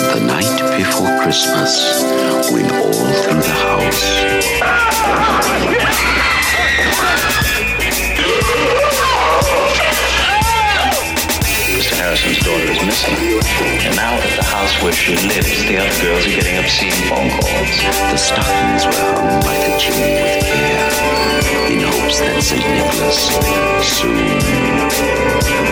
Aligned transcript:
the 0.00 0.20
night 0.20 0.76
before 0.76 1.20
Christmas, 1.22 2.02
when 2.52 2.64
all 2.72 2.92
through 2.92 3.42
the 3.42 3.54
house 3.64 4.30
Mr. 11.80 11.96
Harrison's 11.96 12.38
daughter 12.44 12.70
is 12.70 12.82
missing. 12.84 13.14
And 13.86 13.96
now 13.96 14.12
at 14.12 14.36
the 14.36 14.44
house 14.44 14.82
where 14.82 14.92
she 14.92 15.16
lives, 15.16 15.64
the 15.64 15.78
other 15.78 16.02
girls 16.02 16.26
are 16.26 16.30
getting 16.30 16.58
obscene 16.58 16.92
phone 17.08 17.30
calls. 17.30 17.76
the 18.10 18.16
stockings 18.16 18.84
were 18.84 18.92
hung 18.92 19.40
by 19.40 19.56
the 19.64 19.78
chimney 19.78 20.20
with 20.20 20.44
care, 20.44 20.90
in 21.72 21.80
hopes 21.80 22.20
that 22.20 22.42
St. 22.42 22.60
Nicholas 22.60 23.32
soon 23.86 24.16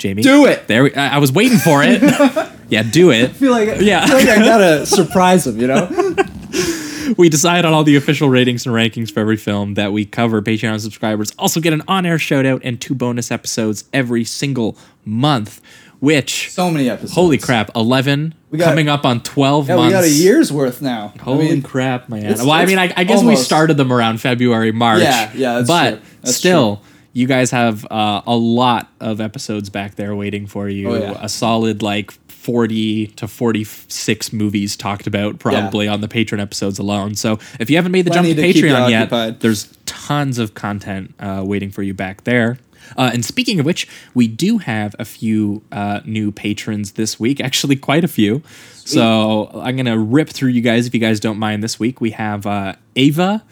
Jamie, 0.00 0.22
Do 0.22 0.46
it. 0.46 0.66
There, 0.66 0.82
we, 0.84 0.94
I 0.94 1.16
I 1.16 1.18
was 1.18 1.30
waiting 1.30 1.58
for 1.58 1.82
it. 1.84 2.02
yeah, 2.68 2.82
do 2.82 3.10
it. 3.12 3.30
I 3.30 3.32
feel 3.34 3.52
like 3.52 3.80
Yeah. 3.80 4.02
I 4.02 4.06
feel 4.06 4.16
like 4.16 4.28
I 4.28 4.38
gotta 4.38 4.86
surprise 4.98 5.46
him, 5.46 5.58
you 5.60 5.66
know? 5.68 5.86
we 7.18 7.28
decide 7.28 7.64
on 7.64 7.72
all 7.72 7.84
the 7.84 7.96
official 7.96 8.28
ratings 8.28 8.66
and 8.66 8.74
rankings 8.74 9.10
for 9.12 9.20
every 9.20 9.36
film 9.36 9.74
that 9.74 9.92
we 9.92 10.04
cover. 10.06 10.40
Patreon 10.42 10.80
subscribers 10.80 11.32
also 11.38 11.60
get 11.60 11.72
an 11.72 11.82
on-air 11.86 12.18
shout 12.18 12.46
out 12.46 12.62
and 12.64 12.80
two 12.80 12.94
bonus 12.94 13.30
episodes 13.30 13.84
every 13.92 14.24
single 14.24 14.76
month. 15.04 15.60
Which 16.00 16.50
So 16.50 16.70
many 16.70 16.88
episodes. 16.88 17.12
holy 17.12 17.36
crap, 17.36 17.70
eleven 17.76 18.34
We 18.50 18.56
got- 18.58 18.70
coming 18.70 18.88
up 18.88 19.04
on 19.04 19.22
twelve 19.22 19.68
Yeah, 19.68 19.76
months. 19.76 19.88
we 19.88 19.92
got 19.92 20.04
a 20.04 20.08
year's 20.10 20.50
worth 20.50 20.80
now. 20.80 21.12
Holy 21.20 21.48
I 21.48 21.50
mean, 21.50 21.62
crap, 21.62 22.08
man! 22.08 22.20
it's- 22.24 22.40
Well, 22.40 22.52
I 22.52 22.64
mean, 22.64 22.78
I, 22.78 22.90
I 22.96 23.04
guess 23.04 23.22
we 23.22 23.36
started 23.36 23.76
them 23.76 23.92
around 23.92 24.18
February, 24.18 24.72
March. 24.72 25.02
Yeah, 25.02 25.30
yeah, 25.34 25.62
but 25.66 26.00
true. 26.40 26.78
You 27.12 27.26
guys 27.26 27.50
have 27.50 27.86
uh, 27.90 28.22
a 28.26 28.36
lot 28.36 28.88
of 29.00 29.20
episodes 29.20 29.68
back 29.68 29.96
there 29.96 30.14
waiting 30.14 30.46
for 30.46 30.68
you. 30.68 30.90
Oh, 30.90 30.94
yeah. 30.94 31.18
A 31.20 31.28
solid 31.28 31.82
like 31.82 32.12
forty 32.28 33.08
to 33.08 33.26
forty-six 33.26 34.32
movies 34.32 34.76
talked 34.76 35.06
about 35.06 35.38
probably 35.38 35.88
on 35.88 36.00
the 36.00 36.08
Patreon 36.08 36.40
episodes 36.40 36.78
alone. 36.78 37.14
So 37.14 37.38
if 37.58 37.68
you 37.68 37.76
haven't 37.76 37.92
made 37.92 38.06
the 38.06 38.12
Plenty 38.12 38.34
jump 38.34 38.40
to 38.40 38.52
to 38.52 38.60
Patreon 38.60 38.90
yet, 38.90 39.02
occupied. 39.02 39.40
there's 39.40 39.76
tons 39.86 40.38
of 40.38 40.54
content 40.54 41.14
uh, 41.18 41.42
waiting 41.44 41.70
for 41.70 41.82
you 41.82 41.94
back 41.94 42.24
there. 42.24 42.58
Uh, 42.96 43.10
and 43.12 43.24
speaking 43.24 43.60
of 43.60 43.66
which, 43.66 43.86
we 44.14 44.26
do 44.26 44.58
have 44.58 44.96
a 44.98 45.04
few 45.04 45.62
uh, 45.70 46.00
new 46.04 46.32
patrons 46.32 46.92
this 46.92 47.20
week. 47.20 47.40
Actually, 47.40 47.76
quite 47.76 48.04
a 48.04 48.08
few. 48.08 48.42
So 48.72 49.50
I'm 49.54 49.76
gonna 49.76 49.98
rip 49.98 50.28
through 50.28 50.50
you 50.50 50.60
guys 50.60 50.86
if 50.86 50.94
you 50.94 51.00
guys 51.00 51.20
don't 51.20 51.38
mind. 51.38 51.62
This 51.62 51.78
week 51.78 52.00
we 52.00 52.12
have 52.12 52.46
uh, 52.46 52.76
Ava 52.96 53.44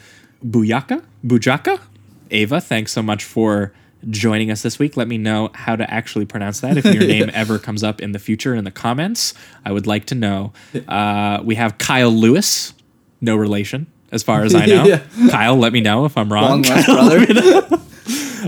Bujaka. 0.44 1.02
Bujaka. 1.26 1.80
Ava, 2.30 2.60
thanks 2.60 2.92
so 2.92 3.02
much 3.02 3.24
for 3.24 3.72
joining 4.08 4.50
us 4.50 4.62
this 4.62 4.78
week. 4.78 4.96
Let 4.96 5.08
me 5.08 5.18
know 5.18 5.50
how 5.54 5.74
to 5.76 5.88
actually 5.92 6.24
pronounce 6.24 6.60
that. 6.60 6.76
If 6.76 6.84
your 6.84 7.02
name 7.06 7.30
ever 7.32 7.58
comes 7.58 7.82
up 7.82 8.00
in 8.00 8.12
the 8.12 8.18
future 8.18 8.54
in 8.54 8.64
the 8.64 8.70
comments, 8.70 9.34
I 9.64 9.72
would 9.72 9.86
like 9.86 10.06
to 10.06 10.14
know. 10.14 10.52
Uh, 10.86 11.40
we 11.42 11.56
have 11.56 11.78
Kyle 11.78 12.10
Lewis. 12.10 12.74
No 13.20 13.34
relation, 13.34 13.88
as 14.12 14.22
far 14.22 14.44
as 14.44 14.54
I 14.54 14.66
know. 14.66 14.84
Yeah. 14.86 15.02
Kyle, 15.30 15.56
let 15.56 15.72
me 15.72 15.80
know 15.80 16.04
if 16.04 16.16
I'm 16.16 16.32
wrong. 16.32 16.62
Long 16.62 16.62
lost 16.62 16.86
brother. 17.66 17.82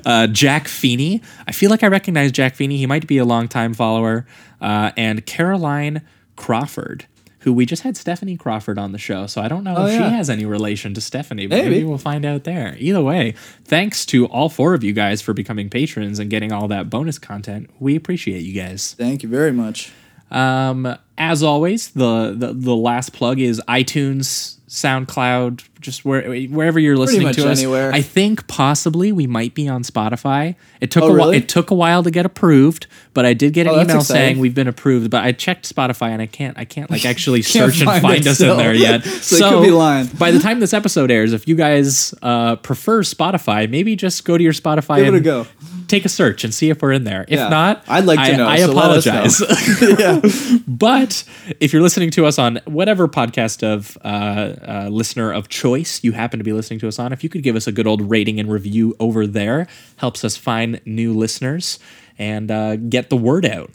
Uh, 0.07 0.27
Jack 0.29 0.69
Feeney. 0.69 1.21
I 1.49 1.53
feel 1.53 1.71
like 1.71 1.83
I 1.83 1.89
recognize 1.89 2.31
Jack 2.31 2.55
Feeney. 2.55 2.77
He 2.77 2.87
might 2.87 3.07
be 3.09 3.19
a 3.19 3.25
longtime 3.25 3.75
follower. 3.75 4.27
Uh, 4.61 4.93
and 4.97 5.27
Caroline 5.27 6.03
Crawford, 6.37 7.07
who 7.41 7.53
we 7.53 7.67
just 7.67 7.83
had 7.83 7.97
Stephanie 7.97 8.37
Crawford 8.37 8.79
on 8.79 8.93
the 8.93 8.99
show. 8.99 9.27
So 9.27 9.41
I 9.43 9.49
don't 9.49 9.65
know 9.65 9.75
Oh, 9.77 9.87
if 9.87 9.93
she 9.93 9.99
has 9.99 10.29
any 10.31 10.45
relation 10.45 10.95
to 10.95 11.01
Stephanie, 11.01 11.47
but 11.47 11.57
maybe. 11.57 11.71
Maybe. 11.71 11.85
we'll 11.85 11.99
find 11.99 12.25
out 12.25 12.45
there. 12.45 12.77
Either 12.79 13.03
way, 13.03 13.35
thanks 13.65 14.05
to 14.07 14.27
all 14.27 14.49
four 14.49 14.75
of 14.75 14.85
you 14.85 14.93
guys 14.93 15.21
for 15.23 15.33
becoming 15.33 15.69
patrons 15.71 16.19
and 16.19 16.31
getting 16.31 16.53
all 16.53 16.69
that 16.69 16.91
bonus 16.91 17.19
content. 17.19 17.71
We 17.81 17.97
appreciate 17.97 18.41
you 18.41 18.53
guys. 18.53 18.95
Thank 18.99 19.23
you 19.23 19.29
very 19.29 19.53
much. 19.53 19.93
Um, 20.31 20.97
as 21.19 21.43
always, 21.43 21.91
the, 21.91 22.35
the 22.37 22.53
the 22.53 22.77
last 22.77 23.13
plug 23.13 23.41
is 23.41 23.61
iTunes, 23.67 24.59
SoundCloud, 24.71 25.65
just 25.81 26.05
where 26.05 26.23
wherever 26.47 26.79
you're 26.79 26.97
listening 26.97 27.33
to 27.33 27.49
us. 27.51 27.59
anywhere. 27.59 27.93
I 27.93 28.03
think 28.03 28.47
possibly 28.47 29.11
we 29.11 29.27
might 29.27 29.53
be 29.53 29.67
on 29.69 29.83
Spotify. 29.83 30.55
It 30.81 30.91
took 30.93 31.03
Oh, 31.03 31.15
a 31.15 31.19
while. 31.19 31.31
It 31.31 31.49
took 31.49 31.71
a 31.73 31.75
while 31.75 32.05
to 32.05 32.11
get 32.11 32.25
approved, 32.25 32.87
but 33.13 33.27
I 33.27 33.35
did 33.35 33.53
get 33.53 33.67
an 33.67 33.75
Oh, 33.75 33.81
email 33.83 34.01
saying 34.01 34.39
we've 34.39 34.55
been 34.55 34.69
approved. 34.69 35.11
But 35.11 35.25
I 35.25 35.33
checked 35.33 35.73
Spotify 35.75 36.11
and 36.11 36.23
I 36.23 36.27
can't 36.27 36.57
I 36.57 36.65
can't 36.65 36.89
like 36.91 37.05
actually 37.05 37.43
Can't 37.43 37.73
search 37.73 37.81
and 37.81 37.91
find 37.91 38.03
find 38.03 38.27
us 38.29 38.37
still. 38.37 38.53
in 38.53 38.59
there 38.59 38.75
yet. 38.75 39.05
So 39.21 39.37
it 39.47 39.51
could 39.51 39.65
be 39.65 39.71
lying. 39.73 40.07
By 40.19 40.31
the 40.31 40.39
time 40.39 40.61
this 40.61 40.73
episode 40.73 41.11
airs, 41.11 41.33
if 41.33 41.47
you 41.49 41.55
guys 41.57 42.15
uh, 42.23 42.57
prefer 42.57 43.03
Spotify, 43.03 43.69
maybe 43.69 43.97
just 43.97 44.25
go 44.25 44.37
to 44.39 44.43
your 44.45 44.53
Spotify 44.53 44.97
Give 44.99 45.07
it 45.07 45.09
and 45.09 45.17
a 45.17 45.21
go. 45.21 45.47
take 45.89 46.05
a 46.05 46.09
search 46.09 46.43
and 46.45 46.53
see 46.55 46.71
if 46.71 46.81
we're 46.83 46.93
in 46.93 47.05
there. 47.05 47.23
If 47.29 47.39
Yeah. 47.39 47.49
not, 47.49 47.85
I'd 47.89 48.05
like 48.05 48.19
to 48.19 48.33
I, 48.35 48.37
know, 48.37 48.47
I 48.49 48.59
so 48.61 48.73
let 48.73 48.91
us 48.91 49.07
know. 49.07 49.13
apologize. 49.13 49.99
yeah. 49.99 50.61
But 50.67 51.25
if 51.61 51.73
you're 51.73 51.83
listening 51.83 52.11
to 52.13 52.27
us 52.27 52.39
on 52.39 52.61
whatever 52.67 53.09
podcast 53.09 53.63
of 53.63 53.97
uh, 54.03 54.55
uh, 54.67 54.89
listener 54.89 55.33
of 55.33 55.49
choice 55.49 56.03
you 56.05 56.13
happen 56.13 56.39
to 56.39 56.45
be 56.45 56.53
listening 56.53 56.81
to 56.81 56.89
us 56.89 56.99
on, 56.99 57.13
if 57.13 57.23
you 57.25 57.29
could 57.31 57.43
give 57.43 57.57
us 57.57 57.67
a 57.67 57.73
good 57.73 57.87
old 57.87 58.11
rating 58.11 58.39
and 58.41 58.51
review 58.51 58.95
over 59.01 59.27
there, 59.27 59.67
helps 59.97 60.25
us 60.25 60.37
find 60.37 60.81
new 60.85 61.13
listeners 61.17 61.79
and 62.19 62.51
uh, 62.51 62.77
get 62.77 63.11
the 63.11 63.17
word 63.17 63.45
out. 63.47 63.71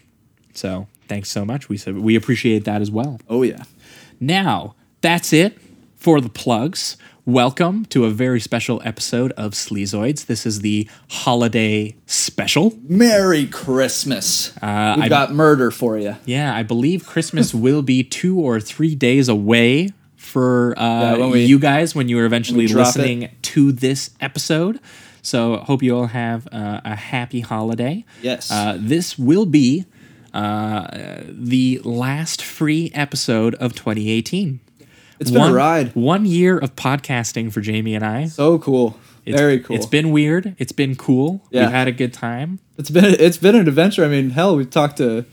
So 0.53 0.87
thanks 1.07 1.29
so 1.29 1.45
much. 1.45 1.69
We 1.69 1.77
said 1.77 1.97
we 1.97 2.15
appreciate 2.15 2.65
that 2.65 2.81
as 2.81 2.91
well. 2.91 3.19
Oh 3.29 3.43
yeah. 3.43 3.63
Now 4.19 4.75
that's 5.01 5.33
it 5.33 5.57
for 5.95 6.21
the 6.21 6.29
plugs. 6.29 6.97
Welcome 7.27 7.85
to 7.85 8.05
a 8.05 8.11
very 8.11 8.39
special 8.39 8.79
episode 8.85 9.31
of 9.31 9.53
Sleazoids. 9.53 10.27
This 10.27 10.45
is 10.45 10.59
the 10.61 10.87
holiday 11.09 11.95
special. 12.05 12.73
Merry 12.87 13.47
Christmas. 13.47 14.55
Uh, 14.57 14.93
We've 14.95 15.05
I- 15.05 15.09
got 15.09 15.33
murder 15.33 15.71
for 15.71 15.97
you. 15.97 16.15
Yeah, 16.25 16.55
I 16.55 16.61
believe 16.61 17.07
Christmas 17.07 17.51
will 17.65 17.81
be 17.81 18.03
two 18.03 18.39
or 18.39 18.59
three 18.61 18.93
days 18.93 19.27
away 19.27 19.89
for 20.35 20.77
uh, 20.77 21.29
we- 21.29 21.45
you 21.45 21.57
guys 21.57 21.95
when 21.95 22.09
you 22.09 22.19
are 22.19 22.25
eventually 22.25 22.67
listening 22.67 23.29
to 23.41 23.71
this 23.71 24.09
episode. 24.19 24.81
So 25.21 25.59
hope 25.59 25.81
you 25.81 25.95
all 25.95 26.07
have 26.07 26.45
uh, 26.51 26.81
a 26.83 26.93
happy 26.93 27.39
holiday. 27.39 28.03
Yes. 28.21 28.51
Uh, 28.51 28.77
this 28.77 29.17
will 29.17 29.45
be 29.45 29.85
uh, 30.33 31.21
the 31.29 31.79
last 31.85 32.43
free 32.43 32.91
episode 32.93 33.55
of 33.55 33.75
2018. 33.75 34.59
It's 35.21 35.31
been 35.31 35.39
one, 35.39 35.51
a 35.51 35.53
ride. 35.53 35.95
One 35.95 36.25
year 36.25 36.57
of 36.57 36.75
podcasting 36.75 37.53
for 37.53 37.61
Jamie 37.61 37.95
and 37.95 38.03
I. 38.03 38.25
So 38.25 38.59
cool. 38.59 38.99
It's, 39.23 39.39
Very 39.39 39.61
cool. 39.61 39.77
It's 39.77 39.85
been 39.85 40.11
weird. 40.11 40.53
It's 40.59 40.73
been 40.73 40.97
cool. 40.97 41.41
Yeah. 41.49 41.61
We've 41.61 41.71
had 41.71 41.87
a 41.87 41.93
good 41.93 42.13
time. 42.13 42.59
It's 42.77 42.89
been 42.89 43.05
it's 43.05 43.37
been 43.37 43.55
an 43.55 43.69
adventure. 43.69 44.03
I 44.03 44.09
mean, 44.09 44.31
hell, 44.31 44.57
we've 44.57 44.69
talked 44.69 44.97
to 44.97 45.23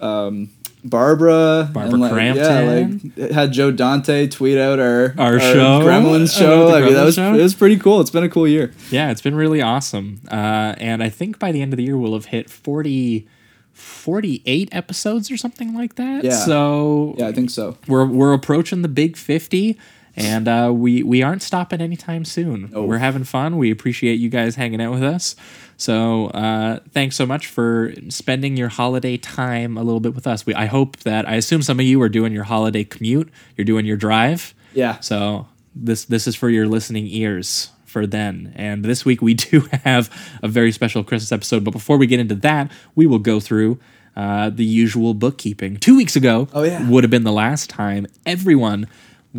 um, 0.00 0.48
Barbara, 0.84 1.68
Barbara 1.72 1.98
like, 1.98 2.12
Crampton. 2.12 3.12
Yeah, 3.16 3.22
like 3.24 3.30
had 3.32 3.52
Joe 3.52 3.70
Dante 3.70 4.28
tweet 4.28 4.58
out 4.58 4.78
our 4.78 5.14
Our 5.18 5.40
show? 5.40 5.80
Gremlins 5.80 6.36
show. 6.38 6.68
I 6.74 6.80
mean, 6.82 6.94
that 6.94 7.04
was 7.04 7.16
show? 7.16 7.34
it 7.34 7.42
was 7.42 7.54
pretty 7.54 7.76
cool. 7.76 8.00
It's 8.00 8.10
been 8.10 8.24
a 8.24 8.28
cool 8.28 8.46
year. 8.46 8.72
Yeah, 8.90 9.10
it's 9.10 9.20
been 9.20 9.34
really 9.34 9.60
awesome. 9.60 10.20
Uh, 10.30 10.74
and 10.78 11.02
I 11.02 11.08
think 11.08 11.38
by 11.38 11.52
the 11.52 11.60
end 11.62 11.72
of 11.72 11.76
the 11.76 11.82
year, 11.84 11.96
we'll 11.96 12.14
have 12.14 12.26
hit 12.26 12.48
40, 12.48 13.26
48 13.72 14.68
episodes 14.72 15.30
or 15.30 15.36
something 15.36 15.74
like 15.74 15.96
that. 15.96 16.24
Yeah. 16.24 16.30
So 16.32 17.14
Yeah, 17.18 17.28
I 17.28 17.32
think 17.32 17.50
so. 17.50 17.76
we're, 17.86 18.06
we're 18.06 18.32
approaching 18.32 18.82
the 18.82 18.88
big 18.88 19.16
50. 19.16 19.78
And 20.18 20.48
uh, 20.48 20.72
we, 20.74 21.02
we 21.02 21.22
aren't 21.22 21.42
stopping 21.42 21.80
anytime 21.80 22.24
soon. 22.24 22.70
We're 22.72 22.98
having 22.98 23.24
fun. 23.24 23.56
We 23.56 23.70
appreciate 23.70 24.14
you 24.16 24.28
guys 24.28 24.56
hanging 24.56 24.80
out 24.80 24.92
with 24.92 25.02
us. 25.04 25.36
So 25.76 26.26
uh, 26.28 26.80
thanks 26.90 27.14
so 27.14 27.24
much 27.24 27.46
for 27.46 27.94
spending 28.08 28.56
your 28.56 28.68
holiday 28.68 29.16
time 29.16 29.76
a 29.78 29.82
little 29.82 30.00
bit 30.00 30.14
with 30.14 30.26
us. 30.26 30.44
We 30.44 30.54
I 30.54 30.66
hope 30.66 30.96
that 30.98 31.28
I 31.28 31.36
assume 31.36 31.62
some 31.62 31.78
of 31.78 31.86
you 31.86 32.02
are 32.02 32.08
doing 32.08 32.32
your 32.32 32.44
holiday 32.44 32.82
commute. 32.84 33.28
You're 33.56 33.64
doing 33.64 33.86
your 33.86 33.96
drive. 33.96 34.54
Yeah. 34.74 34.98
So 35.00 35.46
this 35.76 36.04
this 36.04 36.26
is 36.26 36.34
for 36.34 36.50
your 36.50 36.66
listening 36.66 37.06
ears 37.06 37.70
for 37.86 38.06
then. 38.06 38.52
And 38.56 38.84
this 38.84 39.04
week 39.04 39.22
we 39.22 39.34
do 39.50 39.68
have 39.84 40.10
a 40.42 40.48
very 40.48 40.72
special 40.72 41.04
Christmas 41.04 41.30
episode. 41.30 41.62
But 41.62 41.70
before 41.70 41.96
we 41.96 42.08
get 42.08 42.18
into 42.18 42.34
that, 42.36 42.72
we 42.96 43.06
will 43.06 43.20
go 43.20 43.38
through 43.38 43.78
uh, 44.16 44.50
the 44.50 44.64
usual 44.64 45.14
bookkeeping. 45.14 45.76
Two 45.76 45.96
weeks 45.96 46.16
ago 46.16 46.48
Oh, 46.52 46.64
yeah. 46.64 46.88
would 46.90 47.04
have 47.04 47.10
been 47.12 47.22
the 47.22 47.30
last 47.32 47.70
time 47.70 48.08
everyone 48.26 48.88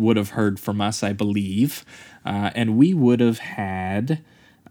would 0.00 0.16
have 0.16 0.30
heard 0.30 0.58
from 0.58 0.80
us, 0.80 1.02
I 1.02 1.12
believe. 1.12 1.84
Uh, 2.24 2.50
and 2.54 2.76
we 2.76 2.92
would 2.94 3.20
have 3.20 3.38
had 3.38 4.22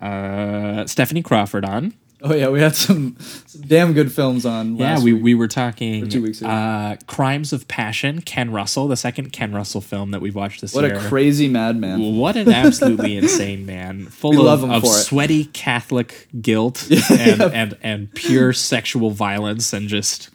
uh, 0.01 0.85
Stephanie 0.85 1.21
Crawford 1.23 1.65
on. 1.65 1.93
Oh 2.21 2.33
yeah, 2.35 2.49
we 2.49 2.59
had 2.59 2.75
some, 2.75 3.15
some 3.45 3.61
damn 3.61 3.93
good 3.93 4.11
films 4.11 4.45
on. 4.45 4.75
Yeah, 4.75 5.01
we, 5.01 5.13
week. 5.13 5.23
we 5.23 5.35
were 5.35 5.47
talking 5.47 6.09
two 6.09 6.21
weeks 6.21 6.41
ago. 6.41 6.49
uh, 6.49 6.97
Crimes 7.07 7.53
of 7.53 7.65
Passion, 7.69 8.19
Ken 8.21 8.51
Russell, 8.51 8.89
the 8.89 8.97
second 8.97 9.31
Ken 9.31 9.53
Russell 9.53 9.79
film 9.79 10.11
that 10.11 10.19
we've 10.19 10.35
watched 10.35 10.59
this 10.59 10.73
What 10.73 10.83
year. 10.83 10.97
a 10.97 10.99
crazy 11.07 11.47
madman. 11.47 12.17
What 12.17 12.35
an 12.35 12.49
absolutely 12.51 13.15
insane 13.23 13.65
man, 13.65 14.07
full 14.07 14.31
We 14.31 14.47
of, 14.49 14.65
of 14.69 14.85
sweaty 14.85 15.45
Catholic 15.45 16.27
guilt 16.41 16.89
and, 17.09 17.41
and 17.41 17.77
and 17.81 18.13
pure 18.13 18.51
sexual 18.51 19.11
violence 19.11 19.71
and 19.71 19.87
just 19.87 20.29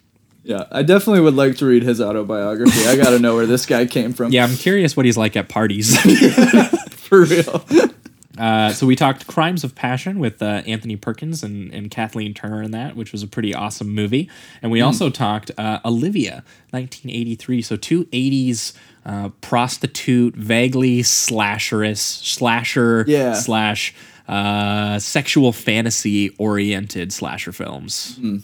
Yeah, 0.45 0.65
I 0.71 0.83
definitely 0.83 1.21
would 1.21 1.33
like 1.33 1.57
to 1.57 1.65
read 1.65 1.81
his 1.83 1.99
autobiography. 1.99 2.85
I 2.87 2.95
got 2.95 3.09
to 3.09 3.19
know 3.19 3.33
where 3.35 3.47
this 3.47 3.65
guy 3.65 3.85
came 3.87 4.13
from. 4.13 4.31
yeah. 4.31 4.43
I'm 4.45 4.55
curious 4.55 4.95
what 4.95 5.05
he's 5.07 5.17
like 5.17 5.35
at 5.35 5.49
parties. 5.49 5.97
for 6.91 7.23
real. 7.25 7.65
uh, 8.37 8.69
so 8.71 8.85
we 8.85 8.95
talked 8.95 9.25
Crimes 9.25 9.63
of 9.63 9.73
Passion 9.73 10.19
with 10.19 10.41
uh, 10.43 10.61
Anthony 10.67 10.95
Perkins 10.97 11.41
and, 11.43 11.73
and 11.73 11.89
Kathleen 11.89 12.33
Turner 12.35 12.61
in 12.61 12.71
that, 12.71 12.95
which 12.95 13.11
was 13.11 13.23
a 13.23 13.27
pretty 13.27 13.55
awesome 13.55 13.89
movie. 13.89 14.29
And 14.61 14.71
we 14.71 14.81
also 14.81 15.09
talked 15.09 15.49
uh, 15.57 15.79
Olivia, 15.83 16.43
1983. 16.69 17.61
So 17.63 17.75
two 17.75 18.05
80s 18.05 18.73
uh, 19.05 19.29
prostitute, 19.41 20.35
vaguely 20.35 21.01
slasherous, 21.01 21.97
slasher 22.01 23.03
Yeah. 23.07 23.33
slash 23.33 23.95
uh, 24.27 24.99
sexual 24.99 25.51
fantasy 25.53 26.29
oriented 26.37 27.11
slasher 27.13 27.51
films. 27.51 28.17
Hmm. 28.17 28.37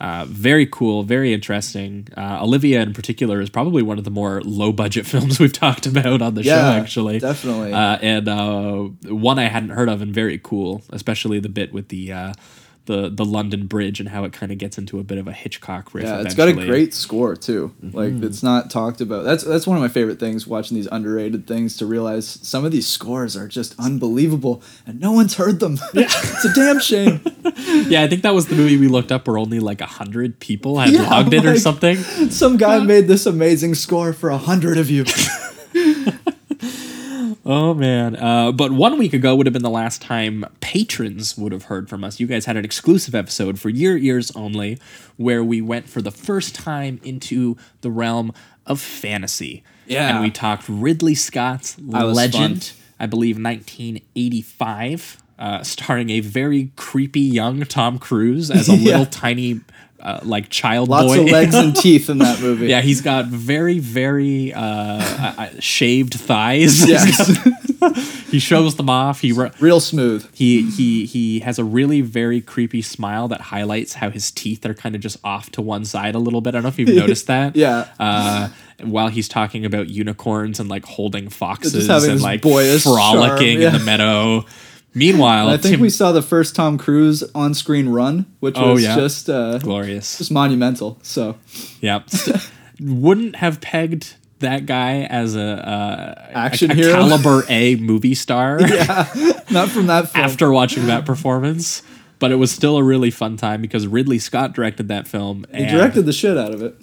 Uh, 0.00 0.24
very 0.28 0.66
cool, 0.66 1.02
very 1.02 1.32
interesting. 1.32 2.08
Uh, 2.16 2.38
Olivia, 2.42 2.82
in 2.82 2.92
particular, 2.92 3.40
is 3.40 3.48
probably 3.50 3.82
one 3.82 3.98
of 3.98 4.04
the 4.04 4.10
more 4.10 4.40
low 4.42 4.72
budget 4.72 5.06
films 5.12 5.38
we've 5.38 5.52
talked 5.52 5.86
about 5.86 6.20
on 6.20 6.34
the 6.34 6.42
show, 6.42 6.50
actually. 6.50 7.18
definitely. 7.18 7.72
Uh, 7.72 7.98
and 8.02 8.28
uh, 8.28 8.74
one 9.08 9.38
I 9.38 9.44
hadn't 9.44 9.70
heard 9.70 9.88
of 9.88 10.02
and 10.02 10.12
very 10.12 10.38
cool, 10.38 10.82
especially 10.90 11.38
the 11.40 11.48
bit 11.48 11.72
with 11.72 11.88
the 11.88 12.12
uh, 12.12 12.32
the 12.86 13.08
the 13.08 13.24
London 13.24 13.66
Bridge 13.66 13.98
and 14.00 14.08
how 14.08 14.24
it 14.24 14.32
kind 14.32 14.52
of 14.52 14.58
gets 14.58 14.76
into 14.76 14.98
a 14.98 15.02
bit 15.02 15.18
of 15.18 15.26
a 15.26 15.32
Hitchcock 15.32 15.94
riff. 15.94 16.04
Yeah, 16.04 16.20
it's 16.20 16.34
got 16.34 16.48
a 16.48 16.52
great 16.52 16.92
score 16.92 17.34
too. 17.34 17.74
Mm-hmm. 17.82 17.96
Like 17.96 18.22
it's 18.22 18.42
not 18.42 18.70
talked 18.70 19.00
about. 19.00 19.24
That's 19.24 19.42
that's 19.42 19.66
one 19.66 19.76
of 19.76 19.82
my 19.82 19.88
favorite 19.88 20.20
things 20.20 20.46
watching 20.46 20.76
these 20.76 20.88
underrated 20.92 21.46
things 21.46 21.76
to 21.78 21.86
realize 21.86 22.26
some 22.26 22.64
of 22.64 22.72
these 22.72 22.86
scores 22.86 23.36
are 23.36 23.48
just 23.48 23.74
unbelievable 23.78 24.62
and 24.86 25.00
no 25.00 25.12
one's 25.12 25.34
heard 25.34 25.60
them. 25.60 25.78
Yeah. 25.94 26.02
it's 26.08 26.44
a 26.44 26.52
damn 26.54 26.80
shame. 26.80 27.20
Yeah, 27.86 28.02
I 28.02 28.08
think 28.08 28.22
that 28.22 28.34
was 28.34 28.46
the 28.46 28.54
movie 28.54 28.76
we 28.78 28.88
looked 28.88 29.12
up 29.12 29.28
where 29.28 29.36
only 29.36 29.60
like 29.60 29.80
a 29.80 29.86
hundred 29.86 30.38
people 30.40 30.78
had 30.78 30.92
Yeah, 30.92 31.02
logged 31.02 31.34
it 31.34 31.44
or 31.44 31.58
something. 31.58 31.96
Some 32.30 32.56
guy 32.56 32.78
made 32.80 33.06
this 33.06 33.26
amazing 33.26 33.74
score 33.74 34.12
for 34.12 34.30
a 34.30 34.38
hundred 34.38 34.78
of 34.78 34.90
you. 34.90 35.04
Oh 37.46 37.74
man! 37.74 38.16
Uh, 38.16 38.52
but 38.52 38.72
one 38.72 38.96
week 38.98 39.12
ago 39.12 39.34
would 39.36 39.44
have 39.46 39.52
been 39.52 39.62
the 39.62 39.68
last 39.68 40.00
time 40.00 40.46
patrons 40.60 41.36
would 41.36 41.52
have 41.52 41.64
heard 41.64 41.90
from 41.90 42.02
us. 42.02 42.18
You 42.18 42.26
guys 42.26 42.46
had 42.46 42.56
an 42.56 42.64
exclusive 42.64 43.14
episode 43.14 43.60
for 43.60 43.68
your 43.68 43.98
ears 43.98 44.30
only, 44.34 44.78
where 45.18 45.44
we 45.44 45.60
went 45.60 45.86
for 45.88 46.00
the 46.00 46.10
first 46.10 46.54
time 46.54 47.00
into 47.04 47.56
the 47.82 47.90
realm 47.90 48.32
of 48.64 48.80
fantasy. 48.80 49.62
Yeah. 49.86 50.08
and 50.14 50.22
we 50.22 50.30
talked 50.30 50.64
Ridley 50.68 51.14
Scott's 51.14 51.78
Legend. 51.78 52.64
fun. 52.64 52.80
I 52.98 53.04
believe 53.06 53.36
1985, 53.36 55.22
uh, 55.38 55.62
starring 55.62 56.08
a 56.10 56.20
very 56.20 56.70
creepy 56.76 57.20
young 57.20 57.60
Tom 57.64 57.98
Cruise 57.98 58.50
as 58.50 58.68
a 58.70 58.76
Yeah. 58.76 58.92
little 58.92 59.06
tiny, 59.06 59.60
uh, 60.04 60.20
like 60.22 60.50
child 60.50 60.88
Lots 60.90 61.06
boy. 61.06 61.22
of 61.22 61.30
legs 61.30 61.54
and 61.54 61.74
teeth 61.84 62.10
in 62.10 62.18
that 62.18 62.40
movie. 62.40 62.66
Yeah, 62.66 62.82
he's 62.82 63.00
got 63.00 63.26
very, 63.26 63.78
very 63.78 64.52
uh, 64.52 64.60
uh, 64.60 65.34
uh, 65.38 65.48
shaved 65.60 66.14
thighs. 66.14 66.84
Yes. 66.94 67.40
he 68.30 68.38
shows 68.38 68.76
them 68.76 68.90
off. 68.90 69.20
He 69.20 69.32
Real 69.32 69.80
smooth. 69.80 70.28
he 70.34 70.70
he 70.70 71.06
he 71.06 71.40
has 71.40 71.58
a 71.58 71.64
really 71.64 72.02
very 72.02 72.40
creepy 72.40 72.82
smile 72.82 73.26
that 73.28 73.40
highlights 73.40 73.94
how 73.94 74.10
his 74.10 74.30
teeth 74.30 74.64
are 74.66 74.74
kind 74.74 74.94
of 74.94 75.00
just 75.00 75.16
off 75.24 75.50
to 75.52 75.62
one 75.62 75.84
side 75.84 76.14
a 76.14 76.18
little 76.18 76.40
bit. 76.40 76.50
I 76.50 76.52
don't 76.58 76.64
know 76.64 76.68
if 76.68 76.78
you've 76.78 76.94
noticed 76.94 77.26
that. 77.28 77.56
Yeah. 77.56 77.88
Uh, 77.98 78.48
while 78.82 79.08
he's 79.08 79.28
talking 79.28 79.64
about 79.64 79.88
unicorns 79.88 80.60
and 80.60 80.68
like 80.68 80.84
holding 80.84 81.28
foxes 81.30 81.88
and 81.88 82.20
like 82.20 82.42
boyish 82.42 82.82
frolicking 82.84 83.60
charm, 83.60 83.62
yeah. 83.62 83.66
in 83.68 83.72
the 83.72 83.84
meadow. 83.84 84.44
Meanwhile, 84.94 85.48
I 85.48 85.56
think 85.56 85.72
Tim- 85.74 85.80
we 85.80 85.90
saw 85.90 86.12
the 86.12 86.22
first 86.22 86.54
Tom 86.54 86.78
Cruise 86.78 87.24
on-screen 87.34 87.88
run, 87.88 88.26
which 88.40 88.54
Oh, 88.56 88.74
was 88.74 88.82
yeah. 88.84 88.94
just 88.94 89.28
uh, 89.28 89.58
glorious. 89.58 90.18
just 90.18 90.30
monumental. 90.30 90.98
So 91.02 91.36
Yeah. 91.80 92.00
Wouldn't 92.80 93.36
have 93.36 93.60
pegged 93.60 94.14
that 94.40 94.66
guy 94.66 95.02
as 95.02 95.36
a, 95.36 95.42
uh, 95.42 96.28
Action 96.32 96.70
a, 96.70 96.74
a 96.74 96.76
hero? 96.76 96.92
caliber 96.94 97.44
A 97.48 97.76
movie 97.90 98.14
star 98.14 98.60
yeah, 98.60 99.08
not 99.50 99.68
from 99.68 99.86
that 99.86 100.10
film. 100.10 100.24
after 100.24 100.50
watching 100.52 100.86
that 100.86 101.06
performance. 101.06 101.82
But 102.20 102.30
it 102.30 102.36
was 102.36 102.50
still 102.52 102.76
a 102.78 102.82
really 102.82 103.10
fun 103.10 103.36
time 103.36 103.60
because 103.60 103.86
Ridley 103.86 104.18
Scott 104.18 104.54
directed 104.54 104.88
that 104.88 105.06
film. 105.08 105.44
he 105.52 105.64
and- 105.64 105.70
directed 105.70 106.02
the 106.06 106.12
shit 106.12 106.38
out 106.38 106.54
of 106.54 106.62
it. 106.62 106.74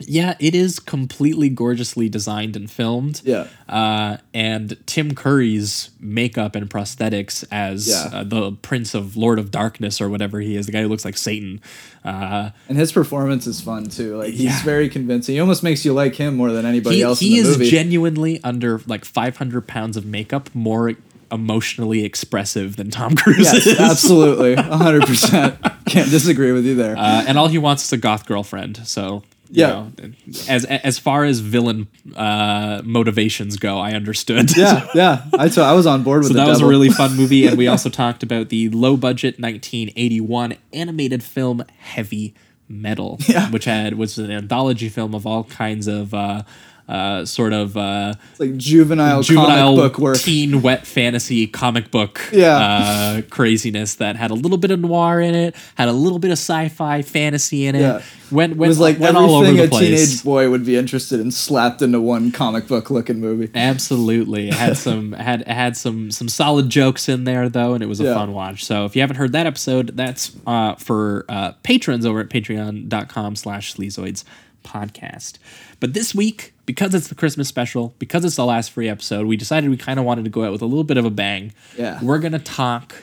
Yeah, 0.00 0.34
it 0.40 0.54
is 0.54 0.78
completely 0.80 1.48
gorgeously 1.48 2.08
designed 2.08 2.56
and 2.56 2.70
filmed. 2.70 3.20
Yeah. 3.24 3.46
Uh, 3.68 4.16
and 4.34 4.76
Tim 4.86 5.14
Curry's 5.14 5.90
makeup 6.00 6.54
and 6.56 6.68
prosthetics 6.70 7.44
as 7.50 7.88
Yeah. 7.88 8.10
uh, 8.20 8.24
the 8.24 8.52
Prince 8.52 8.94
of 8.94 9.16
Lord 9.16 9.38
of 9.38 9.50
Darkness 9.50 10.00
or 10.00 10.08
whatever 10.08 10.40
he 10.40 10.56
is, 10.56 10.66
the 10.66 10.72
guy 10.72 10.82
who 10.82 10.88
looks 10.88 11.04
like 11.04 11.16
Satan. 11.18 11.60
Uh, 12.04 12.50
And 12.68 12.78
his 12.78 12.92
performance 12.92 13.46
is 13.46 13.60
fun 13.60 13.86
too. 13.86 14.16
Like 14.16 14.30
he's 14.30 14.40
Yeah. 14.44 14.62
very 14.64 14.88
convincing. 14.88 15.34
He 15.34 15.40
almost 15.40 15.62
makes 15.62 15.84
you 15.84 15.92
like 15.92 16.14
him 16.16 16.36
more 16.36 16.50
than 16.52 16.64
anybody 16.66 16.96
he 16.96 17.02
else 17.02 17.20
he 17.20 17.38
in 17.38 17.44
the 17.44 17.50
is 17.50 17.58
movie. 17.58 17.70
genuinely 17.70 18.40
under 18.42 18.80
like 18.86 19.04
500 19.04 19.66
pounds 19.66 19.96
of 19.96 20.04
makeup 20.06 20.50
more 20.54 20.92
emotionally 21.32 22.04
expressive 22.04 22.74
than 22.76 22.90
Tom 22.90 23.14
Cruise 23.14 23.52
yes, 23.52 23.64
is. 23.66 23.78
absolutely, 23.78 24.54
hundred 24.60 25.02
percent. 25.06 25.56
Can't 25.86 26.10
disagree 26.10 26.50
with 26.50 26.66
you 26.66 26.74
there. 26.74 26.96
Uh, 26.98 27.24
and 27.26 27.38
all 27.38 27.46
he 27.46 27.56
wants 27.58 27.84
is 27.84 27.92
a 27.92 27.96
goth 27.96 28.26
girlfriend. 28.26 28.80
So 28.84 29.22
you 29.50 29.62
Yeah. 29.64 29.88
know, 29.98 30.12
as 30.48 30.64
as 30.64 30.98
far 30.98 31.24
as 31.24 31.40
villain 31.40 31.88
uh, 32.16 32.82
motivations 32.84 33.56
go, 33.56 33.78
I 33.78 33.92
understood. 33.92 34.56
yeah, 34.56 34.86
yeah. 34.94 35.24
I 35.38 35.48
so 35.48 35.62
I 35.62 35.72
was 35.72 35.86
on 35.86 36.02
board 36.02 36.20
with 36.22 36.28
So 36.28 36.34
that 36.34 36.46
was 36.48 36.60
a 36.60 36.66
really 36.66 36.88
fun 36.90 37.16
movie, 37.20 37.46
and 37.46 37.58
we 37.58 37.66
also 37.66 37.88
talked 37.90 38.22
about 38.22 38.48
the 38.48 38.68
low 38.70 38.96
budget 38.96 39.40
1981 39.40 40.54
animated 40.72 41.22
film 41.22 41.64
Heavy 41.78 42.34
Metal, 42.68 43.18
Yeah. 43.26 43.50
which 43.50 43.64
had 43.64 43.94
was 43.98 44.18
an 44.18 44.30
anthology 44.30 44.88
film 44.88 45.14
of 45.14 45.26
all 45.26 45.44
kinds 45.44 45.88
of 45.88 46.14
uh, 46.14 46.42
uh, 46.90 47.24
sort 47.24 47.52
of 47.52 47.76
uh, 47.76 48.14
It's 48.32 48.40
like 48.40 48.56
juvenile, 48.56 49.22
juvenile 49.22 49.76
comic 49.76 49.92
book 49.92 49.98
work. 50.00 50.18
teen 50.18 50.60
wet 50.60 50.86
fantasy 50.86 51.46
comic 51.46 51.90
book 51.90 52.20
Yeah. 52.32 52.56
uh, 52.56 53.22
craziness 53.30 53.94
that 53.96 54.16
had 54.16 54.30
a 54.30 54.34
little 54.34 54.58
bit 54.58 54.70
of 54.72 54.80
noir 54.80 55.20
in 55.20 55.34
it, 55.34 55.54
had 55.76 55.88
a 55.88 55.92
little 55.92 56.18
bit 56.18 56.28
of 56.32 56.38
sci-fi 56.38 57.02
fantasy 57.02 57.66
in 57.66 57.76
it. 57.76 57.80
Yeah. 57.80 58.02
Went 58.32 58.52
It 58.52 58.58
was 58.58 58.78
like 58.78 58.98
went 59.00 59.16
all 59.16 59.34
over 59.36 59.46
everything 59.46 59.56
the 59.56 59.64
a 59.64 59.68
place. 59.68 59.88
teenage 60.08 60.24
boy 60.24 60.50
would 60.50 60.64
be 60.64 60.76
interested 60.76 61.18
in 61.20 61.30
slapped 61.32 61.82
into 61.82 62.00
one 62.00 62.30
comic 62.30 62.68
book 62.68 62.88
looking 62.90 63.20
movie. 63.20 63.50
Absolutely, 63.54 64.48
it 64.48 64.54
had 64.54 64.76
some 64.76 65.12
had 65.28 65.46
had 65.48 65.76
some 65.76 66.10
some 66.12 66.28
solid 66.28 66.68
jokes 66.68 67.08
in 67.08 67.24
there 67.24 67.48
though, 67.48 67.74
and 67.74 67.82
it 67.82 67.86
was 67.86 68.00
a 68.00 68.04
Yeah. 68.04 68.14
fun 68.14 68.32
watch. 68.32 68.64
So 68.64 68.84
if 68.84 68.94
you 68.94 69.00
haven't 69.02 69.16
heard 69.16 69.32
that 69.32 69.46
episode, 69.46 69.96
that's 69.96 70.30
uh, 70.46 70.74
for 70.76 71.24
uh, 71.28 71.52
patrons 71.64 72.06
over 72.06 72.20
at 72.20 72.28
Patreon.com/slash 72.30 73.74
Sleazoids 73.74 74.24
podcast. 74.64 75.38
But 75.80 75.94
this 75.94 76.14
week, 76.14 76.52
because 76.70 76.94
it's 76.94 77.08
the 77.08 77.14
Christmas 77.16 77.48
special, 77.48 77.94
because 77.98 78.24
it's 78.24 78.36
the 78.36 78.44
last 78.44 78.70
free 78.70 78.88
episode, 78.88 79.26
we 79.26 79.36
decided 79.36 79.68
we 79.70 79.76
kind 79.76 79.98
of 79.98 80.04
wanted 80.04 80.22
to 80.24 80.30
go 80.30 80.44
out 80.44 80.52
with 80.52 80.62
a 80.62 80.66
little 80.66 80.84
bit 80.84 80.96
of 80.96 81.04
a 81.04 81.10
bang. 81.10 81.52
Yeah. 81.76 81.98
we're 82.00 82.20
gonna 82.20 82.38
talk 82.38 82.94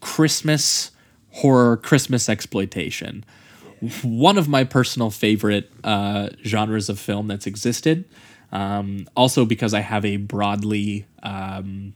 Christmas 0.00 0.90
horror, 1.30 1.76
Christmas 1.76 2.28
exploitation 2.28 3.24
one 4.02 4.38
of 4.38 4.48
my 4.48 4.64
personal 4.64 5.10
favorite 5.10 5.70
uh, 5.84 6.30
genres 6.44 6.88
of 6.88 6.98
film 6.98 7.26
that's 7.28 7.46
existed. 7.46 8.06
Um, 8.50 9.06
also, 9.14 9.44
because 9.44 9.74
I 9.74 9.80
have 9.80 10.02
a 10.06 10.16
broadly, 10.16 11.04
um, 11.22 11.92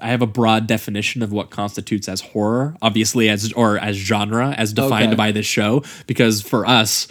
I 0.00 0.08
have 0.08 0.22
a 0.22 0.26
broad 0.26 0.66
definition 0.66 1.22
of 1.22 1.30
what 1.32 1.50
constitutes 1.50 2.08
as 2.08 2.20
horror, 2.20 2.76
obviously 2.82 3.28
as 3.28 3.52
or 3.52 3.78
as 3.78 3.94
genre, 3.96 4.50
as 4.58 4.72
defined 4.72 5.08
Okay. 5.12 5.14
by 5.16 5.30
this 5.30 5.46
show. 5.46 5.84
Because 6.08 6.42
for 6.42 6.66
us, 6.66 7.06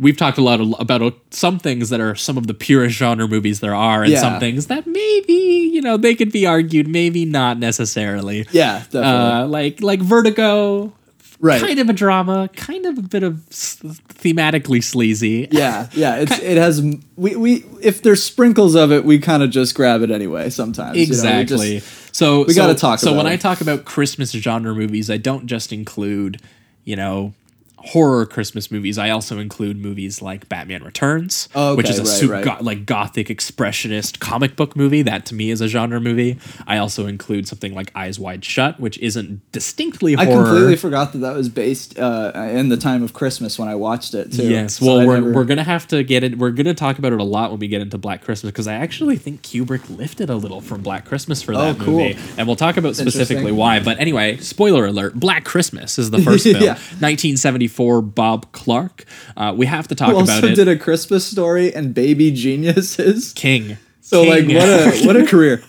we've 0.00 0.16
talked 0.16 0.38
a 0.38 0.42
lot 0.42 0.60
about 0.80 1.02
uh, 1.02 1.10
some 1.30 1.58
things 1.58 1.88
that 1.90 2.00
are 2.00 2.14
some 2.14 2.36
of 2.38 2.46
the 2.46 2.54
purest 2.54 2.96
genre 2.96 3.26
movies 3.28 3.60
there 3.60 3.74
are, 3.74 4.02
and 4.02 4.12
Yeah. 4.12 4.20
some 4.20 4.38
things 4.40 4.66
that 4.68 4.86
maybe 4.86 5.32
you 5.72 5.80
know 5.82 5.96
they 5.96 6.14
could 6.14 6.32
be 6.32 6.46
argued, 6.46 6.86
maybe 6.88 7.24
not 7.24 7.58
necessarily. 7.58 8.46
Yeah, 8.52 8.78
definitely. 8.90 9.02
Uh, 9.08 9.46
like 9.46 9.82
like 9.82 10.00
Vertigo, 10.00 10.92
right. 11.40 11.60
kind 11.60 11.78
of 11.78 11.88
a 11.88 11.92
drama, 11.92 12.48
kind 12.54 12.86
of 12.86 12.98
a 12.98 13.02
bit 13.02 13.22
of 13.22 13.46
s- 13.48 13.78
thematically 13.82 14.82
sleazy. 14.82 15.48
yeah, 15.50 15.88
yeah. 15.92 16.16
It's 16.16 16.38
it 16.38 16.56
has 16.56 16.82
we 17.16 17.36
we 17.36 17.64
if 17.82 18.02
there's 18.02 18.22
sprinkles 18.22 18.74
of 18.74 18.92
it, 18.92 19.04
we 19.04 19.18
kind 19.18 19.42
of 19.42 19.50
just 19.50 19.74
grab 19.74 20.02
it 20.02 20.10
anyway. 20.10 20.50
Sometimes 20.50 20.96
you 20.96 21.06
know, 21.06 21.08
we 21.08 21.12
Exactly. 21.12 21.78
just- 21.80 22.14
So 22.16 22.44
We 22.44 22.52
so- 22.54 22.62
gotta 22.62 22.74
talk 22.74 22.98
So 22.98 23.14
when 23.16 23.26
it. 23.26 23.30
I 23.30 23.36
talk 23.36 23.60
about 23.60 23.84
Christmas 23.84 24.32
genre 24.32 24.74
movies, 24.74 25.08
I 25.10 25.18
don't 25.18 25.46
just 25.46 25.72
include, 25.72 26.40
you 26.84 26.96
know, 26.96 27.32
horror 27.78 28.26
Christmas 28.26 28.70
movies. 28.70 28.98
I 28.98 29.10
also 29.10 29.38
include 29.38 29.78
movies 29.78 30.20
like 30.20 30.48
Batman 30.48 30.82
Returns, 30.84 31.48
Oh, 31.54 31.76
which 31.76 31.88
is 31.88 31.98
a 31.98 32.02
right, 32.02 32.08
super 32.08 32.32
right. 32.34 32.44
go- 32.44 32.56
like 32.60 32.84
gothic 32.86 33.28
expressionist 33.28 34.18
comic 34.20 34.56
book 34.56 34.76
movie. 34.76 35.02
That 35.02 35.24
to 35.26 35.34
me 35.34 35.50
is 35.50 35.60
a 35.60 35.68
genre 35.68 36.00
movie. 36.00 36.38
I 36.66 36.78
also 36.78 37.06
include 37.06 37.48
something 37.48 37.74
like 37.74 37.90
Eyes 37.94 38.18
Wide 38.18 38.44
Shut, 38.44 38.78
which 38.80 38.98
isn't 38.98 39.40
distinctly 39.52 40.14
horror. 40.14 40.28
I 40.28 40.34
completely 40.48 40.76
forgot 40.76 41.12
that 41.12 41.18
that 41.18 41.34
was 41.34 41.48
based 41.48 41.98
uh, 41.98 42.32
in 42.34 42.68
the 42.68 42.76
time 42.76 43.02
of 43.02 43.12
Christmas 43.12 43.58
when 43.58 43.68
I 43.68 43.74
watched 43.74 44.12
it 44.14 44.32
too. 44.32 44.48
Yes, 44.48 44.80
well, 44.80 45.06
we're, 45.06 45.14
never- 45.20 45.32
we're 45.32 45.44
gonna 45.44 45.64
have 45.64 45.86
to 45.88 46.02
get 46.02 46.24
it. 46.24 46.36
We're 46.38 46.50
gonna 46.50 46.74
talk 46.74 46.98
about 46.98 47.12
it 47.12 47.20
a 47.20 47.24
lot 47.24 47.50
when 47.50 47.60
we 47.60 47.68
get 47.68 47.80
into 47.80 47.96
Black 47.96 48.22
Christmas 48.22 48.50
because 48.52 48.66
I 48.66 48.74
actually 48.74 49.16
think 49.16 49.42
Kubrick 49.42 49.96
lifted 49.96 50.30
a 50.30 50.36
little 50.36 50.60
from 50.60 50.82
Black 50.82 51.04
Christmas 51.06 51.42
for 51.42 51.52
that 51.56 51.76
Oh, 51.80 51.84
cool. 51.84 51.98
movie, 52.00 52.18
and 52.36 52.46
we'll 52.46 52.56
talk 52.56 52.76
about 52.76 52.96
specifically 52.96 53.52
why. 53.52 53.80
But 53.80 53.98
anyway, 53.98 54.36
spoiler 54.38 54.84
alert: 54.86 55.14
Black 55.14 55.44
Christmas 55.44 55.98
is 55.98 56.10
the 56.10 56.20
first 56.20 56.44
film, 56.44 56.62
Yeah. 56.62 56.74
1974. 57.00 57.67
Bob 58.02 58.50
Clark. 58.52 59.04
Uh, 59.36 59.54
we 59.56 59.66
have 59.66 59.86
to 59.88 59.94
talk 59.94 60.10
Who 60.10 60.16
about 60.20 60.28
it. 60.28 60.34
also 60.34 60.46
it. 60.48 60.54
did 60.56 60.68
a 60.68 60.76
Christmas 60.76 61.24
story 61.26 61.72
and 61.74 61.94
Baby 61.94 62.30
Geniuses. 62.30 63.32
King. 63.34 63.76
So 64.00 64.24
King. 64.24 64.48
like 64.48 64.56
what 64.56 64.68
a 64.68 65.06
what 65.06 65.16
a 65.16 65.26
career, 65.30 65.62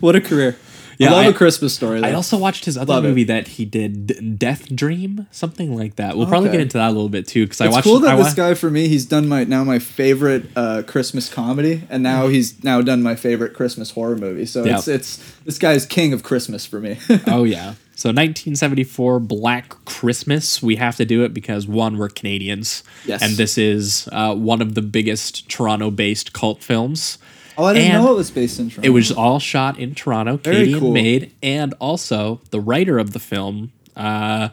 what 0.00 0.14
a 0.16 0.20
career. 0.20 0.56
Yeah, 0.98 1.08
I 1.08 1.12
love 1.12 1.24
I- 1.24 1.28
a 1.30 1.32
Christmas 1.32 1.74
story. 1.74 2.00
Though. 2.00 2.06
I 2.06 2.12
also 2.12 2.36
watched 2.38 2.64
his 2.66 2.76
other 2.76 2.92
Love 2.92 3.04
it. 3.04 3.08
movie 3.08 3.24
that 3.24 3.48
he 3.48 3.64
did, 3.64 4.38
Death 4.38 4.72
Dream, 4.76 5.26
something 5.32 5.74
like 5.76 5.96
that. 5.96 6.16
We'll 6.16 6.26
probably 6.28 6.50
get 6.50 6.60
into 6.60 6.76
that 6.78 6.88
a 6.88 6.92
little 6.92 7.08
bit 7.08 7.26
too 7.26 7.44
because 7.46 7.60
I 7.60 7.64
it's 7.66 7.72
watched. 7.74 7.84
cool 7.86 7.98
that 8.00 8.14
I 8.14 8.22
this 8.22 8.34
guy 8.34 8.54
for 8.54 8.70
me 8.70 8.86
he's 8.88 9.06
done 9.06 9.26
my 9.26 9.42
now 9.44 9.64
my 9.64 9.78
favorite 9.80 10.44
uh, 10.54 10.82
Christmas 10.86 11.32
comedy 11.32 11.82
and 11.88 12.02
now 12.02 12.28
he's 12.28 12.62
now 12.62 12.82
done 12.82 13.02
my 13.02 13.16
favorite 13.16 13.54
Christmas 13.54 13.90
horror 13.92 14.16
movie. 14.16 14.44
So 14.46 14.64
Yeah. 14.64 14.76
it's 14.78 14.86
it's 14.86 15.16
this 15.44 15.58
guy's 15.58 15.86
king 15.86 16.12
of 16.12 16.22
Christmas 16.22 16.66
for 16.66 16.78
me. 16.78 16.98
oh 17.26 17.44
yeah. 17.44 17.74
So 17.94 18.08
1974 18.08 19.20
Black 19.20 19.70
Christmas. 19.84 20.62
We 20.62 20.76
have 20.76 20.96
to 20.96 21.04
do 21.04 21.24
it 21.24 21.32
because 21.34 21.66
one, 21.66 21.98
we're 21.98 22.08
Canadians. 22.08 22.82
Yes. 23.04 23.22
And 23.22 23.34
this 23.34 23.56
is 23.58 24.08
uh, 24.12 24.34
one 24.34 24.60
of 24.62 24.74
the 24.74 24.82
biggest 24.82 25.48
Toronto-based 25.48 26.32
cult 26.32 26.62
films. 26.62 27.18
oh, 27.58 27.64
I 27.64 27.74
didn't 27.74 27.92
And 27.92 28.02
know 28.04 28.12
it 28.12 28.16
was 28.16 28.30
based 28.30 28.58
in 28.58 28.70
Toronto. 28.70 28.86
It 28.86 28.90
was 28.90 29.12
all 29.12 29.38
shot 29.38 29.78
in 29.78 29.94
Toronto, 29.94 30.38
Very 30.38 30.56
Canadian 30.56 30.80
cool. 30.80 30.92
made, 30.92 31.32
and 31.42 31.74
also 31.80 32.40
the 32.50 32.60
writer 32.60 32.98
of 32.98 33.12
the 33.12 33.20
film, 33.20 33.72
uh, 33.94 34.48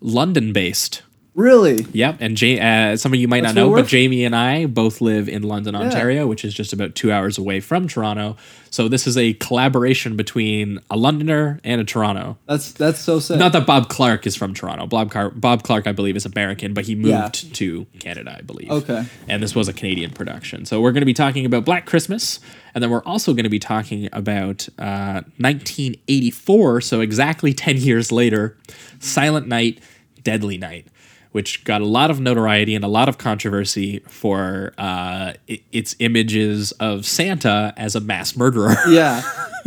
London-based. 0.00 1.02
Really 1.34 1.86
Yep, 1.92 2.16
and 2.20 2.40
ja- 2.40 2.60
uh, 2.92 2.96
some 2.96 3.12
of 3.12 3.18
you 3.18 3.26
might 3.28 3.42
That's 3.42 3.54
not 3.54 3.60
know, 3.60 3.74
but 3.74 3.86
Jamie 3.86 4.24
and 4.24 4.34
I 4.36 4.66
both 4.66 5.00
live 5.00 5.28
in 5.28 5.42
London, 5.42 5.74
Ontario, 5.74 6.26
which 6.26 6.44
is 6.44 6.54
just 6.54 6.72
about 6.72 6.94
two 6.94 7.10
hours 7.12 7.38
away 7.38 7.60
from 7.60 7.88
Toronto. 7.88 8.36
So 8.70 8.88
this 8.88 9.06
is 9.06 9.16
a 9.16 9.34
collaboration 9.34 10.16
between 10.16 10.80
a 10.90 10.96
Londoner 10.96 11.60
and 11.62 11.80
a 11.80 11.84
Toronto. 11.84 12.36
that's 12.46 12.72
that's 12.72 12.98
so 13.00 13.20
sad. 13.20 13.38
Not 13.38 13.52
that 13.52 13.66
Bob 13.66 13.88
Clark 13.88 14.26
is 14.26 14.34
from 14.36 14.52
Toronto. 14.54 14.86
Bob 14.86 15.10
Car- 15.12 15.30
Bob 15.30 15.62
Clark, 15.62 15.86
I 15.86 15.92
believe, 15.92 16.16
is 16.16 16.26
American, 16.26 16.74
but 16.74 16.84
he 16.86 16.94
moved 16.94 17.08
Yeah. 17.08 17.28
to 17.54 17.86
Canada, 18.00 18.36
I 18.38 18.42
believe. 18.42 18.70
Okay. 18.70 19.04
And 19.28 19.42
this 19.42 19.54
was 19.54 19.68
a 19.68 19.72
Canadian 19.72 20.10
production. 20.10 20.64
So 20.66 20.80
we're 20.80 20.92
going 20.92 21.02
to 21.02 21.06
be 21.06 21.14
talking 21.14 21.46
about 21.46 21.64
Black 21.64 21.86
Christmas, 21.86 22.40
and 22.74 22.82
then 22.82 22.90
we're 22.90 23.02
also 23.04 23.32
going 23.32 23.44
to 23.44 23.48
be 23.50 23.60
talking 23.60 24.08
about 24.12 24.68
uh, 24.78 25.22
1984. 25.38 26.80
So 26.80 27.00
exactly 27.00 27.52
10 27.54 27.76
years 27.78 28.10
later, 28.12 28.56
Silent 28.98 29.46
Night, 29.48 29.80
Deadly 30.22 30.58
Night. 30.58 30.86
Which 31.34 31.64
got 31.64 31.80
a 31.80 31.84
lot 31.84 32.12
of 32.12 32.20
notoriety 32.20 32.76
and 32.76 32.84
a 32.84 32.88
lot 32.88 33.08
of 33.08 33.18
controversy 33.18 33.98
for 34.06 34.72
uh, 34.78 35.32
i- 35.50 35.60
its 35.72 35.96
images 35.98 36.70
of 36.78 37.04
Santa 37.04 37.74
as 37.76 37.96
a 37.96 38.00
mass 38.00 38.36
murderer. 38.36 38.76
yeah. 38.88 39.20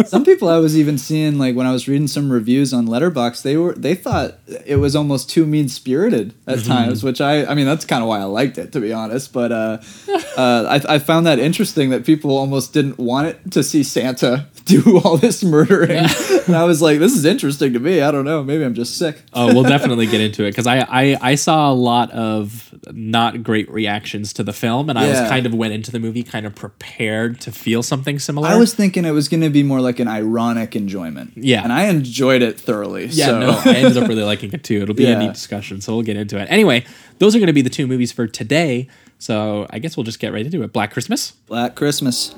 Some 0.06 0.24
people 0.24 0.48
I 0.48 0.60
was 0.60 0.78
even 0.78 0.98
seeing 0.98 1.38
like 1.40 1.56
when 1.58 1.66
I 1.68 1.72
was 1.74 1.88
reading 1.88 2.08
some 2.08 2.32
reviews 2.32 2.72
on 2.74 2.88
Letterboxd, 2.88 3.42
they 3.42 3.58
were 3.58 3.74
they 3.74 3.96
thought 3.96 4.36
it 4.66 4.78
was 4.78 4.96
almost 4.96 5.30
too 5.30 5.46
mean 5.46 5.68
spirited 5.68 6.34
at 6.48 6.60
Mm-hmm. 6.60 6.68
times, 6.72 7.04
which 7.04 7.20
I 7.20 7.46
I 7.46 7.54
mean 7.56 7.66
that's 7.66 7.84
kind 7.84 8.02
of 8.04 8.08
why 8.08 8.20
I 8.20 8.26
liked 8.26 8.58
it 8.60 8.72
to 8.74 8.80
be 8.80 8.94
honest. 8.94 9.34
But 9.34 9.52
uh, 9.52 9.80
uh, 10.38 10.80
I 10.88 10.96
I 10.96 11.00
found 11.00 11.26
that 11.26 11.40
interesting 11.40 11.90
that 11.90 12.06
people 12.06 12.38
almost 12.38 12.74
didn't 12.74 12.98
want 13.00 13.28
it 13.28 13.52
to 13.52 13.64
see 13.64 13.84
Santa 13.84 14.48
do 14.68 15.00
all 15.04 15.18
this 15.18 15.44
murdering, 15.44 16.06
and 16.48 16.56
I 16.56 16.64
was 16.66 16.82
like, 16.82 17.00
this 17.00 17.14
is 17.14 17.26
interesting 17.26 17.74
to 17.74 17.80
me. 17.80 18.02
I 18.02 18.12
don't 18.12 18.26
know, 18.26 18.44
maybe 18.44 18.64
I'm 18.64 18.74
just 18.74 18.98
sick. 18.98 19.24
oh, 19.34 19.54
we'll 19.54 19.64
definitely 19.64 20.06
get 20.08 20.22
into 20.22 20.44
it 20.44 20.52
because 20.52 20.68
I, 20.68 20.80
I 20.80 21.18
I 21.22 21.36
saw 21.36 21.72
a 21.72 21.74
lot 21.74 22.12
of 22.12 22.74
not 22.92 23.44
great 23.44 23.70
reactions 23.72 24.34
to 24.34 24.44
the 24.44 24.54
film, 24.54 24.90
and 24.90 25.00
I 25.00 25.08
was 25.10 25.20
kind 25.30 25.46
of 25.46 25.54
went 25.54 25.74
into 25.74 25.92
the 25.92 26.00
movie 26.00 26.24
kind 26.24 26.46
of 26.46 26.56
prepared 26.56 27.42
to 27.42 27.52
feel 27.52 27.84
something 27.84 28.20
similar. 28.20 28.48
I 28.48 28.56
was 28.58 28.74
thinking 28.74 29.06
it 29.06 29.12
was 29.12 29.30
going 29.30 29.42
to 29.42 29.50
be 29.50 29.64
more 29.64 29.82
like 29.82 30.00
an 30.00 30.08
ironic 30.08 30.76
enjoyment. 30.76 31.34
Yeah. 31.36 31.64
and 31.64 31.74
I 31.74 31.86
enjoyed 31.86 32.42
it 32.42 32.60
thoroughly. 32.60 33.06
yeah, 33.08 33.28
so. 33.28 33.40
no, 33.40 33.62
I 33.66 33.76
ended 33.76 33.98
up 33.98 34.08
really 34.08 34.24
liking 34.24 34.54
it 34.54 34.64
too. 34.64 34.82
It'll 34.82 34.96
be 34.96 35.06
a 35.06 35.18
neat 35.18 35.34
discussion, 35.34 35.82
so 35.82 35.94
we'll 35.94 36.04
get 36.04 36.18
into 36.18 36.38
it. 36.40 36.46
Anyway, 36.50 36.86
those 37.20 37.36
are 37.36 37.40
going 37.40 37.48
to 37.48 37.54
be 37.54 37.62
the 37.62 37.70
two 37.70 37.88
movies 37.88 38.12
for 38.12 38.28
today. 38.28 38.88
So 39.20 39.66
I 39.72 39.80
guess 39.80 39.98
we'll 39.98 40.04
just 40.04 40.20
get 40.20 40.32
right 40.32 40.46
into 40.46 40.62
it. 40.64 40.72
Black 40.72 40.94
Christmas. 40.94 41.32
Black 41.48 41.76
Christmas. 41.76 42.36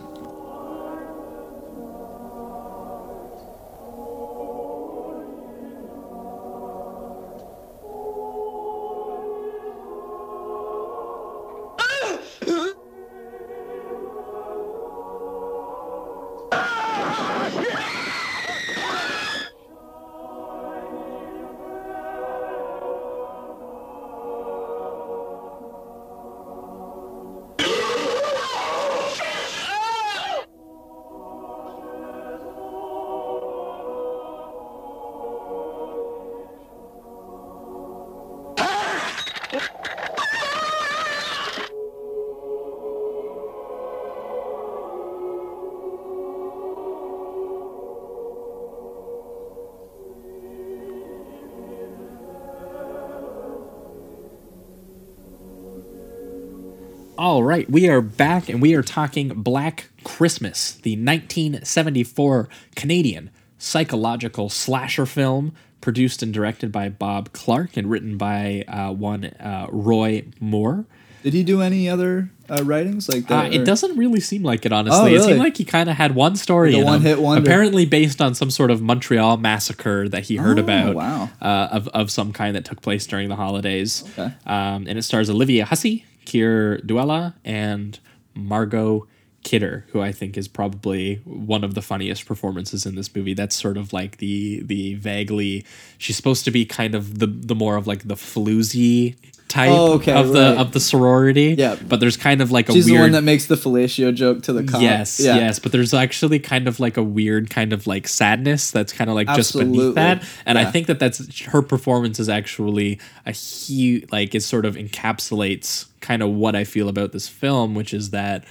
All 57.40 57.46
right, 57.46 57.70
we 57.72 57.88
are 57.88 58.02
back 58.02 58.50
and 58.50 58.62
we 58.62 58.74
are 58.76 58.82
talking 58.84 59.30
Black 59.30 59.88
Christmas, 60.04 60.74
the 60.74 60.98
1974 60.98 62.50
Canadian 62.76 63.30
psychological 63.58 64.50
slasher 64.50 65.06
film 65.06 65.54
produced 65.80 66.22
and 66.22 66.34
directed 66.34 66.70
by 66.74 66.90
Bob 66.90 67.32
Clark 67.32 67.78
and 67.78 67.90
written 67.90 68.18
by 68.18 68.66
uh, 68.68 68.92
one 68.92 69.24
uh, 69.24 69.68
Roy 69.70 70.26
Moore. 70.42 70.84
Did 71.24 71.32
he 71.34 71.44
do 71.46 71.62
any 71.62 71.88
other 71.88 72.30
uh, 72.50 72.62
writings 72.66 73.08
like 73.08 73.32
Uh, 73.32 73.44
that? 73.44 73.54
it 73.54 73.64
doesn't 73.64 73.96
really 73.96 74.20
seem 74.20 74.44
like 74.44 74.66
it, 74.66 74.74
honestly. 74.74 75.14
Oh, 75.14 75.16
It 75.16 75.24
seemed 75.24 75.40
like 75.40 75.56
he 75.56 75.64
kind 75.64 75.90
of 75.90 75.96
had 75.96 76.16
one 76.16 76.36
story. 76.36 76.72
Like 76.74 76.80
a 76.80 76.82
him, 76.82 76.86
one-hit 76.88 77.22
wonder. 77.22 77.42
Apparently 77.50 77.86
based 77.86 78.20
on 78.22 78.36
some 78.36 78.52
sort 78.52 78.70
of 78.70 78.82
Montreal 78.82 79.38
massacre 79.38 80.10
that 80.10 80.24
he 80.24 80.36
heard 80.36 80.60
Oh, 80.60 80.64
about 80.64 80.96
wow. 80.96 81.30
uh, 81.42 81.70
of, 81.72 81.88
of 81.90 82.12
some 82.12 82.34
kind 82.34 82.54
that 82.58 82.66
took 82.66 82.82
place 82.82 83.08
during 83.08 83.30
the 83.30 83.38
holidays. 83.38 84.04
Okay. 84.20 84.34
Um, 84.46 84.88
and 84.88 84.98
it 85.00 85.04
stars 85.04 85.30
Olivia 85.30 85.64
Hussey, 85.64 86.04
Keir 86.30 86.78
Dullea, 86.86 87.34
and 87.44 88.00
Margot 88.36 89.08
Kidder, 89.44 89.88
who 89.92 90.00
I 90.00 90.12
think 90.12 90.38
is 90.38 90.48
probably 90.48 91.16
one 91.24 91.64
of 91.64 91.74
the 91.74 91.82
funniest 91.82 92.28
performances 92.28 92.86
in 92.86 92.94
this 92.94 93.16
movie. 93.16 93.34
That's 93.34 93.56
sort 93.56 93.78
of 93.78 93.94
like 93.94 94.18
the 94.18 94.62
the 94.62 94.94
vaguely 94.96 95.66
she's 95.98 96.16
supposed 96.16 96.46
to 96.46 96.52
be 96.52 96.66
kind 96.66 96.94
of 96.94 97.18
the 97.18 97.26
the 97.26 97.56
more 97.56 97.78
of 97.78 97.88
like 97.88 98.08
the 98.08 98.16
floozy 98.16 99.16
type 99.50 99.72
Oh, 99.72 99.94
okay, 99.96 100.14
of 100.14 100.30
the 100.32 100.40
right. 100.52 100.58
of 100.58 100.72
the 100.72 100.80
sorority. 100.80 101.56
Yeah. 101.58 101.76
But 101.76 102.00
there's 102.00 102.16
kind 102.16 102.40
of 102.42 102.52
like 102.52 102.70
a 102.70 102.72
She's 102.72 102.86
weird 102.86 102.98
the 103.00 103.02
one 103.02 103.12
that 103.12 103.24
makes 103.24 103.48
the 103.48 103.56
fellatio 103.56 104.14
joke 104.14 104.44
to 104.44 104.54
the 104.54 104.64
cop. 104.64 104.82
Yes, 104.82 105.20
Yeah. 105.20 105.36
yes, 105.36 105.60
but 105.60 105.72
there's 105.74 105.94
actually 105.94 106.40
kind 106.40 106.68
of 106.68 106.80
like 106.80 106.96
a 106.96 107.04
weird 107.04 107.50
kind 107.50 107.74
of 107.74 107.86
like 107.88 108.08
sadness 108.08 108.72
that's 108.72 108.94
kind 108.94 109.10
of 109.10 109.16
like 109.16 109.28
just 109.36 109.58
beneath 109.58 109.96
that, 109.96 110.24
and 110.46 110.58
I 110.58 110.70
think 110.72 110.88
that 110.88 111.00
that's 111.00 111.42
her 111.46 111.62
performance 111.62 112.20
is 112.20 112.30
actually 112.30 113.00
a 113.26 113.32
huge 113.34 114.06
like 114.12 114.34
it 114.36 114.44
sort 114.44 114.66
of 114.66 114.76
encapsulates 114.76 115.88
kind 116.00 116.22
of 116.24 116.30
what 116.30 116.56
I 116.56 116.64
feel 116.64 116.88
about 116.88 117.12
this 117.12 117.28
film, 117.28 117.76
which 117.76 117.94
is 117.94 118.12
that 118.12 118.46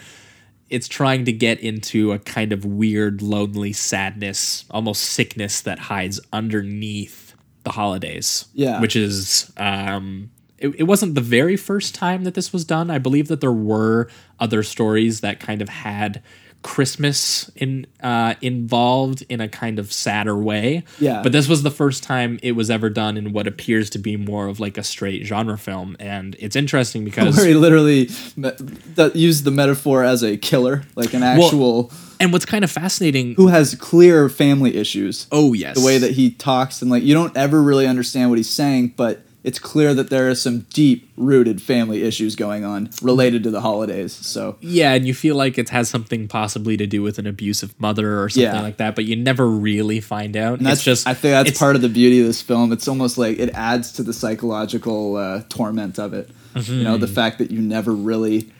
it's 0.69 0.87
trying 0.89 1.25
to 1.25 1.33
get 1.33 1.61
into 1.61 2.13
a 2.13 2.19
kind 2.19 2.53
of 2.53 2.65
weird, 2.65 3.23
lonely 3.23 3.73
sadness, 3.73 4.67
almost 4.71 5.03
sickness 5.03 5.63
that 5.63 5.79
hides 5.79 6.21
underneath 6.31 7.33
the 7.65 7.71
holidays. 7.71 8.47
Yeah. 8.53 8.81
which 8.81 8.95
is 8.97 9.51
um, 9.57 10.31
it, 10.59 10.69
it 10.79 10.83
wasn't 10.85 11.15
the 11.15 11.21
very 11.21 11.57
first 11.57 11.95
time 11.95 12.25
that 12.25 12.35
this 12.35 12.53
was 12.53 12.65
done. 12.65 12.91
I 12.91 12.99
believe 12.99 13.29
that 13.29 13.41
there 13.41 13.53
were 13.53 14.09
other 14.41 14.63
stories 14.63 15.21
that 15.21 15.41
kind 15.41 15.63
of 15.63 15.69
had 15.69 16.23
Christmas 16.63 17.51
in 17.55 17.87
uh, 18.03 18.35
involved 18.43 19.25
in 19.29 19.41
a 19.41 19.49
kind 19.49 19.79
of 19.79 19.93
sadder 19.93 20.37
way. 20.37 20.83
Yeah. 20.99 21.23
But 21.23 21.33
this 21.33 21.49
was 21.49 21.63
the 21.63 21.71
first 21.71 22.03
time 22.03 22.39
it 22.43 22.53
was 22.53 22.69
ever 22.69 22.91
done 22.91 23.17
in 23.17 23.33
what 23.33 23.47
appears 23.47 23.89
to 23.91 23.99
be 23.99 24.17
more 24.17 24.49
of 24.49 24.59
like 24.59 24.77
a 24.77 24.83
straight 24.83 25.25
genre 25.25 25.57
film, 25.57 25.97
and 26.01 26.35
it's 26.39 26.57
interesting 26.57 27.05
because 27.07 27.37
Where 27.37 27.47
he 27.47 27.55
literally 27.55 28.11
me- 28.37 28.51
that 28.97 29.13
used 29.15 29.45
the 29.45 29.51
metaphor 29.53 30.03
as 30.03 30.23
a 30.25 30.37
killer, 30.37 30.83
like 30.97 31.15
an 31.15 31.23
actual 31.23 31.93
and 32.21 32.33
what's 32.33 32.45
kind 32.45 32.65
of 32.65 32.71
fascinating. 32.71 33.35
who 33.37 33.47
has 33.47 33.77
clear 33.77 34.29
family 34.29 34.77
issues. 34.77 35.29
oh 35.31 35.53
yes, 35.53 35.79
the 35.79 35.87
way 35.87 35.99
that 35.99 36.13
he 36.13 36.31
talks 36.31 36.83
and 36.83 36.91
like 36.91 37.05
you 37.05 37.15
don't 37.15 37.37
ever 37.37 37.63
really 37.63 37.87
understand 37.87 38.31
what 38.31 38.39
he's 38.39 38.51
saying, 38.51 38.95
but 38.97 39.23
it's 39.45 39.59
clear 39.59 39.95
that 39.95 40.11
there 40.11 40.29
are 40.29 40.35
some 40.35 40.61
deep 40.75 41.11
rooted 41.17 41.63
family 41.63 42.03
issues 42.03 42.35
going 42.37 42.65
on 42.65 42.91
related 43.03 43.43
to 43.45 43.51
the 43.51 43.61
holidays. 43.61 44.13
So 44.13 44.57
Yeah, 44.61 44.93
and 44.95 45.07
you 45.07 45.15
feel 45.15 45.37
like 45.37 45.59
it 45.59 45.69
has 45.71 45.89
something 45.89 46.27
possibly 46.29 46.77
to 46.77 46.87
do 46.87 47.03
with 47.03 47.19
an 47.19 47.27
abusive 47.27 47.75
mother 47.81 48.21
or 48.23 48.29
something 48.29 48.43
Yeah. 48.53 48.61
like 48.61 48.79
that, 48.79 48.95
but 48.97 49.05
you 49.05 49.17
never 49.17 49.47
really 49.49 50.01
find 50.01 50.37
out. 50.37 50.59
and 50.59 50.67
that's 50.67 50.81
it's 50.81 50.85
just 50.85 51.07
I 51.07 51.15
think 51.15 51.33
that's 51.33 51.59
part 51.59 51.77
of 51.77 51.83
the 51.83 51.89
beauty 51.89 52.21
of 52.21 52.27
this 52.27 52.43
film. 52.43 52.73
It's 52.73 52.89
almost 52.89 53.17
like 53.19 53.39
it 53.39 53.51
adds 53.55 53.93
to 53.93 54.03
the 54.03 54.13
psychological 54.13 55.17
uh, 55.17 55.43
torment 55.49 55.99
of 55.99 56.13
it. 56.15 56.31
You 56.57 56.83
know, 56.83 56.97
the 56.97 57.07
fact 57.07 57.39
that 57.39 57.53
you 57.53 57.61
never 57.61 57.93
really 57.95 58.51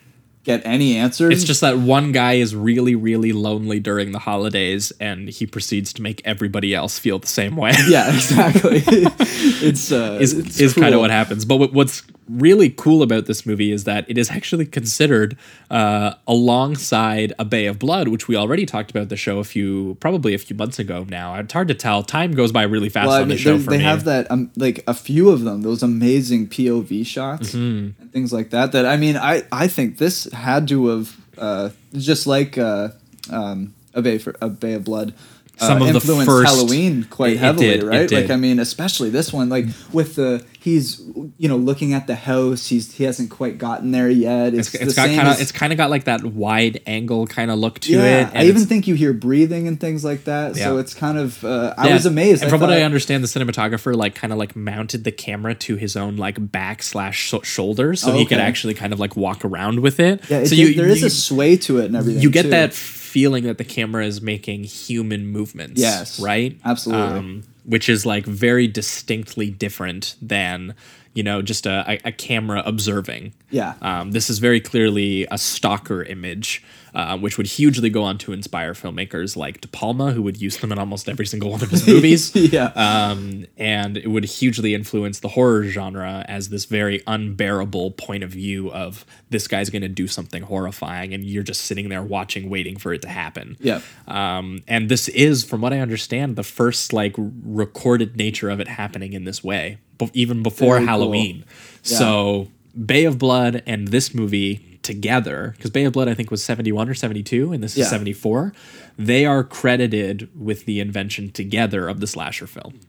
get 0.49 0.63
any 0.65 0.97
answers. 0.97 1.33
It's 1.33 1.45
just 1.45 1.61
that 1.61 1.79
one 1.79 2.11
guy 2.11 2.35
is 2.35 2.57
really, 2.57 2.95
really 2.95 3.33
lonely 3.33 3.81
during 3.81 4.13
the 4.13 4.19
holidays, 4.19 4.93
and 4.99 5.29
he 5.29 5.47
proceeds 5.47 5.93
to 5.95 6.03
make 6.03 6.23
everybody 6.25 6.75
else 6.75 6.99
feel 6.99 7.19
the 7.19 7.27
same 7.27 7.55
way. 7.55 7.73
yeah, 7.87 8.13
exactly. 8.13 8.83
it's 8.87 9.93
uh, 9.93 10.19
is 10.21 10.33
it's 10.33 10.59
is 10.59 10.75
kind 10.75 10.95
of 10.95 11.01
what 11.01 11.11
happens. 11.11 11.45
But 11.45 11.73
what's 11.73 12.03
really 12.29 12.71
cool 12.71 13.03
about 13.03 13.27
this 13.27 13.45
movie 13.47 13.73
is 13.73 13.85
that 13.85 14.05
it 14.09 14.19
is 14.19 14.31
actually 14.31 14.67
considered 14.67 15.37
uh, 15.71 16.15
alongside 16.27 17.33
A 17.39 17.45
Bay 17.45 17.67
of 17.67 17.79
Blood, 17.79 18.09
which 18.09 18.29
we 18.29 18.37
already 18.37 18.67
talked 18.67 18.91
about 18.91 19.09
the 19.09 19.17
show 19.17 19.39
a 19.39 19.45
few, 19.45 19.97
probably 20.01 20.35
a 20.35 20.39
few 20.39 20.57
months 20.57 20.79
ago. 20.79 21.07
Now 21.09 21.35
it's 21.37 21.53
hard 21.53 21.69
to 21.69 21.75
tell. 21.75 22.03
Time 22.03 22.33
goes 22.33 22.53
by 22.53 22.63
really 22.65 22.89
fast 22.89 23.09
Well, 23.09 23.17
I 23.17 23.23
on 23.23 23.29
the 23.29 23.37
show 23.37 23.59
for 23.59 23.71
they 23.71 23.79
me. 23.79 23.85
have 23.85 24.05
that 24.05 24.31
um, 24.31 24.51
like 24.57 24.83
a 24.87 24.95
few 24.95 25.31
of 25.31 25.43
them, 25.43 25.63
those 25.63 25.83
amazing 25.83 26.49
POV 26.49 27.05
shots 27.07 27.51
Mm-hmm. 27.55 28.01
and 28.03 28.13
things 28.13 28.33
like 28.33 28.51
that. 28.51 28.73
That 28.73 28.87
I 28.87 28.97
mean, 28.97 29.17
I 29.17 29.43
I 29.53 29.69
think 29.69 29.99
this 29.99 30.25
had 30.33 30.69
to 30.69 30.89
have 30.89 31.17
uh, 31.39 31.71
just 31.93 32.27
like 32.27 32.59
uh, 32.59 32.89
um, 33.31 33.75
a 33.95 34.03
bay 34.03 34.19
for 34.19 34.35
a 34.41 34.49
bay 34.49 34.75
of 34.75 34.85
blood. 34.85 35.15
Uh, 35.61 35.67
Some 35.67 35.83
of 35.83 35.93
the 35.93 36.01
first- 36.01 36.47
Halloween 36.49 37.05
quite 37.11 37.33
it- 37.33 37.35
it 37.37 37.39
heavily, 37.39 37.67
did, 37.67 37.83
right? 37.83 38.11
Like. 38.11 38.31
I 38.31 38.37
mean, 38.37 38.59
especially 38.59 39.11
this 39.11 39.33
one, 39.33 39.49
like 39.49 39.67
with 39.93 40.15
the 40.17 40.45
he's 40.61 41.01
you 41.39 41.49
know 41.49 41.57
looking 41.57 41.93
at 41.95 42.07
the 42.07 42.15
house, 42.15 42.67
he's 42.69 42.93
he 42.95 43.05
hasn't 43.05 43.31
quite 43.31 43.59
gotten 43.59 43.91
there 43.91 44.09
yet. 44.11 44.55
It's, 44.55 44.75
it's, 44.75 44.85
it's 44.85 44.95
got 44.95 45.09
kind 45.09 45.29
of 45.29 45.41
it's 45.41 45.53
kind 45.53 45.73
of 45.73 45.77
got 45.77 45.91
like 45.91 46.05
that 46.05 46.25
wide 46.25 46.81
angle 46.87 47.27
kind 47.27 47.51
of 47.51 47.59
look 47.59 47.79
to 47.81 47.93
yeah. 47.93 48.29
it. 48.29 48.37
I 48.37 48.45
even 48.45 48.67
think 48.67 48.87
you 48.87 48.95
hear 48.95 49.13
breathing 49.13 49.67
and 49.69 49.81
things 49.81 50.05
like 50.05 50.25
that. 50.25 50.57
So 50.57 50.79
it's 50.79 50.95
kind 50.95 51.19
of 51.19 51.43
uh, 51.45 51.75
I 51.77 51.89
Yeah. 51.89 51.95
was 51.95 52.07
amazed. 52.07 52.43
And 52.43 52.51
from 52.51 52.61
what 52.61 52.69
thought- 52.71 52.79
I 52.79 52.83
understand, 52.83 53.25
the 53.25 53.29
cinematographer 53.29 53.95
like 53.97 54.15
kind 54.15 54.33
of 54.33 54.39
like 54.39 54.55
mounted 54.57 55.05
the 55.05 55.13
camera 55.13 55.55
to 55.57 55.77
his 55.77 55.97
own 55.97 56.17
like 56.17 56.53
back 56.53 56.83
slash 56.83 57.17
sho- 57.19 57.43
shoulders, 57.43 58.01
so 58.01 58.13
he 58.13 58.25
could 58.25 58.39
actually 58.39 58.75
kind 58.75 58.93
of 58.93 59.01
like 59.01 59.17
walk 59.17 59.45
around 59.45 59.81
with 59.81 59.99
it. 60.01 60.23
Yeah, 60.31 60.39
it 60.39 60.47
so 60.49 60.57
did- 60.57 60.77
there 60.79 60.87
is 60.89 61.01
you, 61.01 61.07
a 61.07 61.11
sway 61.11 61.57
to 61.59 61.79
it 61.79 61.87
and 61.87 61.97
everything. 61.97 62.23
you 62.23 62.31
get 62.31 62.43
too. 62.43 62.51
that 62.51 62.75
feeling 63.09 63.45
that 63.45 63.59
the 63.59 63.65
camera 63.65 64.05
is 64.05 64.21
making 64.21 64.65
human 64.65 65.27
movements. 65.27 65.81
Yes, 65.81 66.21
right. 66.21 66.59
absolutely. 66.65 67.19
Um, 67.19 67.43
which 67.65 67.89
is 67.89 68.07
like 68.07 68.25
very 68.25 68.67
distinctly 68.67 69.51
different 69.51 70.15
than 70.23 70.75
you 71.15 71.23
know 71.23 71.43
just 71.43 71.67
a, 71.67 71.99
a, 72.05 72.13
camera 72.13 72.63
observing. 72.65 73.33
Yeah. 73.51 73.75
Um, 73.81 74.13
this 74.13 74.29
is 74.31 74.39
very 74.39 74.61
clearly 74.61 75.27
a 75.31 75.39
stalker 75.39 76.03
image, 76.03 76.63
uh, 76.95 77.17
which 77.19 77.37
would 77.39 77.47
hugely 77.47 77.91
go 77.91 78.03
on 78.03 78.19
to 78.19 78.33
inspire 78.33 78.73
filmmakers 78.73 79.37
like 79.37 79.61
De 79.61 79.69
Palma, 79.69 80.13
who 80.13 80.23
would 80.23 80.41
use 80.41 80.59
them 80.59 80.71
in 80.71 80.79
almost 80.79 81.09
every 81.09 81.27
single 81.27 81.51
one 81.51 81.63
of 81.63 81.71
his 81.71 81.87
movies. 81.89 82.35
Yeah. 82.35 82.73
Um, 82.77 83.47
and 83.57 83.97
it 83.97 84.09
would 84.09 84.25
hugely 84.25 84.75
influence 84.75 85.21
the 85.21 85.29
horror 85.29 85.65
genre 85.65 86.25
as 86.29 86.51
this 86.51 86.67
very 86.67 87.03
unbearable 87.07 87.93
point 87.93 88.23
of 88.23 88.31
view 88.31 88.71
of 88.73 89.05
this 89.31 89.49
guy's 89.49 89.71
going 89.71 89.83
to 89.83 89.89
do 89.89 90.07
something 90.07 90.43
horrifying, 90.43 91.15
and 91.15 91.25
you're 91.25 91.43
just 91.43 91.63
sitting 91.63 91.89
there 91.89 92.03
watching, 92.03 92.51
waiting 92.51 92.77
for 92.77 92.93
it 92.93 93.03
to 93.03 93.09
happen. 93.09 93.57
Yeah. 93.61 93.81
Um, 94.07 94.61
and 94.69 94.89
this 94.89 95.09
is, 95.09 95.45
from 95.45 95.61
what 95.61 95.73
I 95.73 95.81
understand, 95.81 96.37
the 96.37 96.43
first 96.43 96.93
like 96.93 97.15
recorded 97.17 98.17
nature 98.17 98.51
of 98.51 98.61
it 98.61 98.69
happening 98.69 99.15
in 99.15 99.25
this 99.25 99.43
way, 99.43 99.79
even 100.13 100.43
before 100.43 100.75
Very 100.75 100.81
cool. 100.81 100.87
Halloween. 100.89 101.45
So 101.83 102.49
Bay 102.85 103.05
of 103.05 103.19
Blood 103.19 103.63
and 103.67 103.89
this 103.89 104.15
movie 104.15 104.79
together, 104.83 105.55
because 105.57 105.71
Bay 105.71 105.85
of 105.85 105.93
Blood 105.93 106.09
I 106.09 106.15
think 106.15 106.31
was 106.31 106.43
seventy 106.43 106.73
one 106.73 106.89
or 106.89 106.95
seventy 106.95 107.23
two, 107.23 107.53
and 107.53 107.63
this 107.63 107.77
Yeah. 107.77 107.85
is 107.85 107.91
seventy 107.91 108.13
four. 108.13 108.53
They 108.99 109.25
are 109.27 109.45
credited 109.45 110.29
with 110.39 110.65
the 110.65 110.81
invention 110.81 111.31
together 111.31 111.89
of 111.89 112.01
the 112.01 112.07
slasher 112.07 112.47
film 112.47 112.81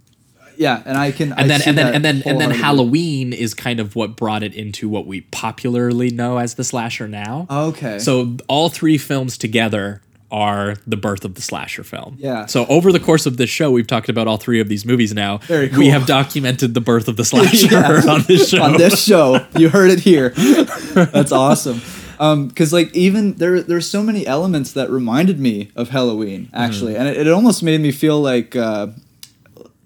Yeah, 0.58 0.82
and 0.86 0.98
I 0.98 1.12
can. 1.12 1.32
I 1.34 1.42
and 1.42 1.50
then 1.50 1.62
and 1.66 1.78
then 1.78 1.94
and 1.96 2.04
then 2.06 2.24
and 2.26 2.40
then. 2.42 2.52
Halloween 2.52 3.32
is 3.34 3.54
kind 3.54 3.80
of 3.80 3.96
what 3.96 4.16
brought 4.18 4.44
it 4.44 4.54
into 4.54 4.90
what 4.90 5.06
we 5.08 5.22
popularly 5.22 6.10
know 6.10 6.38
as 6.38 6.56
the 6.56 6.64
slasher 6.64 7.08
now. 7.08 7.48
Okay. 7.50 8.00
So 8.00 8.36
all 8.48 8.70
three 8.70 8.98
films 8.98 9.38
together 9.38 10.02
are 10.32 10.76
the 10.86 10.96
birth 10.98 11.26
of 11.26 11.34
the 11.36 11.42
slasher 11.42 11.84
film. 11.84 12.16
Yeah. 12.20 12.46
So 12.46 12.66
over 12.68 12.92
the 12.92 13.00
course 13.00 13.26
of 13.26 13.38
this 13.38 13.50
show, 13.50 13.72
we've 13.72 13.88
talked 13.88 14.10
about 14.10 14.28
all 14.28 14.38
three 14.38 14.60
of 14.60 14.68
these 14.70 14.86
movies 14.86 15.14
now. 15.14 15.38
Very 15.40 15.70
We 15.70 15.88
have 15.88 16.06
documented 16.06 16.74
the 16.76 16.82
birth 16.82 17.08
of 17.08 17.18
the 17.18 17.26
slasher 17.32 17.68
Yeah. 17.72 18.02
on 18.08 18.22
this 18.28 18.50
show. 18.50 18.62
on 18.62 18.78
this 18.78 19.04
show. 19.04 19.46
You 19.58 19.70
heard 19.70 19.90
it 19.92 20.00
here. 20.02 20.30
That's 20.30 21.32
awesome. 21.32 21.82
Um, 22.20 22.48
because 22.50 22.72
like 22.74 22.94
even 22.96 23.36
there, 23.36 23.62
there's 23.64 23.90
so 23.90 24.04
many 24.04 24.28
elements 24.28 24.74
that 24.74 24.90
reminded 24.90 25.40
me 25.40 25.72
of 25.76 25.90
Halloween 25.90 26.50
actually, 26.54 26.94
Mm-hmm. 26.94 27.02
and 27.08 27.10
it, 27.18 27.28
it 27.28 27.32
almost 27.32 27.64
made 27.64 27.80
me 27.82 27.92
feel 27.92 28.20
like, 28.22 28.56
uh, 28.56 28.88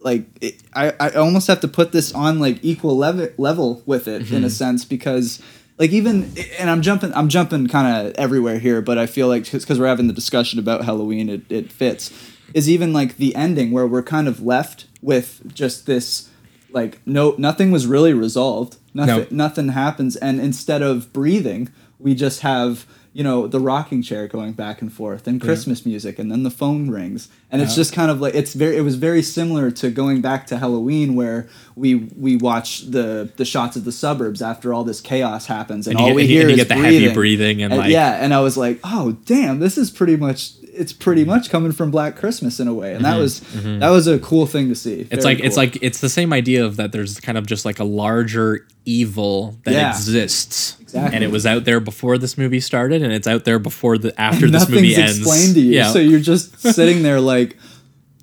like 0.01 0.25
it, 0.41 0.55
I, 0.73 0.93
I 0.99 1.09
almost 1.11 1.47
have 1.47 1.61
to 1.61 1.67
put 1.67 1.91
this 1.91 2.11
on 2.13 2.39
like 2.39 2.59
equal 2.63 2.97
level 2.97 3.29
level 3.37 3.81
with 3.85 4.07
it 4.07 4.23
Mm-hmm. 4.23 4.35
in 4.35 4.43
a 4.43 4.49
sense 4.49 4.83
because 4.83 5.41
like 5.77 5.91
even 5.91 6.31
and 6.59 6.69
I'm 6.69 6.81
jumping 6.81 7.13
I'm 7.13 7.29
jumping 7.29 7.67
kind 7.67 8.07
of 8.07 8.13
everywhere 8.15 8.59
here, 8.59 8.81
but 8.81 8.97
I 8.97 9.05
feel 9.05 9.27
like 9.27 9.49
because 9.51 9.79
we're 9.79 9.87
having 9.87 10.07
the 10.07 10.13
discussion 10.13 10.59
about 10.59 10.85
Halloween, 10.85 11.29
it, 11.29 11.41
it 11.51 11.71
fits. 11.71 12.11
Is 12.53 12.69
even 12.69 12.93
like 12.93 13.17
the 13.17 13.35
ending 13.35 13.71
where 13.71 13.87
we're 13.87 14.03
kind 14.03 14.27
of 14.27 14.41
left 14.41 14.85
with 15.01 15.41
just 15.53 15.85
this 15.85 16.29
like 16.71 16.99
no 17.05 17.35
nothing 17.37 17.71
was 17.71 17.85
really 17.87 18.13
resolved 18.13 18.77
nothing 18.93 19.27
No. 19.31 19.45
nothing 19.47 19.67
happens 19.69 20.15
and 20.15 20.39
instead 20.39 20.81
of 20.81 21.11
breathing 21.13 21.69
we 21.99 22.15
just 22.15 22.41
have 22.41 22.85
you 23.13 23.23
know 23.23 23.45
the 23.47 23.59
rocking 23.59 24.01
chair 24.01 24.27
going 24.27 24.53
back 24.53 24.81
and 24.81 24.91
forth 24.91 25.27
and 25.27 25.39
christmas 25.39 25.85
music 25.85 26.17
and 26.17 26.31
then 26.31 26.41
the 26.43 26.49
phone 26.49 26.89
rings. 26.89 27.29
And 27.51 27.61
it's 27.61 27.75
just 27.75 27.93
kind 27.93 28.09
of 28.09 28.19
like 28.19 28.33
it's 28.33 28.53
very 28.55 28.75
it 28.77 28.81
was 28.81 28.95
very 28.95 29.21
similar 29.21 29.69
to 29.69 29.91
going 29.91 30.21
back 30.21 30.47
to 30.47 30.57
halloween 30.57 31.13
where 31.13 31.47
we 31.75 31.93
we 32.17 32.35
watch 32.37 32.81
the 32.89 33.31
the 33.37 33.45
shots 33.45 33.75
of 33.75 33.85
the 33.85 33.91
suburbs 33.91 34.41
after 34.41 34.73
all 34.73 34.83
this 34.83 34.99
chaos 35.01 35.45
happens 35.45 35.85
and, 35.87 35.95
And 35.97 35.99
you 35.99 36.03
all 36.05 36.09
get- 36.09 36.15
we 36.15 36.21
and 36.23 36.31
hear 36.31 36.41
and 36.43 36.51
is 36.51 36.57
get 36.57 36.67
the 36.69 36.73
heavy 36.75 36.97
breathing. 37.13 37.13
breathing 37.13 37.61
and, 37.63 37.77
like- 37.77 37.91
yeah 37.91 38.13
and 38.23 38.33
i 38.33 38.39
was 38.39 38.57
like 38.57 38.79
oh 38.83 39.11
damn 39.25 39.59
this 39.59 39.77
is 39.77 39.91
pretty 39.91 40.15
much 40.15 40.53
it's 40.75 40.91
pretty 40.93 41.23
much 41.23 41.49
coming 41.49 41.71
from 41.71 41.91
black 41.91 42.15
christmas 42.15 42.59
in 42.59 42.67
a 42.67 42.73
way 42.73 42.93
and 42.95 43.05
that 43.05 43.17
was 43.17 43.39
that 43.79 43.89
was 43.89 44.07
a 44.07 44.17
cool 44.19 44.45
thing 44.47 44.69
to 44.69 44.75
see 44.75 45.03
Mm-hmm, 45.03 45.13
It's 45.13 45.23
Very 45.23 45.35
like 45.35 45.43
it's 45.45 45.57
like 45.57 45.77
it's 45.81 46.01
the 46.01 46.09
same 46.09 46.33
idea 46.33 46.65
of 46.65 46.77
that 46.77 46.91
there's 46.91 47.19
kind 47.19 47.37
of 47.37 47.45
just 47.45 47.63
like 47.65 47.79
a 47.79 47.83
larger 47.83 48.65
evil 48.85 49.57
that 49.65 49.73
Yeah. 49.73 49.89
exists. 49.91 50.77
Exactly. 50.81 51.15
And 51.15 51.23
it 51.23 51.31
was 51.31 51.45
out 51.45 51.63
there 51.65 51.79
before 51.79 52.17
this 52.17 52.37
movie 52.37 52.59
started 52.59 53.01
and 53.01 53.13
it's 53.13 53.27
out 53.27 53.45
there 53.45 53.57
before 53.59 53.97
the 53.97 54.19
after 54.19 54.49
this 54.49 54.67
movie 54.69 54.95
ends. 54.95 55.19
explained 55.19 55.53
to 55.55 55.61
you 55.61 55.73
Yeah. 55.73 55.91
so 55.91 55.99
you're 55.99 56.19
just 56.19 56.59
sitting 56.59 57.01
there 57.03 57.19
like 57.21 57.57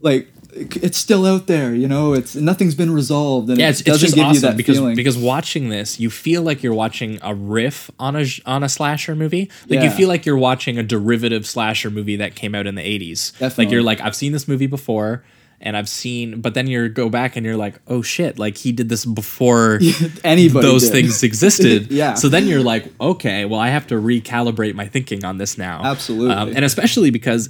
like 0.03 0.29
it's 0.55 0.99
still 0.99 1.27
out 1.27 1.47
there 1.47 1.75
you 1.75 1.87
know 1.87 2.13
it's 2.13 2.35
nothing's 2.35 2.75
been 2.75 2.93
resolved 2.93 3.49
and 3.51 3.59
yeah, 3.59 3.67
it 3.67 3.71
it's, 3.71 3.81
it's 3.81 3.89
doesn't 3.91 4.07
just 4.07 4.15
give 4.15 4.25
you 4.25 4.31
awesome 4.31 4.43
that 4.43 4.57
because 4.57 4.77
feeling 4.77 4.97
because 4.97 5.19
watching 5.19 5.69
this, 5.69 6.01
you 6.01 6.11
feel 6.11 6.43
like 6.43 6.63
you're 6.63 6.75
watching 6.75 7.19
a 7.23 7.35
riff 7.35 7.91
on 7.99 8.17
a 8.17 8.25
on 8.47 8.63
a 8.63 8.69
slasher 8.69 9.15
movie. 9.15 9.51
Like 9.69 9.83
you 9.83 9.91
feel 9.91 10.09
like 10.09 10.27
you're 10.27 10.37
watching 10.37 10.79
a 10.79 10.83
derivative 10.83 11.47
slasher 11.47 11.91
movie 11.91 12.17
that 12.17 12.35
came 12.35 12.55
out 12.55 12.67
in 12.67 12.75
the 12.75 12.83
80s. 12.83 13.59
Like 13.59 13.71
you're 13.71 13.83
like 13.83 14.01
I've 14.01 14.17
seen 14.17 14.33
this 14.33 14.49
movie 14.49 14.67
before 14.67 15.25
and 15.61 15.77
I've 15.77 15.89
seen 15.89 16.41
but 16.41 16.55
then 16.55 16.67
you 16.67 16.89
go 16.89 17.09
back 17.09 17.37
and 17.37 17.45
you're 17.45 17.57
like, 17.57 17.81
"Oh 17.87 18.03
shit, 18.03 18.39
like 18.39 18.57
he 18.57 18.73
did 18.73 18.89
this 18.89 19.05
before 19.05 19.79
anybody 20.25 20.67
those 20.67 20.85
did. 20.85 20.93
things 20.93 21.23
existed. 21.23 21.91
Yeah. 22.01 22.15
So 22.15 22.29
then 22.29 22.47
you're 22.47 22.63
like, 22.63 22.87
okay, 23.01 23.45
well, 23.45 23.61
I 23.61 23.69
have 23.69 23.87
to 23.89 23.97
recalibrate 23.97 24.75
my 24.75 24.87
thinking 24.87 25.25
on 25.25 25.39
this 25.39 25.59
now. 25.59 25.83
Absolutely. 25.85 26.35
Um, 26.35 26.53
and 26.55 26.65
especially 26.65 27.11
because 27.11 27.49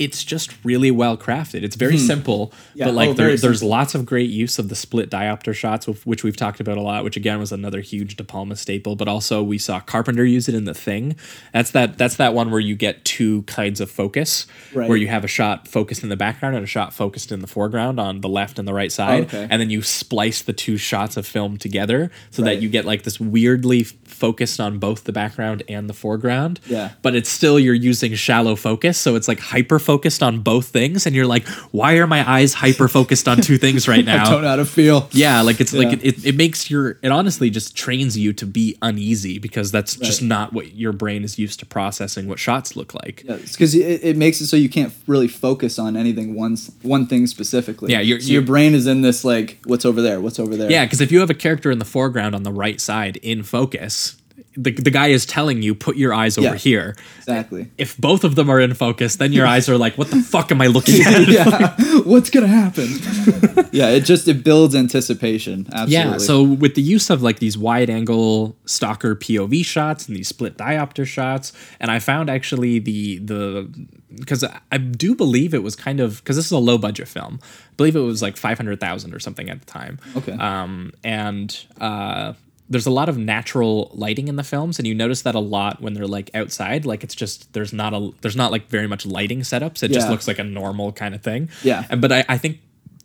it's 0.00 0.24
just 0.24 0.52
really 0.64 0.90
well 0.90 1.16
crafted. 1.16 1.62
It's 1.62 1.76
very 1.76 1.98
simple, 1.98 2.46
Hmm. 2.46 2.78
Yeah, 2.78 2.84
but 2.86 2.94
like 2.94 3.08
oh, 3.10 3.12
there, 3.12 3.36
there's 3.36 3.58
simple. 3.60 3.68
lots 3.68 3.94
of 3.94 4.04
great 4.06 4.30
use 4.30 4.58
of 4.58 4.68
the 4.68 4.74
split 4.74 5.10
diopter 5.10 5.54
shots, 5.54 5.86
which 5.86 6.24
we've 6.24 6.36
talked 6.36 6.58
about 6.58 6.76
a 6.78 6.80
lot. 6.80 7.04
Which 7.04 7.16
again 7.16 7.38
was 7.38 7.52
another 7.52 7.80
huge 7.80 8.16
De 8.16 8.24
Palma 8.24 8.56
staple. 8.56 8.96
But 8.96 9.06
also 9.06 9.42
we 9.42 9.58
saw 9.58 9.78
Carpenter 9.78 10.24
use 10.24 10.48
it 10.48 10.54
in 10.54 10.64
The 10.64 10.74
Thing. 10.74 11.14
That's 11.52 11.70
that. 11.72 11.98
That's 11.98 12.16
that 12.16 12.34
one 12.34 12.50
where 12.50 12.60
you 12.60 12.74
get 12.74 13.04
two 13.04 13.42
kinds 13.42 13.80
of 13.80 13.90
focus, 13.90 14.46
Right. 14.74 14.88
where 14.88 14.96
you 14.96 15.08
have 15.08 15.22
a 15.22 15.28
shot 15.28 15.68
focused 15.68 16.02
in 16.02 16.08
the 16.08 16.16
background 16.16 16.56
and 16.56 16.64
a 16.64 16.66
shot 16.66 16.94
focused 16.94 17.30
in 17.30 17.40
the 17.40 17.46
foreground 17.46 18.00
on 18.00 18.22
the 18.22 18.28
left 18.28 18.58
and 18.58 18.66
the 18.66 18.72
right 18.74 18.90
side, 18.90 19.24
okay. 19.24 19.46
and 19.50 19.60
then 19.60 19.68
you 19.70 19.82
splice 19.82 20.40
the 20.42 20.52
two 20.54 20.76
shots 20.78 21.16
of 21.18 21.26
film 21.26 21.58
together 21.58 22.10
so 22.30 22.42
Right. 22.42 22.54
that 22.54 22.62
you 22.62 22.68
get 22.70 22.86
like 22.86 23.02
this 23.02 23.20
weirdly 23.20 23.82
focused 23.84 24.58
on 24.60 24.78
both 24.78 25.04
the 25.04 25.12
background 25.12 25.62
and 25.68 25.88
the 25.88 25.94
foreground. 25.94 26.58
Yeah. 26.66 26.90
But 27.02 27.14
it's 27.14 27.28
still 27.28 27.58
you're 27.60 27.74
using 27.74 28.14
shallow 28.14 28.56
focus, 28.56 28.96
so 28.98 29.14
it's 29.16 29.28
like 29.28 29.40
hyper 29.40 29.78
focused 29.90 30.22
on 30.22 30.38
both 30.40 30.66
things, 30.68 31.04
and 31.06 31.16
you're 31.16 31.26
like, 31.26 31.46
why 31.72 31.94
are 31.94 32.06
my 32.06 32.22
eyes 32.30 32.54
hyper 32.54 32.86
focused 32.86 33.26
on 33.26 33.38
two 33.40 33.58
things 33.58 33.88
right 33.88 34.04
now? 34.14 34.24
I 34.24 34.30
don't 34.30 34.42
know 34.42 34.48
how 34.48 34.56
to 34.56 34.64
feel. 34.64 35.08
Yeah, 35.10 35.40
like 35.40 35.60
it's 35.60 35.72
like 35.72 35.88
Yeah. 35.88 35.94
it, 35.94 36.18
it, 36.18 36.26
it 36.26 36.36
makes 36.36 36.70
your 36.70 36.98
it 37.02 37.10
honestly 37.10 37.50
just 37.50 37.76
trains 37.76 38.16
you 38.16 38.32
to 38.34 38.46
be 38.46 38.76
uneasy 38.82 39.38
because 39.40 39.72
that's 39.72 39.96
just 39.96 40.22
not 40.22 40.52
what 40.52 40.74
your 40.76 40.92
brain 40.92 41.24
is 41.24 41.38
used 41.40 41.58
to 41.60 41.66
processing 41.66 42.28
what 42.28 42.38
shots 42.38 42.76
look 42.76 42.94
like. 42.94 43.24
because 43.26 43.74
it, 43.74 44.04
it 44.04 44.16
makes 44.16 44.40
it 44.40 44.46
so 44.46 44.56
you 44.56 44.68
can't 44.68 44.92
really 45.08 45.26
focus 45.28 45.78
on 45.78 45.96
anything 45.96 46.34
one 46.36 46.56
one 46.82 47.06
thing 47.06 47.26
specifically. 47.26 47.90
Yeah, 47.90 48.00
you're- 48.00 48.20
so 48.20 48.30
your 48.32 48.42
brain 48.42 48.74
is 48.74 48.86
in 48.86 49.00
this 49.02 49.24
like, 49.24 49.58
what's 49.64 49.84
over 49.84 50.00
there? 50.00 50.20
What's 50.20 50.38
over 50.38 50.54
there? 50.56 50.70
Yeah, 50.70 50.84
because 50.84 51.00
if 51.00 51.10
you 51.10 51.18
have 51.20 51.30
a 51.30 51.34
character 51.34 51.70
in 51.72 51.78
the 51.80 51.84
foreground 51.84 52.34
on 52.36 52.44
the 52.44 52.52
right 52.52 52.80
side 52.80 53.16
in 53.18 53.42
focus, 53.42 54.16
the, 54.62 54.72
the 54.72 54.90
guy 54.90 55.08
is 55.08 55.24
telling 55.26 55.62
you 55.62 55.74
put 55.74 55.96
your 55.96 56.12
eyes 56.12 56.36
over 56.38 56.48
Yeah. 56.48 56.54
here. 56.56 56.96
exactly. 57.18 57.70
If 57.78 57.96
both 57.96 58.24
of 58.24 58.34
them 58.34 58.50
are 58.50 58.60
in 58.60 58.74
focus, 58.74 59.16
then 59.16 59.32
your 59.32 59.46
eyes 59.46 59.68
are 59.68 59.78
like, 59.78 59.96
what 59.96 60.10
the 60.10 60.20
fuck 60.34 60.50
am 60.52 60.60
I 60.60 60.66
looking 60.66 61.00
at? 61.02 61.28
yeah, 61.28 61.74
what's 62.04 62.30
gonna 62.30 62.46
happen? 62.46 62.86
yeah, 63.72 63.88
it 63.90 64.04
just 64.04 64.28
it 64.28 64.42
builds 64.44 64.74
anticipation. 64.74 65.66
Absolutely. 65.72 65.92
Yeah, 65.94 66.18
so 66.18 66.42
with 66.42 66.74
the 66.74 66.82
use 66.82 67.10
of 67.10 67.22
like 67.22 67.38
these 67.38 67.56
wide 67.56 67.90
angle 67.90 68.56
stalker 68.66 69.14
POV 69.14 69.64
shots 69.64 70.06
and 70.08 70.16
these 70.16 70.28
split 70.28 70.56
diopter 70.56 71.06
shots, 71.06 71.52
and 71.80 71.90
I 71.90 71.98
found 71.98 72.28
actually 72.30 72.78
the 72.80 73.18
the 73.18 73.68
because 74.16 74.42
I 74.44 74.58
I 74.72 74.78
do 74.78 75.14
believe 75.14 75.54
it 75.54 75.62
was 75.62 75.76
kind 75.76 76.00
of 76.00 76.18
because 76.18 76.36
this 76.36 76.46
is 76.46 76.52
a 76.52 76.58
low 76.58 76.78
budget 76.78 77.08
film. 77.08 77.38
I 77.42 77.74
believe 77.76 77.96
it 77.96 78.00
was 78.00 78.20
like 78.22 78.36
five 78.36 78.58
hundred 78.58 78.80
thousand 78.80 79.14
or 79.14 79.20
something 79.20 79.48
at 79.48 79.60
the 79.60 79.66
time. 79.66 79.98
Okay. 80.16 80.32
Um, 80.32 80.92
and 81.04 81.48
uh, 81.80 82.34
there's 82.70 82.86
a 82.86 82.90
lot 82.90 83.08
of 83.08 83.18
natural 83.18 83.90
lighting 83.92 84.28
in 84.28 84.36
the 84.36 84.44
films, 84.44 84.78
and 84.78 84.86
you 84.86 84.94
notice 84.94 85.22
that 85.22 85.34
a 85.34 85.40
lot 85.40 85.82
when 85.82 85.94
they're 85.94 86.06
like 86.06 86.30
outside. 86.34 86.86
Like 86.86 87.02
it's 87.04 87.14
just 87.16 87.52
there's 87.52 87.72
not 87.72 87.92
a 87.92 88.10
there's 88.22 88.36
not 88.36 88.52
like 88.52 88.68
very 88.68 88.86
much 88.86 89.04
lighting 89.04 89.40
setups. 89.40 89.82
It 89.82 89.90
just 89.90 90.08
looks 90.08 90.28
like 90.28 90.38
a 90.38 90.44
normal 90.44 90.92
kind 90.92 91.14
of 91.14 91.20
thing. 91.22 91.48
Yeah. 91.64 91.84
And 91.90 92.00
but 92.00 92.12
I, 92.12 92.24
I 92.28 92.38
think 92.38 92.60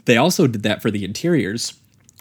they 0.06 0.18
also 0.18 0.46
did 0.48 0.64
that 0.64 0.82
for 0.82 0.92
the 0.92 1.04
interiors. 1.04 1.74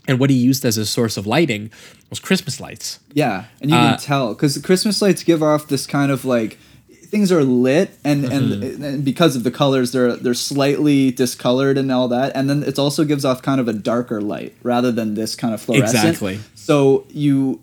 And 0.06 0.18
what 0.18 0.28
he 0.28 0.36
used 0.36 0.64
as 0.66 0.76
a 0.76 0.84
source 0.84 1.16
of 1.16 1.26
lighting 1.26 1.70
was 2.10 2.18
Christmas 2.20 2.60
lights. 2.60 2.98
Yeah, 3.14 3.44
and 3.62 3.70
you 3.70 3.76
Uh, 3.76 3.90
can 3.92 3.98
tell 4.00 4.34
because 4.34 4.54
the 4.54 4.60
Christmas 4.60 5.00
lights 5.00 5.22
give 5.22 5.42
off 5.42 5.66
this 5.68 5.86
kind 5.86 6.10
of 6.12 6.24
like 6.26 6.58
things 7.06 7.30
are 7.30 7.44
lit 7.44 7.90
and, 8.04 8.24
Mm-hmm. 8.24 8.62
and 8.62 8.84
and 8.84 9.04
because 9.04 9.36
of 9.36 9.44
the 9.44 9.50
colors 9.50 9.92
they're 9.92 10.16
they're 10.16 10.34
slightly 10.34 11.10
discolored 11.12 11.78
and 11.78 11.92
all 11.92 12.08
that 12.08 12.32
and 12.34 12.50
then 12.50 12.62
it 12.64 12.76
also 12.78 13.04
gives 13.04 13.24
off 13.24 13.40
kind 13.40 13.60
of 13.60 13.68
a 13.68 13.72
darker 13.72 14.20
light 14.20 14.52
rather 14.62 14.90
than 14.90 15.14
this 15.14 15.34
kind 15.36 15.54
of 15.54 15.60
fluorescent. 15.62 16.04
Exactly. 16.04 16.40
So 16.64 17.06
you 17.10 17.60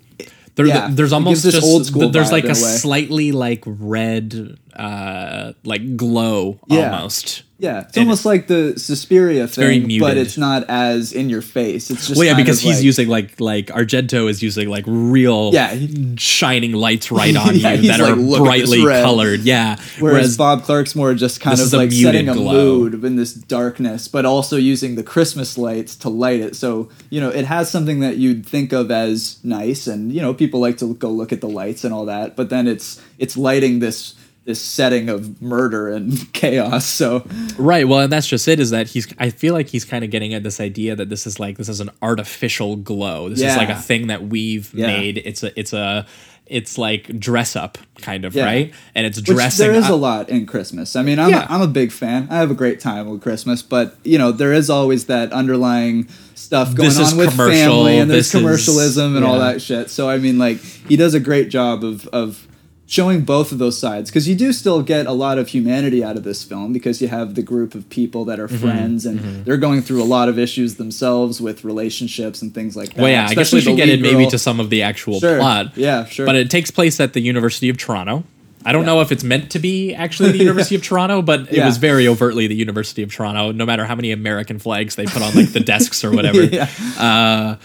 There, 0.55 0.65
Yeah, 0.67 0.89
there's 0.91 1.13
almost 1.13 1.43
this 1.43 1.55
just 1.55 1.65
old 1.65 1.85
school 1.85 2.09
there's 2.09 2.31
like 2.31 2.45
a 2.45 2.51
a 2.51 2.55
slightly 2.55 3.31
like 3.31 3.63
red 3.65 4.57
uh 4.75 5.53
like 5.63 5.95
glow 5.97 6.59
Yeah. 6.67 6.91
almost. 6.91 7.43
Yeah, 7.61 7.81
it's 7.81 7.95
And 7.95 8.05
almost 8.07 8.25
like 8.25 8.47
the 8.47 8.73
Suspiria 8.77 9.47
thing, 9.47 9.99
but 9.99 10.17
it's 10.17 10.35
not 10.37 10.63
as 10.67 11.13
in 11.13 11.29
your 11.29 11.43
face. 11.43 11.91
It's 11.91 12.07
just 12.07 12.17
Well, 12.17 12.25
yeah, 12.25 12.33
because 12.35 12.59
he's 12.59 12.77
like- 12.77 12.83
using 12.83 13.07
like 13.07 13.39
like 13.39 13.67
Argento 13.67 14.27
is 14.29 14.41
using 14.41 14.67
like 14.67 14.83
real 14.87 15.51
Yeah, 15.53 15.77
shining 16.17 16.73
lights 16.73 17.11
right 17.11 17.35
on 17.43 17.55
Yeah, 17.55 17.73
you 17.73 17.87
that 17.89 17.99
like, 17.99 18.11
are 18.11 18.15
"Look 18.15 18.47
at 18.47 18.59
this 18.59 18.69
brightly 18.69 18.83
colored. 19.03 19.41
Yeah. 19.41 19.77
Whereas, 19.99 20.37
Bob 20.37 20.63
Clark's 20.63 20.95
more 20.95 21.13
just 21.13 21.39
kind 21.39 21.53
of 21.59 21.65
is 21.65 21.73
a 21.73 21.77
like 21.77 21.91
setting 21.91 22.29
a 22.29 22.33
glow. 22.33 22.79
mood 22.89 23.03
in 23.03 23.15
this 23.15 23.33
darkness, 23.33 24.07
but 24.07 24.25
also 24.25 24.57
using 24.57 24.95
the 24.95 25.03
Christmas 25.03 25.57
lights 25.57 25.95
to 25.97 26.09
light 26.09 26.39
it. 26.39 26.55
So, 26.55 26.89
you 27.09 27.21
know, 27.21 27.29
it 27.29 27.45
has 27.45 27.69
something 27.69 27.99
that 27.99 28.17
you'd 28.17 28.45
think 28.45 28.73
of 28.73 28.89
as 28.91 29.37
nice 29.43 29.85
and, 29.87 30.11
you 30.11 30.21
know, 30.21 30.33
people 30.33 30.59
like 30.59 30.77
to 30.79 30.93
go 30.95 31.09
look 31.09 31.31
at 31.31 31.41
the 31.41 31.49
lights 31.49 31.83
and 31.83 31.93
all 31.93 32.05
that, 32.05 32.35
but 32.35 32.49
then 32.49 32.67
it's 32.67 32.99
it's 33.19 33.37
lighting 33.37 33.79
this 33.79 34.15
this 34.45 34.59
setting 34.61 35.07
of 35.09 35.41
murder 35.41 35.87
and 35.89 36.31
chaos. 36.33 36.85
So, 36.85 37.25
Right. 37.57 37.87
Well, 37.87 37.99
and 37.99 38.11
that's 38.11 38.27
just 38.27 38.47
it. 38.47 38.59
Is 38.59 38.71
that 38.71 38.87
he's? 38.87 39.13
I 39.19 39.29
feel 39.29 39.53
like 39.53 39.67
he's 39.69 39.85
kind 39.85 40.03
of 40.03 40.09
getting 40.09 40.33
at 40.33 40.43
this 40.43 40.59
idea 40.59 40.95
that 40.95 41.09
this 41.09 41.27
is 41.27 41.39
like 41.39 41.57
this 41.57 41.69
is 41.69 41.79
an 41.79 41.91
artificial 42.01 42.75
glow. 42.75 43.29
This 43.29 43.41
is 43.41 43.55
like 43.55 43.69
a 43.69 43.75
thing 43.75 44.07
that 44.07 44.23
we've 44.27 44.73
Yeah. 44.73 44.87
made. 44.87 45.17
It's 45.19 45.43
a. 45.43 45.57
It's 45.59 45.73
a. 45.73 46.05
It's 46.47 46.77
like 46.77 47.17
dress 47.17 47.55
up 47.55 47.77
kind 48.01 48.25
of 48.25 48.35
Yeah. 48.35 48.43
right, 48.43 48.73
and 48.93 49.05
it's 49.05 49.19
which 49.19 49.27
dressing. 49.27 49.67
there 49.67 49.75
is 49.75 49.85
up. 49.85 49.91
a 49.91 49.95
lot 49.95 50.27
in 50.27 50.45
Christmas. 50.45 50.97
I 50.97 51.01
mean, 51.01 51.17
I'm, 51.17 51.29
Yeah. 51.29 51.45
a, 51.47 51.53
I'm 51.53 51.61
a 51.61 51.67
big 51.67 51.93
fan. 51.93 52.27
I 52.29 52.37
have 52.39 52.51
a 52.51 52.55
great 52.55 52.81
time 52.81 53.07
with 53.09 53.21
Christmas, 53.21 53.61
but 53.61 53.95
you 54.03 54.17
know, 54.17 54.33
there 54.33 54.51
is 54.51 54.69
always 54.69 55.05
that 55.05 55.31
underlying 55.31 56.09
stuff 56.35 56.75
going 56.75 56.89
This 56.89 56.99
is 56.99 57.13
on 57.13 57.19
with 57.19 57.29
commercial, 57.29 57.53
family 57.85 57.97
and 57.99 58.11
there's 58.11 58.25
this 58.31 58.35
is- 58.35 58.41
commercialism 58.41 59.15
and 59.15 59.23
all 59.23 59.39
that 59.39 59.61
shit. 59.61 59.89
So 59.89 60.09
I 60.09 60.17
mean, 60.17 60.37
like 60.39 60.57
he 60.89 60.97
does 60.97 61.13
a 61.13 61.21
great 61.21 61.47
job 61.49 61.85
of 61.85 62.05
of 62.09 62.45
showing 62.91 63.21
both 63.21 63.53
of 63.53 63.57
those 63.57 63.77
sides 63.79 64.09
because 64.09 64.27
you 64.27 64.35
do 64.35 64.51
still 64.51 64.81
get 64.83 65.07
a 65.07 65.13
lot 65.13 65.37
of 65.37 65.47
humanity 65.47 66.03
out 66.03 66.17
of 66.17 66.25
this 66.25 66.43
film 66.43 66.73
because 66.73 67.01
you 67.01 67.07
have 67.07 67.35
the 67.35 67.41
group 67.41 67.73
of 67.73 67.89
people 67.89 68.25
that 68.25 68.37
are 68.37 68.49
Mm-hmm. 68.49 68.57
friends 68.67 69.05
and 69.05 69.45
they're 69.45 69.55
going 69.55 69.81
through 69.81 70.03
a 70.03 70.09
lot 70.17 70.27
of 70.27 70.37
issues 70.37 70.75
themselves 70.75 71.39
with 71.39 71.63
relationships 71.63 72.41
and 72.41 72.53
things 72.53 72.75
like 72.75 72.89
that. 72.95 73.01
Well, 73.01 73.09
yeah, 73.09 73.23
I 73.29 73.33
guess 73.33 73.53
we 73.53 73.59
Especially 73.59 73.61
should 73.61 73.77
get 73.77 73.87
in 73.87 74.01
maybe 74.01 74.27
to 74.27 74.37
some 74.37 74.59
of 74.59 74.69
the 74.69 74.81
actual 74.81 75.21
Sure. 75.21 75.37
plot. 75.37 75.77
Yeah, 75.77 76.03
sure. 76.03 76.25
But 76.25 76.35
it 76.35 76.49
takes 76.49 76.69
place 76.69 76.99
at 76.99 77.13
the 77.13 77.21
University 77.21 77.69
of 77.69 77.77
Toronto. 77.77 78.25
I 78.65 78.73
don't 78.73 78.81
Yeah. 78.81 78.87
know 78.87 78.99
if 79.01 79.11
it's 79.13 79.23
meant 79.23 79.51
to 79.51 79.59
be 79.59 79.93
actually 79.93 80.33
the 80.33 80.37
University 80.47 80.75
of 80.75 80.83
Toronto, 80.83 81.21
but 81.21 81.41
it 81.49 81.53
Yeah. 81.53 81.65
was 81.67 81.77
very 81.77 82.09
overtly 82.09 82.45
the 82.47 82.55
University 82.55 83.03
of 83.03 83.13
Toronto. 83.13 83.53
No 83.53 83.65
matter 83.65 83.85
how 83.85 83.95
many 83.95 84.11
American 84.11 84.59
flags 84.59 84.95
they 84.95 85.05
put 85.05 85.21
on 85.21 85.33
like 85.33 85.53
the 85.53 85.61
desks 85.61 86.03
or 86.03 86.11
whatever. 86.11 86.43
Yeah. 86.51 86.67
Uh, 86.99 87.55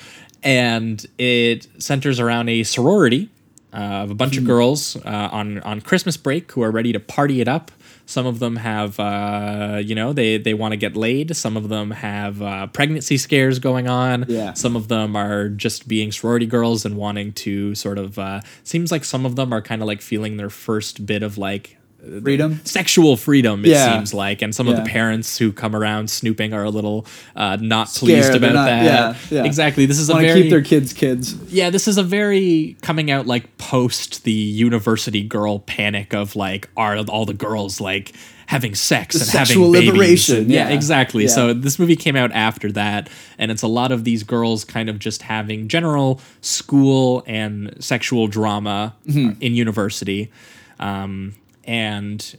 and 0.45 1.05
it 1.19 1.67
centers 1.83 2.21
around 2.21 2.49
a 2.49 2.63
sorority 2.63 3.29
uh, 3.77 4.05
of 4.05 4.11
a 4.11 4.15
bunch 4.15 4.35
Hmm. 4.37 4.41
of 4.41 4.47
girls 4.47 4.97
uh, 5.05 5.29
on 5.33 5.59
on 5.61 5.81
Christmas 5.83 6.17
break 6.17 6.51
who 6.53 6.63
are 6.63 6.71
ready 6.71 6.93
to 6.93 7.01
party 7.01 7.41
it 7.41 7.49
up. 7.49 7.71
Some 8.09 8.25
of 8.25 8.39
them 8.39 8.57
have, 8.57 9.01
uh, 9.01 9.83
you 9.85 9.95
know, 9.97 10.13
they 10.13 10.39
they 10.39 10.55
want 10.55 10.73
to 10.73 10.77
get 10.77 10.97
laid. 10.97 11.35
Some 11.37 11.57
of 11.57 11.69
them 11.69 11.91
have 11.91 12.41
uh, 12.41 12.69
pregnancy 12.69 13.17
scares 13.19 13.59
going 13.59 13.89
on. 13.89 14.27
Yeah. 14.29 14.53
Some 14.55 14.77
of 14.77 14.87
them 14.89 15.17
are 15.17 15.49
just 15.49 15.89
being 15.89 16.13
sorority 16.13 16.47
girls 16.47 16.85
and 16.85 16.97
wanting 16.97 17.33
to 17.45 17.75
sort 17.75 17.99
of. 17.99 18.17
Uh, 18.19 18.41
seems 18.63 18.93
like 18.93 19.05
some 19.05 19.27
of 19.27 19.35
them 19.37 19.53
are 19.53 19.61
kind 19.61 19.83
of 19.83 19.89
like 19.89 20.01
feeling 20.01 20.37
their 20.37 20.51
first 20.51 21.05
bit 21.05 21.23
of 21.25 21.37
like 21.37 21.77
freedom. 22.23 22.61
sexual 22.65 23.17
freedom. 23.17 23.65
It 23.65 23.69
Yeah. 23.71 23.93
seems 23.95 24.15
like, 24.15 24.43
and 24.43 24.55
some 24.55 24.69
of 24.69 24.77
the 24.77 24.83
parents 24.83 25.39
who 25.39 25.53
come 25.53 25.75
around 25.75 26.09
snooping 26.11 26.53
are 26.53 26.65
a 26.65 26.71
little 26.71 27.07
uh, 27.35 27.57
not 27.61 27.89
pleased 27.89 28.27
Scared, 28.27 28.43
they're 28.43 28.51
about 28.51 28.55
not- 28.55 28.67
that. 28.67 28.85
yeah, 28.85 29.15
yeah. 29.31 29.45
Exactly. 29.45 29.87
This 29.87 29.99
is 29.99 30.09
a 30.11 30.15
very 30.15 30.43
keep 30.43 30.51
their 30.51 30.63
kids 30.63 30.93
kids. 30.93 31.35
yeah, 31.49 31.71
this 31.71 31.87
is 31.89 31.99
a 31.99 32.03
very 32.03 32.77
coming 32.83 33.11
out 33.11 33.27
like 33.27 33.57
post 33.59 34.25
the 34.25 34.33
university 34.33 35.23
girl 35.23 35.59
panic 35.61 36.15
of 36.15 36.37
like 36.37 36.69
are 36.77 36.97
all 37.09 37.27
the 37.27 37.35
girls 37.35 37.81
like 37.81 38.13
having 38.49 38.77
sex 38.77 39.17
The 39.17 39.23
and 39.23 39.49
having 39.49 39.73
babies. 39.73 39.89
liberation, 39.91 40.49
yeah, 40.49 40.69
yeah. 40.69 40.75
exactly. 40.75 41.25
Yeah. 41.25 41.31
So 41.31 41.53
this 41.53 41.81
movie 41.81 41.97
came 41.97 42.15
out 42.15 42.31
after 42.31 42.71
that, 42.73 43.09
and 43.41 43.51
it's 43.51 43.63
a 43.63 43.67
lot 43.67 43.91
of 43.91 44.05
these 44.05 44.23
girls 44.23 44.65
kind 44.65 44.89
of 44.89 45.01
just 45.01 45.23
having 45.23 45.67
general 45.67 46.21
school 46.43 47.25
and 47.27 47.75
sexual 47.81 48.29
drama 48.29 48.95
Mm-hmm. 49.09 49.43
in 49.43 49.55
university, 49.55 50.31
um, 50.79 51.35
and 51.67 52.39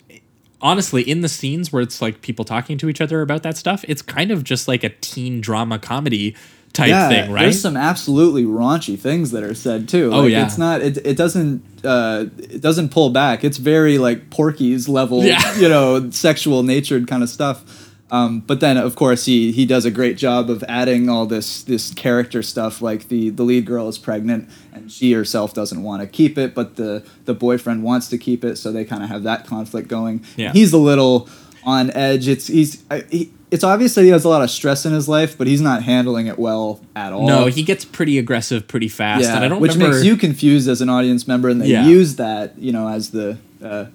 honestly 0.62 1.02
in 1.04 1.22
the 1.22 1.30
scenes 1.30 1.72
where 1.72 1.82
it's 1.82 2.02
like 2.02 2.22
people 2.22 2.44
talking 2.44 2.78
to 2.78 2.90
each 2.90 3.02
other 3.02 3.22
about 3.22 3.44
that 3.44 3.56
stuff 3.56 3.86
it's 3.88 4.02
kind 4.02 4.32
of 4.32 4.44
just 4.44 4.68
like 4.68 4.84
a 4.84 4.90
teen 4.90 5.40
drama 5.40 5.78
comedy 5.78 6.36
type 6.74 6.90
thing 7.10 7.32
right 7.32 7.44
There's 7.44 7.62
some 7.62 7.78
absolutely 7.78 8.44
raunchy 8.44 8.98
things 9.00 9.32
that 9.32 9.44
are 9.44 9.56
said 9.56 9.90
too. 9.90 10.12
Oh, 10.14 10.22
Like, 10.22 10.32
yeah. 10.32 10.46
it's 10.46 10.58
not. 10.58 10.82
It, 10.82 10.98
it 11.06 11.18
doesn't. 11.18 11.64
Uh, 11.84 12.26
it 12.38 12.62
doesn't 12.62 12.90
pull 12.90 13.10
back. 13.10 13.44
It's 13.44 13.58
very 13.58 13.98
like 13.98 14.30
Porky's 14.30 14.88
level. 14.88 15.24
Yeah. 15.24 15.56
You 15.58 15.70
know, 15.70 16.12
sexual 16.12 16.64
natured 16.64 17.08
kind 17.08 17.24
of 17.24 17.30
stuff. 17.30 17.87
Um, 18.10 18.40
but 18.40 18.62
then, 18.62 18.78
of 18.78 18.96
course, 18.96 19.26
he 19.26 19.52
he 19.52 19.66
does 19.66 19.84
a 19.84 19.92
great 19.92 20.16
job 20.18 20.50
of 20.50 20.64
adding 20.70 21.10
all 21.10 21.26
this 21.26 21.62
this 21.64 21.94
character 21.94 22.42
stuff. 22.42 22.82
Like 22.82 23.10
the 23.10 23.30
the 23.32 23.44
lead 23.44 23.66
girl 23.66 23.90
is 23.90 23.98
pregnant 23.98 24.50
and 24.74 24.90
she 24.92 25.12
herself 25.12 25.54
doesn't 25.54 25.84
want 25.84 26.02
to 26.02 26.08
keep 26.08 26.38
it, 26.38 26.56
but 26.56 26.78
the 26.78 27.04
the 27.26 27.34
boyfriend 27.34 27.84
wants 27.84 28.08
to 28.10 28.18
keep 28.18 28.46
it, 28.46 28.58
so 28.58 28.72
they 28.72 28.86
kind 28.86 29.04
of 29.04 29.10
have 29.10 29.24
that 29.24 29.46
conflict 29.46 29.88
going. 29.90 30.24
Yeah. 30.38 30.54
He's 30.54 30.72
a 30.72 30.78
little 30.78 31.28
on 31.66 31.92
edge. 31.92 32.30
It's 32.30 32.48
he's 32.48 32.82
I, 32.90 33.04
he, 33.12 33.34
it's 33.52 33.64
obvious 33.66 33.96
that 33.96 34.04
he 34.04 34.10
has 34.10 34.24
a 34.26 34.30
lot 34.30 34.42
of 34.42 34.50
stress 34.52 34.86
in 34.86 34.94
his 34.94 35.10
life, 35.10 35.38
but 35.38 35.48
he's 35.48 35.62
not 35.62 35.84
handling 35.84 36.28
it 36.28 36.38
well 36.40 36.80
at 36.96 37.12
all. 37.14 37.28
No, 37.28 37.48
he 37.48 37.64
gets 37.64 37.84
pretty 37.86 38.18
aggressive 38.18 38.68
pretty 38.70 38.88
fast, 38.90 39.26
and 39.26 39.44
I 39.44 39.48
don't 39.50 39.60
which 39.62 39.74
remember. 39.74 39.96
makes 39.96 40.06
you 40.06 40.16
confused 40.16 40.70
as 40.70 40.80
an 40.82 40.88
audience 40.90 41.28
member, 41.28 41.50
and 41.50 41.60
they 41.62 41.68
Yeah. 41.68 41.86
use 41.88 42.16
that, 42.18 42.58
you 42.58 42.72
know, 42.72 42.88
as 42.88 43.10
the 43.12 43.38
uh, 43.62 43.86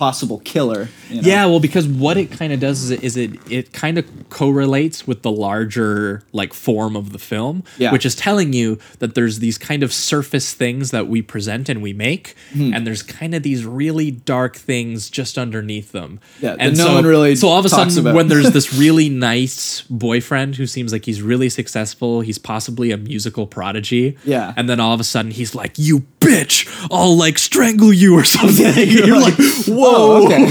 possible 0.00 0.38
killer. 0.44 0.88
you 1.10 1.16
know? 1.20 1.28
Yeah, 1.28 1.44
well, 1.44 1.60
because 1.60 1.86
what 1.86 2.16
it 2.16 2.30
kind 2.32 2.54
of 2.54 2.58
does 2.58 2.82
is 2.84 2.90
it, 2.90 3.04
is 3.04 3.16
it 3.18 3.30
it 3.52 3.72
kind 3.74 3.98
of 3.98 4.04
correlates 4.30 5.06
with 5.06 5.20
the 5.20 5.30
larger 5.30 6.22
like 6.32 6.54
form 6.54 6.96
of 6.96 7.12
the 7.12 7.18
film, 7.18 7.62
Yeah. 7.76 7.92
which 7.92 8.06
is 8.06 8.14
telling 8.14 8.54
you 8.54 8.78
that 9.00 9.14
there's 9.14 9.40
these 9.40 9.58
kind 9.58 9.82
of 9.82 9.92
surface 9.92 10.54
things 10.54 10.90
that 10.90 11.06
we 11.08 11.20
present 11.20 11.68
and 11.68 11.82
we 11.82 11.92
make, 11.92 12.34
Hmm. 12.54 12.72
and 12.74 12.86
there's 12.86 13.02
kind 13.02 13.34
of 13.34 13.42
these 13.42 13.66
really 13.66 14.10
dark 14.10 14.56
things 14.56 15.10
just 15.10 15.36
underneath 15.36 15.92
them. 15.92 16.18
Yeah, 16.40 16.56
and 16.58 16.74
that 16.76 16.82
no 16.82 16.86
so, 16.88 16.94
one 16.94 17.04
really 17.04 17.36
So 17.36 17.48
all 17.48 17.58
of 17.58 17.66
a 17.66 17.68
sudden, 17.68 18.14
when 18.14 18.28
there's 18.28 18.52
this 18.52 18.72
really 18.84 19.10
nice 19.10 19.82
boyfriend 19.90 20.56
who 20.56 20.66
seems 20.66 20.92
like 20.92 21.04
he's 21.04 21.20
really 21.20 21.50
successful, 21.50 22.22
he's 22.22 22.38
possibly 22.38 22.90
a 22.90 22.96
musical 22.96 23.46
prodigy. 23.46 24.16
Yeah. 24.24 24.54
and 24.56 24.66
then 24.70 24.80
all 24.80 24.94
of 24.94 25.00
a 25.00 25.04
sudden 25.04 25.30
he's 25.32 25.54
like, 25.54 25.72
"You 25.76 26.04
bitch, 26.20 26.56
I'll 26.90 27.16
like 27.16 27.36
strangle 27.38 27.92
you 27.92 28.14
or 28.18 28.24
something." 28.38 28.88
You're, 28.88 29.20
like, 29.20 29.34
"Whoa." 29.68 29.89
Oh, 29.92 30.26
okay. 30.26 30.36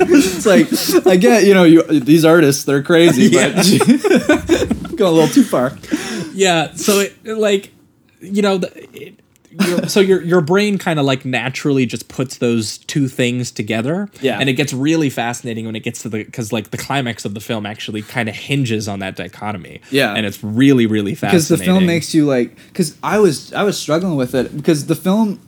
it's 0.00 0.46
like 0.46 1.06
I 1.06 1.16
get 1.16 1.44
you 1.44 1.54
know 1.54 1.64
you 1.64 1.82
these 1.82 2.24
artists 2.24 2.64
they're 2.64 2.82
crazy, 2.82 3.30
but 3.30 3.54
going 4.96 5.12
a 5.12 5.16
little 5.16 5.28
too 5.28 5.44
far. 5.44 5.76
yeah 6.32 6.72
so 6.74 7.00
it 7.00 7.24
like 7.26 7.72
you 8.20 8.42
know 8.42 8.58
the, 8.58 8.70
it, 8.96 9.14
your, 9.66 9.88
so 9.88 10.00
your 10.00 10.22
your 10.22 10.40
brain 10.40 10.78
kind 10.78 10.98
of 11.00 11.04
like 11.06 11.24
naturally 11.24 11.86
just 11.86 12.08
puts 12.08 12.36
those 12.38 12.78
two 12.78 13.08
things 13.08 13.50
together 13.50 14.08
Yeah. 14.20 14.38
and 14.38 14.48
it 14.48 14.52
gets 14.54 14.72
really 14.72 15.10
fascinating 15.10 15.66
when 15.66 15.74
it 15.74 15.80
gets 15.80 16.02
to 16.02 16.08
the 16.08 16.22
because 16.24 16.52
like 16.52 16.70
the 16.70 16.76
climax 16.78 17.24
of 17.24 17.34
the 17.34 17.40
film 17.40 17.66
actually 17.66 18.02
kind 18.02 18.28
of 18.28 18.34
hinges 18.36 18.86
on 18.88 19.00
that 19.00 19.16
dichotomy 19.16 19.80
Yeah. 19.90 20.14
and 20.14 20.24
it's 20.26 20.42
really 20.44 20.86
really 20.86 21.14
fascinating 21.14 21.38
because 21.38 21.48
the 21.48 21.58
film 21.58 21.86
makes 21.86 22.14
you 22.14 22.26
like 22.26 22.54
because 22.68 22.96
i 23.02 23.18
was 23.18 23.52
i 23.54 23.62
was 23.64 23.76
struggling 23.78 24.16
with 24.16 24.34
it 24.34 24.54
because 24.56 24.86
the 24.86 24.94
film 24.96 25.40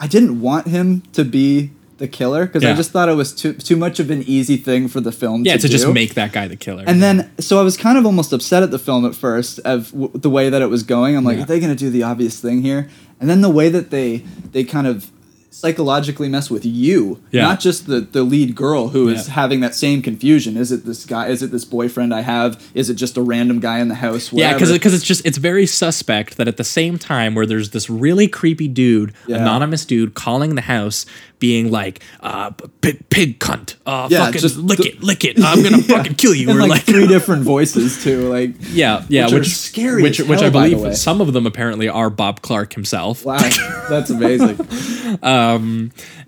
i 0.00 0.06
didn't 0.06 0.40
want 0.40 0.68
him 0.68 1.02
to 1.12 1.24
be 1.24 1.72
the 1.98 2.08
killer 2.08 2.46
because 2.46 2.64
i 2.64 2.72
just 2.74 2.90
thought 2.90 3.08
it 3.08 3.14
was 3.14 3.32
too 3.34 3.52
too 3.52 3.76
much 3.76 4.00
of 4.00 4.10
an 4.10 4.22
easy 4.24 4.56
thing 4.56 4.88
for 4.88 5.00
the 5.00 5.12
film 5.12 5.44
yeah 5.44 5.52
to, 5.52 5.60
to 5.60 5.68
just 5.68 5.86
make 5.88 6.14
that 6.14 6.32
guy 6.32 6.48
the 6.48 6.56
killer 6.56 6.82
and 6.86 7.02
then 7.02 7.30
so 7.38 7.60
i 7.60 7.62
was 7.62 7.76
kind 7.76 7.96
of 7.98 8.04
almost 8.06 8.32
upset 8.32 8.62
at 8.62 8.70
the 8.70 8.78
film 8.78 9.04
at 9.04 9.14
first 9.14 9.58
of 9.60 9.90
w- 9.92 10.10
the 10.14 10.30
way 10.30 10.48
that 10.50 10.62
it 10.62 10.66
was 10.70 10.82
going 10.82 11.16
i'm 11.16 11.24
like 11.24 11.36
Yeah. 11.36 11.42
are 11.44 11.46
they 11.46 11.60
going 11.60 11.70
to 11.74 11.78
do 11.78 11.90
the 11.90 12.02
obvious 12.02 12.40
thing 12.40 12.62
here 12.62 12.88
and 13.20 13.30
then 13.30 13.40
the 13.40 13.50
way 13.50 13.68
that 13.68 13.90
they 13.90 14.18
they 14.52 14.64
kind 14.64 14.86
of 14.86 15.10
psychologically 15.50 16.30
mess 16.30 16.50
with 16.50 16.64
you 16.64 17.22
Yeah. 17.30 17.42
not 17.42 17.60
just 17.60 17.86
the 17.86 18.00
the 18.00 18.22
lead 18.22 18.54
girl 18.56 18.88
who 18.88 19.08
is 19.08 19.28
Yeah. 19.28 19.34
having 19.34 19.60
that 19.60 19.74
same 19.74 20.00
confusion 20.00 20.56
is 20.56 20.72
it 20.72 20.86
this 20.86 21.04
guy 21.04 21.26
is 21.28 21.42
it 21.42 21.50
this 21.52 21.64
boyfriend 21.66 22.14
i 22.14 22.22
have 22.22 22.58
is 22.74 22.88
it 22.88 22.94
just 22.94 23.18
a 23.18 23.22
random 23.22 23.60
guy 23.60 23.78
in 23.78 23.88
the 23.88 23.94
house 23.96 24.32
Yeah, 24.32 24.52
Whatever. 24.54 24.72
because 24.72 24.94
it's 24.94 25.04
just 25.04 25.24
it's 25.26 25.36
very 25.36 25.66
suspect 25.66 26.38
that 26.38 26.48
at 26.48 26.56
the 26.56 26.64
same 26.64 26.96
time 26.98 27.34
where 27.34 27.44
there's 27.44 27.70
this 27.70 27.90
really 27.90 28.28
creepy 28.28 28.66
dude, 28.66 29.12
Yeah. 29.26 29.36
anonymous 29.36 29.84
dude 29.84 30.14
calling 30.14 30.54
the 30.54 30.62
house, 30.62 31.04
being 31.42 31.72
like, 31.72 31.98
uh, 32.20 32.52
pig, 32.82 33.08
pig 33.10 33.40
cunt, 33.40 33.74
uh, 33.84 34.06
Yeah, 34.08 34.26
fucking 34.26 34.40
just 34.40 34.56
lick 34.56 34.78
the- 34.78 34.90
it, 34.90 35.02
lick 35.02 35.24
it, 35.24 35.42
I'm 35.42 35.60
gonna 35.60 35.78
Yeah. 35.82 35.96
fucking 35.96 36.14
kill 36.14 36.34
you, 36.36 36.48
in 36.48 36.56
or 36.56 36.60
like, 36.60 36.70
like, 36.70 36.82
three 36.82 37.08
different 37.16 37.42
voices 37.42 38.02
too 38.04 38.28
like 38.30 38.52
yeah, 38.70 39.04
yeah, 39.08 39.24
which 39.24 39.32
are 39.34 39.38
which 39.40 39.48
scary 39.56 40.02
which 40.04 40.20
which 40.20 40.38
I 40.40 40.44
hell, 40.50 40.52
way. 40.62 40.70
believe 40.74 40.96
some 40.96 41.20
of 41.20 41.32
them 41.32 41.44
apparently 41.46 41.88
are 41.88 42.10
Bob 42.10 42.42
Clark 42.42 42.74
himself. 42.74 43.24
wow 43.24 43.38
that's 43.90 44.08
amazing 44.10 44.56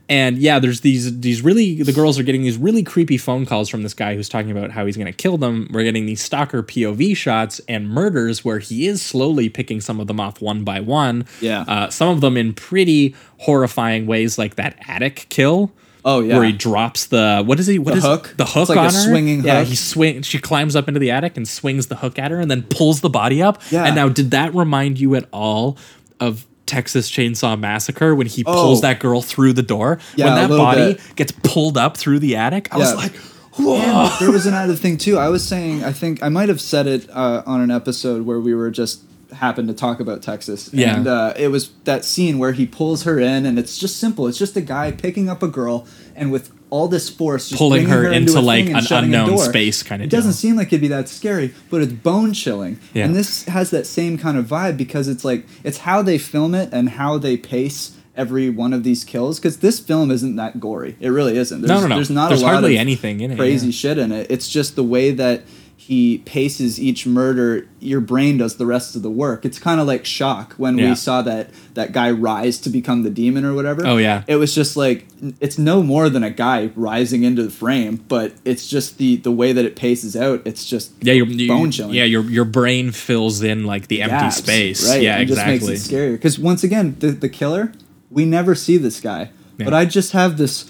And 0.09 0.37
yeah, 0.37 0.59
there's 0.59 0.83
these 0.83 1.19
these 1.21 1.41
really 1.41 1.83
the 1.83 1.93
girls 1.93 2.19
are 2.19 2.23
getting 2.23 2.43
these 2.43 2.59
really 2.59 2.83
creepy 2.83 3.17
phone 3.17 3.47
calls 3.47 3.71
from 3.71 3.83
this 3.83 3.95
guy 3.95 4.15
who's 4.15 4.29
talking 4.29 4.51
about 4.51 4.71
how 4.71 4.85
he's 4.85 4.97
going 4.99 5.07
to 5.07 5.13
kill 5.13 5.39
them. 5.39 5.69
We're 5.73 5.83
getting 5.85 6.05
these 6.05 6.21
stalker 6.23 6.63
POV 6.63 7.17
shots 7.17 7.61
and 7.69 7.89
murders 7.89 8.45
where 8.45 8.59
he 8.59 8.87
is 8.87 9.01
slowly 9.01 9.49
picking 9.49 9.81
some 9.81 10.01
of 10.01 10.07
them 10.07 10.21
off 10.21 10.43
one 10.43 10.63
by 10.63 10.81
one. 10.81 11.25
Yeah. 11.41 11.63
uh, 11.63 11.89
some 11.89 12.11
of 12.11 12.21
them 12.21 12.37
in 12.37 12.53
pretty 12.53 13.15
horrifying 13.39 14.07
ways, 14.07 14.37
like 14.37 14.57
that 14.57 14.77
attic 14.87 15.27
kill. 15.31 15.73
Oh, 16.07 16.21
yeah. 16.21 16.37
where 16.37 16.45
he 16.47 16.53
drops 16.53 17.07
the 17.07 17.43
what 17.47 17.59
is 17.59 17.67
he? 17.67 17.79
What 17.79 17.93
The 17.93 17.97
is 17.99 18.05
hook? 18.05 18.35
The 18.37 18.45
hook 18.45 18.69
like 18.69 18.77
a 18.77 18.81
on 18.81 18.85
her. 18.93 19.09
swinging 19.09 19.43
Yeah, 19.43 19.61
hook. 19.61 19.69
he 19.69 19.75
swing. 19.75 20.21
She 20.21 20.39
climbs 20.39 20.77
up 20.77 20.87
into 20.87 21.01
the 21.01 21.11
attic 21.11 21.39
and 21.39 21.49
swings 21.49 21.87
the 21.87 21.97
hook 21.97 22.19
at 22.19 22.31
her, 22.31 22.41
and 22.41 22.51
then 22.51 22.63
pulls 22.65 23.01
the 23.01 23.09
body 23.09 23.41
up. 23.43 23.63
Yeah. 23.71 23.85
And 23.87 23.95
now, 23.97 24.11
did 24.11 24.33
that 24.33 24.55
remind 24.55 25.01
you 25.01 25.15
at 25.15 25.27
all 25.33 25.79
of? 26.21 26.47
Texas 26.67 27.11
Chainsaw 27.11 27.59
Massacre 27.59 28.15
when 28.15 28.27
he 28.27 28.43
pulls 28.45 28.79
Oh. 28.79 28.83
that 28.83 29.01
girl 29.01 29.21
through 29.23 29.53
the 29.53 29.63
door. 29.63 29.99
Yeah, 30.17 30.27
when 30.27 30.35
that 30.51 30.57
body 30.57 30.95
bit. 30.95 31.01
gets 31.17 31.33
pulled 31.43 31.77
up 31.77 31.97
through 31.97 32.19
the 32.21 32.37
attic, 32.37 32.69
I 32.73 32.79
was 32.79 32.95
like, 32.95 33.13
whoa. 33.59 34.11
There 34.21 34.31
was 34.31 34.47
another 34.47 34.75
thing 34.75 34.97
too. 34.99 35.19
I 35.19 35.29
was 35.29 35.47
saying, 35.49 35.85
I 35.85 35.93
think 35.93 36.23
I 36.23 36.29
might 36.29 36.49
have 36.49 36.61
said 36.61 36.87
it 36.87 37.09
uh, 37.11 37.43
on 37.47 37.61
an 37.61 37.71
episode 37.71 38.27
where 38.27 38.41
we 38.41 38.55
were 38.55 38.71
just 38.71 39.03
happened 39.33 39.67
to 39.69 39.75
talk 39.75 39.99
about 40.01 40.23
Texas. 40.23 40.71
Yeah. 40.73 40.97
And 40.97 41.07
uh, 41.07 41.33
it 41.37 41.49
was 41.49 41.71
that 41.85 42.05
scene 42.05 42.39
where 42.39 42.53
he 42.53 42.67
pulls 42.67 43.03
her 43.03 43.19
in, 43.19 43.45
and 43.47 43.59
it's 43.59 43.79
just 43.79 43.99
simple. 43.99 44.27
It's 44.29 44.39
just 44.39 44.57
a 44.57 44.61
guy 44.61 44.93
picking 44.93 45.29
up 45.29 45.43
a 45.43 45.49
girl, 45.49 45.87
and 46.15 46.31
with 46.31 46.51
all 46.75 46.89
this 46.89 47.09
force, 47.09 47.51
just 47.51 47.59
Pulling 47.59 47.85
bringing 47.85 48.05
her 48.05 48.13
into, 48.13 48.33
thing 48.33 48.45
like, 48.45 48.67
an 48.67 48.85
unknown 48.91 49.39
space 49.39 49.85
kinda 49.85 50.05
It 50.05 50.11
doesn't 50.11 50.33
seem 50.33 50.57
like 50.57 50.69
it'd 50.69 50.81
be 50.81 50.89
that 50.89 51.09
scary, 51.09 51.55
but 51.71 51.81
it's 51.83 51.93
bone 51.93 52.33
chilling. 52.33 52.81
Yeah. 52.93 53.05
And 53.05 53.15
this 53.15 53.45
has 53.45 53.71
that 53.71 53.87
same 53.87 54.19
kind 54.19 54.37
of 54.37 54.47
vibe 54.47 54.77
because 54.77 55.07
it's 55.07 55.25
like 55.25 55.47
it's 55.63 55.79
how 55.79 56.03
they 56.03 56.19
film 56.19 56.53
it 56.53 56.71
and 56.73 56.89
how 56.89 57.17
they 57.17 57.37
pace 57.37 57.93
every 58.17 58.51
one 58.51 58.73
of 58.73 58.83
these 58.83 59.05
kills 59.05 59.39
because 59.39 59.59
this 59.59 59.79
film 59.79 60.11
isn't 60.11 60.37
that 60.37 60.61
gory 60.61 60.95
it 61.01 61.09
really 61.11 61.37
isn't 61.37 61.63
there's, 61.63 61.69
No, 61.69 61.81
no, 61.81 61.87
no. 61.89 61.95
there's 61.97 62.11
not 62.11 62.29
There's 62.29 62.43
a 62.43 62.45
lot 62.45 62.53
hardly 62.55 62.77
of 62.77 62.81
anything 62.81 63.21
in 63.21 63.31
it, 63.33 63.37
crazy 63.37 63.67
yeah. 63.67 63.73
shit 63.73 63.99
in 63.99 64.11
it. 64.13 64.27
It's 64.31 64.49
just 64.49 64.75
the 64.77 64.85
way 64.85 65.11
that 65.13 65.43
he 65.87 66.19
paces 66.25 66.81
each 66.81 67.07
murder. 67.07 67.69
Your 67.79 68.01
brain 68.01 68.39
does 68.39 68.57
the 68.57 68.65
rest 68.65 68.97
of 68.97 69.03
the 69.03 69.11
work. 69.11 69.45
It's 69.45 69.59
kind 69.59 69.79
of 69.83 69.87
like 69.87 70.07
shock 70.07 70.55
when 70.57 70.79
Yeah. 70.79 70.89
we 70.89 70.95
saw 70.95 71.21
that 71.23 71.51
that 71.75 71.93
guy 71.93 72.11
rise 72.11 72.57
to 72.61 72.71
become 72.71 73.03
the 73.03 73.11
demon 73.11 73.45
or 73.45 73.53
whatever. 73.53 73.87
Oh, 73.87 73.99
yeah. 73.99 74.23
it 74.27 74.37
was 74.37 74.55
just 74.55 74.79
like 74.79 75.07
it's 75.41 75.59
no 75.59 75.83
more 75.83 76.09
than 76.09 76.23
a 76.23 76.31
guy 76.31 76.71
rising 76.75 77.23
into 77.23 77.43
the 77.43 77.51
frame, 77.51 78.03
but 78.09 78.33
it's 78.47 78.67
just 78.67 78.97
the 78.97 79.17
the 79.17 79.31
way 79.31 79.53
that 79.53 79.67
it 79.67 79.77
paces 79.77 80.17
out. 80.17 80.41
It's 80.47 80.65
just 80.65 80.93
Yeah, 81.03 81.13
your 81.13 81.27
bone 81.49 81.71
chilling. 81.71 81.95
Yeah, 81.95 82.05
your 82.05 82.23
your 82.31 82.47
brain 82.47 82.91
fills 82.91 83.43
in 83.43 83.65
like 83.65 83.89
the 83.89 84.01
empty 84.01 84.17
gaps, 84.17 84.37
space. 84.37 84.89
Right. 84.89 85.03
Yeah, 85.03 85.15
and 85.19 85.29
exactly. 85.29 85.59
Just 85.59 85.69
makes 85.69 85.87
it 85.89 85.95
scarier 85.95 86.13
because 86.13 86.39
once 86.39 86.65
again, 86.65 86.97
the 87.01 87.09
the 87.09 87.29
killer, 87.29 87.73
we 88.11 88.25
never 88.25 88.55
see 88.55 88.79
this 88.79 89.01
guy, 89.01 89.29
Yeah. 89.59 89.67
but 89.67 89.75
I 89.75 89.85
just 89.85 90.13
have 90.13 90.39
this. 90.39 90.65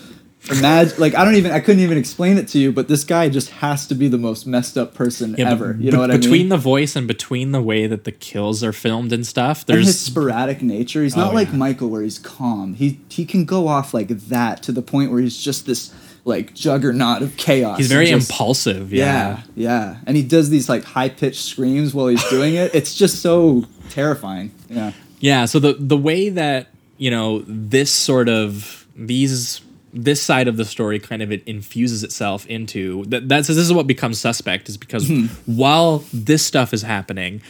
Imagine, 0.50 0.98
like 0.98 1.14
I 1.14 1.24
don't 1.24 1.36
even, 1.36 1.52
I 1.52 1.60
couldn't 1.60 1.82
even 1.82 1.96
explain 1.96 2.36
it 2.36 2.48
to 2.48 2.58
you, 2.58 2.70
but 2.72 2.86
this 2.88 3.02
guy 3.04 3.28
just 3.30 3.50
has 3.50 3.86
to 3.86 3.94
be 3.94 4.08
the 4.08 4.18
most 4.18 4.46
messed 4.46 4.76
up 4.76 4.92
person 4.94 5.34
Yeah, 5.38 5.50
ever. 5.50 5.76
You 5.78 5.90
know 5.90 6.00
what 6.00 6.10
I 6.10 6.14
mean? 6.14 6.20
between 6.20 6.48
the 6.50 6.58
voice 6.58 6.96
and 6.96 7.08
between 7.08 7.52
the 7.52 7.62
way 7.62 7.86
that 7.86 8.04
the 8.04 8.12
kills 8.12 8.62
are 8.62 8.72
filmed 8.72 9.12
and 9.12 9.26
stuff, 9.26 9.60
and 9.66 9.74
there's 9.76 9.86
his 9.86 10.00
sporadic 10.00 10.60
nature. 10.62 11.02
He's 11.02 11.16
oh, 11.16 11.20
not 11.20 11.32
Oh, 11.32 11.34
like 11.34 11.48
yeah. 11.48 11.56
Michael, 11.56 11.88
where 11.88 12.02
he's 12.02 12.18
calm. 12.18 12.74
He 12.74 13.00
he 13.08 13.24
can 13.24 13.44
go 13.46 13.68
off 13.68 13.94
like 13.94 14.08
that 14.08 14.62
to 14.64 14.72
the 14.72 14.82
point 14.82 15.10
where 15.10 15.20
he's 15.20 15.36
just 15.42 15.64
this 15.66 15.94
like 16.26 16.54
juggernaut 16.54 17.22
of 17.22 17.36
chaos. 17.36 17.78
he's 17.78 17.88
very 17.88 18.06
just- 18.06 18.30
impulsive. 18.30 18.92
Yeah, 18.92 19.42
yeah, 19.54 19.96
and 20.06 20.16
he 20.16 20.22
does 20.22 20.50
these 20.50 20.68
like 20.68 20.84
high 20.84 21.08
pitched 21.08 21.42
screams 21.42 21.94
while 21.94 22.08
he's 22.08 22.24
doing 22.28 22.54
it. 22.54 22.74
It's 22.74 22.94
just 22.94 23.22
so 23.22 23.64
terrifying. 23.90 24.52
Yeah. 24.68 24.92
Yeah, 25.20 25.46
so 25.46 25.58
the 25.58 25.72
the 25.78 25.96
way 25.96 26.28
that, 26.28 26.66
you 26.98 27.10
know, 27.10 27.42
this 27.46 27.90
sort 27.90 28.28
of 28.28 28.86
these 28.94 29.60
this 29.94 30.20
side 30.22 30.48
of 30.48 30.56
the 30.56 30.64
story 30.64 30.98
kind 30.98 31.22
of 31.22 31.30
it 31.32 31.42
infuses 31.46 32.02
itself 32.02 32.44
into 32.46 33.04
that 33.06 33.28
that's 33.28 33.48
this 33.48 33.56
is 33.56 33.72
what 33.72 33.86
becomes 33.86 34.18
suspect 34.18 34.68
is 34.68 34.76
because 34.76 35.06
Hmm. 35.08 35.26
while 35.46 36.04
this 36.12 36.44
stuff 36.44 36.74
is 36.74 36.82
happening, 36.82 37.40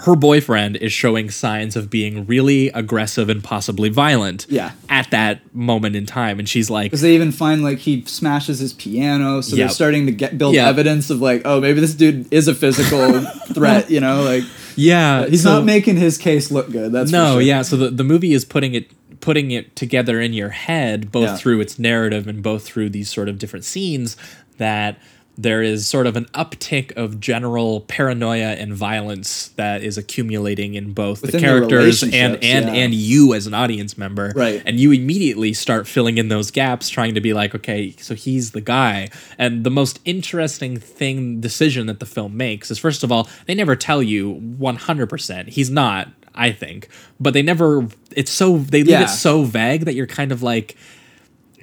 her 0.00 0.14
boyfriend 0.14 0.76
is 0.76 0.92
showing 0.92 1.30
signs 1.30 1.74
of 1.74 1.88
being 1.88 2.26
really 2.26 2.68
aggressive 2.68 3.30
and 3.30 3.42
possibly 3.42 3.88
violent 3.88 4.44
Yeah. 4.50 4.72
at 4.90 5.10
that 5.10 5.40
moment 5.54 5.96
in 5.96 6.04
time 6.04 6.38
and 6.38 6.46
she's 6.46 6.68
like 6.68 6.90
Because 6.90 7.00
they 7.00 7.14
even 7.14 7.32
find 7.32 7.62
like 7.62 7.78
he 7.78 8.04
smashes 8.06 8.58
his 8.58 8.74
piano, 8.74 9.40
so 9.40 9.56
Yep. 9.56 9.56
they're 9.56 9.74
starting 9.74 10.04
to 10.04 10.12
get 10.12 10.36
build 10.36 10.54
Yeah. 10.54 10.68
evidence 10.68 11.08
of 11.08 11.22
like, 11.22 11.42
oh, 11.46 11.60
maybe 11.62 11.80
this 11.80 11.94
dude 11.94 12.26
is 12.30 12.46
a 12.46 12.54
physical 12.54 13.20
threat. 13.54 13.90
You 13.90 14.00
know, 14.00 14.22
like 14.22 14.44
yeah 14.78 15.26
he's 15.26 15.42
so- 15.44 15.54
not 15.54 15.64
making 15.64 15.96
his 15.96 16.18
case 16.18 16.50
look 16.50 16.70
good. 16.70 16.92
That's 16.92 17.10
no 17.10 17.34
sure. 17.36 17.40
yeah 17.40 17.62
so 17.62 17.78
the, 17.78 17.88
the 17.90 18.04
movie 18.04 18.34
is 18.34 18.44
putting 18.44 18.74
it 18.74 18.90
putting 19.20 19.50
it 19.50 19.74
together 19.76 20.20
in 20.20 20.32
your 20.32 20.50
head 20.50 21.10
both 21.12 21.24
Yeah. 21.24 21.36
through 21.36 21.60
its 21.60 21.78
narrative 21.78 22.26
and 22.26 22.42
both 22.42 22.64
through 22.64 22.90
these 22.90 23.10
sort 23.10 23.28
of 23.28 23.38
different 23.38 23.64
scenes 23.64 24.16
that 24.58 24.98
there 25.38 25.62
is 25.62 25.86
sort 25.86 26.06
of 26.06 26.16
an 26.16 26.24
uptick 26.32 26.96
of 26.96 27.20
general 27.20 27.82
paranoia 27.82 28.52
and 28.54 28.72
violence 28.72 29.48
that 29.56 29.82
is 29.82 29.98
accumulating 29.98 30.72
in 30.74 30.94
both 30.94 31.20
Within 31.20 31.42
the 31.42 31.46
the 31.46 31.52
characters 31.58 32.02
and 32.02 32.12
and 32.14 32.42
yeah. 32.42 32.72
and 32.72 32.94
you 32.94 33.34
as 33.34 33.46
an 33.46 33.52
audience 33.52 33.98
member 33.98 34.32
Right. 34.34 34.62
and 34.64 34.80
you 34.80 34.92
immediately 34.92 35.52
start 35.52 35.86
filling 35.86 36.16
in 36.16 36.28
those 36.28 36.50
gaps 36.50 36.88
trying 36.88 37.14
to 37.16 37.20
be 37.20 37.34
like 37.34 37.54
okay 37.54 37.94
so 37.98 38.14
he's 38.14 38.52
the 38.52 38.62
guy 38.62 39.10
and 39.36 39.62
the 39.62 39.70
most 39.70 40.00
interesting 40.06 40.78
thing 40.78 41.38
decision 41.38 41.86
that 41.86 42.00
the 42.00 42.06
film 42.06 42.34
makes 42.34 42.70
is 42.70 42.78
first 42.78 43.04
of 43.04 43.12
all 43.12 43.28
they 43.44 43.54
never 43.54 43.76
tell 43.76 44.02
you 44.02 44.36
100% 44.58 45.48
he's 45.48 45.68
not 45.68 46.08
i 46.36 46.50
think 46.52 46.88
but 47.20 47.32
they 47.34 47.42
never 47.42 47.86
it's 48.14 48.30
so 48.30 48.58
they 48.58 48.80
leave 48.82 48.90
Yeah. 48.90 49.04
it 49.04 49.08
so 49.08 49.42
vague 49.44 49.84
that 49.84 49.94
you're 49.94 50.06
kind 50.06 50.32
of 50.32 50.42
like 50.42 50.76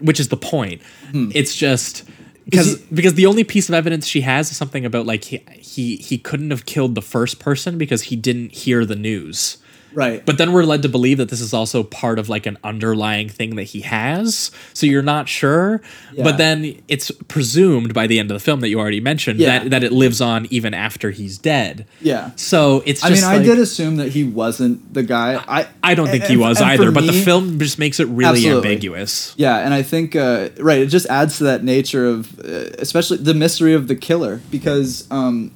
which 0.02 0.20
is 0.20 0.28
the 0.30 0.38
point 0.38 0.82
it's 1.14 1.56
just 1.56 2.04
because 2.46 2.78
Hmm. 2.82 2.96
because 2.96 3.14
the 3.14 3.26
only 3.26 3.44
piece 3.44 3.70
of 3.70 3.76
evidence 3.76 4.06
she 4.08 4.22
has 4.22 4.52
is 4.52 4.58
something 4.58 4.86
about 4.86 5.06
like 5.06 5.24
he 5.26 5.42
he 5.60 5.96
he 5.98 6.18
couldn't 6.18 6.50
have 6.52 6.66
killed 6.66 6.96
the 6.96 7.02
first 7.02 7.40
person 7.40 7.78
because 7.78 8.04
he 8.04 8.16
didn't 8.16 8.52
hear 8.54 8.86
the 8.86 8.96
news 8.98 9.58
Right. 9.94 10.26
But 10.26 10.38
then 10.38 10.52
we're 10.54 10.64
led 10.64 10.82
to 10.84 10.90
believe 10.90 11.18
that 11.20 11.30
this 11.30 11.42
is 11.42 11.54
also 11.54 11.84
part 11.84 12.20
of 12.20 12.30
like 12.30 12.46
an 12.46 12.58
underlying 12.64 13.30
thing 13.30 13.56
that 13.58 13.64
he 13.64 13.82
has. 13.82 14.52
So 14.74 14.86
you're 14.86 15.02
not 15.02 15.30
sure. 15.30 15.82
Yeah. 16.14 16.24
But 16.24 16.38
then 16.38 16.82
it's 16.88 17.12
presumed 17.28 17.94
by 17.94 18.08
the 18.08 18.20
end 18.20 18.32
of 18.32 18.36
the 18.36 18.40
film 18.44 18.60
that 18.62 18.70
you 18.70 18.80
already 18.80 19.00
mentioned 19.00 19.40
Yeah. 19.40 19.60
that, 19.60 19.70
that 19.70 19.84
it 19.84 19.92
lives 19.92 20.22
on 20.22 20.48
even 20.50 20.74
after 20.74 21.12
he's 21.12 21.38
dead. 21.38 21.86
Yeah. 22.02 22.32
So 22.36 22.82
it's 22.86 23.04
I 23.04 23.10
mean, 23.10 23.24
I 23.24 23.42
did 23.42 23.60
assume 23.60 23.98
that 23.98 24.10
he 24.10 24.24
wasn't 24.24 24.94
the 24.94 25.04
guy. 25.04 25.44
I 25.48 25.68
I 25.84 25.96
don't 25.96 26.08
think 26.08 26.24
he 26.26 26.38
was 26.38 26.62
either, 26.62 26.92
but 26.92 27.06
the 27.06 27.14
film 27.14 27.60
just 27.60 27.80
makes 27.80 28.00
it 28.00 28.08
really 28.08 28.40
Absolutely. 28.40 28.70
ambiguous. 28.70 29.34
Yeah, 29.38 29.58
and 29.58 29.74
I 29.74 29.84
think 29.84 30.16
uh, 30.16 30.50
right, 30.60 30.80
it 30.82 30.88
just 30.88 31.06
adds 31.08 31.38
to 31.38 31.44
that 31.46 31.64
nature 31.64 32.06
of, 32.06 32.40
uh, 32.40 32.70
especially 32.80 33.18
the 33.18 33.34
mystery 33.34 33.74
of 33.74 33.88
the 33.88 33.96
killer, 33.96 34.42
because 34.52 35.08
um, 35.12 35.52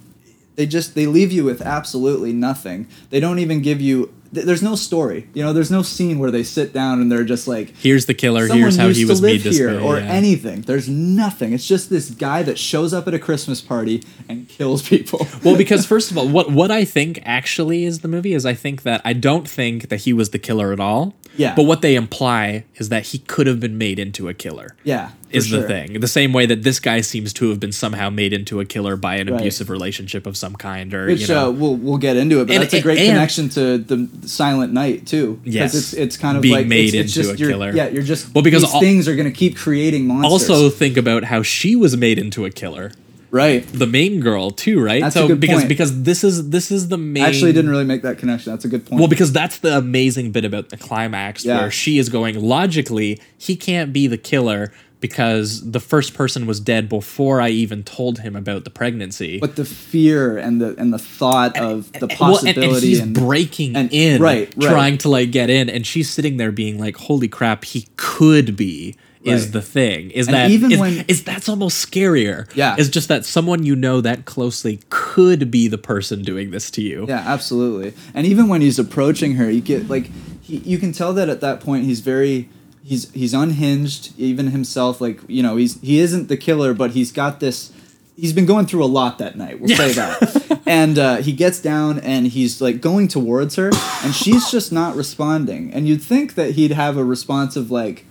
they 0.58 0.65
just 0.65 0.93
they 0.96 1.06
leave 1.06 1.32
you 1.32 1.46
with 1.46 1.62
absolutely 1.62 2.34
nothing. 2.34 2.88
They 3.12 3.20
don't 3.22 3.39
even 3.39 3.62
give 3.62 3.80
you. 3.80 4.12
th- 4.34 4.46
There's 4.46 4.63
no 4.63 4.76
story. 4.76 5.30
You 5.34 5.43
know, 5.43 5.54
there's 5.54 5.72
no 5.72 5.84
scene 5.84 6.17
where 6.20 6.32
they 6.32 6.43
sit 6.43 6.74
down 6.74 7.00
and 7.00 7.12
they're 7.12 7.24
just 7.24 7.48
like, 7.48 7.76
Here's 7.78 8.08
the 8.08 8.15
killer. 8.15 8.48
Here's 8.48 8.76
how 8.76 8.89
he 8.89 9.06
was 9.06 9.22
made 9.22 9.41
this 9.41 9.60
way. 9.60 9.78
or 9.80 10.00
yeah. 10.00 10.06
anything. 10.06 10.62
There's 10.63 10.89
nothing. 10.89 11.54
It's 11.54 11.67
just 11.67 11.89
this 11.89 12.10
guy 12.10 12.41
that 12.43 12.58
shows 12.58 12.91
up 12.93 13.08
at 13.08 13.13
a 13.13 13.20
Christmas 13.20 13.62
party 13.62 14.04
and 14.28 14.50
kills 14.50 14.82
people. 14.82 15.26
well, 15.46 15.56
because 15.56 15.86
first 15.86 16.10
of 16.12 16.17
all, 16.17 16.28
what 16.28 16.52
what 16.52 16.72
I 16.72 16.84
think 16.86 17.22
actually 17.24 17.86
is 17.86 18.00
the 18.00 18.08
movie 18.10 18.34
is 18.34 18.46
I 18.46 18.56
think 18.56 18.82
that 18.82 19.02
I 19.06 19.13
don't 19.13 19.48
think 19.48 19.89
that 19.89 20.02
he 20.02 20.12
was 20.12 20.32
the 20.32 20.39
killer 20.39 20.74
at 20.74 20.80
all. 20.80 21.15
Yeah. 21.38 21.56
But 21.56 21.63
what 21.63 21.82
they 21.82 21.95
imply 21.95 22.65
is 22.76 22.89
that 22.89 23.08
he 23.08 23.19
could 23.19 23.47
have 23.47 23.60
been 23.60 23.78
made 23.78 24.00
into 24.00 24.28
a 24.28 24.34
killer. 24.34 24.76
yeah, 24.84 25.12
Is 25.30 25.50
the 25.50 25.60
sure. 25.60 25.67
thing 25.67 26.00
the 26.00 26.08
same 26.08 26.34
way 26.34 26.45
that 26.45 26.63
this 26.63 26.80
guy 26.80 27.02
seems 27.02 27.32
to 27.34 27.50
have 27.50 27.60
been 27.60 27.71
somehow 27.71 28.10
made 28.10 28.34
into 28.34 28.60
a 28.60 28.65
killer 28.65 28.95
by 28.95 29.15
an 29.17 29.28
Right. 29.30 29.39
abusive 29.39 29.69
relationship 29.69 30.26
of 30.26 30.36
some 30.36 30.56
kind, 30.56 30.93
or 30.93 31.06
Which 31.08 31.21
you 31.21 31.28
know, 31.28 31.47
uh, 31.47 31.52
we'll 31.52 31.76
we'll 31.76 31.97
get 31.97 32.17
into 32.17 32.41
it, 32.41 32.45
but 32.47 32.54
And- 32.56 32.63
that's 32.63 32.73
a 32.73 32.82
great 32.82 32.97
and- 33.00 33.10
connection 33.10 33.50
to 33.50 33.78
the 33.78 34.08
Silent 34.26 34.73
Night 34.73 35.06
too. 35.06 35.39
Yes. 35.45 35.76
it's 35.76 35.93
it's 35.93 36.17
kind 36.17 36.36
of 36.38 36.41
Being 36.43 36.56
like 36.56 36.67
made 36.67 36.93
it's, 36.95 37.15
it's 37.15 37.17
into 37.17 37.30
just 37.30 37.41
a 37.41 37.47
killer. 37.47 37.71
Yeah, 37.76 37.89
you're 37.89 38.04
just 38.04 38.34
Well, 38.34 38.43
because 38.43 38.63
these 38.63 38.73
al- 38.73 38.80
things 38.80 39.08
are 39.08 39.15
going 39.15 39.26
to 39.32 39.38
keep 39.38 39.56
creating 39.56 40.08
monsters. 40.08 40.32
also 40.50 40.69
think 40.69 40.97
about 40.97 41.26
how 41.26 41.41
she 41.43 41.76
was 41.76 41.95
made 41.97 42.17
into 42.19 42.45
a 42.45 42.50
killer. 42.50 42.91
Right. 43.32 43.66
The 43.68 43.88
main 43.88 44.20
girl 44.20 44.52
too, 44.52 44.82
right? 44.84 45.02
That's 45.02 45.16
a 45.16 45.20
so 45.20 45.28
good 45.28 45.40
because 45.40 45.58
point. 45.60 45.70
because 45.70 46.04
this 46.04 46.24
is 46.24 46.50
this 46.50 46.72
is 46.72 46.88
the 46.90 46.98
main 46.98 47.24
I 47.24 47.28
actually 47.28 47.54
didn't 47.54 47.72
really 47.72 47.86
make 47.86 48.02
that 48.04 48.18
connection. 48.18 48.52
That's 48.52 48.66
a 48.66 48.70
good 48.70 48.86
point. 48.86 49.00
Well, 49.00 49.08
because 49.10 49.32
that's 49.32 49.60
the 49.60 49.78
amazing 49.78 50.32
bit 50.32 50.46
about 50.46 50.70
the 50.70 50.78
climax 50.78 51.46
Yeah. 51.46 51.60
where 51.62 51.72
she 51.72 51.98
is 51.98 52.10
going 52.10 52.40
logically, 52.42 53.20
he 53.38 53.56
can't 53.56 53.92
be 53.94 54.08
the 54.08 54.18
killer 54.18 54.72
because 55.00 55.70
the 55.72 55.80
first 55.80 56.16
person 56.16 56.48
was 56.48 56.60
dead 56.60 56.90
before 56.90 57.40
I 57.40 57.50
even 57.50 57.84
told 57.84 58.18
him 58.22 58.36
about 58.36 58.63
the 58.63 58.72
pregnancy. 58.72 59.38
but 59.40 59.56
the 59.56 59.63
fear 59.66 60.40
and 60.40 60.60
the 60.60 60.74
and 60.80 60.92
the 60.92 60.98
thought 60.98 61.56
of 61.58 61.92
the 61.94 62.08
Well, 62.08 62.10
and- 62.10 62.18
possibility 62.18 62.63
and, 62.63 62.84
he's 62.84 63.00
and, 63.00 63.13
breaking 63.13 63.76
and- 63.76 63.94
in, 63.94 64.20
right, 64.22 64.52
right. 64.58 64.70
trying 64.72 64.98
to 65.00 65.10
like 65.10 65.30
get 65.32 65.52
in, 65.52 65.70
and 65.70 65.86
she's 65.86 66.10
sitting 66.10 66.38
there 66.38 66.52
being 66.52 66.80
like, 66.80 66.98
"Holy 66.98 67.28
crap, 67.28 67.63
he 67.66 67.88
could 67.96 68.56
be." 68.56 68.96
Is 69.28 69.44
Right. 69.44 69.54
the 69.54 69.62
thing 69.62 70.12
is 70.12 70.28
And 70.28 70.36
that 70.36 70.52
even 70.52 70.72
is- 70.72 70.80
when- 70.80 71.06
is 71.08 71.24
that's 71.24 71.48
almost 71.50 71.86
scarier? 71.92 72.48
Yeah. 72.56 72.76
is 72.78 72.90
just 72.90 73.08
that 73.10 73.26
someone 73.26 73.63
you 73.63 73.76
know 73.76 74.02
that 74.02 74.26
closely 74.26 74.80
could 74.90 75.52
be 75.52 75.68
the 75.68 75.78
person 75.78 76.22
doing 76.24 76.52
this 76.52 76.72
to 76.72 76.82
you. 76.82 77.06
Yeah, 77.08 77.24
absolutely. 77.26 77.94
And 78.13 78.26
even 78.26 78.48
when 78.48 78.62
he's 78.62 78.80
approaching 78.80 79.34
her, 79.36 79.50
you 79.52 79.62
get 79.62 79.90
like 79.90 80.10
he, 80.42 80.58
you 80.58 80.78
can 80.78 80.92
tell 80.94 81.13
that 81.13 81.30
at 81.30 81.42
that 81.42 81.60
point 81.60 81.86
he's 81.86 82.00
very 82.00 82.48
he's 82.84 83.12
he's 83.12 83.34
unhinged 83.34 84.13
even 84.18 84.48
himself 84.48 85.02
like, 85.02 85.20
you 85.28 85.44
know, 85.44 85.58
he's 85.58 85.78
he 85.82 86.00
isn't 86.00 86.28
the 86.30 86.38
killer, 86.38 86.74
but 86.74 86.92
he's 86.92 87.12
got 87.12 87.40
this 87.40 87.72
he's 88.20 88.34
been 88.34 88.48
going 88.48 88.66
through 88.66 88.84
a 88.84 88.88
lot 88.88 89.20
that 89.20 89.38
night. 89.38 89.60
We'll 89.62 89.76
say 89.78 89.92
that. 89.94 90.60
and 90.66 90.98
uh, 90.98 91.18
he 91.18 91.32
gets 91.34 91.60
down 91.60 92.00
and 92.00 92.26
he's 92.26 92.60
like 92.62 92.82
going 92.82 93.08
towards 93.08 93.58
her 93.58 93.70
and 94.04 94.16
she's 94.16 94.50
just 94.50 94.72
not 94.72 94.96
responding. 94.96 95.72
And 95.72 95.88
you'd 95.88 96.02
think 96.02 96.34
that 96.34 96.52
he'd 96.56 96.72
have 96.72 96.98
a 96.98 97.04
response 97.06 97.56
of 97.56 97.70
like 97.70 98.06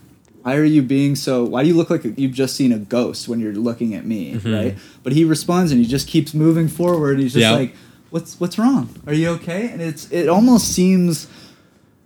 why 0.46 0.54
are 0.56 0.64
you 0.64 0.80
being 0.82 1.16
so 1.16 1.44
why 1.44 1.62
do 1.62 1.68
you 1.68 1.74
look 1.74 1.90
like 1.90 2.04
you've 2.16 2.32
just 2.32 2.54
seen 2.54 2.70
a 2.72 2.78
ghost 2.78 3.26
when 3.28 3.40
you're 3.40 3.52
looking 3.52 3.94
at 3.94 4.04
me 4.06 4.34
Mm-hmm. 4.34 4.54
right 4.54 4.78
but 5.02 5.12
he 5.12 5.24
responds 5.24 5.72
and 5.72 5.80
he 5.80 5.86
just 5.86 6.06
keeps 6.06 6.32
moving 6.34 6.68
forward 6.68 7.18
he's 7.18 7.32
just 7.32 7.42
Yeah. 7.42 7.50
like 7.52 7.74
what's 8.10 8.38
what's 8.38 8.56
wrong 8.58 8.88
are 9.06 9.12
you 9.12 9.28
okay 9.30 9.68
and 9.70 9.82
it's 9.82 10.10
it 10.12 10.28
almost 10.28 10.68
seems 10.72 11.26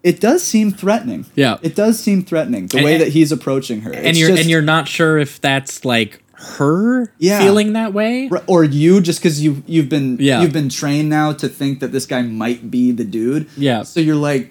it 0.02 0.18
does 0.20 0.42
seem 0.42 0.70
threatening 0.72 1.26
Yeah. 1.34 1.58
it 1.60 1.74
does 1.74 2.00
seem 2.00 2.22
threatening 2.24 2.68
the 2.68 2.78
And- 2.78 2.84
way 2.86 2.96
that 2.96 3.08
he's 3.08 3.30
approaching 3.30 3.82
her 3.82 3.92
and 3.92 4.06
It's 4.06 4.18
you're 4.18 4.30
just- 4.30 4.40
and 4.40 4.50
you're 4.50 4.62
not 4.62 4.88
sure 4.88 5.18
if 5.18 5.38
that's 5.42 5.84
like 5.84 6.22
her 6.56 7.12
Yeah. 7.18 7.40
feeling 7.44 7.74
that 7.74 7.92
way. 7.92 8.30
or 8.46 8.64
you 8.64 9.02
just 9.02 9.18
because 9.20 9.42
you 9.44 9.62
you've 9.66 9.90
been 9.90 10.16
Yeah. 10.18 10.40
you've 10.40 10.54
been 10.54 10.70
trained 10.70 11.10
now 11.10 11.34
to 11.34 11.46
think 11.50 11.80
that 11.80 11.92
this 11.92 12.06
guy 12.06 12.22
might 12.22 12.70
be 12.70 12.92
the 12.92 13.04
dude 13.04 13.44
Yeah. 13.58 13.82
so 13.82 14.00
you're 14.00 14.16
like 14.30 14.50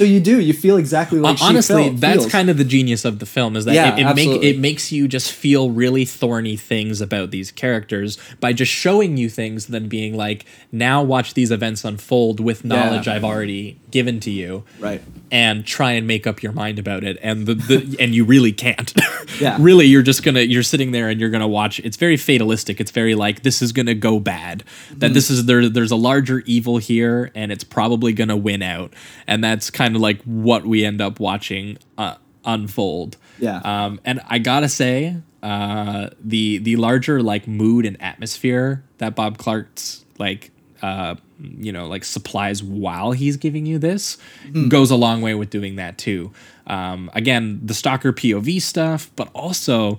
so 0.00 0.04
you 0.04 0.18
do 0.18 0.40
you 0.40 0.54
feel 0.54 0.78
exactly 0.78 1.20
like 1.20 1.36
she 1.36 1.44
honestly 1.44 1.88
felt, 1.88 2.00
that's 2.00 2.20
feels. 2.20 2.32
kind 2.32 2.48
of 2.48 2.56
the 2.56 2.64
genius 2.64 3.04
of 3.04 3.18
the 3.18 3.26
film 3.26 3.54
is 3.54 3.66
that 3.66 3.74
Yeah, 3.74 3.96
it, 3.96 4.06
it, 4.06 4.14
make, 4.14 4.42
it 4.42 4.58
makes 4.58 4.90
you 4.90 5.06
just 5.06 5.30
feel 5.30 5.70
really 5.70 6.06
thorny 6.06 6.56
things 6.56 7.02
about 7.02 7.30
these 7.30 7.52
characters 7.52 8.16
by 8.40 8.54
just 8.54 8.72
showing 8.72 9.18
you 9.18 9.28
things 9.28 9.66
then 9.66 9.88
being 9.88 10.16
like 10.16 10.46
now 10.72 11.02
watch 11.02 11.34
these 11.34 11.50
events 11.50 11.84
unfold 11.84 12.40
with 12.40 12.64
knowledge 12.64 13.08
i've 13.08 13.24
already 13.24 13.78
given 13.90 14.20
to 14.20 14.30
you. 14.30 14.64
Right 14.78 15.02
and 15.30 15.64
try 15.64 15.92
and 15.92 16.06
make 16.06 16.26
up 16.26 16.42
your 16.42 16.52
mind 16.52 16.78
about 16.78 17.04
it. 17.04 17.18
And 17.22 17.46
the, 17.46 17.54
the 17.54 17.96
and 18.00 18.14
you 18.14 18.24
really 18.24 18.52
can't. 18.52 18.92
Yeah. 19.40 19.56
really 19.60 19.86
you're 19.86 20.02
just 20.02 20.22
gonna 20.22 20.40
you're 20.40 20.62
sitting 20.62 20.92
there 20.92 21.08
and 21.08 21.20
you're 21.20 21.30
gonna 21.30 21.48
watch. 21.48 21.78
It's 21.80 21.96
very 21.96 22.16
fatalistic. 22.16 22.80
It's 22.80 22.90
very 22.90 23.14
like 23.14 23.42
this 23.42 23.62
is 23.62 23.72
gonna 23.72 23.94
go 23.94 24.18
bad. 24.20 24.64
Mm-hmm. 24.64 24.98
that 24.98 25.14
this 25.14 25.30
is 25.30 25.46
there 25.46 25.68
there's 25.68 25.90
a 25.90 25.96
larger 25.96 26.40
evil 26.40 26.78
here 26.78 27.30
and 27.34 27.52
it's 27.52 27.64
probably 27.64 28.12
gonna 28.12 28.36
win 28.36 28.62
out. 28.62 28.92
And 29.26 29.42
that's 29.42 29.70
kind 29.70 29.94
of 29.96 30.02
like 30.02 30.20
what 30.22 30.64
we 30.66 30.84
end 30.84 31.00
up 31.00 31.20
watching 31.20 31.78
uh, 31.96 32.16
unfold. 32.44 33.16
Yeah. 33.38 33.60
um 33.64 34.00
and 34.04 34.20
i 34.28 34.38
gotta 34.38 34.68
say 34.68 35.16
uh 35.42 36.10
the 36.22 36.58
the 36.58 36.76
larger 36.76 37.22
like 37.22 37.48
mood 37.48 37.86
and 37.86 38.00
atmosphere 38.02 38.84
that 38.98 39.14
bob 39.14 39.38
clark's 39.38 40.04
like 40.18 40.50
uh 40.82 41.14
you 41.40 41.72
know 41.72 41.86
like 41.86 42.04
supplies 42.04 42.62
while 42.62 43.12
he's 43.12 43.36
giving 43.36 43.66
you 43.66 43.78
this 43.78 44.18
goes 44.68 44.90
a 44.90 44.96
long 44.96 45.20
way 45.22 45.34
with 45.34 45.50
doing 45.50 45.76
that 45.76 45.96
too 45.98 46.30
um 46.66 47.10
again 47.14 47.60
the 47.64 47.74
stalker 47.74 48.12
pov 48.12 48.60
stuff 48.62 49.10
but 49.16 49.28
also 49.34 49.98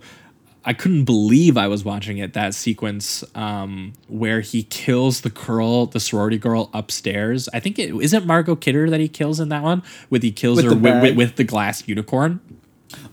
I 0.63 0.73
couldn't 0.73 1.05
believe 1.05 1.57
I 1.57 1.67
was 1.67 1.83
watching 1.83 2.19
it 2.19 2.33
that 2.33 2.53
sequence 2.53 3.23
um, 3.33 3.93
where 4.07 4.41
he 4.41 4.61
kills 4.61 5.21
the 5.21 5.31
girl, 5.31 5.87
the 5.87 5.99
sorority 5.99 6.37
girl 6.37 6.69
upstairs. 6.71 7.49
I 7.51 7.59
think 7.59 7.79
it 7.79 7.89
isn't 7.95 8.27
Margot 8.27 8.55
Kidder 8.57 8.87
that 8.91 8.99
he 8.99 9.07
kills 9.07 9.39
in 9.39 9.49
that 9.49 9.63
one, 9.63 9.81
with 10.11 10.21
he 10.21 10.31
kills 10.31 10.57
With 10.57 10.65
her 10.65 10.69
the 10.69 10.75
with, 10.77 11.01
with, 11.01 11.17
with 11.17 11.35
the 11.37 11.45
glass 11.45 11.87
unicorn. 11.87 12.41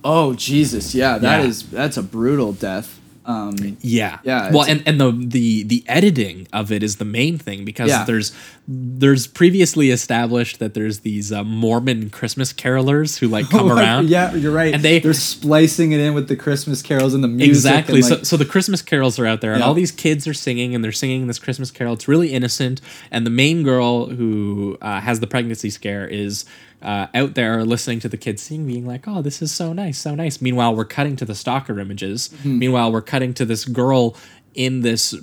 oh 0.05 0.35
jesus 0.35 0.95
yeah 0.95 1.17
that 1.17 1.41
Yeah. 1.41 1.47
is 1.47 1.63
that's 1.71 1.97
a 1.97 2.03
brutal 2.03 2.53
death 2.53 2.98
um 3.29 3.55
Yeah. 3.83 4.19
Yeah, 4.25 4.51
Well, 4.53 4.65
and, 4.65 4.83
and 4.87 4.99
the, 5.01 5.13
the 5.13 5.63
the 5.65 5.85
editing 5.87 6.49
of 6.53 6.73
it 6.73 6.83
is 6.83 6.97
the 6.97 7.05
main 7.05 7.37
thing 7.39 7.65
because 7.65 7.91
Yeah. 7.91 8.05
there's 8.05 8.33
there's 8.67 9.27
previously 9.27 9.91
established 9.91 10.59
that 10.59 10.75
there's 10.75 11.01
these 11.01 11.31
uh, 11.33 11.45
Mormon 11.45 12.11
Christmas 12.11 12.53
carolers 12.53 13.19
who 13.19 13.29
like 13.29 13.49
come 13.51 13.71
Oh, 13.71 13.77
around. 13.77 14.09
Yeah, 14.09 14.35
you're 14.35 14.53
right. 14.53 14.75
And 14.75 14.83
they- 14.83 14.99
they're 14.99 15.13
splicing 15.15 15.93
it 15.93 16.01
in 16.01 16.15
with 16.15 16.29
the 16.29 16.37
Christmas 16.37 16.83
carols 16.83 17.15
and 17.15 17.23
the 17.23 17.29
music. 17.29 17.51
Exactly. 17.51 18.01
and, 18.01 18.11
like- 18.11 18.19
so, 18.21 18.25
so 18.25 18.37
the 18.37 18.45
Christmas 18.45 18.83
carols 18.83 19.19
are 19.19 19.27
out 19.27 19.41
there, 19.43 19.53
and 19.53 19.63
all 19.63 19.75
these 19.75 19.93
kids 19.93 20.27
are 20.27 20.35
singing, 20.35 20.75
and 20.75 20.83
they're 20.83 20.93
singing 20.93 21.27
this 21.29 21.39
Christmas 21.39 21.71
carol. 21.71 21.93
It's 21.95 22.09
really 22.09 22.33
innocent, 22.33 22.81
and 23.11 23.25
the 23.27 23.31
main 23.31 23.63
girl 23.63 24.07
who 24.07 24.77
uh, 24.83 25.01
has 25.01 25.21
the 25.21 25.27
pregnancy 25.27 25.71
scare 25.71 26.07
is 26.07 26.45
uh, 26.83 27.07
out 27.15 27.35
there 27.35 27.65
listening 27.65 28.01
to 28.01 28.09
the 28.09 28.17
kids 28.17 28.43
sing, 28.43 28.67
being 28.67 28.87
like, 28.87 29.09
"Oh, 29.09 29.23
this 29.23 29.43
is 29.43 29.53
so 29.53 29.73
nice, 29.73 29.99
so 29.99 30.15
nice." 30.15 30.41
Meanwhile, 30.41 30.75
we're 30.75 30.85
cutting 30.85 31.17
to 31.17 31.25
the 31.25 31.35
stalker 31.35 31.79
images. 31.81 32.29
Mm-hmm. 32.29 32.59
Meanwhile, 32.59 32.93
we're 32.93 33.03
cutting 33.03 33.35
to 33.35 33.45
this 33.45 33.65
girl 33.65 34.17
in 34.55 34.81
this 34.81 35.15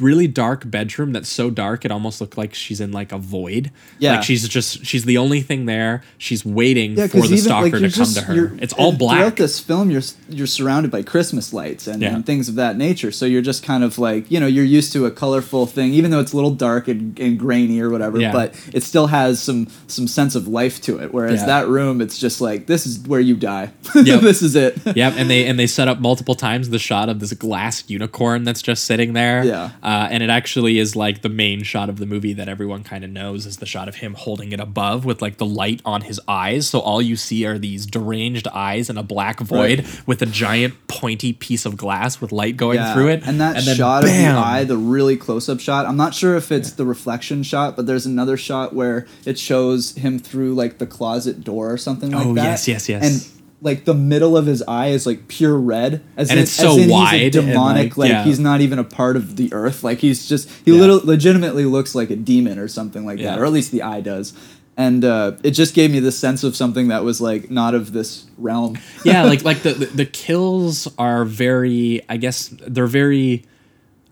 really 0.00 0.26
dark 0.26 0.70
bedroom 0.70 1.12
that's 1.12 1.28
so 1.28 1.48
dark 1.50 1.84
it 1.84 1.90
almost 1.90 2.20
looked 2.20 2.36
like 2.36 2.52
she's 2.54 2.80
in 2.80 2.92
like 2.92 3.10
a 3.12 3.18
void. 3.18 3.70
Yeah. 3.98 4.16
like 4.16 4.24
she's 4.24 4.46
just 4.48 4.84
she's 4.84 5.04
the 5.04 5.18
only 5.18 5.40
thing 5.40 5.66
there. 5.66 6.02
She's 6.18 6.44
waiting 6.44 6.96
yeah, 6.96 7.06
for 7.06 7.18
the 7.18 7.24
even 7.24 7.38
stalker 7.38 7.62
like 7.64 7.72
to 7.74 7.80
you're 7.80 7.90
come 7.90 8.04
just 8.04 8.16
to 8.16 8.22
her. 8.24 8.56
It's 8.60 8.74
all 8.74 8.92
black. 8.92 9.18
Throughout 9.18 9.36
this 9.36 9.60
film, 9.60 9.90
you're 9.90 10.02
you're 10.28 10.46
surrounded 10.46 10.90
by 10.90 11.02
Christmas 11.02 11.52
lights 11.52 11.86
and, 11.86 12.02
Yeah. 12.02 12.14
and 12.14 12.26
things 12.26 12.48
of 12.48 12.56
that 12.56 12.76
nature. 12.76 13.12
So 13.12 13.24
you're 13.24 13.42
just 13.42 13.62
kind 13.62 13.82
of 13.84 13.98
like 13.98 14.30
you 14.30 14.38
know 14.40 14.46
you're 14.46 14.64
used 14.64 14.92
to 14.94 15.06
a 15.06 15.10
colorful 15.10 15.66
thing, 15.66 15.92
even 15.94 16.10
though 16.10 16.20
it's 16.20 16.32
a 16.32 16.36
little 16.36 16.54
dark 16.54 16.88
and, 16.88 17.18
and 17.18 17.38
grainy 17.38 17.80
or 17.80 17.88
whatever. 17.88 18.18
Yeah. 18.20 18.32
But 18.32 18.54
it 18.74 18.82
still 18.82 19.06
has 19.06 19.42
some 19.42 19.68
some 19.86 20.06
sense 20.06 20.34
of 20.34 20.48
life 20.48 20.80
to 20.82 20.98
it. 21.00 21.14
Whereas 21.14 21.44
that 21.46 21.68
room, 21.68 22.00
it's 22.00 22.18
just 22.18 22.40
like 22.40 22.66
this 22.66 22.86
is 22.86 22.98
where 23.06 23.20
you 23.20 23.36
die. 23.36 23.70
Yep. 24.02 24.20
this 24.22 24.42
is 24.42 24.56
it. 24.56 24.78
Yep, 24.96 25.14
and 25.16 25.30
they 25.30 25.46
and 25.48 25.58
they 25.58 25.66
set 25.66 25.86
up 25.86 26.00
multiple 26.00 26.34
times 26.34 26.70
the 26.70 26.78
shot 26.78 27.08
of 27.08 27.20
this 27.20 27.32
glass 27.34 27.88
unicorn 27.88 28.42
that's 28.42 28.60
just 28.60 28.71
sitting 28.78 29.12
there. 29.12 29.44
Yeah. 29.44 29.70
Uh, 29.82 30.08
and 30.10 30.22
it 30.22 30.30
actually 30.30 30.78
is 30.78 30.94
like 30.96 31.22
the 31.22 31.28
main 31.28 31.62
shot 31.62 31.88
of 31.88 31.98
the 31.98 32.06
movie 32.06 32.32
that 32.34 32.48
everyone 32.48 32.84
kind 32.84 33.04
of 33.04 33.10
knows 33.10 33.46
is 33.46 33.56
the 33.58 33.66
shot 33.66 33.88
of 33.88 33.96
him 33.96 34.14
holding 34.14 34.52
it 34.52 34.60
above 34.60 35.04
with 35.04 35.20
like 35.22 35.38
the 35.38 35.46
light 35.46 35.80
on 35.84 36.02
his 36.02 36.20
eyes. 36.28 36.68
So 36.68 36.80
all 36.80 37.00
you 37.02 37.16
see 37.16 37.44
are 37.46 37.58
these 37.58 37.86
deranged 37.86 38.48
eyes 38.48 38.88
and 38.90 38.98
a 38.98 39.02
black 39.02 39.40
void 39.40 39.80
Right. 39.80 40.02
with 40.06 40.22
a 40.22 40.26
giant 40.26 40.74
pointy 40.88 41.32
piece 41.32 41.64
of 41.66 41.76
glass 41.76 42.20
with 42.20 42.32
light 42.32 42.56
going 42.56 42.78
Yeah, 42.78 42.94
through 42.94 43.08
it. 43.08 43.22
And 43.26 43.40
that 43.40 43.64
then 43.64 43.76
shot 43.76 44.02
bam! 44.04 44.36
of 44.36 44.42
the 44.42 44.46
eye, 44.48 44.64
the 44.64 44.76
really 44.76 45.16
close 45.16 45.48
up 45.48 45.60
shot, 45.60 45.86
I'm 45.86 45.96
not 45.96 46.14
sure 46.14 46.36
if 46.36 46.50
it's 46.52 46.72
the 46.72 46.84
reflection 46.86 47.42
shot, 47.42 47.76
but 47.76 47.86
there's 47.86 48.06
another 48.06 48.36
shot 48.36 48.74
where 48.74 49.06
it 49.24 49.38
shows 49.38 49.94
him 49.96 50.18
through 50.18 50.54
like 50.54 50.78
the 50.78 50.86
closet 50.86 51.44
door 51.44 51.72
or 51.72 51.76
something 51.76 52.10
like 52.10 52.26
Oh, 52.26 52.34
that. 52.34 52.44
yes, 52.44 52.68
yes, 52.68 52.88
yes. 52.88 53.02
And 53.04 53.41
like 53.62 53.84
the 53.84 53.94
middle 53.94 54.36
of 54.36 54.44
his 54.46 54.60
eye 54.66 54.88
is 54.88 55.06
like 55.06 55.28
pure 55.28 55.56
red, 55.56 56.02
as 56.16 56.30
And 56.30 56.38
in, 56.38 56.42
it's 56.42 56.52
so 56.52 56.72
as 56.72 56.78
in 56.78 56.90
wide 56.90 57.20
He's 57.20 57.32
demonic, 57.32 57.96
like, 57.96 57.96
like, 57.96 58.10
yeah. 58.10 58.24
he's 58.24 58.40
not 58.40 58.60
even 58.60 58.78
a 58.80 58.84
part 58.84 59.16
of 59.16 59.36
the 59.36 59.52
earth. 59.52 59.82
Like 59.84 59.98
he's 60.00 60.26
just 60.28 60.48
he 60.64 60.72
Yeah. 60.72 60.80
little 60.80 61.00
legitimately 61.04 61.64
looks 61.64 61.94
like 61.94 62.10
a 62.10 62.16
demon 62.16 62.58
or 62.58 62.66
something 62.68 63.06
like 63.06 63.18
Yeah. 63.20 63.30
that, 63.30 63.38
or 63.38 63.44
at 63.46 63.52
least 63.52 63.70
the 63.70 63.82
eye 63.82 64.00
does. 64.00 64.32
And 64.76 65.04
uh, 65.04 65.32
it 65.42 65.50
just 65.52 65.74
gave 65.74 65.90
me 65.92 66.00
the 66.00 66.10
sense 66.10 66.42
of 66.44 66.56
something 66.56 66.88
that 66.88 67.04
was 67.04 67.20
like 67.20 67.50
not 67.50 67.74
of 67.74 67.92
this 67.92 68.24
realm. 68.38 68.78
yeah, 69.04 69.22
like 69.24 69.44
like 69.44 69.62
the, 69.62 69.74
the 69.74 70.06
kills 70.06 70.88
are 70.98 71.24
very 71.24 72.00
I 72.08 72.16
guess 72.16 72.48
they're 72.66 72.86
very 72.86 73.44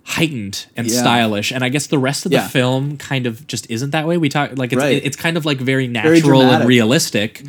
heightened 0.05 0.67
and 0.77 0.87
Yeah. 0.91 0.99
stylish 1.01 1.53
and 1.53 1.63
I 1.63 1.69
guess 1.69 1.87
the 1.87 1.99
rest 1.99 2.25
of 2.27 2.31
the 2.31 2.39
Yeah. 2.39 2.49
film 2.49 2.97
kind 2.97 3.27
of 3.27 3.47
just 3.47 3.71
isn't 3.71 3.91
that 3.91 4.07
way. 4.07 4.17
We 4.17 4.29
talk 4.29 4.57
like 4.57 4.73
it's 4.73 4.81
Right. 4.81 5.01
it's 5.05 5.17
kind 5.17 5.37
of 5.37 5.45
like 5.47 5.59
very 5.59 5.87
natural 5.87 6.41
Very 6.43 6.55
and 6.55 6.65
realistic. 6.69 7.43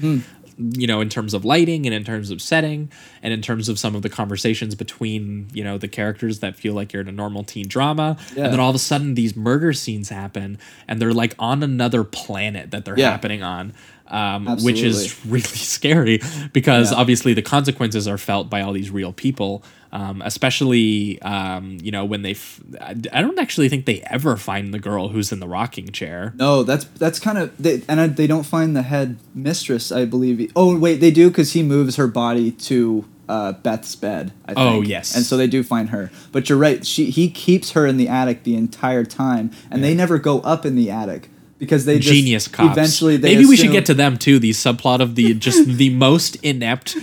You 0.73 0.87
know, 0.87 1.01
in 1.01 1.09
terms 1.09 1.33
of 1.33 1.43
lighting 1.45 1.85
and 1.85 1.95
in 1.95 2.03
terms 2.03 2.29
of 2.31 2.41
setting 2.41 2.91
and 3.23 3.33
in 3.33 3.41
terms 3.41 3.67
of 3.69 3.79
some 3.79 3.95
of 3.95 4.01
the 4.01 4.09
conversations 4.09 4.75
between, 4.75 5.47
you 5.53 5.63
know, 5.63 5.77
the 5.77 5.87
characters 5.87 6.39
that 6.39 6.55
feel 6.55 6.73
like 6.73 6.93
you're 6.93 7.01
in 7.01 7.07
a 7.07 7.11
normal 7.11 7.43
teen 7.43 7.67
drama. 7.67 8.17
Yeah. 8.35 8.43
And 8.45 8.53
then 8.53 8.59
all 8.59 8.69
of 8.69 8.75
a 8.75 8.79
sudden 8.79 9.15
these 9.15 9.35
murder 9.35 9.73
scenes 9.73 10.09
happen 10.09 10.57
and 10.87 11.01
they're 11.01 11.13
like 11.13 11.35
on 11.39 11.63
another 11.63 12.03
planet 12.03 12.71
that 12.71 12.85
they're 12.85 12.97
Yeah. 12.99 13.11
happening 13.11 13.41
on. 13.43 13.73
Um, 14.11 14.45
which 14.61 14.81
is 14.81 15.17
really 15.25 15.41
scary 15.43 16.19
because 16.51 16.91
Yeah. 16.91 16.97
obviously 16.97 17.33
the 17.33 17.41
consequences 17.41 18.07
are 18.07 18.17
felt 18.17 18.49
by 18.49 18.59
all 18.61 18.73
these 18.73 18.91
real 18.91 19.13
people 19.13 19.63
um, 19.93 20.21
especially 20.25 21.21
um, 21.21 21.77
you 21.81 21.91
know 21.91 22.03
when 22.05 22.21
they 22.21 22.31
f- 22.31 22.59
I 22.81 22.93
don't 23.21 23.39
actually 23.39 23.69
think 23.69 23.85
they 23.85 24.01
ever 24.01 24.35
find 24.37 24.73
the 24.73 24.79
girl 24.79 25.09
who's 25.09 25.31
in 25.31 25.39
the 25.39 25.47
rocking 25.47 25.91
chair 25.91 26.33
No, 26.37 26.63
that's 26.63 26.85
that's 26.85 27.19
kind 27.19 27.37
of 27.37 27.51
they, 27.57 27.81
and 27.87 27.99
I, 28.01 28.07
they 28.07 28.27
don't 28.27 28.45
find 28.45 28.75
the 28.75 28.81
head 28.83 29.17
mistress. 29.33 29.91
I 29.91 30.05
believe. 30.05 30.51
Oh 30.55 30.77
wait, 30.77 30.99
they 31.01 31.11
do 31.11 31.29
because 31.29 31.53
he 31.53 31.63
moves 31.63 31.95
her 31.97 32.07
body 32.07 32.51
to 32.51 33.05
uh, 33.29 33.53
Beth's 33.53 33.95
bed. 33.95 34.31
I 34.45 34.53
think. 34.53 34.59
Oh, 34.59 34.81
yes. 34.81 35.15
and 35.15 35.25
so 35.25 35.37
they 35.37 35.47
do 35.47 35.63
find 35.63 35.89
her. 35.89 36.11
But 36.33 36.49
you're 36.49 36.57
right. 36.57 36.85
She 36.85 37.09
he 37.11 37.29
keeps 37.29 37.71
her 37.71 37.85
in 37.87 37.97
the 37.97 38.07
attic 38.09 38.43
the 38.43 38.55
entire 38.55 39.03
time, 39.05 39.51
and 39.69 39.83
they 39.83 39.93
never 39.93 40.17
go 40.19 40.39
up 40.41 40.65
in 40.65 40.75
the 40.75 40.89
attic 40.91 41.29
because 41.61 41.85
they 41.85 41.99
just 41.99 42.11
genius 42.11 42.47
cops. 42.47 42.71
Eventually, 42.71 43.17
they 43.17 43.35
maybe 43.35 43.45
we 43.45 43.55
should 43.55 43.71
get 43.71 43.85
to 43.85 43.93
them 43.93 44.17
too 44.17 44.39
the 44.39 44.49
subplot 44.49 44.99
of 44.99 45.13
the 45.13 45.35
just 45.35 45.67
the 45.77 45.91
most 45.91 46.35
inept 46.37 46.95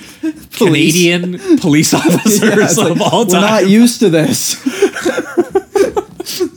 canadian 0.52 1.38
police 1.58 1.94
officers 2.00 2.76
Yeah, 2.76 2.90
of 2.90 2.98
like, 2.98 3.12
all 3.12 3.24
We're 3.24 3.40
not 3.40 3.68
used 3.68 4.00
to 4.00 4.10
this. 4.10 4.56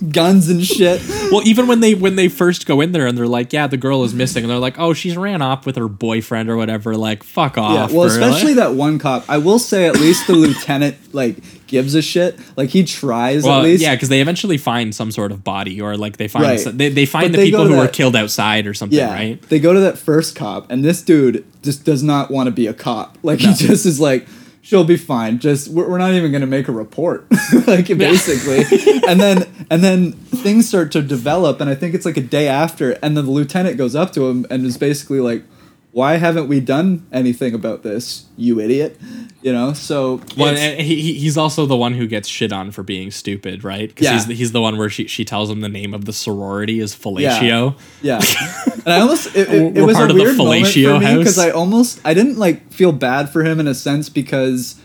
Guns 0.09 0.49
and 0.49 0.65
shit. 0.65 0.99
well 1.31 1.45
even 1.47 1.67
when 1.67 1.79
they 1.79 1.93
when 1.93 2.15
they 2.15 2.27
first 2.27 2.65
go 2.65 2.81
in 2.81 2.91
there 2.91 3.05
and 3.05 3.15
they're 3.17 3.27
like 3.27 3.53
yeah 3.53 3.67
the 3.67 3.77
girl 3.77 4.03
is 4.03 4.13
missing 4.15 4.43
and 4.43 4.49
they're 4.49 4.57
like 4.57 4.79
oh 4.79 4.93
she's 4.93 5.15
ran 5.15 5.41
off 5.43 5.65
with 5.65 5.75
her 5.75 5.87
boyfriend 5.87 6.49
or 6.49 6.57
whatever 6.57 6.95
like 6.97 7.23
fuck 7.23 7.57
off. 7.57 7.91
Yeah, 7.91 7.95
well, 7.97 8.05
or, 8.05 8.07
especially 8.07 8.55
that 8.55 8.73
one 8.73 8.97
cop. 8.97 9.23
I 9.29 9.37
will 9.37 9.59
say, 9.59 9.85
at 9.87 9.95
least 9.95 10.25
the 10.27 10.33
lieutenant 10.33 11.13
like 11.13 11.37
gives 11.67 11.93
a 11.95 12.01
shit. 12.01 12.39
Like 12.57 12.69
he 12.69 12.83
tries 12.83 13.43
Well, 13.43 13.59
at 13.59 13.63
least. 13.63 13.83
yeah, 13.83 13.93
because 13.95 14.09
they 14.09 14.21
eventually 14.21 14.57
find 14.57 14.93
some 14.93 15.11
sort 15.11 15.31
of 15.31 15.43
body, 15.43 15.79
or 15.79 15.95
like 15.97 16.17
they 16.17 16.27
find 16.27 16.43
Right. 16.45 16.59
some- 16.59 16.77
they, 16.77 16.89
they 16.89 17.05
find 17.05 17.25
But 17.25 17.31
the 17.33 17.37
they 17.37 17.45
people 17.51 17.65
who 17.67 17.73
to 17.75 17.79
were 17.79 17.87
killed 17.87 18.15
outside 18.15 18.65
or 18.67 18.73
something, 18.73 18.97
Yeah, 18.97 19.13
right? 19.13 19.41
they 19.49 19.59
go 19.59 19.71
to 19.73 19.79
that 19.81 19.97
first 19.97 20.35
cop, 20.35 20.69
and 20.71 20.83
this 20.83 21.01
dude 21.01 21.45
just 21.61 21.85
does 21.85 22.01
not 22.03 22.31
want 22.31 22.47
to 22.47 22.51
be 22.51 22.65
a 22.67 22.73
cop. 22.73 23.17
Like 23.23 23.39
he 23.39 23.53
just 23.53 23.85
is 23.85 23.99
like, 23.99 24.25
she'll 24.61 24.83
be 24.83 24.97
fine. 24.97 25.39
Just 25.39 25.67
we're, 25.69 25.89
we're 25.89 25.97
not 25.97 26.11
even 26.13 26.31
gonna 26.31 26.45
make 26.45 26.67
a 26.67 26.71
report, 26.71 27.25
like 27.67 27.87
basically. 27.87 28.63
and 29.07 29.19
then 29.19 29.47
and 29.69 29.83
then 29.83 30.13
things 30.13 30.67
start 30.67 30.91
to 30.93 31.01
develop, 31.01 31.59
and 31.59 31.69
I 31.69 31.75
think 31.75 31.93
it's 31.95 32.05
like 32.05 32.17
a 32.17 32.21
day 32.21 32.47
after, 32.47 32.91
and 33.03 33.17
then 33.17 33.25
the 33.25 33.31
lieutenant 33.31 33.77
goes 33.77 33.95
up 33.95 34.13
to 34.13 34.29
him 34.29 34.45
and 34.49 34.65
is 34.65 34.77
basically 34.77 35.19
like, 35.19 35.43
"Why 35.91 36.15
haven't 36.17 36.47
we 36.47 36.59
done 36.59 37.05
anything 37.11 37.53
about 37.53 37.83
this, 37.83 38.25
you 38.37 38.59
idiot?" 38.59 38.99
You 39.41 39.51
know. 39.53 39.73
So 39.73 40.21
Well, 40.37 40.55
and 40.55 40.79
he, 40.81 41.01
he- 41.01 41.13
he's 41.15 41.35
also 41.37 41.65
the 41.65 41.75
one 41.75 41.93
who 41.93 42.05
gets 42.07 42.27
shit 42.27 42.53
on 42.53 42.69
for 42.71 42.83
being 42.83 43.09
stupid, 43.11 43.63
right? 43.63 43.89
Because 43.89 44.05
Yeah. 44.05 44.13
he's, 44.13 44.25
the, 44.27 44.33
he's 44.35 44.51
the 44.51 44.61
one 44.61 44.77
where 44.77 44.89
she, 44.89 45.07
she 45.07 45.25
tells 45.25 45.49
him 45.49 45.61
the 45.61 45.69
name 45.69 45.93
of 45.95 46.05
the 46.05 46.13
sorority 46.13 46.79
is 46.79 46.93
fellatio. 46.95 47.75
Yeah, 48.01 48.19
yeah. 48.21 48.73
and 48.85 48.87
I 48.93 48.99
almost 49.01 49.35
it, 49.35 49.49
it, 49.49 49.77
it 49.77 49.81
was 49.81 49.97
a 49.97 50.13
weird 50.13 50.37
moment 50.37 50.67
for 50.67 50.77
me 50.99 51.05
house. 51.05 51.17
because 51.17 51.39
I 51.39 51.49
almost 51.49 51.99
I 52.05 52.13
didn't 52.13 52.37
like 52.37 52.71
feel 52.71 52.91
bad 52.91 53.29
for 53.29 53.43
him 53.43 53.59
in 53.59 53.67
a 53.67 53.73
sense 53.75 54.09
because 54.09 54.75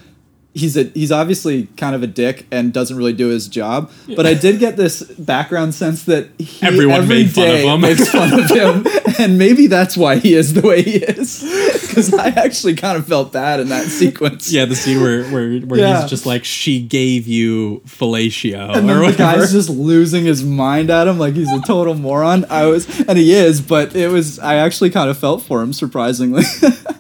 he's 0.57 0.77
a 0.77 0.85
he's 0.95 1.13
obviously 1.13 1.67
kind 1.77 1.95
of 1.95 2.03
a 2.03 2.07
dick 2.07 2.47
and 2.51 2.73
doesn't 2.73 2.97
really 2.97 3.13
do 3.13 3.29
his 3.29 3.47
job. 3.47 3.91
But 4.17 4.27
I 4.27 4.35
did 4.35 4.59
get 4.59 4.77
this 4.77 5.03
background 5.03 5.75
sense 5.75 6.05
that 6.05 6.29
he 6.39 6.67
Everyone 6.67 7.03
every 7.03 7.25
made 7.25 7.31
fun 7.33 7.49
of 7.51 7.61
him. 7.61 7.81
makes 7.83 8.09
fun 8.09 8.33
of 8.41 8.51
him, 8.51 8.87
and 9.19 9.39
maybe 9.39 9.67
that's 9.67 9.97
why 9.97 10.17
he 10.17 10.35
is 10.35 10.55
the 10.55 10.67
way 10.67 10.83
he 10.83 10.97
is. 10.97 11.43
Because 11.87 12.13
I 12.15 12.29
actually 12.29 12.75
kind 12.75 12.97
of 12.99 13.07
felt 13.07 13.33
bad 13.33 13.61
in 13.61 13.69
that 13.69 13.85
sequence. 13.87 14.51
Yeah, 14.53 14.65
the 14.65 14.75
scene 14.77 15.01
where 15.01 15.25
where, 15.31 15.59
where 15.61 15.81
Yeah. 15.81 16.01
he's 16.01 16.11
just 16.11 16.27
like, 16.27 16.45
she 16.45 16.81
gave 16.81 17.27
you 17.27 17.83
fellatio 17.87 18.77
And 18.77 18.89
then 18.89 19.11
the 19.11 19.17
guy's 19.17 19.53
just 19.53 19.69
losing 19.69 20.25
his 20.25 20.43
mind 20.45 20.91
at 20.91 21.07
him 21.07 21.19
like 21.19 21.35
he's 21.35 21.51
a 21.53 21.61
total 21.61 21.95
moron. 21.95 22.45
I 22.51 22.67
was, 22.67 22.87
and 23.01 23.17
he 23.19 23.33
is, 23.33 23.61
but 23.61 23.95
it 23.95 24.09
was. 24.09 24.39
I 24.39 24.57
actually 24.57 24.91
kind 24.91 25.11
of 25.11 25.19
felt 25.19 25.43
for 25.43 25.63
him, 25.63 25.73
surprisingly. 25.73 26.45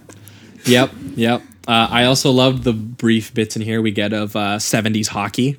yep, 0.64 0.90
yep. 1.14 1.42
Uh, 1.66 1.88
I 1.90 2.04
also 2.04 2.30
loved 2.30 2.64
the 2.64 2.72
brief 2.72 3.34
bits 3.34 3.56
in 3.56 3.62
here 3.62 3.82
we 3.82 3.90
get 3.90 4.12
of 4.12 4.36
uh, 4.36 4.56
70s 4.58 5.08
hockey. 5.08 5.56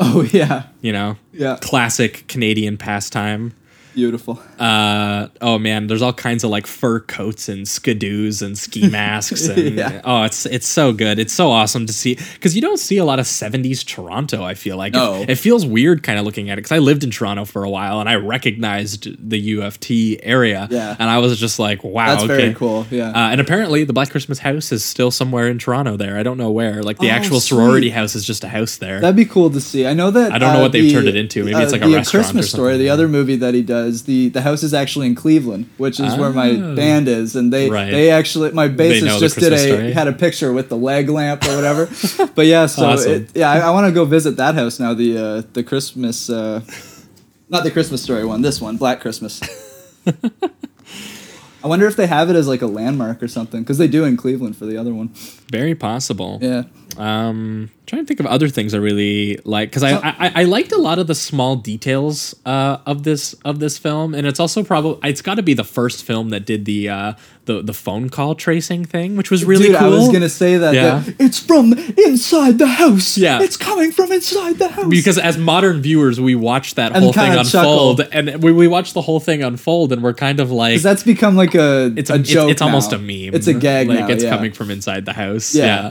oh 0.00 0.22
yeah, 0.32 0.64
You 0.80 0.92
know, 0.92 1.16
Yeah. 1.32 1.56
classic 1.60 2.24
Canadian 2.28 2.76
pastime. 2.76 3.52
Beautiful. 3.94 4.40
Uh, 4.58 5.28
oh 5.40 5.58
man, 5.58 5.86
there's 5.86 6.02
all 6.02 6.12
kinds 6.12 6.42
of 6.44 6.50
like 6.50 6.66
fur 6.66 7.00
coats 7.00 7.48
and 7.48 7.64
skidoos 7.66 8.42
and 8.42 8.58
ski 8.58 8.88
masks 8.90 9.46
and 9.48 9.76
Yeah. 9.76 10.00
oh, 10.04 10.22
it's 10.24 10.46
it's 10.46 10.66
so 10.66 10.92
good. 10.92 11.18
It's 11.18 11.32
so 11.32 11.50
awesome 11.50 11.86
to 11.86 11.92
see 11.92 12.16
because 12.34 12.54
you 12.56 12.62
don't 12.62 12.78
see 12.78 12.96
a 12.98 13.04
lot 13.04 13.18
of 13.18 13.26
'70s 13.26 13.84
Toronto. 13.86 14.42
I 14.42 14.54
feel 14.54 14.76
like 14.76 14.92
No. 14.94 15.22
it, 15.22 15.30
it 15.30 15.36
feels 15.36 15.64
weird 15.64 16.02
kind 16.02 16.18
of 16.18 16.24
looking 16.24 16.50
at 16.50 16.54
it 16.58 16.62
because 16.62 16.72
I 16.72 16.78
lived 16.78 17.04
in 17.04 17.10
Toronto 17.10 17.44
for 17.44 17.62
a 17.64 17.70
while 17.70 18.00
and 18.00 18.08
I 18.08 18.16
recognized 18.16 19.08
the 19.30 19.38
U 19.38 19.62
of 19.62 19.78
T 19.80 20.18
area. 20.22 20.66
Yeah. 20.70 20.96
and 20.98 21.08
I 21.10 21.18
was 21.18 21.38
just 21.38 21.58
like, 21.58 21.84
wow, 21.84 22.06
That's 22.12 22.24
okay. 22.24 22.36
very 22.36 22.54
cool. 22.54 22.86
Yeah. 22.90 23.10
Uh, 23.10 23.30
and 23.30 23.40
apparently, 23.40 23.84
the 23.84 23.92
Black 23.92 24.10
Christmas 24.10 24.38
house 24.40 24.72
is 24.72 24.84
still 24.84 25.10
somewhere 25.10 25.48
in 25.48 25.58
Toronto. 25.58 25.96
There, 25.96 26.18
I 26.18 26.22
don't 26.22 26.38
know 26.38 26.50
where. 26.50 26.82
Like 26.82 26.98
the 26.98 27.08
Oh, 27.10 27.14
actual 27.14 27.40
sweet. 27.40 27.56
sorority 27.56 27.90
house 27.90 28.14
is 28.14 28.24
just 28.24 28.42
a 28.44 28.48
house 28.48 28.76
there. 28.76 29.00
That'd 29.00 29.16
be 29.16 29.24
cool 29.24 29.50
to 29.50 29.60
see. 29.60 29.86
I 29.86 29.94
know 29.94 30.10
that. 30.10 30.32
I 30.32 30.38
don't 30.38 30.52
know 30.52 30.58
uh, 30.60 30.62
what 30.62 30.72
they've 30.72 30.90
turned 30.92 31.08
it 31.08 31.16
into. 31.16 31.44
Maybe 31.44 31.58
it's 31.60 31.72
like 31.72 31.82
a 31.82 31.86
the 31.86 31.94
restaurant 31.94 32.14
or 32.24 32.26
Christmas 32.26 32.50
Story, 32.50 32.76
the 32.78 32.88
other 32.88 33.06
movie 33.08 33.36
that 33.36 33.54
he 33.54 33.62
does, 33.62 33.83
the 33.90 34.28
the 34.30 34.40
house 34.42 34.62
is 34.62 34.72
actually 34.74 35.06
in 35.06 35.14
Cleveland, 35.14 35.68
which 35.78 35.98
is 36.00 36.14
where 36.16 36.30
my 36.30 36.50
Oh. 36.50 36.74
band 36.76 37.08
is, 37.08 37.36
and 37.36 37.52
they 37.52 37.68
Right. 37.70 37.90
they 37.90 38.10
actually 38.10 38.50
my 38.52 38.68
bassist 38.68 39.18
just 39.20 39.38
did 39.38 39.52
a 39.52 39.58
Story? 39.58 39.92
had 39.92 40.08
a 40.08 40.12
picture 40.12 40.52
with 40.52 40.68
the 40.68 40.76
leg 40.76 41.08
lamp 41.08 41.44
or 41.48 41.54
whatever. 41.56 41.88
but 42.34 42.46
yeah, 42.46 42.66
so 42.66 42.84
Awesome. 42.86 43.12
it, 43.12 43.30
yeah, 43.34 43.50
I, 43.50 43.58
I 43.60 43.70
want 43.70 43.86
to 43.86 43.92
go 43.92 44.04
visit 44.04 44.36
that 44.36 44.54
house 44.54 44.78
now. 44.80 44.94
The 44.94 45.18
uh, 45.18 45.42
the 45.52 45.62
Christmas, 45.62 46.28
uh, 46.30 46.60
not 47.48 47.64
the 47.64 47.70
Christmas 47.70 48.02
Story 48.02 48.24
one. 48.24 48.42
This 48.42 48.60
one, 48.60 48.76
Black 48.76 49.00
Christmas. 49.00 49.40
I 51.64 51.66
wonder 51.66 51.86
if 51.86 51.96
they 51.96 52.06
have 52.06 52.28
it 52.28 52.36
as 52.36 52.46
like 52.46 52.60
a 52.60 52.66
landmark 52.66 53.22
or 53.22 53.28
something 53.28 53.62
because 53.62 53.78
they 53.78 53.88
do 53.88 54.04
in 54.04 54.16
Cleveland 54.18 54.54
for 54.56 54.66
the 54.66 54.76
other 54.76 54.92
one. 54.92 55.08
Very 55.50 55.74
possible. 55.74 56.38
Yeah. 56.42 56.64
Um, 56.98 57.70
trying 57.86 58.02
to 58.02 58.06
think 58.06 58.20
of 58.20 58.26
other 58.26 58.48
things 58.48 58.72
I 58.74 58.78
really 58.78 59.38
like 59.44 59.68
because 59.70 59.82
I, 59.82 59.92
I 59.98 60.32
I 60.36 60.44
liked 60.44 60.72
a 60.72 60.78
lot 60.78 60.98
of 60.98 61.06
the 61.06 61.14
small 61.14 61.56
details 61.56 62.34
uh, 62.46 62.78
of 62.86 63.02
this 63.02 63.34
of 63.44 63.58
this 63.58 63.78
film, 63.78 64.14
and 64.14 64.26
it's 64.26 64.40
also 64.40 64.62
probably 64.64 65.08
it's 65.08 65.20
got 65.22 65.34
to 65.36 65.42
be 65.42 65.54
the 65.54 65.64
first 65.64 66.04
film 66.04 66.30
that 66.30 66.46
did 66.46 66.64
the 66.64 66.88
uh, 66.88 67.12
the 67.46 67.62
the 67.62 67.74
phone 67.74 68.08
call 68.10 68.34
tracing 68.34 68.84
thing, 68.84 69.16
which 69.16 69.30
was 69.30 69.44
really 69.44 69.66
Dude, 69.68 69.76
cool. 69.76 69.92
I 69.92 69.96
was 69.98 70.08
gonna 70.10 70.28
say 70.28 70.56
that, 70.56 70.74
Yeah. 70.74 71.00
that 71.00 71.16
it's 71.18 71.38
from 71.38 71.72
inside 71.74 72.58
the 72.58 72.66
house. 72.68 73.18
Yeah. 73.18 73.42
it's 73.42 73.56
coming 73.56 73.92
from 73.92 74.12
inside 74.12 74.58
the 74.58 74.68
house. 74.68 74.86
because 74.88 75.18
as 75.18 75.36
modern 75.36 75.82
viewers, 75.82 76.20
we 76.20 76.34
watch 76.34 76.74
that 76.76 76.92
And 76.92 77.02
whole 77.04 77.12
thing 77.12 77.32
unfold, 77.32 77.98
chuckle. 77.98 78.12
and 78.18 78.42
we, 78.42 78.52
we 78.52 78.66
watch 78.68 78.92
the 78.94 79.02
whole 79.02 79.20
thing 79.20 79.42
unfold, 79.42 79.92
and 79.92 80.02
we're 80.02 80.14
kind 80.14 80.40
of 80.40 80.50
like 80.50 80.80
that's 80.80 81.02
become 81.02 81.36
like 81.36 81.54
a 81.54 81.92
it's 81.96 82.08
a, 82.10 82.14
a, 82.14 82.18
joke. 82.18 82.50
it's 82.50 82.62
almost 82.62 82.92
now. 82.92 82.98
a 82.98 83.00
meme. 83.00 83.34
It's 83.34 83.46
a 83.46 83.54
gag 83.54 83.88
Like 83.88 83.98
now. 84.00 84.08
it's 84.08 84.24
yeah. 84.24 84.30
coming 84.30 84.52
from 84.52 84.70
inside 84.70 85.04
the 85.04 85.12
house. 85.12 85.54
Yeah. 85.54 85.64
Yeah, 85.64 85.90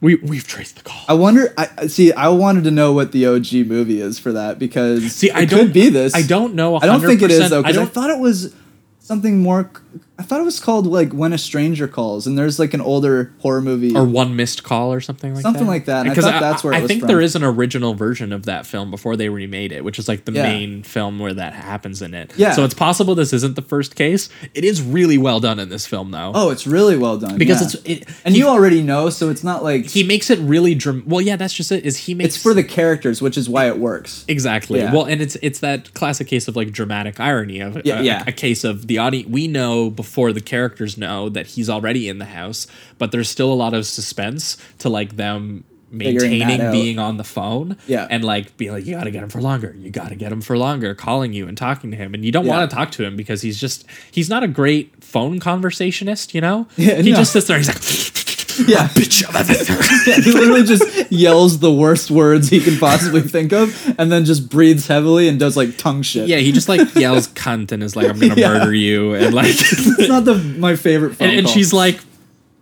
we 0.00 0.16
we've 0.16 0.46
traced 0.46 0.76
the 0.76 0.82
call. 0.82 1.02
I 1.08 1.14
wonder. 1.14 1.54
I 1.56 1.86
see. 1.86 2.12
I 2.12 2.28
wanted 2.28 2.64
to 2.64 2.70
know 2.70 2.92
what 2.92 3.12
the 3.12 3.26
OG 3.26 3.52
movie 3.66 4.00
is 4.00 4.18
for 4.18 4.32
that 4.32 4.58
because 4.58 5.12
See, 5.14 5.30
I 5.30 5.42
it 5.42 5.50
don't 5.50 5.60
could 5.60 5.72
be 5.72 5.88
this. 5.88 6.14
I 6.14 6.22
don't 6.22 6.54
know. 6.54 6.76
I 6.76 6.86
don't 6.86 7.00
think 7.00 7.22
it 7.22 7.30
is 7.30 7.50
though 7.50 7.60
I 7.60 7.72
because 7.72 7.88
I, 7.88 7.92
thought 7.92 8.10
it 8.10 8.18
was 8.18 8.54
something 9.00 9.40
more. 9.42 9.70
I 10.18 10.22
thought 10.22 10.40
it 10.40 10.44
was 10.44 10.58
called 10.60 10.86
like 10.86 11.12
When 11.12 11.34
a 11.34 11.38
Stranger 11.38 11.86
Calls, 11.86 12.26
and 12.26 12.38
there's 12.38 12.58
like 12.58 12.72
an 12.72 12.80
older 12.80 13.34
horror 13.40 13.60
movie. 13.60 13.94
or 13.94 14.02
one 14.04 14.34
missed 14.34 14.62
call 14.64 14.90
or 14.90 15.00
something 15.02 15.34
like 15.34 15.42
Something 15.42 15.64
that. 15.64 15.70
like 15.70 15.84
that, 15.84 16.00
and 16.00 16.08
I 16.08 16.12
Because 16.14 16.24
thought 16.24 16.40
that's 16.40 16.64
where 16.64 16.72
it 16.72 16.76
I 16.82 16.86
think 16.86 17.00
from. 17.00 17.08
there 17.08 17.20
is 17.20 17.36
an 17.36 17.44
original 17.44 17.92
version 17.92 18.32
of 18.32 18.46
that 18.46 18.64
film 18.66 18.90
before 18.90 19.14
they 19.16 19.28
remade 19.28 19.72
it, 19.72 19.84
which 19.84 19.98
is 19.98 20.08
like 20.08 20.24
the 20.24 20.32
Yeah. 20.32 20.44
main 20.44 20.82
film 20.84 21.18
where 21.18 21.34
that 21.34 21.52
happens 21.52 22.00
in 22.00 22.14
it. 22.14 22.32
Yeah. 22.38 22.52
So 22.52 22.64
it's 22.64 22.72
possible 22.72 23.14
this 23.14 23.34
isn't 23.34 23.56
the 23.56 23.62
first 23.62 23.94
case. 23.94 24.30
It 24.54 24.64
is 24.64 24.80
really 24.80 25.18
well 25.18 25.38
done 25.38 25.58
in 25.58 25.68
this 25.68 25.84
film 25.86 26.12
though. 26.12 26.32
oh, 26.34 26.48
it's 26.50 26.66
really 26.66 26.96
well 26.96 27.18
done 27.18 27.36
because 27.36 27.60
yeah. 27.60 27.92
it's 27.94 28.08
it, 28.08 28.16
and 28.24 28.34
he, 28.34 28.40
you 28.40 28.48
already 28.48 28.82
know, 28.82 29.10
so 29.10 29.28
it's 29.28 29.44
not 29.44 29.62
like 29.62 29.84
he 29.84 30.02
makes 30.02 30.30
it 30.30 30.38
really 30.38 30.74
dram- 30.74 31.04
well. 31.06 31.20
Yeah, 31.20 31.36
that's 31.36 31.52
just 31.52 31.70
it. 31.70 31.84
Is 31.84 31.98
he 31.98 32.14
makes 32.14 32.36
it's 32.36 32.42
for 32.42 32.54
the 32.54 32.64
characters, 32.64 33.20
which 33.20 33.36
is 33.36 33.50
why 33.50 33.66
it 33.68 33.78
works. 33.78 34.24
Exactly. 34.28 34.78
Yeah. 34.80 34.94
Well, 34.94 35.04
and 35.04 35.20
it's 35.20 35.36
it's 35.42 35.58
that 35.58 35.92
classic 35.92 36.26
case 36.26 36.48
of 36.48 36.56
like 36.56 36.72
dramatic 36.72 37.20
irony 37.20 37.60
of 37.60 37.82
Yeah, 37.84 37.96
uh, 37.96 38.00
a, 38.00 38.02
yeah. 38.02 38.24
a 38.26 38.32
case 38.32 38.64
of 38.64 38.86
the 38.86 38.96
audience. 38.96 39.28
We 39.28 39.46
know 39.46 39.90
before 39.90 40.05
the 40.32 40.40
characters 40.40 40.96
know 40.96 41.28
that 41.28 41.46
he's 41.48 41.68
already 41.68 42.08
in 42.08 42.18
the 42.18 42.24
house, 42.26 42.66
but 42.98 43.12
there's 43.12 43.28
still 43.28 43.52
a 43.52 43.54
lot 43.54 43.74
of 43.74 43.84
suspense 43.86 44.56
to 44.78 44.88
like 44.88 45.16
them 45.16 45.64
maintaining 45.88 46.70
being 46.72 46.98
on 46.98 47.16
the 47.16 47.24
phone. 47.24 47.76
Yeah. 47.86 48.06
and 48.10 48.24
like 48.24 48.56
being 48.56 48.72
like, 48.72 48.84
you 48.86 48.94
gotta 48.96 49.10
get 49.10 49.22
him 49.22 49.28
for 49.28 49.40
longer. 49.40 49.74
You 49.78 49.90
gotta 49.90 50.16
get 50.16 50.32
him 50.32 50.40
for 50.40 50.58
longer, 50.58 50.94
calling 50.94 51.32
you 51.32 51.46
and 51.48 51.56
talking 51.56 51.90
to 51.92 51.96
him, 51.96 52.12
and 52.14 52.24
you 52.24 52.32
don't 52.32 52.44
Yeah. 52.44 52.58
want 52.58 52.70
to 52.70 52.74
talk 52.76 52.90
to 52.92 53.04
him 53.04 53.16
because 53.16 53.42
he's 53.42 53.58
just 53.60 53.84
he's 54.10 54.28
not 54.28 54.42
a 54.42 54.48
great 54.48 55.02
phone 55.04 55.38
conversationist. 55.40 56.34
You 56.34 56.40
know, 56.40 56.66
Yeah, 56.76 57.00
he 57.02 57.12
no. 57.12 57.18
just 57.18 57.32
sits 57.32 57.46
there. 57.46 57.58
He's 57.58 57.68
like, 57.68 57.76
Yeah. 58.68 58.88
bitch. 58.88 59.16
Yeah, 60.06 60.14
he 60.20 60.30
literally 60.32 60.62
just 60.62 61.10
yells 61.12 61.58
the 61.58 61.72
worst 61.72 62.10
words 62.10 62.48
he 62.48 62.60
can 62.60 62.78
possibly 62.78 63.20
think 63.22 63.52
of, 63.52 63.94
and 63.98 64.10
then 64.12 64.24
just 64.24 64.48
breathes 64.48 64.86
heavily 64.86 65.28
and 65.28 65.38
does 65.38 65.56
like 65.56 65.76
tongue 65.78 66.02
shit. 66.02 66.28
Yeah, 66.28 66.38
he 66.38 66.52
just 66.52 66.68
like 66.68 66.94
yells 66.94 67.28
cunt 67.28 67.72
and 67.72 67.82
is 67.82 67.96
like, 67.96 68.08
I'm 68.08 68.18
gonna 68.18 68.34
Yeah. 68.36 68.48
murder 68.58 68.74
you, 68.74 69.14
and 69.14 69.34
like. 69.34 69.48
it's 69.50 70.08
not 70.08 70.24
the 70.24 70.34
my 70.36 70.76
favorite. 70.76 71.20
And, 71.20 71.32
and 71.40 71.48
she's 71.48 71.72
like 71.72 72.00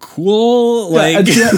cool 0.00 0.90
like 0.92 1.26
yeah, 1.26 1.50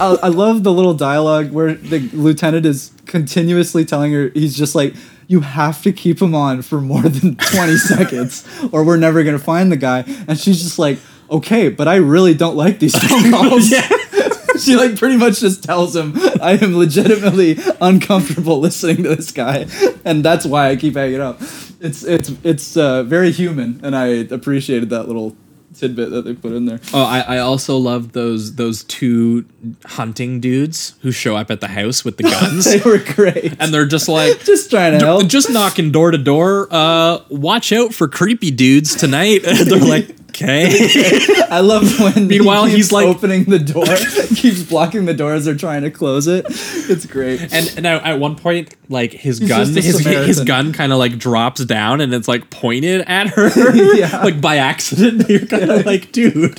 I, 0.00 0.18
I 0.22 0.28
love 0.28 0.62
the 0.62 0.72
little 0.72 0.94
dialogue 0.94 1.50
where 1.50 1.74
the 1.74 1.98
lieutenant 2.12 2.64
is 2.64 2.92
continuously 3.06 3.84
telling 3.84 4.12
her 4.12 4.30
he's 4.34 4.56
just 4.56 4.74
like 4.74 4.94
you 5.26 5.40
have 5.40 5.82
to 5.82 5.92
keep 5.92 6.22
him 6.22 6.34
on 6.34 6.62
for 6.62 6.80
more 6.80 7.02
than 7.02 7.34
20 7.36 7.76
seconds 7.76 8.46
or 8.72 8.84
we're 8.84 8.96
never 8.96 9.22
to 9.36 9.42
find 9.44 9.70
the 9.72 9.76
guy 9.76 10.04
and 10.28 10.38
she's 10.38 10.62
just 10.62 10.78
like 10.78 10.98
okay 11.30 11.68
but 11.68 11.88
i 11.88 11.96
really 11.96 12.34
don't 12.34 12.56
like 12.56 12.78
these 12.78 12.96
phone 13.08 13.30
calls. 13.30 13.70
Yeah. 13.70 13.86
she 14.58 14.74
like 14.76 14.96
pretty 14.96 15.16
much 15.16 15.40
just 15.40 15.62
tells 15.62 15.94
him 15.94 16.12
i 16.42 16.58
am 16.60 16.76
legitimately 16.76 17.56
uncomfortable 17.80 18.58
listening 18.66 19.02
to 19.04 19.14
this 19.14 19.30
guy 19.30 19.66
and 20.04 20.24
that's 20.24 20.44
why 20.44 20.68
i 20.68 20.76
keep 20.76 20.94
hanging 20.96 21.20
up. 21.20 21.40
It's 21.80 22.02
it's 22.02 22.32
it's 22.42 22.76
uh, 22.76 23.04
very 23.04 23.30
human 23.30 23.80
and 23.84 23.94
i 23.94 24.06
appreciated 24.06 24.90
that 24.90 25.06
little 25.06 25.36
tidbit 25.74 26.10
that 26.10 26.24
they 26.24 26.34
put 26.34 26.52
in 26.52 26.66
there. 26.66 26.80
Oh 26.92 27.04
I, 27.04 27.20
I 27.20 27.38
also 27.38 27.76
love 27.76 28.12
those 28.12 28.56
those 28.56 28.82
two 28.84 29.44
hunting 29.84 30.40
dudes 30.40 30.94
who 31.02 31.12
show 31.12 31.36
up 31.36 31.52
at 31.52 31.60
the 31.60 31.68
house 31.68 32.04
with 32.04 32.16
the 32.16 32.24
guns. 32.24 32.64
they 32.64 32.80
were 32.80 32.98
great. 32.98 33.54
And 33.60 33.72
they're 33.72 33.86
just 33.86 34.08
like 34.08 34.40
just 34.44 34.70
trying 34.70 34.98
to 34.98 35.04
help. 35.04 35.28
just 35.28 35.50
knocking 35.50 35.92
door 35.92 36.10
to 36.10 36.18
door 36.18 36.66
uh 36.72 37.20
watch 37.28 37.70
out 37.72 37.94
for 37.94 38.08
creepy 38.08 38.50
dudes 38.50 38.96
tonight. 38.96 39.42
They're 39.44 39.78
like 39.78 40.16
okay 40.30 40.68
I 41.50 41.60
love 41.60 41.98
when 42.00 42.26
Meanwhile, 42.28 42.64
he 42.66 42.70
keeps 42.76 42.86
he's 42.86 42.92
like- 42.92 43.06
opening 43.06 43.44
the 43.44 43.58
door, 43.58 43.84
keeps 44.36 44.62
blocking 44.62 45.04
the 45.06 45.14
door 45.14 45.32
as 45.34 45.44
they're 45.44 45.54
trying 45.56 45.82
to 45.82 45.90
close 45.90 46.26
it. 46.26 46.44
It's 46.48 47.06
great. 47.06 47.40
and, 47.52 47.72
and 47.76 47.86
at 47.86 48.18
one 48.20 48.36
point 48.36 48.74
like 48.88 49.12
his 49.12 49.38
He's 49.38 49.48
gun 49.48 49.66
his, 49.68 49.98
his 50.06 50.40
gun 50.44 50.72
kind 50.72 50.92
of 50.92 50.98
like 50.98 51.18
drops 51.18 51.64
down 51.64 52.00
and 52.00 52.14
it's 52.14 52.28
like 52.28 52.50
pointed 52.50 53.02
at 53.02 53.28
her 53.28 53.50
Yeah. 53.96 54.22
like 54.22 54.40
by 54.40 54.56
accident 54.56 55.28
you're 55.28 55.46
kind 55.46 55.70
of 55.70 55.84
like 55.86 56.12
dude 56.12 56.58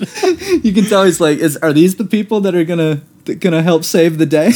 you 0.64 0.74
can 0.74 0.86
tell 0.86 1.04
he's 1.06 1.20
like, 1.22 1.40
"Is 1.40 1.58
are 1.58 1.74
these 1.74 1.96
the 1.96 2.06
people 2.06 2.42
that 2.42 2.54
are 2.56 2.64
gonna 2.66 3.02
that 3.26 3.36
gonna 3.40 3.62
help 3.64 3.84
save 3.84 4.18
the 4.18 4.26
day?" 4.26 4.52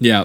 yeah 0.00 0.24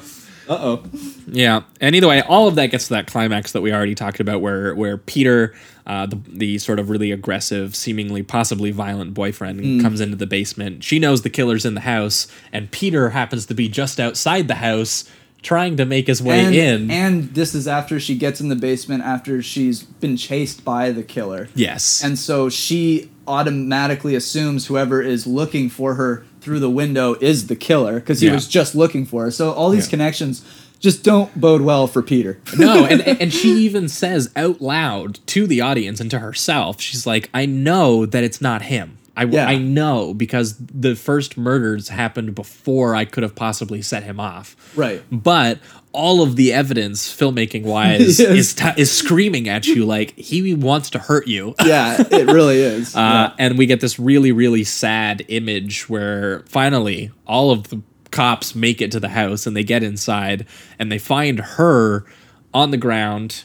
uh 0.50 0.58
oh. 0.60 0.84
Yeah, 1.28 1.62
and 1.82 1.96
either 1.96 2.08
way, 2.08 2.22
all 2.22 2.48
of 2.48 2.56
that 2.56 2.68
gets 2.68 2.88
to 2.88 2.94
that 2.96 3.08
climax 3.08 3.52
that 3.54 3.62
we 3.62 3.72
already 3.74 3.96
talked 3.96 4.20
about, 4.20 4.42
where 4.42 4.76
where 4.76 4.98
Peter, 4.98 5.54
uh, 5.88 6.06
the 6.06 6.20
the 6.28 6.58
sort 6.60 6.80
of 6.80 6.90
really 6.90 7.12
aggressive, 7.12 7.76
seemingly 7.76 8.24
possibly 8.24 8.72
violent 8.72 9.14
boyfriend, 9.14 9.60
Mm. 9.62 9.82
comes 9.82 10.02
into 10.02 10.16
the 10.16 10.28
basement. 10.28 10.84
She 10.84 11.00
knows 11.00 11.22
the 11.22 11.30
killer's 11.30 11.66
in 11.66 11.74
the 11.76 11.82
house, 11.82 12.28
and 12.52 12.70
Peter 12.72 13.10
happens 13.12 13.46
to 13.48 13.54
be 13.54 13.70
just 13.70 14.00
outside 14.00 14.48
the 14.48 14.56
house, 14.56 15.06
trying 15.42 15.76
to 15.78 15.86
make 15.86 16.08
his 16.08 16.22
way 16.24 16.40
And, 16.46 16.56
in. 16.56 16.92
and 16.92 17.34
this 17.34 17.54
is 17.54 17.68
after 17.68 18.00
she 18.00 18.16
gets 18.16 18.40
in 18.40 18.48
the 18.50 18.56
basement 18.56 19.04
after 19.04 19.42
she's 19.42 19.84
been 19.84 20.16
chased 20.18 20.64
by 20.64 20.92
the 20.92 21.04
killer. 21.04 21.50
yes, 21.54 22.02
And 22.04 22.18
so 22.18 22.48
she 22.50 23.10
automatically 23.28 24.16
assumes 24.16 24.68
whoever 24.68 25.02
is 25.02 25.26
looking 25.28 25.70
for 25.70 25.96
her 25.96 26.24
through 26.44 26.60
the 26.60 26.70
window 26.70 27.16
is 27.22 27.48
the 27.48 27.56
killer 27.56 27.96
because 27.96 28.20
he 28.22 28.28
Yeah. 28.28 28.34
was 28.34 28.48
just 28.48 28.76
looking 28.76 29.06
for 29.06 29.24
her. 29.24 29.32
So 29.32 29.52
all 29.52 29.70
these 29.70 29.86
Yeah. 29.88 29.92
connections 29.92 30.44
just 30.80 31.02
don't 31.04 31.40
bode 31.40 31.62
well 31.62 31.88
for 31.88 32.02
Peter. 32.02 32.40
no, 32.58 32.86
and 32.86 33.02
and 33.02 33.34
she 33.34 33.50
even 33.66 33.88
says 33.88 34.30
out 34.36 34.62
loud 34.62 35.20
to 35.28 35.48
the 35.48 35.62
audience 35.62 36.00
and 36.02 36.12
to 36.12 36.20
herself, 36.20 36.82
she's 36.82 37.08
like, 37.08 37.30
"I 37.34 37.46
know 37.46 38.06
that 38.06 38.24
it's 38.24 38.42
not 38.42 38.64
him." 38.64 38.98
I, 39.16 39.26
Yeah. 39.26 39.46
I 39.48 39.58
know 39.58 40.14
because 40.14 40.56
the 40.58 40.96
first 40.96 41.38
murders 41.38 41.90
happened 41.90 42.34
before 42.36 42.96
I 42.96 43.06
could 43.06 43.22
have 43.24 43.36
possibly 43.36 43.82
set 43.84 44.04
him 44.04 44.20
off. 44.20 44.56
Right. 44.76 45.04
But 45.12 45.60
all 45.94 46.22
of 46.24 46.36
the 46.36 46.52
evidence, 46.52 47.08
filmmaking 47.16 47.64
wise, 47.64 48.20
Yes. 48.20 48.30
is 48.32 48.54
t- 48.56 48.70
is 48.78 48.92
screaming 48.92 49.48
at 49.48 49.66
you 49.68 49.86
like 49.86 50.18
he 50.18 50.54
wants 50.56 50.90
to 50.92 51.00
hurt 51.00 51.28
you. 51.28 51.54
yeah, 51.66 52.02
it 52.12 52.28
really 52.28 52.60
is. 52.62 52.96
Uh, 52.96 53.32
and 53.38 53.58
we 53.58 53.66
get 53.66 53.80
this 53.80 54.00
really, 54.00 54.32
really 54.32 54.64
sad 54.64 55.24
image 55.28 55.88
where 55.90 56.40
finally 56.48 57.12
all 57.28 57.52
of 57.52 57.70
the 57.70 57.82
cops 58.12 58.54
make 58.56 58.82
it 58.82 58.92
to 58.92 59.00
the 59.00 59.10
house 59.10 59.46
and 59.48 59.56
they 59.56 59.64
get 59.64 59.82
inside 59.84 60.46
and 60.80 60.92
they 60.92 61.00
find 61.00 61.40
her 61.40 62.06
on 62.54 62.72
the 62.72 62.78
ground, 62.78 63.44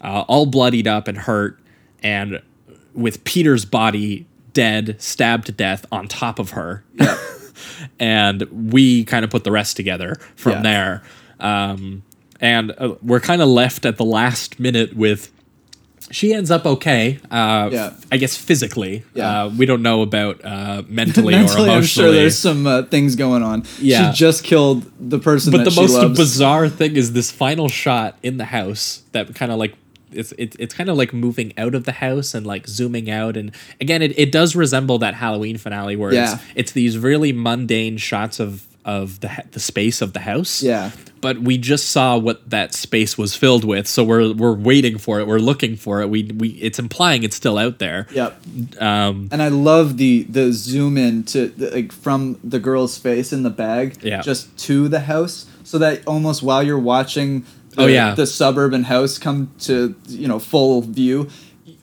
uh, 0.00 0.24
all 0.28 0.46
bloodied 0.46 0.86
up 0.86 1.08
and 1.08 1.18
hurt, 1.18 1.58
and 2.02 2.40
with 2.94 3.24
Peter's 3.24 3.64
body 3.64 4.26
dead, 4.54 4.96
stabbed 5.00 5.46
to 5.46 5.52
death 5.52 5.84
on 5.92 6.08
top 6.08 6.38
of 6.38 6.50
her. 6.50 6.82
and 8.00 8.42
we 8.72 9.04
kind 9.04 9.24
of 9.24 9.30
put 9.30 9.44
the 9.44 9.50
rest 9.52 9.76
together 9.76 10.16
from 10.34 10.52
Yeah. 10.52 10.62
there. 10.62 11.02
Um, 11.40 12.02
and 12.40 12.72
uh, 12.76 12.94
we're 13.02 13.20
kind 13.20 13.42
of 13.42 13.48
left 13.48 13.86
at 13.86 13.96
the 13.96 14.04
last 14.04 14.60
minute 14.60 14.96
with 14.96 15.32
she 16.10 16.32
ends 16.32 16.50
up 16.52 16.64
okay. 16.66 17.18
Uh, 17.30 17.68
Yeah. 17.72 17.92
I 18.12 18.16
guess 18.18 18.36
physically. 18.36 19.02
Yeah. 19.14 19.44
Uh, 19.44 19.48
we 19.50 19.66
don't 19.66 19.82
know 19.82 20.02
about 20.02 20.44
uh, 20.44 20.82
mentally, 20.88 21.34
or 21.34 21.38
emotionally. 21.38 21.70
I'm 21.70 21.82
sure 21.82 22.12
there's 22.12 22.38
some 22.38 22.66
uh, 22.66 22.82
things 22.84 23.16
going 23.16 23.42
on. 23.42 23.64
Yeah. 23.80 24.12
She 24.12 24.16
just 24.18 24.44
killed 24.44 24.90
the 25.00 25.18
person 25.18 25.50
but 25.52 25.64
the 25.64 25.72
most 25.72 25.94
loves. 25.94 26.16
bizarre 26.18 26.68
thing 26.68 26.94
is 26.96 27.12
this 27.12 27.30
final 27.32 27.68
shot 27.68 28.16
in 28.22 28.36
the 28.36 28.44
house 28.44 29.02
that 29.12 29.34
kind 29.34 29.50
of 29.50 29.58
like 29.58 29.74
it's 30.12 30.30
it, 30.38 30.54
it's 30.60 30.72
kind 30.74 30.88
of 30.88 30.96
like 30.96 31.12
moving 31.12 31.52
out 31.58 31.74
of 31.74 31.84
the 31.84 31.92
house 31.92 32.32
and 32.34 32.46
like 32.46 32.68
zooming 32.68 33.10
out 33.10 33.36
and 33.36 33.50
again 33.80 34.00
it, 34.02 34.16
it 34.16 34.30
does 34.30 34.54
resemble 34.54 34.98
that 34.98 35.14
Halloween 35.14 35.58
finale 35.58 35.96
where 35.96 36.14
Yeah. 36.14 36.34
it's 36.34 36.42
it's 36.54 36.72
these 36.72 36.96
really 36.96 37.32
mundane 37.32 37.96
shots 37.96 38.38
of 38.38 38.64
of 38.86 39.20
the 39.20 39.30
the 39.50 39.60
space 39.60 40.00
of 40.00 40.12
the 40.12 40.20
house 40.20 40.62
Yeah. 40.62 40.92
but 41.20 41.40
we 41.42 41.58
just 41.58 41.90
saw 41.90 42.16
what 42.16 42.48
that 42.50 42.72
space 42.72 43.18
was 43.18 43.34
filled 43.34 43.64
with 43.64 43.86
so 43.88 44.04
we're 44.04 44.32
we're 44.32 44.54
waiting 44.54 44.96
for 44.96 45.18
it 45.20 45.26
we're 45.26 45.40
looking 45.50 45.76
for 45.76 46.00
it 46.02 46.08
we 46.08 46.22
we 46.40 46.48
it's 46.62 46.78
implying 46.78 47.22
it's 47.24 47.36
still 47.36 47.58
out 47.58 47.78
there 47.80 48.06
Yep. 48.12 48.40
um 48.80 49.28
And 49.32 49.42
I 49.42 49.48
love 49.48 49.96
the 49.96 50.22
the 50.30 50.52
zoom 50.52 50.96
in 50.96 51.24
to 51.24 51.48
the, 51.48 51.70
like 51.70 51.92
from 51.92 52.38
the 52.44 52.58
girl's 52.60 52.96
face 52.96 53.32
in 53.32 53.42
the 53.42 53.50
bag, 53.50 53.98
Yeah. 54.02 54.22
just 54.22 54.56
to 54.66 54.88
the 54.88 55.00
house, 55.00 55.46
so 55.64 55.78
that 55.78 56.06
almost 56.06 56.42
while 56.42 56.62
you're 56.62 56.78
watching, 56.94 57.44
the, 57.74 57.82
Oh, 57.82 57.86
yeah. 57.86 58.14
the 58.14 58.26
suburban 58.26 58.84
house 58.84 59.18
come 59.18 59.50
to 59.66 59.94
you 60.08 60.28
know 60.28 60.38
full 60.38 60.82
view, 60.82 61.28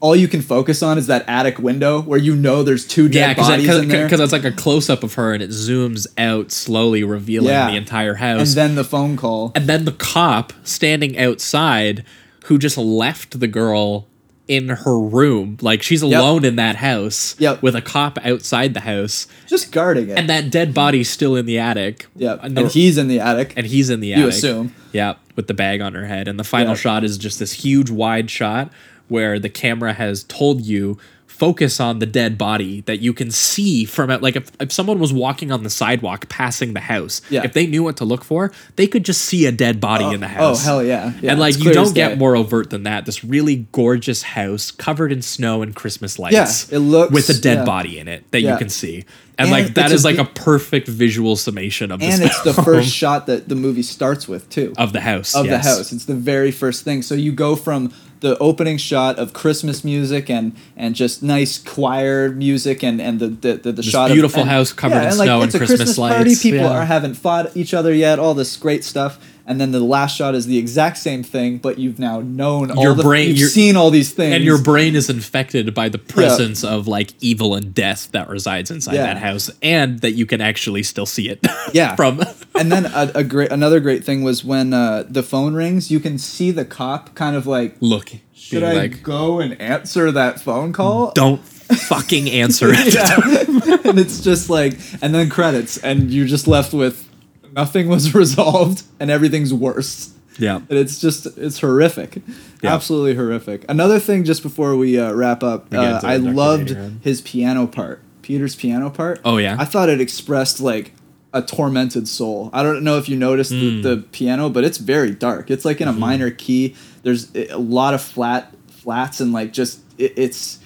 all 0.03 0.17
you 0.17 0.27
can 0.27 0.41
focus 0.41 0.83
on 0.83 0.97
is 0.97 1.07
that 1.07 1.23
attic 1.29 1.57
window 1.59 2.01
where 2.01 2.19
you 2.19 2.35
know 2.35 2.61
there's 2.61 2.85
two 2.85 3.07
dead 3.07 3.37
yeah, 3.37 3.41
bodies 3.41 3.69
in 3.69 3.87
there, 3.87 4.03
because 4.05 4.19
it's 4.19 4.33
like 4.33 4.43
a 4.43 4.51
close 4.51 4.89
up 4.89 5.01
of 5.01 5.13
her, 5.13 5.33
and 5.33 5.41
it 5.41 5.49
zooms 5.49 6.05
out 6.17 6.51
slowly, 6.51 7.05
revealing 7.05 7.47
Yeah. 7.47 7.71
the 7.71 7.77
entire 7.77 8.15
house. 8.15 8.49
and 8.49 8.57
then 8.57 8.75
the 8.75 8.83
phone 8.83 9.15
call. 9.15 9.53
and 9.55 9.65
then 9.65 9.85
the 9.85 9.93
cop 9.93 10.51
standing 10.63 11.17
outside 11.17 12.03
who 12.47 12.57
just 12.59 12.77
left 12.77 13.39
the 13.39 13.47
girl 13.47 14.05
in 14.45 14.67
her 14.67 14.99
room 14.99 15.55
like 15.61 15.81
she's 15.81 16.01
alone 16.01 16.43
in 16.43 16.57
that 16.57 16.75
house 16.75 17.33
Yep. 17.39 17.61
with 17.61 17.73
a 17.73 17.81
cop 17.81 18.19
outside 18.25 18.73
the 18.73 18.81
house 18.81 19.25
just 19.47 19.71
guarding 19.71 20.09
it. 20.09 20.19
and 20.19 20.27
that 20.29 20.51
dead 20.51 20.73
body's 20.73 21.09
still 21.09 21.37
in 21.37 21.45
the 21.45 21.57
attic 21.59 22.07
yep. 22.17 22.41
and, 22.43 22.59
And 22.59 22.67
he's 22.69 22.97
in 22.97 23.07
the 23.07 23.21
attic. 23.21 23.53
and 23.55 23.65
he's 23.65 23.89
in 23.89 24.01
the 24.01 24.11
attic. 24.11 24.21
You 24.21 24.27
assume. 24.27 24.75
yeah 24.91 25.13
with 25.37 25.47
the 25.47 25.53
bag 25.53 25.79
on 25.79 25.93
her 25.93 26.07
head 26.07 26.27
and 26.27 26.37
the 26.37 26.43
final 26.43 26.73
Yeah. 26.73 26.79
shot 26.79 27.03
is 27.05 27.17
just 27.17 27.39
this 27.39 27.53
huge 27.53 27.89
wide 27.89 28.29
shot 28.29 28.69
where 29.13 29.37
the 29.37 29.49
camera 29.49 29.93
has 29.93 30.23
told 30.23 30.61
you 30.61 30.97
focus 31.27 31.79
on 31.79 31.99
the 31.99 32.05
dead 32.05 32.35
body 32.35 32.81
that 32.81 32.99
you 32.99 33.11
can 33.13 33.29
see 33.29 33.85
from 33.85 34.09
it 34.09 34.21
like 34.21 34.35
if, 34.35 34.51
if 34.59 34.71
someone 34.71 34.97
was 34.97 35.11
walking 35.11 35.51
on 35.51 35.61
the 35.63 35.69
sidewalk 35.69 36.27
passing 36.29 36.73
the 36.73 36.79
house 36.79 37.21
Yeah. 37.29 37.43
if 37.43 37.53
they 37.53 37.67
knew 37.67 37.83
what 37.83 37.97
to 37.97 38.05
look 38.05 38.23
for 38.23 38.51
they 38.75 38.87
could 38.87 39.03
just 39.03 39.21
see 39.21 39.45
a 39.45 39.51
dead 39.51 39.79
body 39.79 40.05
in 40.05 40.19
the 40.19 40.27
oh, 40.27 40.29
oh, 40.29 40.33
house. 40.47 40.61
Oh 40.61 40.65
hell 40.65 40.83
yeah! 40.83 41.13
yeah 41.21 41.31
and 41.31 41.39
like 41.39 41.57
you 41.59 41.73
don't 41.73 41.93
get 41.93 42.17
more 42.17 42.35
overt 42.35 42.69
than 42.69 42.83
that 42.83 43.05
this 43.05 43.23
really 43.23 43.67
gorgeous 43.71 44.23
house 44.23 44.69
covered 44.71 45.11
in 45.11 45.21
snow 45.21 45.61
and 45.61 45.75
christmas 45.75 46.17
lights 46.19 46.69
yeah, 46.69 46.77
it 46.77 46.79
looks- 46.79 47.11
with 47.11 47.29
a 47.29 47.39
dead 47.39 47.59
yeah. 47.59 47.65
body 47.65 47.99
in 47.99 48.07
it 48.07 48.29
that 48.31 48.41
you 48.41 48.55
can 48.57 48.69
see 48.69 49.03
and, 49.37 49.49
And 49.49 49.51
like 49.51 49.73
that 49.73 49.91
is 49.91 50.03
a 50.05 50.07
like 50.07 50.19
a 50.19 50.25
perfect 50.25 50.87
visual 50.87 51.35
summation 51.35 51.91
of 51.91 51.99
this 51.99 52.13
and 52.13 52.23
it's 52.23 52.41
the 52.43 52.53
first 52.69 52.89
shot 52.89 53.25
that 53.25 53.49
the 53.49 53.55
movie 53.55 53.81
starts 53.81 54.27
with 54.27 54.47
too. 54.49 54.73
of 54.77 54.93
the 54.93 55.01
house 55.01 55.33
of 55.35 55.45
yes. 55.47 55.63
the 55.63 55.69
house. 55.69 55.91
It's 55.91 56.05
the 56.05 56.13
very 56.13 56.51
first 56.51 56.83
thing. 56.83 57.01
So 57.01 57.15
you 57.15 57.31
go 57.31 57.55
from 57.55 57.91
the 58.23 58.37
opening 58.37 58.77
shot 58.77 59.19
of 59.19 59.33
Christmas 59.33 59.83
music 59.83 60.29
and 60.29 60.55
and 60.77 60.95
just 60.95 61.21
nice 61.21 61.57
choir 61.57 62.29
music 62.29 62.81
and 62.81 63.01
and 63.01 63.19
the 63.19 63.27
the, 63.27 63.53
the, 63.57 63.71
the 63.73 63.83
shot 63.83 64.11
beautiful 64.11 64.39
of, 64.39 64.47
and- 64.47 64.49
house 64.49 64.71
covered 64.71 64.95
in 64.95 65.03
and, 65.03 65.13
snow 65.13 65.41
and 65.41 65.53
it's 65.53 65.55
a 65.55 65.57
Christmas 65.57 65.97
lights. 65.97 66.15
party. 66.15 66.35
People 66.37 66.61
yeah. 66.61 66.71
are 66.71 66.85
haven't 66.85 67.15
fought 67.15 67.55
each 67.55 67.73
other 67.73 67.93
yet. 67.93 68.19
All 68.19 68.33
this 68.33 68.55
great 68.55 68.85
stuff. 68.85 69.19
And 69.45 69.59
then 69.59 69.71
the 69.71 69.81
last 69.81 70.15
shot 70.15 70.35
is 70.35 70.45
the 70.45 70.57
exact 70.57 70.97
same 70.97 71.21
thing, 71.21 71.57
but 71.57 71.77
you've 71.77 71.99
now 71.99 72.21
known 72.21 72.71
all 72.71 72.81
Your 72.81 72.93
the, 72.95 73.03
brain- 73.03 73.35
You've 73.35 73.51
seen 73.51 73.75
all 73.75 73.89
these 73.91 74.13
things, 74.13 74.35
and 74.35 74.43
your 74.43 74.61
brain 74.61 74.95
is 74.95 75.09
infected 75.09 75.73
by 75.73 75.89
the 75.89 75.97
presence 75.97 76.63
of 76.63 76.87
like 76.87 77.11
evil 77.19 77.53
and 77.53 77.73
death 77.73 78.09
that 78.13 78.29
resides 78.29 78.71
inside 78.71 78.93
Yeah. 78.95 79.07
that 79.13 79.17
house 79.17 79.51
and 79.61 79.99
that 79.99 80.11
you 80.13 80.25
can 80.25 80.39
actually 80.39 80.81
still 80.83 81.05
see 81.05 81.27
it 81.29 81.45
Yeah. 81.73 81.95
from 81.97 82.21
and 82.55 82.71
then 82.71 82.85
a, 82.85 83.11
a 83.15 83.23
great 83.25 83.51
another 83.51 83.81
great 83.81 84.05
thing 84.05 84.23
was 84.23 84.45
when 84.45 84.73
uh, 84.73 85.03
the 85.09 85.23
phone 85.23 85.53
rings, 85.55 85.91
you 85.91 85.99
can 85.99 86.17
see 86.17 86.51
the 86.51 86.63
cop 86.63 87.13
kind 87.15 87.35
of 87.35 87.45
like, 87.45 87.75
look 87.81 88.11
should 88.33 88.63
I 88.63 88.73
like 88.73 89.03
go 89.03 89.39
and 89.41 89.59
answer 89.61 90.09
that 90.11 90.39
phone 90.39 90.71
call? 90.73 91.11
don't 91.11 91.41
fucking 91.43 92.29
answer 92.29 92.67
it 92.71 93.85
and 93.85 93.97
it's 93.99 94.21
just 94.21 94.49
like 94.49 94.77
and 95.01 95.13
then 95.15 95.29
credits 95.29 95.77
and 95.77 96.11
you're 96.11 96.27
just 96.27 96.47
left 96.47 96.73
with 96.73 97.09
nothing 97.55 97.87
was 97.87 98.13
resolved 98.23 98.83
and 98.99 99.09
everything's 99.11 99.53
worse. 99.53 100.13
Yeah. 100.39 100.57
And 100.57 100.71
it's 100.79 100.99
just 100.99 101.25
it's 101.37 101.59
horrific. 101.59 102.21
Yeah. 102.61 102.73
absolutely 102.73 103.15
horrific. 103.15 103.65
Another 103.69 103.99
thing 103.99 104.23
just 104.23 104.41
before 104.41 104.75
we 104.75 104.99
uh, 104.99 105.13
wrap 105.13 105.43
up 105.43 105.71
uh, 105.73 105.99
i 106.03 106.17
Dr. 106.17 106.31
loved 106.33 106.69
his 107.03 107.21
piano 107.21 107.67
part. 107.67 108.01
Peter's 108.23 108.55
piano 108.55 108.89
part? 108.89 109.19
Oh, 109.25 109.37
yeah? 109.37 109.57
i 109.59 109.65
thought 109.65 109.89
it 109.89 109.99
expressed 110.01 110.59
like 110.59 110.93
a 111.33 111.41
tormented 111.41 112.07
soul. 112.07 112.49
I 112.53 112.63
don't 112.63 112.83
know 112.83 112.97
if 112.97 113.09
you 113.09 113.15
noticed 113.17 113.51
Hmm. 113.51 113.81
the, 113.81 113.95
the 113.95 114.01
piano 114.11 114.49
but 114.49 114.63
it's 114.63 114.77
very 114.77 115.11
dark. 115.11 115.51
It's 115.51 115.65
like 115.65 115.81
in 115.81 115.87
a 115.87 115.91
Mm-hmm. 115.91 115.99
minor 115.99 116.31
key. 116.31 116.75
There's 117.03 117.29
a 117.35 117.57
lot 117.57 117.93
of 117.93 118.01
flat 118.01 118.53
flats 118.69 119.19
and 119.19 119.33
like 119.33 119.53
just 119.53 119.79
it, 119.97 120.13
it's 120.17 120.59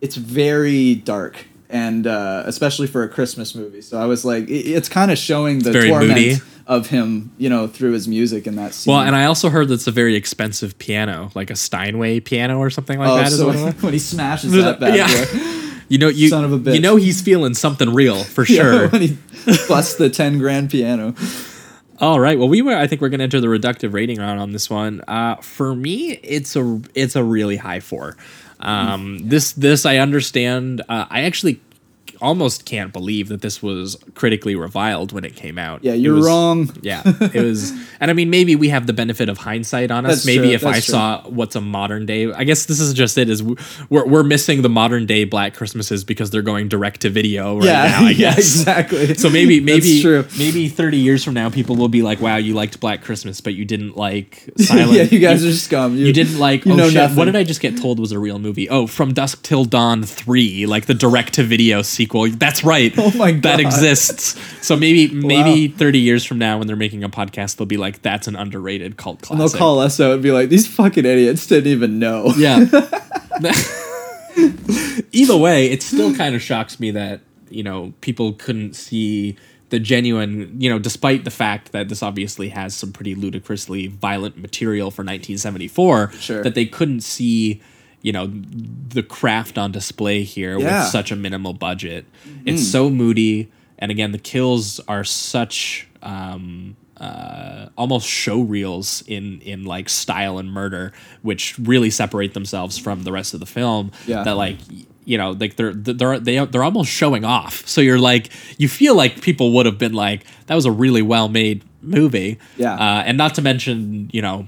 it's 0.00 0.16
very 0.16 0.94
dark 0.94 1.44
and 1.70 2.06
uh, 2.06 2.42
especially 2.46 2.86
for 2.86 3.02
a 3.02 3.08
Christmas 3.08 3.54
movie. 3.54 3.80
So 3.80 3.98
I 4.00 4.06
was 4.06 4.24
like, 4.24 4.44
it, 4.48 4.66
it's 4.66 4.88
kind 4.88 5.10
of 5.10 5.18
showing 5.18 5.60
the 5.60 5.72
torment 5.72 6.08
moody. 6.10 6.36
of 6.66 6.88
him, 6.88 7.30
you 7.38 7.48
know, 7.48 7.66
through 7.66 7.92
his 7.92 8.06
music 8.08 8.46
in 8.46 8.56
that 8.56 8.74
scene. 8.74 8.92
well 8.92 9.02
and 9.02 9.16
i 9.16 9.24
also 9.24 9.48
heard 9.50 9.68
that's 9.68 9.86
a 9.86 9.90
very 9.90 10.14
expensive 10.14 10.78
piano 10.78 11.30
like 11.34 11.50
a 11.50 11.56
steinway 11.56 12.20
piano 12.20 12.58
or 12.58 12.70
something 12.70 12.98
like 12.98 13.08
oh, 13.08 13.16
that 13.16 13.32
so 13.32 13.46
what 13.48 13.74
when 13.82 13.92
he 13.92 13.98
smashes 13.98 14.52
that 14.52 14.80
Yeah. 14.80 15.08
you 15.88 15.98
know 15.98 16.08
you 16.08 16.28
Son 16.28 16.44
of 16.44 16.52
a 16.52 16.58
bitch. 16.58 16.74
you 16.74 16.80
know 16.80 16.96
he's 16.96 17.20
feeling 17.22 17.54
something 17.54 17.92
real 17.92 18.22
for 18.22 18.44
Yeah, 18.48 18.62
sure 18.62 18.88
when 18.88 19.02
he 19.02 19.18
busts 19.68 19.96
the 19.96 20.10
ten 20.10 20.38
grand 20.38 20.70
piano. 20.70 21.14
All 22.00 22.18
right. 22.18 22.38
Well, 22.38 22.48
we 22.48 22.62
were. 22.62 22.74
I 22.74 22.86
think 22.86 23.02
we're 23.02 23.10
gonna 23.10 23.24
enter 23.24 23.40
the 23.42 23.48
reductive 23.48 23.92
rating 23.92 24.18
round 24.18 24.40
on 24.40 24.52
this 24.52 24.70
one. 24.70 25.02
Uh, 25.06 25.34
for 25.36 25.74
me, 25.74 26.12
it's 26.22 26.56
a 26.56 26.80
it's 26.94 27.14
a 27.14 27.22
really 27.22 27.56
high 27.56 27.80
four. 27.80 28.16
Um, 28.60 29.18
this 29.28 29.52
this 29.52 29.86
I 29.86 29.96
understand. 29.98 30.82
Uh, 30.88 31.06
I 31.10 31.22
actually 31.22 31.60
almost 32.20 32.64
can't 32.64 32.92
believe 32.92 33.28
that 33.28 33.42
this 33.42 33.62
was 33.62 33.96
critically 34.14 34.54
reviled 34.54 35.12
when 35.12 35.24
it 35.24 35.36
came 35.36 35.58
out. 35.58 35.84
Yeah, 35.84 35.94
you're 35.94 36.14
was- 36.14 36.26
wrong. 36.26 36.70
Yeah, 36.82 37.02
it 37.04 37.42
was, 37.42 37.72
and 38.00 38.10
I 38.10 38.14
mean, 38.14 38.30
maybe 38.30 38.56
we 38.56 38.70
have 38.70 38.86
the 38.86 38.92
benefit 38.92 39.28
of 39.28 39.38
hindsight 39.38 39.90
on 39.90 40.06
us. 40.06 40.16
That's 40.16 40.26
maybe 40.26 40.48
true, 40.48 40.54
if 40.54 40.66
I 40.66 40.72
true. 40.74 40.80
saw 40.80 41.22
what's 41.28 41.54
a 41.54 41.60
modern 41.60 42.06
day, 42.06 42.32
I 42.32 42.44
guess 42.44 42.64
this 42.66 42.80
is 42.80 42.94
just 42.94 43.18
it. 43.18 43.28
Is 43.28 43.42
we're 43.42 44.06
we're 44.06 44.22
missing 44.22 44.62
the 44.62 44.68
modern 44.68 45.04
day 45.06 45.24
Black 45.24 45.54
Christmases 45.54 46.04
because 46.04 46.30
they're 46.30 46.42
going 46.42 46.68
direct 46.68 47.02
to 47.02 47.10
video 47.10 47.56
right 47.56 47.66
yeah, 47.66 47.84
now. 47.84 48.06
I 48.06 48.10
yeah, 48.16 48.32
exactly. 48.32 49.14
so 49.14 49.28
maybe 49.28 49.60
maybe 49.60 50.02
maybe 50.38 50.68
30 50.68 50.96
years 50.96 51.24
from 51.24 51.34
now 51.34 51.50
people 51.50 51.76
will 51.76 51.88
be 51.88 52.02
like 52.02 52.20
wow 52.20 52.36
you 52.36 52.54
liked 52.54 52.80
black 52.80 53.02
christmas 53.02 53.40
but 53.40 53.54
you 53.54 53.64
didn't 53.64 53.96
like 53.96 54.48
silent 54.58 54.92
yeah, 54.96 55.02
you 55.02 55.18
guys 55.18 55.44
are 55.44 55.52
scum. 55.52 55.96
you 55.96 56.12
didn't 56.12 56.38
like 56.38 56.64
you 56.64 56.72
oh 56.72 56.76
know 56.76 56.86
shit 56.88 56.94
nothing. 56.94 57.16
what 57.16 57.24
did 57.26 57.36
i 57.36 57.44
just 57.44 57.60
get 57.60 57.76
told 57.76 57.98
was 57.98 58.12
a 58.12 58.18
real 58.18 58.38
movie 58.38 58.68
oh 58.68 58.86
from 58.86 59.12
dusk 59.12 59.42
till 59.42 59.64
dawn 59.64 60.02
3 60.02 60.66
like 60.66 60.86
the 60.86 60.94
direct 60.94 61.34
to 61.34 61.42
video 61.42 61.82
sequel 61.82 62.09
that's 62.38 62.62
right 62.64 62.92
Oh 62.98 63.10
my 63.16 63.32
god, 63.32 63.42
that 63.42 63.60
exists 63.60 64.38
so 64.64 64.76
maybe 64.76 65.08
maybe 65.14 65.68
30 65.68 65.98
years 65.98 66.24
from 66.24 66.38
now 66.38 66.58
when 66.58 66.66
they're 66.66 66.76
making 66.76 67.02
a 67.04 67.08
podcast 67.08 67.56
they'll 67.56 67.66
be 67.66 67.76
like 67.76 68.02
that's 68.02 68.26
an 68.28 68.36
underrated 68.36 68.96
cult 68.96 69.22
classic." 69.22 69.30
And 69.30 69.40
they'll 69.52 69.58
call 69.58 69.78
us 69.80 69.98
out 70.00 70.12
and 70.14 70.22
be 70.22 70.32
like, 70.32 70.48
these 70.48 70.66
fucking 70.66 71.04
idiots 71.04 71.46
didn't 71.46 71.70
even 71.70 71.98
know. 71.98 72.32
yeah. 72.36 72.64
Either 75.12 75.36
way, 75.36 75.70
it 75.70 75.82
still 75.82 76.14
kind 76.14 76.34
of 76.34 76.42
shocks 76.42 76.78
me 76.78 76.90
that, 76.92 77.20
you 77.50 77.62
know, 77.62 77.92
people 78.00 78.32
couldn't 78.34 78.74
see 78.74 79.36
the 79.70 79.78
genuine, 79.78 80.54
you 80.60 80.70
know, 80.70 80.78
despite 80.78 81.24
the 81.24 81.30
fact 81.30 81.72
that 81.72 81.88
this 81.88 82.02
obviously 82.02 82.48
has 82.50 82.74
some 82.74 82.92
pretty 82.92 83.14
ludicrously 83.14 83.88
violent 83.88 84.36
material 84.36 84.90
for 84.90 85.02
1974, 85.02 86.12
Sure. 86.20 86.42
that 86.42 86.54
they 86.54 86.64
couldn't 86.66 87.00
see, 87.02 87.60
you 88.02 88.12
know, 88.12 88.26
the 88.88 89.02
craft 89.02 89.58
on 89.58 89.72
display 89.72 90.22
here 90.22 90.58
Yeah. 90.58 90.82
with 90.84 90.90
such 90.90 91.10
a 91.12 91.16
minimal 91.16 91.52
budget. 91.52 92.06
It's 92.46 92.66
so 92.66 92.88
moody. 92.90 93.50
And 93.78 93.90
again, 93.90 94.12
the 94.12 94.18
kills 94.18 94.80
are 94.88 95.04
such 95.04 95.86
um, 96.02 96.76
uh, 96.98 97.66
almost 97.78 98.06
show 98.06 98.40
reels 98.40 99.02
in 99.06 99.40
in 99.40 99.64
like 99.64 99.88
style 99.88 100.38
and 100.38 100.50
murder, 100.52 100.92
which 101.22 101.58
really 101.58 101.90
separate 101.90 102.34
themselves 102.34 102.76
from 102.78 103.04
the 103.04 103.12
rest 103.12 103.32
of 103.34 103.40
the 103.40 103.46
film. 103.46 103.90
Yeah. 104.06 104.22
That 104.22 104.36
like 104.36 104.58
you 105.06 105.16
know 105.16 105.30
like 105.32 105.56
they're 105.56 105.72
they're 105.72 106.18
they're 106.18 106.46
they're 106.46 106.64
almost 106.64 106.90
showing 106.90 107.24
off. 107.24 107.66
So 107.66 107.80
you're 107.80 107.98
like 107.98 108.30
you 108.58 108.68
feel 108.68 108.94
like 108.94 109.22
people 109.22 109.52
would 109.52 109.64
have 109.66 109.78
been 109.78 109.94
like 109.94 110.24
that 110.46 110.54
was 110.54 110.66
a 110.66 110.72
really 110.72 111.02
well 111.02 111.28
made 111.28 111.64
movie. 111.82 112.38
Yeah. 112.58 112.74
Uh, 112.74 113.02
and 113.06 113.16
not 113.16 113.34
to 113.36 113.42
mention 113.42 114.10
you 114.12 114.20
know. 114.22 114.46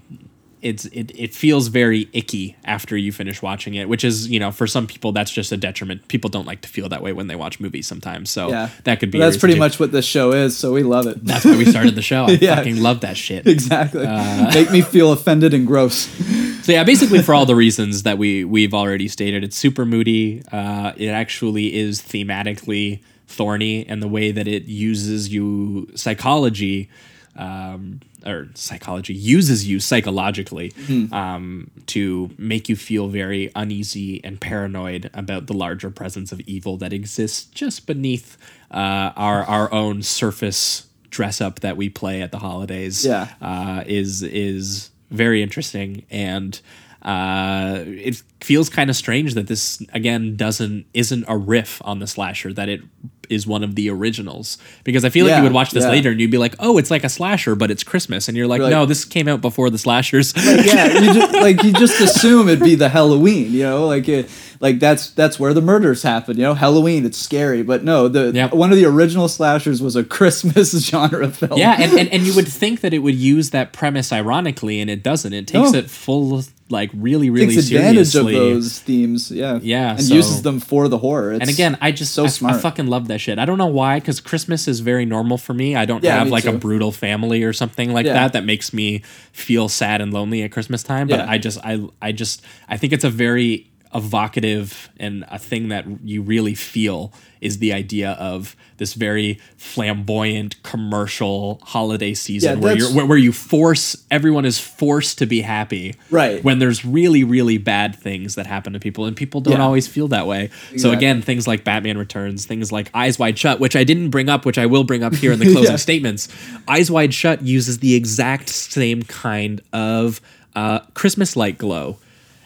It's 0.63 0.85
it, 0.87 1.11
it 1.15 1.35
feels 1.35 1.67
very 1.69 2.09
icky 2.13 2.57
after 2.65 2.97
you 2.97 3.11
finish 3.13 3.43
watching 3.43 3.75
it, 3.75 3.89
which 3.89 4.05
is 4.05 4.29
you 4.31 4.39
know 4.39 4.53
for 4.53 4.67
some 4.69 4.87
people 4.87 5.11
that's 5.13 5.31
just 5.33 5.51
a 5.53 5.57
detriment. 5.57 6.07
People 6.09 6.31
don't 6.31 6.47
like 6.47 6.61
to 6.63 6.69
feel 6.69 6.89
that 6.91 7.03
way 7.03 7.13
when 7.13 7.27
they 7.27 7.35
watch 7.37 7.59
movies 7.59 7.87
sometimes, 7.89 8.31
so 8.31 8.49
Yeah, 8.49 8.69
that 8.85 9.01
could 9.01 9.11
be. 9.11 9.19
A 9.19 9.23
that's 9.23 9.37
pretty 9.37 9.55
too. 9.55 9.61
much 9.61 9.81
what 9.81 9.91
this 9.93 10.05
show 10.07 10.31
is, 10.33 10.57
so 10.57 10.73
we 10.73 10.83
love 10.85 11.07
it. 11.09 11.25
That's 11.25 11.45
why 11.45 11.57
we 11.57 11.65
started 11.65 11.97
the 11.97 12.03
show. 12.13 12.27
I 12.27 12.39
Yeah. 12.41 12.55
fucking 12.57 12.81
love 12.81 13.01
that 13.01 13.17
shit. 13.17 13.47
exactly. 13.47 14.07
Uh, 14.07 14.51
Make 14.55 14.71
me 14.71 14.83
feel 14.83 15.11
offended 15.13 15.53
and 15.53 15.67
gross. 15.67 16.09
So 16.63 16.71
yeah, 16.71 16.85
basically 16.85 17.21
for 17.23 17.35
all 17.35 17.45
the 17.45 17.57
reasons 17.57 18.05
that 18.05 18.19
we 18.19 18.45
we've 18.45 18.73
already 18.73 19.09
stated, 19.09 19.43
it's 19.43 19.57
super 19.57 19.85
moody. 19.85 20.45
Uh, 20.53 20.93
it 20.97 21.09
actually 21.09 21.75
is 21.75 22.01
thematically 22.01 23.01
thorny, 23.27 23.85
and 23.89 24.01
the 24.01 24.07
way 24.07 24.31
that 24.31 24.47
it 24.47 24.67
uses 24.67 25.33
you 25.35 25.89
psychology. 25.97 26.89
Um, 27.35 27.99
or 28.27 28.49
psychology 28.55 29.15
uses 29.15 29.67
you 29.69 29.81
psychologically 29.81 30.73
um, 31.13 31.71
to 31.87 32.31
make 32.39 32.69
you 32.69 32.77
feel 32.77 33.09
very 33.09 33.51
uneasy 33.57 34.23
and 34.25 34.41
paranoid 34.41 35.11
about 35.15 35.47
the 35.47 35.53
larger 35.55 35.91
presence 35.91 36.33
of 36.33 36.41
evil 36.41 36.77
that 36.79 36.93
exists 36.93 37.45
just 37.47 37.87
beneath 37.87 38.37
uh, 38.71 39.13
our 39.17 39.45
our 39.45 39.73
own 39.73 40.03
surface 40.03 40.87
dress 41.11 41.41
up 41.41 41.61
that 41.61 41.77
we 41.77 41.89
play 41.91 42.23
at 42.23 42.31
the 42.33 42.39
holidays 42.39 43.05
Yeah. 43.05 43.29
uh, 43.41 43.85
is 43.87 44.23
is 44.23 44.91
very 45.11 45.43
interesting 45.43 46.05
and 46.11 46.59
uh, 47.05 47.83
it 47.87 48.23
feels 48.41 48.69
kind 48.69 48.89
of 48.91 48.97
strange 48.97 49.35
that 49.35 49.47
this 49.49 49.83
again 49.93 50.37
doesn't 50.37 50.87
isn't 50.95 51.25
a 51.29 51.37
riff 51.37 51.81
on 51.85 51.99
the 51.99 52.07
slasher 52.07 52.53
that 52.53 52.69
it 52.69 52.81
is 53.29 53.47
one 53.47 53.65
of 53.65 53.77
the 53.77 53.89
originals 53.89 54.59
because 54.85 55.05
I 55.05 55.09
feel 55.09 55.25
like 55.27 55.37
you 55.39 55.43
would 55.45 55.53
watch 55.53 55.71
this 55.71 55.85
yeah. 55.85 55.91
later 55.91 56.11
and 56.11 56.21
you'd 56.21 56.31
be 56.31 56.39
like 56.39 56.55
oh 56.59 56.77
it's 56.77 56.91
like 56.91 57.03
a 57.03 57.09
slasher 57.09 57.55
but 57.55 57.71
it's 57.71 57.83
Christmas 57.83 58.29
and 58.29 58.37
you're 58.37 58.47
like, 58.47 58.59
You're 58.59 58.65
like- 58.67 58.73
no 58.73 58.85
this 58.87 59.05
came 59.05 59.27
out 59.27 59.41
before 59.41 59.71
the 59.71 59.79
slashers 59.79 60.35
yeah, 60.37 60.87
you 61.01 61.15
just, 61.15 61.33
like 61.33 61.63
you 61.63 61.73
just 61.73 62.01
assume 62.01 62.49
it'd 62.49 62.63
be 62.63 62.75
the 62.75 62.89
Halloween, 62.89 63.53
you 63.53 63.63
know, 63.63 63.87
like 63.87 64.09
it, 64.09 64.29
like 64.61 64.81
that's 64.81 65.11
that's 65.11 65.41
where 65.41 65.55
the 65.55 65.63
murders 65.63 66.03
happen, 66.03 66.37
you 66.37 66.43
know. 66.43 66.55
Halloween, 66.55 67.05
it's 67.07 67.17
scary, 67.19 67.63
but 67.63 67.83
no, 67.85 68.07
the 68.09 68.33
Yep. 68.33 68.53
one 68.55 68.71
of 68.71 68.77
the 68.77 68.85
original 68.85 69.29
slashers 69.29 69.81
was 69.81 69.97
a 69.97 70.05
Christmas 70.05 70.73
genre 70.87 71.31
film. 71.31 71.59
yeah 71.59 71.77
and, 71.81 71.99
and, 71.99 72.09
and 72.13 72.23
you 72.25 72.35
would 72.35 72.49
think 72.49 72.81
that 72.83 72.93
it 72.93 72.99
would 72.99 73.15
use 73.17 73.51
that 73.51 73.73
premise 73.73 74.13
ironically 74.13 74.81
and 74.81 74.91
it 74.91 75.03
doesn't 75.03 75.33
it 75.33 75.47
takes 75.47 75.73
No. 75.73 75.79
it 75.79 75.89
full 75.91 76.43
like 76.73 76.91
really 76.95 77.31
really 77.31 77.55
takes 77.55 77.69
advantage 77.71 78.09
seriously. 78.09 78.35
of 78.35 78.41
those 78.55 78.79
themes, 78.81 79.31
yeah, 79.31 79.61
Yeah, 79.63 79.91
and 79.93 80.03
so- 80.03 80.15
uses 80.15 80.43
them 80.43 80.59
for 80.59 80.89
the 80.89 80.99
horror. 80.99 81.33
It's 81.35 81.41
And 81.43 81.49
again, 81.51 81.79
I 81.81 81.93
just 81.93 82.13
so 82.15 82.25
I, 82.25 82.29
smart. 82.29 82.55
I 82.55 82.59
fucking 82.59 82.89
love 82.89 83.07
that 83.09 83.21
shit. 83.21 83.39
I 83.39 83.45
don't 83.45 83.59
know 83.59 83.67
why, 83.67 84.01
because 84.01 84.19
Christmas 84.21 84.67
is 84.67 84.81
very 84.81 85.05
normal 85.05 85.39
for 85.39 85.55
me. 85.55 85.77
I 85.77 85.85
don't 85.85 86.03
Yeah, 86.03 86.19
have 86.19 86.29
like 86.29 86.47
a 86.47 86.53
brutal 86.53 86.91
family 86.91 87.45
or 87.45 87.53
something 87.53 87.93
like 87.93 88.07
Yeah. 88.07 88.15
that 88.15 88.33
that 88.33 88.45
makes 88.45 88.73
me 88.73 89.03
feel 89.33 89.69
sad 89.69 90.01
and 90.01 90.13
lonely 90.13 90.43
at 90.43 90.51
Christmas 90.51 90.83
time. 90.83 91.07
But 91.07 91.21
Yeah. 91.21 91.31
I 91.31 91.39
just 91.39 91.59
I 91.65 91.81
I 92.01 92.11
just 92.13 92.43
I 92.69 92.77
think 92.77 92.93
it's 92.93 93.05
a 93.05 93.11
very 93.11 93.69
evocative 93.95 94.91
and 94.99 95.25
a 95.31 95.39
thing 95.39 95.69
that 95.69 95.85
you 96.05 96.23
really 96.23 96.55
feel 96.55 97.13
is 97.41 97.59
the 97.59 97.73
idea 97.73 98.13
of 98.13 98.55
this 98.79 98.95
very 98.95 99.39
flamboyant 99.57 100.63
commercial 100.63 101.61
holiday 101.65 102.15
season 102.15 102.59
Yeah, 102.59 102.65
where 102.65 102.77
you're 102.77 102.91
where, 102.93 103.07
where 103.07 103.19
you 103.19 103.33
force 103.33 103.97
everyone 104.11 104.45
is 104.45 104.59
forced 104.59 105.19
to 105.19 105.27
be 105.27 105.41
happy 105.41 105.95
Right. 106.11 106.43
when 106.45 106.59
there's 106.59 106.85
really 106.85 107.25
really 107.25 107.59
bad 107.59 107.97
things 107.97 108.35
that 108.37 108.47
happen 108.47 108.73
to 108.75 108.79
people 108.81 109.05
and 109.07 109.17
people 109.17 109.41
don't 109.41 109.55
Yeah. 109.59 109.65
always 109.65 109.87
feel 109.89 110.09
that 110.09 110.27
way 110.27 110.51
so 110.77 110.91
again 110.93 111.21
things 111.23 111.47
like 111.49 111.65
batman 111.65 111.99
returns 111.99 112.47
things 112.47 112.71
like 112.71 112.91
eyes 112.95 113.19
wide 113.19 113.39
shut 113.39 113.61
which 113.61 113.75
i 113.77 113.83
didn't 113.85 114.11
bring 114.11 114.29
up 114.29 114.47
which 114.47 114.59
i 114.59 114.67
will 114.67 114.85
bring 114.85 115.03
up 115.03 115.15
here 115.15 115.33
in 115.33 115.39
the 115.39 115.47
closing 115.53 115.73
Yeah. 115.73 115.77
statements 115.77 116.29
eyes 116.69 116.91
wide 116.91 117.13
shut 117.13 117.43
uses 117.43 117.79
the 117.81 117.95
exact 117.95 118.49
same 118.49 119.03
kind 119.03 119.61
of 119.73 120.21
uh, 120.55 120.81
christmas 120.95 121.35
light 121.37 121.59
glow 121.59 121.97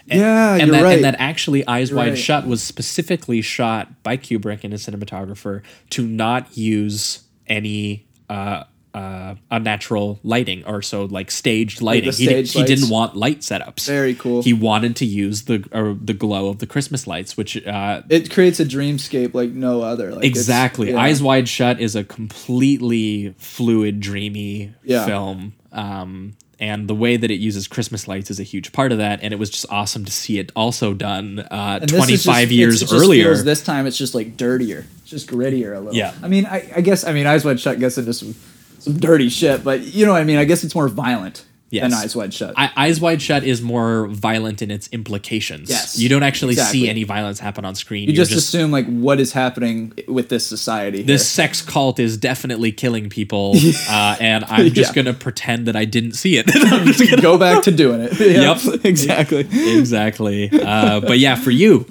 and, 0.08 0.20
Yeah, 0.20 0.54
and 0.54 0.62
you're 0.68 0.76
that, 0.76 0.82
right. 0.82 0.94
And 0.94 1.04
that 1.04 1.16
actually, 1.18 1.66
Eyes 1.66 1.92
Wide 1.92 2.10
right. 2.10 2.18
Shut 2.18 2.46
was 2.46 2.62
specifically 2.62 3.40
shot 3.40 4.02
by 4.02 4.16
Kubrick 4.16 4.64
and 4.64 4.72
his 4.72 4.86
cinematographer 4.86 5.62
to 5.90 6.06
not 6.06 6.56
use 6.56 7.24
any 7.46 8.06
uh, 8.28 8.64
uh, 8.96 9.34
unnatural 9.50 10.18
lighting 10.22 10.64
or 10.64 10.80
so 10.80 11.04
like 11.04 11.30
staged 11.30 11.82
lighting. 11.82 12.10
he, 12.12 12.26
did, 12.26 12.46
he, 12.46 12.64
didn't 12.64 12.88
want 12.88 13.14
light 13.14 13.40
setups. 13.40 13.86
Very 13.86 14.14
cool. 14.14 14.42
He 14.42 14.54
wanted 14.54 14.96
to 14.96 15.04
use 15.04 15.42
the 15.42 15.68
or 15.70 15.94
the 16.00 16.14
glow 16.14 16.48
of 16.48 16.60
the 16.60 16.66
Christmas 16.66 17.06
lights, 17.06 17.36
which 17.36 17.64
uh, 17.66 18.02
it 18.08 18.30
creates 18.30 18.58
a 18.58 18.64
dreamscape 18.64 19.34
like 19.34 19.50
no 19.50 19.82
other. 19.82 20.14
Like 20.14 20.24
exactly 20.24 20.92
yeah. 20.92 20.98
eyes 20.98 21.22
wide 21.22 21.46
shut 21.46 21.78
is 21.78 21.94
a 21.94 22.04
completely 22.04 23.34
fluid 23.36 24.00
dreamy 24.00 24.74
Yeah. 24.82 25.04
film 25.04 25.52
um 25.72 26.34
and 26.58 26.88
the 26.88 26.94
way 26.94 27.16
that 27.16 27.30
it 27.30 27.34
uses 27.38 27.68
christmas 27.68 28.08
lights 28.08 28.30
is 28.30 28.40
a 28.40 28.42
huge 28.42 28.72
part 28.72 28.90
of 28.92 28.98
that 28.98 29.20
and 29.22 29.32
it 29.32 29.36
was 29.36 29.50
just 29.50 29.66
awesome 29.70 30.04
to 30.04 30.12
see 30.12 30.38
it 30.38 30.50
also 30.56 30.94
done 30.94 31.38
uh, 31.50 31.78
And 31.82 31.90
this 31.90 32.08
is 32.10 32.24
25 32.24 32.48
just- 32.48 32.52
years 32.52 32.82
it 32.82 32.92
earlier 32.92 33.34
this 33.36 33.62
time 33.62 33.86
it's 33.86 33.98
just 33.98 34.14
like 34.14 34.36
dirtier, 34.36 34.86
It's 35.02 35.10
just 35.10 35.28
grittier 35.28 35.76
a 35.76 35.80
little. 35.80 35.94
Yeah. 35.94 36.14
I 36.22 36.28
mean, 36.28 36.46
I, 36.46 36.68
I 36.76 36.80
guess 36.80 37.04
I 37.04 37.12
mean 37.12 37.26
Eyes 37.26 37.44
Wide 37.44 37.60
Shut 37.60 37.78
gets 37.78 37.98
into 37.98 38.12
some 38.14 38.34
some 38.78 38.98
dirty 38.98 39.28
shit, 39.28 39.64
but 39.64 39.80
you 39.80 40.06
know 40.06 40.12
what 40.12 40.20
I 40.20 40.24
mean. 40.24 40.38
I 40.38 40.44
guess 40.44 40.62
it's 40.64 40.74
more 40.74 40.88
violent 40.88 41.44
than 41.82 41.94
Eyes 41.94 42.14
Wide 42.16 42.32
Shut. 42.34 42.54
I, 42.56 42.70
eyes 42.76 43.00
wide 43.00 43.20
shut 43.22 43.44
is 43.44 43.60
more 43.62 44.06
violent 44.08 44.62
in 44.62 44.70
its 44.70 44.88
implications 44.92 45.70
Yes, 45.70 45.98
you 45.98 46.08
don't 46.08 46.22
actually 46.22 46.52
exactly. 46.54 46.80
see 46.80 46.88
any 46.88 47.04
violence 47.04 47.38
happen 47.40 47.64
on 47.64 47.74
screen 47.74 48.08
you 48.08 48.14
You're 48.14 48.24
just, 48.24 48.36
assume 48.36 48.70
like 48.70 48.86
what 48.86 49.20
is 49.20 49.32
happening 49.32 49.92
with 50.08 50.28
this 50.28 50.46
society. 50.46 51.02
this 51.02 51.28
sex 51.28 51.62
cult 51.62 51.98
is 51.98 52.16
definitely 52.16 52.72
killing 52.72 53.08
people 53.08 53.54
uh, 53.88 54.16
and 54.20 54.44
i'm 54.46 54.70
just 54.72 54.96
Yeah. 54.96 55.02
gonna 55.02 55.14
pretend 55.16 55.66
that 55.66 55.76
i 55.76 55.84
didn't 55.84 56.12
see 56.12 56.36
it 56.38 56.46
I'm 56.72 56.86
just 56.86 57.00
gonna- 57.10 57.22
go 57.22 57.38
back 57.38 57.62
to 57.64 57.70
doing 57.70 58.00
it. 58.02 58.18
Yep. 58.18 58.84
exactly. 58.84 59.40
exactly 59.40 60.50
uh, 60.52 61.00
but 61.00 61.18
yeah 61.18 61.34
for 61.36 61.50
you 61.50 61.86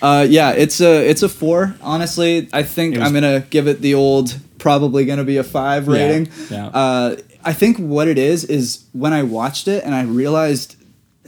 Uh, 0.00 0.24
yeah, 0.30 0.52
it's 0.52 0.80
a 0.80 1.10
it's 1.10 1.24
a 1.24 1.28
four. 1.28 1.74
Honestly, 1.82 2.48
I 2.52 2.62
think 2.62 2.94
was- 2.94 3.02
I'm 3.04 3.12
gonna 3.12 3.40
give 3.50 3.66
it 3.66 3.80
the 3.80 3.94
old 3.94 4.32
probably 4.58 5.04
gonna 5.04 5.24
be 5.24 5.38
a 5.38 5.42
five 5.42 5.88
rating. 5.88 6.28
yeah. 6.50 6.68
Uh, 6.68 7.16
I 7.44 7.52
think 7.52 7.78
what 7.78 8.08
it 8.08 8.18
is 8.18 8.44
is 8.44 8.84
when 8.92 9.12
I 9.12 9.22
watched 9.22 9.68
it 9.68 9.84
and 9.84 9.94
I 9.94 10.02
realized 10.02 10.76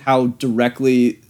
how 0.01 0.29
directly 0.29 1.21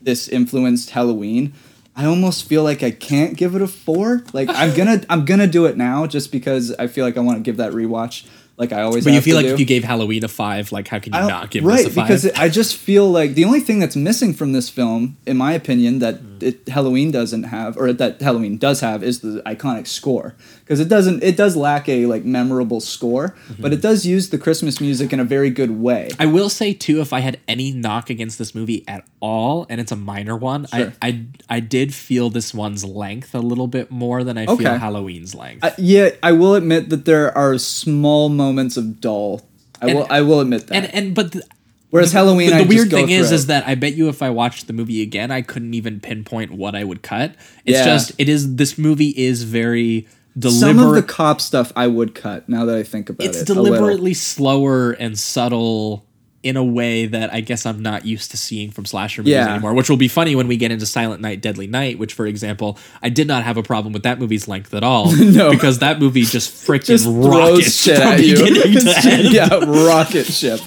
this 0.00 0.28
influenced 0.28 0.90
Halloween. 0.90 1.52
I 1.96 2.06
almost 2.06 2.44
feel 2.48 2.62
like 2.62 2.82
I 2.82 2.90
can't 2.90 3.36
give 3.36 3.54
it 3.54 3.60
a 3.62 3.66
four. 3.66 4.24
Like 4.32 4.48
I'm 4.50 4.74
gonna 4.74 5.02
I'm 5.10 5.24
gonna 5.24 5.46
do 5.46 5.66
it 5.66 5.76
now 5.76 6.06
just 6.06 6.32
because 6.32 6.72
I 6.78 6.86
feel 6.86 7.04
like 7.04 7.16
I 7.16 7.20
want 7.20 7.38
to 7.38 7.42
give 7.42 7.58
that 7.58 7.72
rewatch. 7.72 8.26
Like 8.56 8.72
I 8.72 8.82
always. 8.82 9.04
But 9.04 9.12
you 9.14 9.20
feel 9.20 9.34
to 9.34 9.42
like 9.42 9.46
do. 9.46 9.54
if 9.54 9.60
you 9.60 9.66
gave 9.66 9.84
Halloween 9.84 10.24
a 10.24 10.28
five, 10.28 10.70
like 10.72 10.88
how 10.88 10.98
can 10.98 11.12
you 11.12 11.18
I 11.18 11.28
don't- 11.28 11.50
give 11.50 11.64
right 11.64 11.78
this 11.78 11.86
a 11.86 11.90
five? 11.90 12.06
because 12.08 12.26
I 12.32 12.48
just 12.48 12.76
feel 12.76 13.10
like 13.10 13.34
the 13.34 13.44
only 13.44 13.60
thing 13.60 13.78
that's 13.78 13.96
missing 13.96 14.32
from 14.34 14.52
this 14.52 14.68
film, 14.70 15.16
in 15.26 15.36
my 15.36 15.52
opinion, 15.52 15.98
that. 16.00 16.20
It, 16.42 16.68
Halloween 16.68 17.10
doesn't 17.10 17.44
have, 17.44 17.76
or 17.76 17.92
that 17.92 18.20
Halloween 18.20 18.58
does 18.58 18.80
have, 18.80 19.02
is 19.02 19.20
the 19.20 19.42
iconic 19.46 19.86
score. 19.86 20.34
Because 20.60 20.80
it 20.80 20.88
doesn't, 20.88 21.22
it 21.22 21.36
does 21.36 21.56
lack 21.56 21.88
a 21.88 22.06
like 22.06 22.24
memorable 22.24 22.80
score, 22.80 23.34
Mm-hmm. 23.48 23.62
but 23.62 23.72
it 23.72 23.80
does 23.82 24.06
use 24.06 24.30
the 24.30 24.38
Christmas 24.38 24.80
music 24.80 25.12
in 25.12 25.20
a 25.20 25.24
very 25.24 25.50
good 25.50 25.70
way. 25.72 26.10
I 26.18 26.26
will 26.26 26.48
say 26.48 26.72
too, 26.72 27.00
if 27.00 27.12
I 27.12 27.20
had 27.20 27.38
any 27.48 27.72
knock 27.72 28.10
against 28.10 28.38
this 28.38 28.54
movie 28.54 28.84
at 28.88 29.04
all, 29.20 29.66
and 29.68 29.80
it's 29.80 29.92
a 29.92 29.96
minor 29.96 30.36
one, 30.36 30.66
Sure. 30.66 30.92
I, 31.02 31.08
I 31.08 31.26
I 31.56 31.60
did 31.60 31.92
feel 31.94 32.30
this 32.30 32.54
one's 32.54 32.84
length 32.84 33.34
a 33.34 33.40
little 33.40 33.66
bit 33.66 33.90
more 33.90 34.22
than 34.24 34.38
I 34.38 34.46
Okay. 34.46 34.64
feel 34.64 34.78
Halloween's 34.78 35.34
length. 35.34 35.64
I, 35.64 35.74
yeah, 35.78 36.10
I 36.22 36.32
will 36.32 36.54
admit 36.54 36.88
that 36.90 37.04
there 37.04 37.36
are 37.36 37.58
small 37.58 38.28
moments 38.28 38.76
of 38.76 39.00
dull. 39.00 39.42
I 39.82 39.86
And- 39.88 39.98
will, 39.98 40.06
I 40.10 40.20
will 40.22 40.40
admit 40.40 40.66
that. 40.68 40.74
and 40.76 40.94
and 40.94 41.14
but 41.14 41.32
the, 41.32 41.42
Whereas 41.90 42.12
Halloween, 42.12 42.50
the, 42.50 42.56
I 42.56 42.58
the 42.58 42.64
just 42.64 42.74
weird 42.76 42.90
thing 42.90 43.10
is 43.10 43.32
is 43.32 43.46
that 43.46 43.66
I 43.66 43.74
bet 43.74 43.94
you 43.94 44.08
if 44.08 44.22
I 44.22 44.30
watched 44.30 44.66
the 44.66 44.72
movie 44.72 45.02
again, 45.02 45.30
I 45.30 45.42
couldn't 45.42 45.74
even 45.74 46.00
pinpoint 46.00 46.52
what 46.52 46.74
I 46.74 46.84
would 46.84 47.02
cut. 47.02 47.34
It's 47.64 47.78
Yeah. 47.78 47.84
just 47.84 48.12
it 48.18 48.28
is 48.28 48.56
this 48.56 48.78
movie 48.78 49.10
is 49.10 49.42
very 49.42 50.06
deliberate. 50.38 50.60
some 50.76 50.78
of 50.78 50.94
the 50.94 51.02
cop 51.02 51.40
stuff 51.40 51.72
I 51.74 51.88
would 51.88 52.14
cut. 52.14 52.48
Now 52.48 52.64
that 52.64 52.76
I 52.76 52.82
think 52.84 53.10
about 53.10 53.26
it's 53.26 53.38
it, 53.38 53.40
It's 53.42 53.46
deliberately 53.52 54.14
slower 54.14 54.92
and 54.92 55.18
subtle 55.18 56.04
in 56.42 56.56
a 56.56 56.64
way 56.64 57.04
that 57.04 57.30
I 57.34 57.40
guess 57.42 57.66
I'm 57.66 57.82
not 57.82 58.06
used 58.06 58.30
to 58.30 58.36
seeing 58.38 58.70
from 58.70 58.86
slasher 58.86 59.20
movies 59.20 59.32
Yeah. 59.32 59.52
anymore. 59.52 59.74
Which 59.74 59.90
will 59.90 59.98
be 59.98 60.08
funny 60.08 60.34
when 60.34 60.48
we 60.48 60.56
get 60.56 60.70
into 60.70 60.86
Silent 60.86 61.20
Night, 61.20 61.42
Deadly 61.42 61.66
Night, 61.66 61.98
which, 61.98 62.14
for 62.14 62.26
example, 62.26 62.78
I 63.02 63.10
did 63.10 63.28
not 63.28 63.42
have 63.44 63.58
a 63.58 63.62
problem 63.62 63.92
with 63.92 64.04
that 64.04 64.18
movie's 64.18 64.48
length 64.48 64.72
at 64.72 64.82
all. 64.82 65.14
No. 65.30 65.50
because 65.50 65.80
that 65.80 65.98
movie 65.98 66.22
just 66.22 66.50
freaking 66.66 66.86
just 66.86 67.06
rockets 67.06 67.74
shit 67.74 67.98
at 67.98 68.20
you. 68.24 68.36
beginning 68.36 68.84
to 68.84 69.00
end. 69.04 69.32
yeah, 69.34 69.48
rocket 69.86 70.24
ship. 70.24 70.60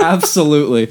Absolutely. 0.00 0.86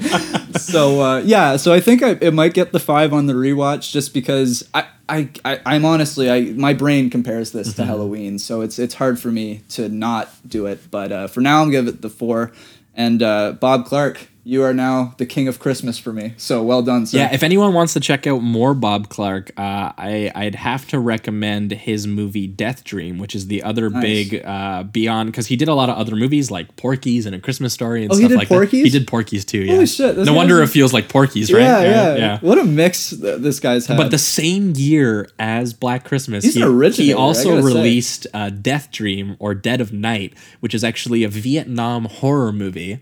So 0.58 1.00
uh, 1.02 1.18
yeah, 1.24 1.56
so 1.56 1.72
I 1.72 1.80
think 1.80 2.02
I, 2.02 2.10
it 2.20 2.32
might 2.34 2.54
get 2.54 2.72
the 2.72 2.80
five 2.80 3.12
on 3.12 3.26
the 3.26 3.34
rewatch 3.34 3.90
just 3.92 4.14
because 4.14 4.68
I. 4.74 4.86
I, 5.10 5.30
I, 5.42 5.58
I'm 5.64 5.86
honestly, 5.86 6.30
I 6.30 6.42
my 6.52 6.74
brain 6.74 7.08
compares 7.08 7.52
this 7.52 7.68
Mm-hmm. 7.68 7.76
to 7.80 7.86
Halloween, 7.86 8.38
so 8.38 8.60
it's 8.60 8.78
it's 8.78 8.92
hard 8.92 9.18
for 9.18 9.28
me 9.30 9.62
to 9.70 9.88
not 9.88 10.28
do 10.46 10.66
it. 10.66 10.90
But 10.90 11.10
uh, 11.12 11.26
for 11.28 11.40
now, 11.40 11.62
I'm 11.62 11.70
gonna 11.70 11.86
give 11.86 11.94
it 11.94 12.02
the 12.02 12.10
four. 12.10 12.52
And 12.98 13.22
uh, 13.22 13.52
Bob 13.52 13.86
Clark, 13.86 14.28
you 14.48 14.62
are 14.64 14.72
now 14.72 15.12
the 15.18 15.26
king 15.26 15.46
of 15.46 15.58
Christmas 15.58 15.98
for 15.98 16.10
me. 16.10 16.32
So 16.38 16.62
well 16.62 16.80
done, 16.80 17.04
sir. 17.04 17.18
Yeah, 17.18 17.34
if 17.34 17.42
anyone 17.42 17.74
wants 17.74 17.92
to 17.92 18.00
check 18.00 18.26
out 18.26 18.38
more 18.42 18.72
Bob 18.72 19.10
Clark, 19.10 19.50
uh, 19.58 19.92
I, 19.98 20.32
I'd 20.34 20.54
have 20.54 20.86
to 20.88 20.98
recommend 20.98 21.70
his 21.72 22.06
movie 22.06 22.46
Death 22.46 22.82
Dream, 22.82 23.18
which 23.18 23.34
is 23.34 23.48
the 23.48 23.62
other 23.62 23.90
Nice. 23.90 24.02
big 24.02 24.42
uh, 24.46 24.84
beyond 24.84 25.30
because 25.30 25.48
he 25.48 25.56
did 25.56 25.68
a 25.68 25.74
lot 25.74 25.90
of 25.90 25.98
other 25.98 26.16
movies 26.16 26.50
like 26.50 26.76
Porky's 26.76 27.26
and 27.26 27.34
A 27.34 27.40
Christmas 27.40 27.74
Story 27.74 28.04
and 28.04 28.10
Oh, 28.10 28.16
stuff 28.16 28.30
like 28.30 28.48
that. 28.48 28.54
Porky's? 28.54 28.84
He 28.84 28.90
did 28.90 29.06
Porky's 29.06 29.44
too. 29.44 29.58
Yeah. 29.58 29.72
Holy 29.74 29.86
shit, 29.86 30.16
No 30.16 30.32
wonder 30.32 30.62
it 30.62 30.68
feels 30.68 30.94
like 30.94 31.10
Porky's, 31.10 31.52
right? 31.52 31.60
yeah, 31.60 32.16
yeah, 32.16 32.38
What 32.40 32.56
a 32.58 32.64
mix 32.64 33.10
th- 33.10 33.40
this 33.40 33.60
guy's 33.60 33.84
had. 33.84 33.98
But 33.98 34.10
the 34.10 34.16
same 34.16 34.72
year 34.76 35.28
as 35.38 35.74
Black 35.74 36.04
Christmas, 36.06 36.42
He's 36.42 36.54
he, 36.54 36.62
originator, 36.62 37.02
he 37.02 37.12
also 37.12 37.60
released 37.60 38.26
uh, 38.32 38.48
Death 38.48 38.90
Dream 38.92 39.36
or 39.40 39.54
Dead 39.54 39.82
of 39.82 39.92
Night, 39.92 40.32
which 40.60 40.74
is 40.74 40.82
actually 40.82 41.22
a 41.22 41.28
Vietnam 41.28 42.06
horror 42.06 42.50
movie. 42.50 43.00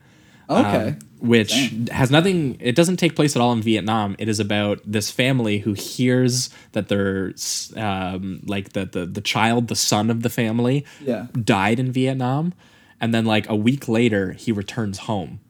Okay. 0.49 0.89
um, 0.89 0.99
which 1.21 1.73
has 1.91 2.11
nothing 2.11 2.57
it 2.61 2.75
doesn't 2.75 2.97
take 2.99 3.17
place 3.17 3.35
at 3.35 3.43
all 3.43 3.53
in 3.53 3.63
vietnam 3.63 4.15
it 4.19 4.29
is 4.29 4.39
about 4.39 4.81
this 4.85 5.11
family 5.11 5.59
who 5.59 5.73
hears 5.73 6.51
that 6.73 6.89
their 6.89 7.33
um, 7.77 8.41
like 8.47 8.73
the, 8.73 8.85
the 8.87 9.07
the 9.07 9.21
child 9.21 9.69
the 9.69 9.75
son 9.77 10.11
of 10.11 10.23
the 10.23 10.31
family 10.31 10.85
Yeah. 11.03 11.27
died 11.43 11.81
in 11.81 11.91
vietnam 11.91 12.53
and 13.01 13.13
then 13.15 13.25
like 13.25 13.49
a 13.49 13.57
week 13.57 13.89
later 13.89 14.33
he 14.33 14.53
returns 14.53 14.99
home 15.01 15.41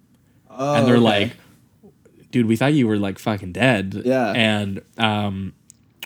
Oh, 0.50 0.74
and 0.74 0.86
they're 0.86 0.94
okay. 0.96 1.02
like 1.04 1.32
dude 2.30 2.46
we 2.46 2.56
thought 2.56 2.72
you 2.72 2.86
were 2.88 2.96
like 2.98 3.18
fucking 3.18 3.52
dead 3.52 4.02
Yeah. 4.04 4.32
and 4.34 4.80
um 4.98 5.52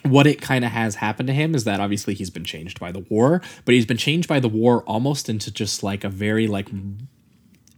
what 0.02 0.26
it 0.26 0.40
kind 0.40 0.64
of 0.64 0.70
has 0.70 0.94
happened 0.94 1.26
to 1.26 1.34
him 1.34 1.54
is 1.54 1.64
that 1.64 1.78
obviously 1.78 2.14
he's 2.14 2.30
been 2.30 2.44
changed 2.44 2.80
by 2.80 2.90
the 2.90 3.00
war 3.10 3.42
but 3.66 3.74
he's 3.74 3.84
been 3.86 3.98
changed 3.98 4.26
by 4.28 4.40
the 4.40 4.48
war 4.48 4.82
almost 4.84 5.28
into 5.28 5.50
just 5.52 5.82
like 5.82 6.02
a 6.04 6.08
very 6.08 6.46
like 6.46 6.68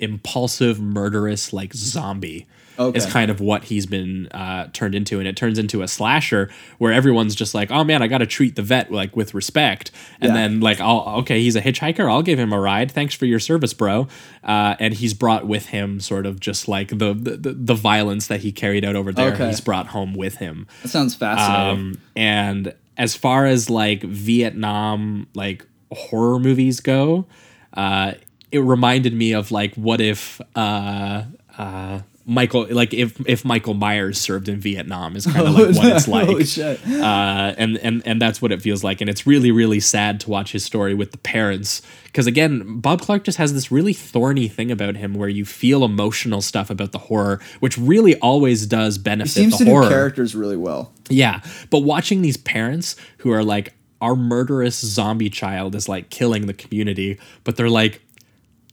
impulsive, 0.03 0.81
murderous, 0.81 1.53
like 1.53 1.73
zombie. 1.75 2.47
Okay. 2.79 2.97
Is 2.97 3.05
kind 3.05 3.31
of 3.31 3.39
what 3.39 3.65
he's 3.65 3.85
been 3.85 4.29
uh, 4.29 4.67
turned 4.73 4.95
into, 4.95 5.19
and 5.19 5.29
it 5.29 5.37
turns 5.37 5.59
into 5.59 5.83
a 5.83 5.87
slasher 5.89 6.49
where 6.79 6.91
everyone's 6.91 7.35
just 7.35 7.55
like, 7.55 7.71
"Oh 7.71 7.85
man, 7.85 8.01
I 8.01 8.07
got 8.07 8.19
to 8.19 8.27
treat 8.27 8.57
the 8.57 8.63
vet 8.63 8.91
like 8.91 9.15
with 9.15 9.35
respect," 9.35 9.91
and 10.23 10.31
Yeah. 10.31 10.37
then 10.41 10.61
like, 10.61 10.79
"Oh, 10.81 11.19
okay, 11.19 11.43
he's 11.43 11.55
a 11.55 11.61
hitchhiker. 11.61 12.11
I'll 12.11 12.23
give 12.23 12.39
him 12.39 12.51
a 12.51 12.59
ride. 12.59 12.91
Thanks 12.91 13.15
for 13.15 13.27
your 13.27 13.39
service, 13.41 13.75
bro." 13.75 14.09
Uh, 14.43 14.75
and 14.81 14.95
he's 14.95 15.13
brought 15.13 15.47
with 15.47 15.67
him 15.67 16.01
sort 16.01 16.25
of 16.25 16.41
just 16.41 16.67
like 16.67 16.89
the, 16.89 17.13
the 17.13 17.53
the 17.55 17.75
violence 17.75 18.29
that 18.29 18.41
he 18.41 18.51
carried 18.53 18.87
out 18.87 18.97
over 18.97 19.13
there. 19.13 19.35
Okay. 19.35 19.49
He's 19.49 19.61
brought 19.61 19.89
home 19.89 20.15
with 20.15 20.37
him. 20.37 20.67
that 20.81 20.89
sounds 20.89 21.15
fascinating. 21.15 21.71
Um, 21.79 22.01
and 22.17 22.75
as 22.97 23.15
far 23.15 23.45
as 23.45 23.69
like 23.69 24.03
Vietnam 24.03 25.27
like 25.35 25.67
horror 25.93 26.39
movies 26.39 26.81
go, 26.81 27.27
uh, 27.75 28.13
it 28.53 28.61
reminded 28.61 29.15
me 29.15 29.33
of 29.33 29.51
like 29.51 29.75
what 29.75 30.01
if 30.01 30.41
uh, 30.55 31.25
uh, 31.59 32.01
Michael, 32.25 32.69
like 32.71 32.95
if 32.95 33.19
if 33.29 33.45
Michael 33.45 33.75
Myers 33.75 34.21
served 34.21 34.49
in 34.49 34.61
Vietnam 34.61 35.17
is 35.17 35.27
kind 35.27 35.45
of 35.47 35.55
like 35.55 35.75
what 35.77 35.87
it's 35.97 36.07
like. 36.17 36.27
Holy 36.27 36.45
shit. 36.45 36.81
uh, 36.87 37.55
and 37.59 37.77
and 37.79 38.01
and 38.07 38.23
that's 38.23 38.41
what 38.41 38.53
it 38.53 38.63
feels 38.63 38.85
like, 38.85 39.01
and 39.01 39.11
it's 39.11 39.27
really 39.27 39.51
really 39.51 39.81
sad 39.81 40.21
to 40.21 40.31
watch 40.31 40.53
his 40.53 40.65
story 40.65 40.95
with 40.95 41.11
the 41.11 41.19
parents 41.19 41.83
because 42.05 42.29
again, 42.29 42.79
Bob 42.81 43.01
Clark 43.01 43.25
just 43.25 43.39
has 43.39 43.53
this 43.55 43.73
really 43.73 43.93
thorny 43.93 44.47
thing 44.47 44.71
about 44.71 44.95
him 44.97 45.15
where 45.15 45.29
you 45.29 45.45
feel 45.45 45.83
emotional 45.85 46.41
stuff 46.43 46.71
about 46.71 46.93
the 46.93 46.99
horror, 46.99 47.41
which 47.59 47.77
really 47.77 48.15
always 48.21 48.67
does 48.67 48.99
benefit 48.99 49.33
He 49.33 49.41
seems 49.41 49.59
the 49.59 49.65
to 49.65 49.71
horror. 49.71 49.83
do 49.85 49.89
characters 49.89 50.37
really 50.37 50.57
well. 50.57 50.93
Yeah, 51.09 51.41
but 51.71 51.81
watching 51.81 52.23
these 52.23 52.37
parents 52.37 52.95
who 53.19 53.33
are 53.33 53.43
like, 53.43 53.73
our 54.01 54.15
murderous 54.15 54.79
zombie 54.79 55.31
child 55.31 55.75
is 55.75 55.89
like 55.89 56.09
killing 56.11 56.47
the 56.47 56.55
community, 56.55 57.19
but 57.45 57.57
they're 57.57 57.69
like, 57.71 58.01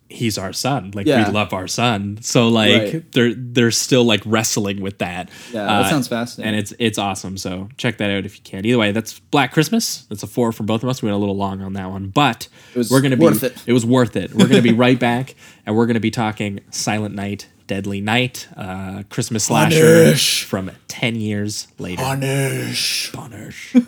he's 0.09 0.37
our 0.39 0.51
son. 0.51 0.91
Like 0.95 1.05
Yeah. 1.05 1.27
we 1.27 1.33
love 1.33 1.53
our 1.53 1.67
son. 1.67 2.17
So 2.21 2.47
like 2.49 2.93
Right. 2.93 3.11
they're 3.11 3.33
they're 3.35 3.71
still 3.71 4.03
like 4.03 4.21
wrestling 4.25 4.81
with 4.81 4.97
that. 4.97 5.29
Yeah, 5.53 5.65
that 5.65 5.85
Uh, 5.85 5.89
sounds 5.89 6.07
fascinating. 6.07 6.49
And 6.53 6.59
it's 6.59 6.73
it's 6.79 6.97
awesome. 6.97 7.37
So 7.37 7.69
check 7.77 7.97
that 7.99 8.09
out 8.09 8.25
if 8.25 8.35
you 8.35 8.41
can. 8.43 8.65
Either 8.65 8.77
way, 8.79 8.91
that's 8.91 9.19
Black 9.31 9.51
Christmas. 9.53 10.05
That's 10.09 10.23
a 10.23 10.27
four 10.27 10.51
from 10.51 10.65
both 10.65 10.81
of 10.83 10.89
us. 10.89 11.01
We 11.01 11.07
went 11.07 11.15
a 11.15 11.19
little 11.19 11.37
long 11.37 11.61
on 11.61 11.73
that 11.73 11.89
one, 11.91 12.07
but 12.07 12.47
was 12.75 12.89
we're 12.89 13.01
gonna 13.01 13.15
worth 13.17 13.41
be 13.41 13.47
it. 13.47 13.63
it 13.67 13.73
was 13.73 13.85
worth 13.85 14.15
it. 14.15 14.33
We're 14.33 14.47
gonna 14.47 14.61
be 14.63 14.73
right 14.87 14.99
back, 14.99 15.35
and 15.65 15.75
we're 15.75 15.85
gonna 15.85 15.99
be 15.99 16.11
talking 16.11 16.59
Silent 16.71 17.13
Night, 17.15 17.47
Deadly 17.67 18.01
Night, 18.01 18.47
uh, 18.57 19.03
Christmas 19.09 19.43
slasher 19.43 20.05
Punish. 20.05 20.43
from 20.43 20.71
ten 20.87 21.15
years 21.15 21.67
later. 21.77 22.01
Punish. 22.01 23.11
Punish. 23.13 23.75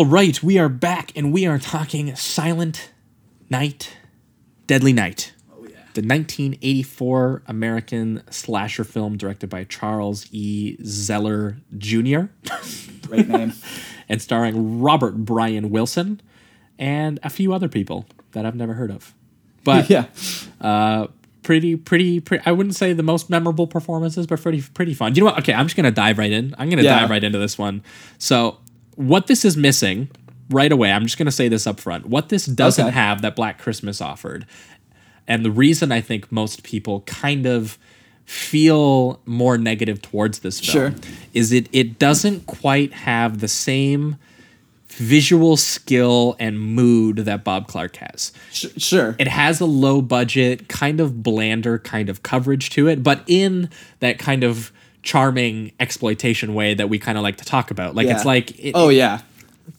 All 0.00 0.06
right, 0.06 0.42
we 0.42 0.56
are 0.56 0.70
back, 0.70 1.12
and 1.14 1.30
we 1.30 1.44
are 1.44 1.58
talking 1.58 2.16
Silent 2.16 2.90
Night, 3.50 3.98
Deadly 4.66 4.94
Night. 4.94 5.34
Oh 5.52 5.64
yeah. 5.64 5.76
The 5.92 6.00
1984 6.00 7.42
American 7.46 8.22
slasher 8.30 8.84
film 8.84 9.18
directed 9.18 9.50
by 9.50 9.64
Charles 9.64 10.26
E. 10.32 10.78
Sellier 10.78 11.60
Jr. 11.76 12.32
Great 13.08 13.28
name. 13.28 13.52
and 14.08 14.22
starring 14.22 14.80
Robert 14.80 15.18
Brian 15.18 15.68
Wilson 15.68 16.22
and 16.78 17.20
a 17.22 17.28
few 17.28 17.52
other 17.52 17.68
people 17.68 18.06
that 18.32 18.46
I've 18.46 18.56
never 18.56 18.72
heard 18.72 18.90
of. 18.90 19.14
But 19.64 19.90
yeah. 19.90 20.06
uh, 20.62 21.08
pretty, 21.42 21.76
pretty, 21.76 22.20
pretty. 22.20 22.42
I 22.46 22.52
wouldn't 22.52 22.74
say 22.74 22.94
the 22.94 23.02
most 23.02 23.28
memorable 23.28 23.66
performances, 23.66 24.26
but 24.26 24.40
pretty, 24.40 24.62
pretty 24.62 24.94
fun. 24.94 25.14
You 25.14 25.20
know 25.20 25.26
what? 25.26 25.40
Okay, 25.40 25.52
I'm 25.52 25.66
just 25.66 25.76
gonna 25.76 25.90
dive 25.90 26.16
right 26.16 26.32
in. 26.32 26.54
I'm 26.56 26.70
gonna 26.70 26.84
Yeah. 26.84 27.00
dive 27.00 27.10
right 27.10 27.22
into 27.22 27.38
this 27.38 27.58
one. 27.58 27.82
So, 28.16 28.60
what 29.06 29.26
this 29.26 29.44
is 29.44 29.56
missing 29.56 30.08
right 30.50 30.72
away, 30.72 30.90
I'm 30.92 31.04
just 31.04 31.16
gonna 31.18 31.30
say 31.30 31.48
this 31.48 31.66
up 31.66 31.80
front. 31.80 32.06
What 32.06 32.28
this 32.28 32.46
doesn't 32.46 32.86
Okay. 32.88 32.94
have 32.94 33.22
that 33.22 33.36
Black 33.36 33.58
Christmas 33.58 34.00
offered, 34.00 34.46
and 35.28 35.44
the 35.44 35.50
reason 35.50 35.92
I 35.92 36.00
think 36.00 36.30
most 36.32 36.62
people 36.62 37.02
kind 37.06 37.46
of 37.46 37.78
feel 38.24 39.20
more 39.26 39.58
negative 39.58 40.00
towards 40.00 40.40
this 40.40 40.60
film 40.60 40.92
Sure. 40.92 41.00
is 41.34 41.50
it 41.52 41.68
it 41.72 41.98
doesn't 41.98 42.46
quite 42.46 42.92
have 42.92 43.40
the 43.40 43.48
same 43.48 44.16
visual 44.88 45.56
skill 45.56 46.36
and 46.38 46.60
mood 46.60 47.16
that 47.18 47.42
Bob 47.44 47.66
Clark 47.68 47.96
has. 47.96 48.32
Sure. 48.52 49.16
It 49.18 49.28
has 49.28 49.60
a 49.60 49.64
low 49.64 50.02
budget, 50.02 50.68
kind 50.68 51.00
of 51.00 51.22
blander 51.22 51.78
kind 51.78 52.08
of 52.08 52.22
coverage 52.22 52.70
to 52.70 52.86
it, 52.88 53.02
but 53.02 53.22
in 53.26 53.68
that 54.00 54.18
kind 54.18 54.44
of 54.44 54.72
charming 55.02 55.72
exploitation 55.80 56.54
way 56.54 56.74
that 56.74 56.88
we 56.88 56.98
kind 56.98 57.16
of 57.18 57.22
like 57.22 57.36
to 57.38 57.44
talk 57.44 57.70
about. 57.70 57.94
Like 57.94 58.06
it's 58.06 58.24
like 58.24 58.58
it, 58.58 58.72
oh 58.74 58.88
yeah. 58.88 59.20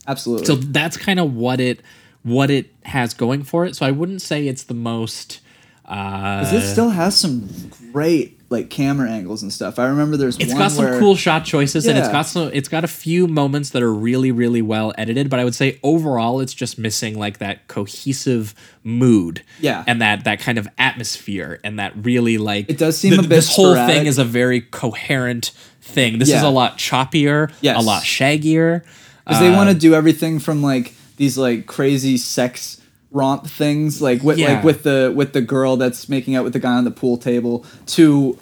Absolutely. 0.08 0.46
so 0.46 0.56
that's 0.56 0.98
kind 0.98 1.20
of 1.20 1.36
what 1.36 1.60
it 1.60 1.82
what 2.24 2.50
it 2.50 2.74
has 2.84 3.14
going 3.14 3.44
for 3.44 3.66
it. 3.66 3.76
So 3.76 3.86
I 3.86 3.92
wouldn't 3.92 4.22
say 4.22 4.48
it's 4.48 4.64
the 4.64 4.74
most 4.74 5.40
uh 5.86 6.50
it 6.52 6.62
still 6.62 6.90
has 6.90 7.18
some 7.18 7.50
great 7.92 8.40
like 8.52 8.70
camera 8.70 9.10
angles 9.10 9.42
and 9.42 9.52
stuff. 9.52 9.80
I 9.80 9.88
remember 9.88 10.18
there's 10.18 10.38
it's 10.38 10.54
got 10.54 10.72
some 10.72 10.84
where 10.84 11.00
cool 11.00 11.16
shot 11.16 11.46
choices 11.46 11.88
and 11.88 11.98
it's 11.98 12.10
got 12.10 12.24
some 12.28 12.52
it's 12.54 12.68
got 12.68 12.84
a 12.84 12.88
few 12.88 13.26
moments 13.26 13.70
that 13.70 13.82
are 13.82 13.94
really 13.94 14.30
really 14.32 14.62
well 14.62 14.94
edited 14.98 15.30
but 15.30 15.40
i 15.40 15.44
would 15.46 15.56
say 15.56 15.80
overall 15.84 16.42
it's 16.42 16.54
just 16.54 16.78
missing 16.78 17.18
like 17.18 17.38
that 17.38 17.68
cohesive 17.70 18.54
mood 18.84 19.42
Yeah. 19.62 19.84
and 19.88 20.02
that 20.02 20.26
that 20.26 20.40
kind 20.42 20.58
of 20.58 20.68
atmosphere 20.78 21.60
and 21.64 21.80
that 21.80 21.94
really 21.96 22.38
like 22.38 22.70
It 22.70 22.78
does 22.78 22.98
seem 22.98 23.14
a 23.14 23.22
bit 23.22 23.30
this 23.30 23.56
whole 23.56 23.74
sporadic. 23.74 23.96
thing 23.96 24.06
is 24.08 24.18
a 24.18 24.26
very 24.26 24.60
coherent 24.62 25.52
thing 25.82 26.20
this 26.20 26.30
is 26.30 26.42
a 26.44 26.50
lot 26.50 26.78
choppier 26.78 27.52
Yes. 27.62 27.78
a 27.78 27.82
lot 27.82 28.04
shaggier 28.04 28.84
because 29.26 29.40
they 29.40 29.50
want 29.52 29.68
to 29.70 29.76
um, 29.76 29.80
do 29.80 29.96
everything 29.96 30.40
from 30.40 30.62
like 30.62 30.94
these 31.16 31.38
like 31.38 31.68
crazy 31.68 32.18
sex 32.18 32.81
romp 33.12 33.46
things 33.46 34.02
like 34.02 34.24
with 34.24 34.38
Yeah. 34.40 34.54
like 34.56 34.64
with 34.64 34.84
the 34.84 35.12
with 35.16 35.34
the 35.34 35.42
girl 35.42 35.76
that's 35.78 36.08
making 36.08 36.36
out 36.36 36.44
with 36.44 36.54
the 36.54 36.60
guy 36.60 36.74
on 36.74 36.86
the 36.86 36.92
pool 36.92 37.18
table 37.18 37.66
to 37.88 38.38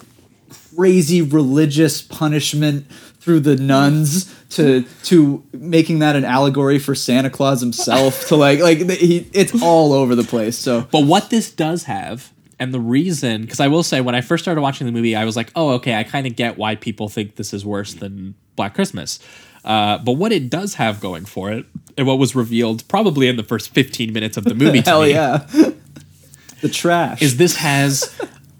crazy 0.76 1.20
religious 1.22 2.00
punishment 2.02 2.86
through 3.20 3.40
the 3.40 3.56
nuns 3.56 4.32
to 4.50 4.82
to 5.04 5.42
making 5.52 5.98
that 5.98 6.16
an 6.16 6.24
allegory 6.24 6.78
for 6.78 6.94
Santa 6.94 7.28
Claus 7.30 7.60
himself 7.60 8.26
to 8.28 8.36
like 8.36 8.60
like 8.68 8.86
the- 8.86 8.94
he 8.94 9.28
it's 9.32 9.60
all 9.62 9.92
over 9.92 10.14
the 10.14 10.22
place 10.24 10.56
so 10.56 10.86
But 10.90 11.04
what 11.04 11.30
this 11.30 11.50
does 11.50 11.84
have, 11.84 12.32
and 12.58 12.72
the 12.74 12.80
reason, 12.80 13.42
because 13.42 13.58
I 13.60 13.68
will 13.68 13.82
say, 13.82 14.00
when 14.00 14.14
I 14.14 14.20
first 14.20 14.44
started 14.44 14.60
watching 14.60 14.86
the 14.86 14.92
movie, 14.92 15.16
I 15.16 15.24
was 15.24 15.34
like, 15.34 15.50
oh, 15.56 15.70
okay, 15.76 15.94
I 15.94 16.04
kind 16.04 16.26
of 16.26 16.36
get 16.36 16.58
why 16.58 16.74
people 16.76 17.08
think 17.08 17.36
this 17.36 17.54
is 17.54 17.64
worse 17.64 17.94
than 17.94 18.34
Black 18.54 18.74
Christmas. 18.74 19.18
Uh, 19.64 19.98
but 19.98 20.12
what 20.12 20.32
it 20.32 20.48
does 20.48 20.74
have 20.74 21.00
going 21.00 21.24
for 21.24 21.50
it, 21.50 21.66
and 21.98 22.06
what 22.06 22.18
was 22.18 22.34
revealed 22.34 22.86
probably 22.88 23.28
in 23.28 23.36
the 23.36 23.42
first 23.42 23.70
15 23.74 24.12
minutes 24.12 24.36
of 24.36 24.44
the 24.44 24.54
movie 24.54 24.80
to 24.82 24.90
hell 24.90 25.02
me, 25.02 25.10
yeah 25.10 25.46
the 26.60 26.68
trash 26.68 27.22
is 27.22 27.36
this 27.36 27.56
has 27.56 28.14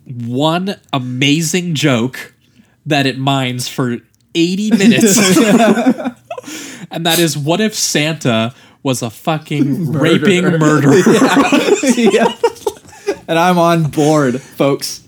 one 0.06 0.76
amazing 0.92 1.74
joke 1.74 2.34
that 2.86 3.06
it 3.06 3.18
mines 3.18 3.68
for 3.68 3.98
80 4.34 4.70
minutes. 4.70 5.18
and 6.90 7.06
that 7.06 7.18
is 7.18 7.36
what 7.36 7.60
if 7.60 7.74
Santa 7.74 8.54
was 8.82 9.02
a 9.02 9.10
fucking 9.10 9.92
raping 9.98 10.44
murderer? 10.44 10.94
yeah. 11.94 12.34
And 13.28 13.38
I'm 13.38 13.58
on 13.58 13.90
board, 13.90 14.40
folks. 14.40 15.04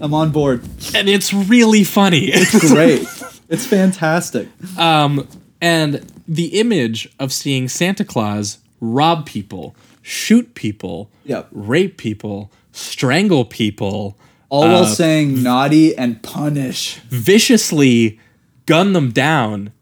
I'm 0.00 0.14
on 0.14 0.30
board. 0.30 0.62
and 0.94 1.08
it's 1.08 1.32
really 1.32 1.84
funny. 1.84 2.26
It's 2.26 2.70
great. 2.72 3.06
It's 3.48 3.66
fantastic. 3.66 4.48
Um, 4.78 5.28
and 5.60 6.10
the 6.26 6.58
image 6.60 7.08
of 7.18 7.32
seeing 7.32 7.68
Santa 7.68 8.04
Claus 8.04 8.58
rob 8.80 9.26
people, 9.26 9.76
shoot 10.02 10.54
people, 10.54 11.10
Yep. 11.24 11.48
rape 11.52 11.96
people, 11.98 12.50
strangle 12.72 13.44
people, 13.44 14.16
All 14.48 14.62
while 14.62 14.84
uh, 14.84 14.86
saying 14.86 15.42
naughty 15.42 15.96
and 15.96 16.22
punish. 16.22 16.96
viciously 17.08 18.18
gun 18.66 18.92
them 18.92 19.10
down 19.12 19.72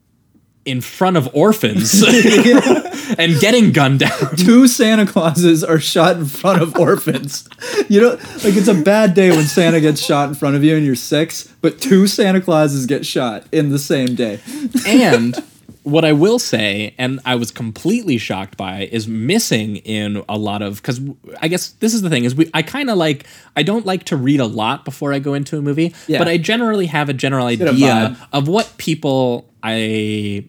in 0.65 0.81
front 0.81 1.17
of 1.17 1.29
orphans 1.35 2.03
and 3.19 3.41
getting 3.41 3.73
gunned 3.73 4.01
down. 4.01 4.37
Two 4.37 4.69
Santa 4.69 5.07
Clauses 5.07 5.65
are 5.65 5.81
shot 5.81 6.17
in 6.17 6.27
front 6.27 6.61
of 6.63 6.77
orphans. 6.77 7.49
You 7.89 8.01
know, 8.01 8.09
like 8.45 8.57
it's 8.57 8.69
a 8.69 8.75
bad 8.75 9.15
day 9.15 9.31
when 9.31 9.45
Santa 9.45 9.81
gets 9.81 10.01
shot 10.01 10.29
in 10.29 10.35
front 10.35 10.57
of 10.57 10.65
you 10.65 10.77
and 10.77 10.85
you're 10.85 10.95
six, 10.95 11.45
but 11.63 11.81
two 11.81 12.07
Santa 12.07 12.41
Clauses 12.41 12.87
get 12.87 13.07
shot 13.07 13.45
in 13.53 13.71
the 13.71 13.79
same 13.79 14.15
day. 14.15 14.41
and 14.87 15.43
what 15.83 16.05
I 16.05 16.12
will 16.12 16.39
say, 16.39 16.95
and 16.99 17.20
I 17.24 17.37
was 17.37 17.51
completely 17.51 18.18
shocked 18.18 18.57
by, 18.57 18.89
is 18.93 19.09
missing 19.09 19.76
in 19.76 20.22
a 20.28 20.37
lot 20.37 20.61
of 20.62 20.76
because 20.83 21.01
I 21.41 21.49
guess 21.49 21.70
this 21.81 21.95
is 21.95 22.03
the 22.03 22.11
thing 22.11 22.24
is 22.24 22.35
we 22.35 22.51
I 22.53 22.62
kind 22.62 22.91
of 22.91 22.99
like 22.99 23.26
I 23.57 23.62
don't 23.62 23.87
like 23.87 24.05
to 24.05 24.16
read 24.16 24.41
a 24.41 24.47
lot 24.47 24.85
before 24.85 25.12
I 25.12 25.18
go 25.18 25.35
into 25.35 25.57
a 25.59 25.62
movie, 25.62 25.95
Yeah. 26.07 26.18
but 26.18 26.28
I 26.28 26.37
generally 26.37 26.87
have 26.87 27.09
a 27.09 27.14
general 27.14 27.47
idea 27.47 28.16
of 28.33 28.47
what 28.49 28.74
people 28.76 29.49
I 29.62 30.45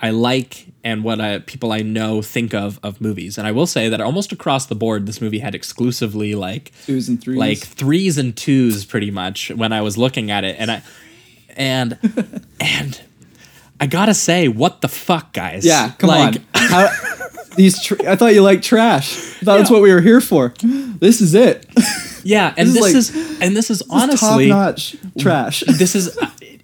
I 0.00 0.10
like 0.10 0.66
and 0.82 1.04
what 1.04 1.20
I, 1.20 1.38
people 1.38 1.70
I 1.70 1.82
know 1.82 2.22
think 2.22 2.52
of 2.52 2.80
of 2.82 3.00
movies. 3.00 3.38
And 3.38 3.46
I 3.46 3.52
will 3.52 3.66
say 3.68 3.88
that 3.88 4.00
almost 4.00 4.32
across 4.32 4.66
the 4.66 4.74
board, 4.74 5.06
this 5.06 5.20
movie 5.20 5.38
had 5.38 5.54
exclusively 5.54 6.34
like 6.34 6.72
Twos 6.86 7.08
and 7.08 7.20
threes. 7.22 7.38
like 7.38 7.58
threes 7.58 8.18
and 8.18 8.36
twos 8.36 8.84
pretty 8.84 9.12
much 9.12 9.50
when 9.52 9.72
I 9.72 9.80
was 9.80 9.96
looking 9.96 10.30
at 10.32 10.42
it 10.42 10.56
and 10.58 10.72
I 10.72 10.82
and 11.56 11.98
and 12.60 13.00
I 13.82 13.86
gotta 13.86 14.14
say, 14.14 14.46
what 14.48 14.80
the 14.80 14.88
fuck, 14.88 15.32
guys? 15.32 15.66
Yeah, 15.66 15.90
come 15.98 16.08
Like, 16.08 16.36
on. 16.36 16.42
How, 16.54 16.88
these 17.56 17.82
tr- 17.82 17.96
I 18.08 18.14
thought 18.16 18.32
you 18.32 18.42
liked 18.42 18.62
trash. 18.64 19.12
I 19.12 19.44
thought 19.44 19.58
that's 19.58 19.70
what 19.70 19.82
we 19.82 19.92
were 19.92 20.00
here 20.00 20.20
for. 20.20 20.54
This 20.62 21.20
is 21.20 21.34
it. 21.34 21.66
Yeah, 22.24 22.54
and 22.56 22.68
This 22.68 22.92
this, 22.92 22.94
is 22.94 23.16
is, 23.16 23.40
and 23.40 23.56
this 23.56 23.68
is 23.68 23.82
honestly 23.90 24.48
top 24.48 24.56
notch 24.76 24.96
trash. 25.18 25.60
this 25.66 25.96
is 25.96 26.16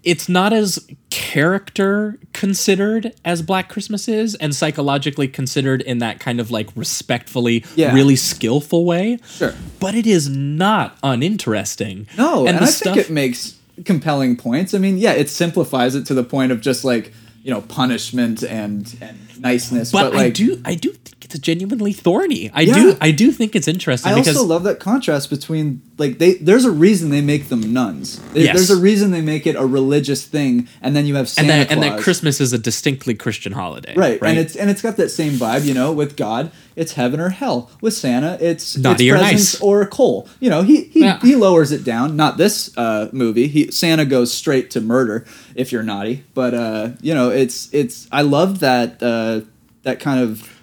it's 0.04 0.28
not 0.28 0.52
as 0.52 0.78
character 1.10 2.16
considered 2.32 3.12
as 3.24 3.42
Black 3.42 3.68
Christmas 3.68 4.06
is, 4.06 4.36
and 4.36 4.54
psychologically 4.54 5.26
considered 5.26 5.82
in 5.82 5.98
that 5.98 6.20
kind 6.20 6.38
of 6.38 6.52
like 6.52 6.68
respectfully, 6.76 7.64
Yeah. 7.74 7.92
really 7.92 8.14
skillful 8.14 8.84
way. 8.84 9.18
Sure. 9.26 9.52
But 9.80 9.96
it 9.96 10.06
is 10.06 10.28
not 10.28 10.96
uninteresting. 11.02 12.06
No, 12.16 12.46
and, 12.46 12.58
the 12.58 12.62
I 12.62 12.66
stuff- 12.66 12.94
think 12.94 13.06
it 13.08 13.10
makes 13.12 13.56
compelling 13.84 14.36
points. 14.36 14.74
I 14.74 14.78
mean, 14.78 14.98
yeah, 14.98 15.12
it 15.12 15.28
simplifies 15.28 15.94
it 15.94 16.06
to 16.06 16.14
the 16.14 16.24
point 16.24 16.52
of 16.52 16.60
just 16.60 16.84
like 16.84 17.12
you 17.42 17.52
know 17.52 17.62
punishment 17.62 18.42
and 18.42 18.96
and 19.00 19.18
niceness. 19.40 19.92
but, 19.92 20.10
But, 20.10 20.14
like, 20.14 20.26
I 20.26 20.30
do 20.30 20.60
I 20.64 20.74
do 20.74 20.90
think 20.92 21.24
it's 21.24 21.38
genuinely 21.38 21.92
thorny. 21.92 22.50
I 22.54 22.62
Yeah. 22.62 22.74
do 22.74 22.96
I 23.00 23.10
do 23.10 23.30
think 23.32 23.54
it's 23.56 23.68
interesting 23.68 24.12
I 24.12 24.16
also 24.16 24.44
love 24.44 24.62
that 24.64 24.80
contrast 24.80 25.30
between 25.30 25.82
like 25.98 26.18
they. 26.18 26.34
There's 26.34 26.64
a 26.64 26.70
reason 26.70 27.10
they 27.10 27.20
make 27.20 27.48
them 27.48 27.72
nuns. 27.72 28.20
They- 28.32 28.44
Yes. 28.44 28.54
There's 28.56 28.70
a 28.70 28.76
reason 28.76 29.10
they 29.10 29.20
make 29.20 29.46
it 29.46 29.56
a 29.56 29.66
religious 29.66 30.22
thing, 30.24 30.68
and 30.80 30.94
then 30.94 31.06
you 31.06 31.14
have 31.16 31.22
and 31.26 31.28
Santa 31.28 31.48
that 31.48 31.68
Claus. 31.68 31.72
and 31.74 31.82
that 31.82 32.00
Christmas 32.00 32.40
is 32.40 32.52
a 32.52 32.58
distinctly 32.58 33.14
Christian 33.14 33.52
holiday. 33.52 33.94
Right, 33.96 34.20
Right. 34.22 34.30
and 34.30 34.38
it's 34.38 34.54
and 34.56 34.70
it's 34.70 34.80
got 34.80 34.96
that 34.96 35.10
same 35.10 35.32
vibe, 35.32 35.64
you 35.64 35.74
know. 35.74 35.90
With 35.92 36.16
God, 36.16 36.50
it's 36.76 36.92
heaven 36.92 37.18
or 37.18 37.30
hell. 37.30 37.68
With 37.80 37.94
Santa, 37.94 38.38
it's 38.40 38.76
Naughty 38.78 39.08
it's 39.08 39.14
or 39.14 39.18
presents 39.18 39.54
nice. 39.54 39.60
or 39.60 39.84
coal. 39.86 40.28
You 40.40 40.50
know, 40.50 40.62
he 40.62 40.84
he, 40.84 41.00
Yeah. 41.00 41.18
he 41.20 41.34
lowers 41.34 41.72
it 41.72 41.82
down. 41.84 42.14
Not 42.16 42.38
this 42.38 42.70
uh, 42.76 43.08
movie. 43.12 43.48
He 43.48 43.70
Santa 43.72 44.04
goes 44.04 44.32
straight 44.32 44.70
to 44.70 44.80
murder 44.80 45.24
if 45.56 45.72
you're 45.72 45.82
naughty. 45.82 46.22
But 46.32 46.54
uh, 46.54 46.90
you 47.02 47.12
know, 47.12 47.28
it's 47.30 47.68
it's. 47.72 48.06
I 48.12 48.22
love 48.22 48.60
that 48.60 49.02
uh, 49.02 49.27
that 49.88 50.00
kind 50.00 50.20
of 50.20 50.54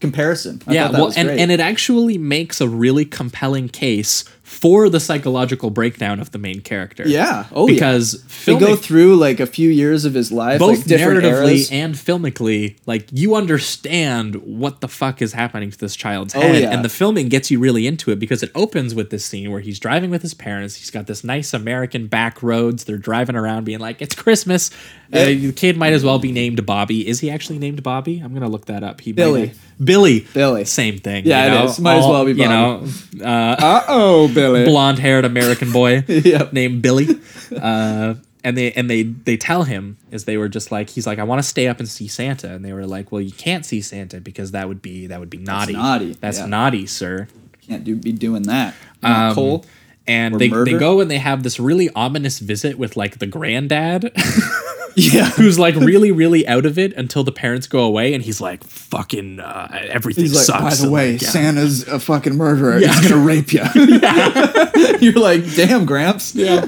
comparison. 0.00 0.60
I 0.66 0.74
yeah, 0.74 0.88
that 0.88 1.00
well, 1.00 1.12
and, 1.16 1.28
and 1.30 1.50
it 1.50 1.58
actually 1.60 2.18
makes 2.18 2.60
a 2.60 2.68
really 2.68 3.04
compelling 3.04 3.68
case 3.68 4.24
for 4.42 4.88
the 4.88 5.00
psychological 5.00 5.70
breakdown 5.70 6.20
of 6.20 6.30
the 6.30 6.38
main 6.38 6.60
character. 6.60 7.02
yeah, 7.08 7.46
oh 7.50 7.66
because 7.66 8.14
yeah. 8.46 8.54
They 8.54 8.60
go 8.60 8.76
through 8.76 9.16
like 9.16 9.40
a 9.40 9.46
few 9.46 9.68
years 9.70 10.04
of 10.04 10.14
his 10.14 10.30
life, 10.30 10.60
both 10.60 10.78
like 10.78 10.86
different 10.86 11.24
narratively 11.24 11.48
eras. 11.48 11.70
and 11.72 11.94
filmically, 11.96 12.76
like 12.86 13.08
you 13.10 13.34
understand 13.34 14.36
what 14.36 14.80
the 14.82 14.86
fuck 14.88 15.20
is 15.20 15.32
happening 15.32 15.70
to 15.72 15.78
this 15.78 15.96
child's 15.96 16.34
Oh, 16.36 16.40
head, 16.40 16.62
yeah. 16.62 16.70
and 16.72 16.84
the 16.84 16.88
filming 16.88 17.28
gets 17.28 17.50
you 17.50 17.58
really 17.58 17.86
into 17.88 18.12
it 18.12 18.20
because 18.20 18.42
it 18.44 18.52
opens 18.54 18.94
with 18.94 19.10
this 19.10 19.24
scene 19.24 19.50
where 19.50 19.60
he's 19.60 19.80
driving 19.80 20.10
with 20.10 20.22
his 20.22 20.34
parents. 20.34 20.76
He's 20.76 20.90
got 20.90 21.06
this 21.08 21.24
nice 21.24 21.52
American 21.52 22.06
back 22.06 22.40
roads. 22.42 22.84
They're 22.84 22.98
driving 22.98 23.34
around, 23.34 23.64
being 23.64 23.80
like, 23.80 24.00
"It's 24.00 24.14
Christmas." 24.14 24.70
Uh, 25.12 25.24
the 25.26 25.52
kid 25.52 25.76
might 25.76 25.92
as 25.92 26.04
well 26.04 26.18
be 26.18 26.32
named 26.32 26.64
Bobby. 26.66 27.06
Is 27.06 27.20
he 27.20 27.30
actually 27.30 27.58
named 27.58 27.82
Bobby? 27.82 28.18
I'm 28.18 28.34
gonna 28.34 28.48
look 28.48 28.66
that 28.66 28.82
up. 28.82 29.00
He 29.00 29.12
Billy. 29.12 29.52
Billy. 29.82 30.26
Billy. 30.34 30.64
Same 30.64 30.98
thing. 30.98 31.26
Yeah, 31.26 31.44
you 31.46 31.50
know? 31.50 31.64
is. 31.66 31.78
Might 31.80 31.98
as 31.98 32.06
well 32.06 32.24
be 32.24 32.32
You 32.32 32.48
know, 32.48 32.86
uh, 33.24 33.82
oh, 33.88 34.28
Billy. 34.34 34.64
blonde 34.64 34.98
haired 34.98 35.24
American 35.24 35.70
boy 35.72 36.04
Yep. 36.08 36.52
named 36.52 36.82
Billy. 36.82 37.08
Uh, 37.56 38.14
and 38.42 38.56
they 38.56 38.72
and 38.72 38.88
they 38.88 39.02
they 39.02 39.36
tell 39.36 39.64
him 39.64 39.96
as 40.12 40.24
they 40.24 40.36
were 40.36 40.48
just 40.48 40.70
like 40.70 40.88
he's 40.90 41.06
like 41.06 41.18
I 41.18 41.24
want 41.24 41.40
to 41.40 41.48
stay 41.48 41.66
up 41.66 41.80
and 41.80 41.88
see 41.88 42.06
Santa 42.06 42.54
and 42.54 42.64
they 42.64 42.72
were 42.72 42.86
like 42.86 43.10
well 43.10 43.20
you 43.20 43.32
can't 43.32 43.66
see 43.66 43.80
Santa 43.80 44.20
because 44.20 44.52
that 44.52 44.68
would 44.68 44.80
be 44.80 45.08
that 45.08 45.18
would 45.18 45.30
be 45.30 45.38
naughty 45.38 45.72
naughty, 45.72 46.12
that's 46.14 46.38
yeah. 46.38 46.46
naughty 46.46 46.86
sir 46.86 47.26
Can't 47.66 47.82
do 47.82 47.96
be 47.96 48.12
doing 48.12 48.44
that. 48.44 48.74
Um, 49.02 49.34
coal. 49.34 49.64
And 50.08 50.34
Or 50.34 50.38
they, 50.38 50.48
they 50.48 50.78
go 50.78 51.00
and 51.00 51.10
they 51.10 51.18
have 51.18 51.42
this 51.42 51.58
really 51.58 51.90
ominous 51.94 52.38
visit 52.38 52.78
with 52.78 52.96
like 52.96 53.18
the 53.18 53.26
granddad 53.26 54.12
Yeah. 54.98 55.26
who's 55.30 55.58
like 55.58 55.74
really 55.74 56.10
really 56.10 56.46
out 56.48 56.64
of 56.64 56.78
it 56.78 56.94
until 56.94 57.22
the 57.22 57.32
parents 57.32 57.66
go 57.66 57.80
away 57.84 58.14
and 58.14 58.22
he's 58.24 58.40
like 58.40 58.64
fucking 58.64 59.40
uh, 59.40 59.68
everything 59.90 60.24
He's 60.24 60.34
like, 60.34 60.44
sucks 60.46 60.80
by 60.80 60.86
the 60.86 60.90
way, 60.90 61.12
like, 61.12 61.22
yeah. 61.22 61.28
Santa's 61.28 61.86
a 61.86 62.00
fucking 62.00 62.34
murderer. 62.34 62.78
Yeah. 62.78 62.94
He's 62.94 63.08
gonna 63.10 63.22
rape 63.22 63.52
you. 63.52 63.60
You're 65.00 65.20
like, 65.20 65.44
damn, 65.54 65.84
Gramps. 65.84 66.34
Yeah. 66.34 66.66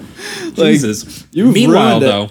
Like, 0.57 0.75
Jesus. 0.75 1.27
Meanwhile, 1.35 2.01
though, 2.01 2.29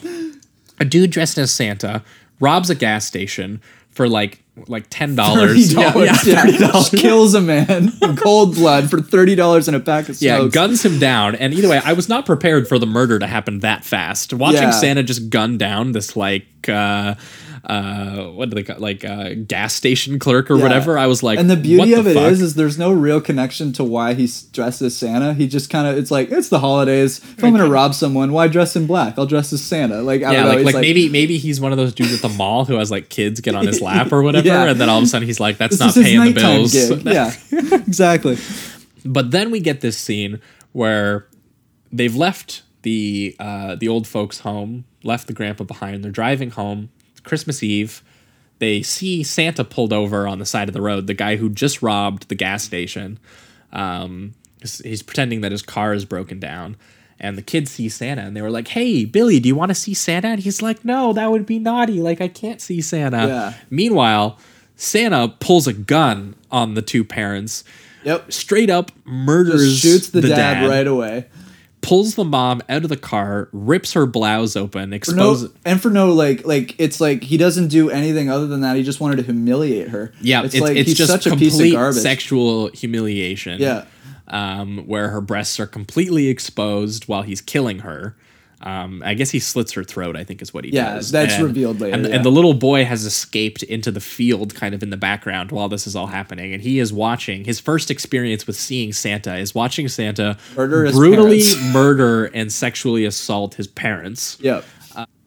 a 0.79 0.85
dude 0.85 1.09
dressed 1.11 1.37
as 1.39 1.51
Santa 1.51 2.03
robs 2.39 2.69
a 2.69 2.75
gas 2.75 3.05
station 3.05 3.59
for 3.97 4.07
like 4.07 4.41
like 4.67 4.85
ten 4.89 5.15
dollars. 5.23 5.73
Yeah, 5.73 5.91
$30. 5.91 6.97
kills 6.97 7.33
a 7.33 7.41
man 7.41 7.91
in 8.01 8.15
cold 8.15 8.55
blood 8.55 8.89
for 8.89 9.01
thirty 9.01 9.35
dollars 9.35 9.67
in 9.67 9.75
a 9.75 9.79
pack 9.79 10.07
of 10.07 10.21
Yeah, 10.21 10.47
guns 10.47 10.85
him 10.85 10.99
down. 10.99 11.35
And 11.35 11.53
either 11.53 11.67
way, 11.67 11.81
I 11.83 11.93
was 11.93 12.07
not 12.07 12.25
prepared 12.25 12.67
for 12.67 12.79
the 12.79 12.85
murder 12.87 13.19
to 13.19 13.27
happen 13.27 13.59
that 13.59 13.83
fast. 13.83 14.33
Watching 14.33 14.61
Yeah. 14.63 14.71
Santa 14.71 15.03
just 15.03 15.29
gun 15.29 15.57
down 15.57 15.91
this 15.91 16.15
like 16.15 16.45
uh 16.69 17.15
uh 17.67 18.27
what 18.27 18.49
do 18.49 18.55
they 18.55 18.63
call 18.63 18.77
like 18.79 19.03
uh 19.03 19.33
gas 19.45 19.73
station 19.73 20.19
clerk 20.19 20.49
or 20.49 20.55
Yeah. 20.55 20.63
whatever, 20.63 20.97
I 20.97 21.05
was 21.05 21.21
like 21.21 21.37
and 21.37 21.49
the 21.49 21.57
beauty 21.57 21.91
of 21.93 22.07
it 22.07 22.13
fuck? 22.13 22.31
is, 22.31 22.41
is 22.41 22.55
there's 22.55 22.77
no 22.79 22.93
real 22.93 23.19
connection 23.19 23.73
to 23.73 23.83
why 23.83 24.13
he's 24.13 24.43
dressed 24.43 24.81
as 24.81 24.95
Santa. 24.95 25.33
He 25.33 25.47
just 25.49 25.69
kind 25.69 25.85
of, 25.85 25.97
it's 25.97 26.09
like 26.09 26.31
it's 26.31 26.47
the 26.47 26.59
holidays. 26.59 27.17
If 27.19 27.43
I'm 27.43 27.51
gonna 27.51 27.69
rob 27.69 27.93
someone, 27.93 28.31
why 28.31 28.47
dress 28.47 28.77
in 28.77 28.87
black? 28.87 29.19
I'll 29.19 29.25
dress 29.25 29.51
as 29.51 29.61
Santa. 29.61 30.01
Like 30.01 30.23
I 30.23 30.31
yeah, 30.31 30.43
don't 30.43 30.43
know. 30.43 30.49
like, 30.49 30.57
he's 30.65 30.73
like 30.75 30.81
maybe 30.81 31.09
maybe 31.09 31.37
he's 31.37 31.59
one 31.59 31.73
of 31.73 31.77
those 31.77 31.93
dudes 31.93 32.13
at 32.13 32.21
the 32.21 32.29
mall 32.37 32.63
who 32.63 32.75
has 32.75 32.89
like 32.89 33.09
kids 33.09 33.41
get 33.41 33.53
on 33.53 33.67
his 33.67 33.81
lap 33.89 34.13
or 34.13 34.21
whatever, 34.23 34.47
Yeah. 34.47 34.69
and 34.69 34.79
then 34.79 34.87
all 34.87 34.99
of 34.99 35.03
a 35.03 35.07
sudden 35.07 35.27
he's 35.27 35.41
like, 35.41 35.57
"That's 35.57 35.77
this 35.77 35.95
not 35.97 36.03
paying 36.05 36.23
the 36.23 36.31
bills." 36.31 36.73
Yeah, 37.05 37.33
exactly. 37.85 38.37
But 39.05 39.31
then 39.31 39.51
we 39.51 39.59
get 39.59 39.81
this 39.81 39.97
scene 39.97 40.39
where 40.71 41.27
they've 41.91 42.15
left 42.15 42.63
the 42.83 43.35
uh, 43.39 43.75
the 43.75 43.89
old 43.89 44.07
folks' 44.07 44.39
home, 44.39 44.85
left 45.03 45.27
the 45.27 45.33
grandpa 45.33 45.65
behind. 45.65 46.03
They're 46.03 46.11
driving 46.11 46.51
home. 46.51 46.89
Christmas 47.27 47.61
Eve. 47.61 48.03
They 48.59 48.81
see 48.81 49.21
Santa 49.23 49.63
pulled 49.63 49.93
over 49.93 50.27
on 50.27 50.39
the 50.39 50.45
side 50.45 50.67
of 50.67 50.73
the 50.73 50.81
road. 50.81 51.05
The 51.07 51.13
guy 51.13 51.35
who 51.35 51.49
just 51.49 51.81
robbed 51.83 52.27
the 52.29 52.35
gas 52.35 52.63
station. 52.63 53.19
Um, 53.71 54.33
he's, 54.61 55.03
pretending 55.03 55.41
that 55.41 55.51
his 55.51 55.61
car 55.61 55.93
is 55.93 56.05
broken 56.05 56.39
down. 56.39 56.77
And 57.19 57.37
the 57.37 57.41
kids 57.41 57.71
see 57.71 57.89
Santa 57.89 58.21
and 58.21 58.35
they 58.35 58.41
were 58.41 58.51
like, 58.51 58.67
"Hey, 58.69 59.03
Billy, 59.05 59.39
do 59.39 59.47
you 59.49 59.55
want 59.55 59.69
to 59.69 59.75
see 59.75 59.93
Santa?" 59.95 60.27
And 60.27 60.39
he's 60.39 60.61
like, 60.61 60.85
"No, 60.85 61.13
that 61.13 61.31
would 61.31 61.45
be 61.47 61.57
naughty. 61.57 61.99
Like 61.99 62.21
I 62.21 62.27
can't 62.27 62.61
see 62.61 62.79
Santa." 62.79 63.27
Yeah. 63.27 63.53
Meanwhile, 63.71 64.37
Santa 64.75 65.27
pulls 65.39 65.65
a 65.67 65.73
gun 65.73 66.35
on 66.51 66.75
the 66.75 66.81
two 66.83 67.03
parents 67.03 67.63
Yep. 68.03 68.31
straight 68.31 68.69
up 68.69 68.91
murders 69.03 69.81
Just 69.81 69.81
shoots 69.81 70.09
the, 70.09 70.21
dad, 70.21 70.69
right 70.69 70.85
away. 70.87 71.25
Pulls 71.87 72.15
the 72.15 72.23
mom 72.25 72.61
out 72.69 72.83
of 72.83 72.89
the 72.89 72.97
car 72.97 73.47
rips 73.51 73.93
her 73.93 74.05
blouse 74.05 74.55
open 74.55 74.91
exposes 74.93 75.49
no, 75.49 75.55
and 75.65 75.81
for 75.81 75.89
no 75.89 76.11
like 76.13 76.45
like 76.45 76.75
it's 76.79 76.99
like 76.99 77.23
he 77.23 77.37
doesn't 77.37 77.69
do 77.69 77.89
anything 77.89 78.29
other 78.29 78.45
than 78.47 78.61
that. 78.61 78.75
He 78.75 78.83
just 78.83 78.99
wanted 78.99 79.15
to 79.17 79.23
humiliate 79.23 79.87
her. 79.89 80.11
yeah 80.21 80.43
it's, 80.43 80.53
it's, 80.55 80.61
like 80.61 80.75
it's 80.75 80.89
he's 80.89 80.97
just 80.97 81.11
such 81.11 81.25
a 81.25 81.29
complete 81.29 81.51
piece 81.51 81.59
of 81.61 81.71
garbage. 81.71 82.01
sexual 82.01 82.67
humiliation 82.71 83.61
Yeah. 83.61 83.85
um, 84.27 84.79
where 84.85 85.09
her 85.09 85.21
breasts 85.21 85.59
are 85.59 85.67
completely 85.67 86.27
exposed 86.27 87.05
while 87.07 87.21
he's 87.21 87.41
killing 87.41 87.79
her 87.79 88.15
um, 88.61 89.03
I 89.05 89.13
guess 89.13 89.29
he 89.29 89.39
slits 89.39 89.71
her 89.73 89.83
throat. 89.83 90.15
I 90.17 90.23
think 90.23 90.41
is 90.41 90.53
what 90.53 90.63
he 90.65 90.71
Yeah, 90.71 90.95
does. 90.95 91.13
Yeah, 91.13 91.25
that's 91.25 91.39
revealed 91.39 91.79
later, 91.79 91.95
And, 91.95 92.05
yeah. 92.07 92.15
and 92.15 92.25
the 92.25 92.31
little 92.31 92.53
boy 92.55 92.85
has 92.85 93.05
escaped 93.05 93.61
into 93.63 93.91
the 93.91 93.99
field, 93.99 94.55
kind 94.55 94.73
of 94.73 94.81
in 94.81 94.89
the 94.89 94.97
background, 94.97 95.51
while 95.51 95.69
this 95.69 95.85
is 95.85 95.95
all 95.95 96.07
happening. 96.07 96.53
And 96.53 96.61
he 96.63 96.79
is 96.79 96.91
watching. 96.91 97.45
His 97.45 97.59
first 97.59 97.91
experience 97.91 98.47
with 98.47 98.55
seeing 98.55 98.93
Santa 98.93 99.35
is 99.37 99.53
watching 99.53 99.87
Santa 99.87 100.37
Murder 100.55 100.91
brutally 100.91 101.43
murder 101.71 102.25
and 102.25 102.51
sexually 102.51 103.05
assault 103.05 103.55
his 103.55 103.67
parents. 103.67 104.37
Yep. 104.41 104.65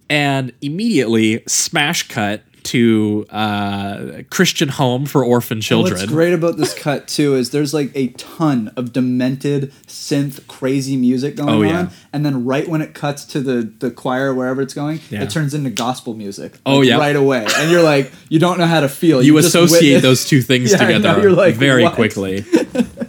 and 0.09 0.53
immediately 0.61 1.43
smash 1.47 2.09
cut 2.09 2.43
to 2.65 3.27
uh, 3.31 4.23
Christian 4.31 4.69
home 4.69 5.07
for 5.07 5.25
orphan 5.25 5.61
children. 5.61 5.99
What's 5.99 6.11
great 6.11 6.33
about 6.33 6.57
this 6.57 6.75
cut 6.79 7.09
too 7.09 7.35
is 7.35 7.51
there's 7.51 7.73
like 7.75 7.91
a 7.95 8.09
ton 8.09 8.73
of 8.77 8.93
demented 8.93 9.73
synth 9.87 10.47
crazy 10.47 10.97
music 10.97 11.37
going 11.37 11.49
Oh, 11.49 11.63
yeah. 11.63 11.79
on, 11.79 11.91
and 12.13 12.25
then 12.25 12.45
right 12.45 12.69
when 12.69 12.83
it 12.83 12.95
cuts 12.95 13.25
to 13.27 13.41
the 13.41 13.73
the 13.79 13.91
choir 13.91 14.33
wherever 14.35 14.61
it's 14.63 14.75
going, 14.75 15.01
Yeah. 15.11 15.23
it 15.23 15.31
turns 15.31 15.55
into 15.55 15.71
gospel 15.71 16.15
music. 16.15 16.59
Oh, 16.67 16.83
yeah. 16.83 16.99
right 16.99 17.17
away, 17.17 17.47
and 17.57 17.71
you're 17.71 17.83
like 17.83 18.13
you 18.29 18.39
don't 18.39 18.59
know 18.59 18.67
how 18.67 18.81
to 18.81 18.89
feel. 18.89 19.23
you 19.23 19.35
just 19.37 19.49
associate 19.49 20.01
those 20.03 20.25
two 20.25 20.43
things 20.43 20.71
Yeah, 20.73 20.79
together 20.79 21.21
you're 21.23 21.33
like, 21.33 21.55
very 21.55 21.83
what? 21.85 21.95
quickly. 21.95 22.45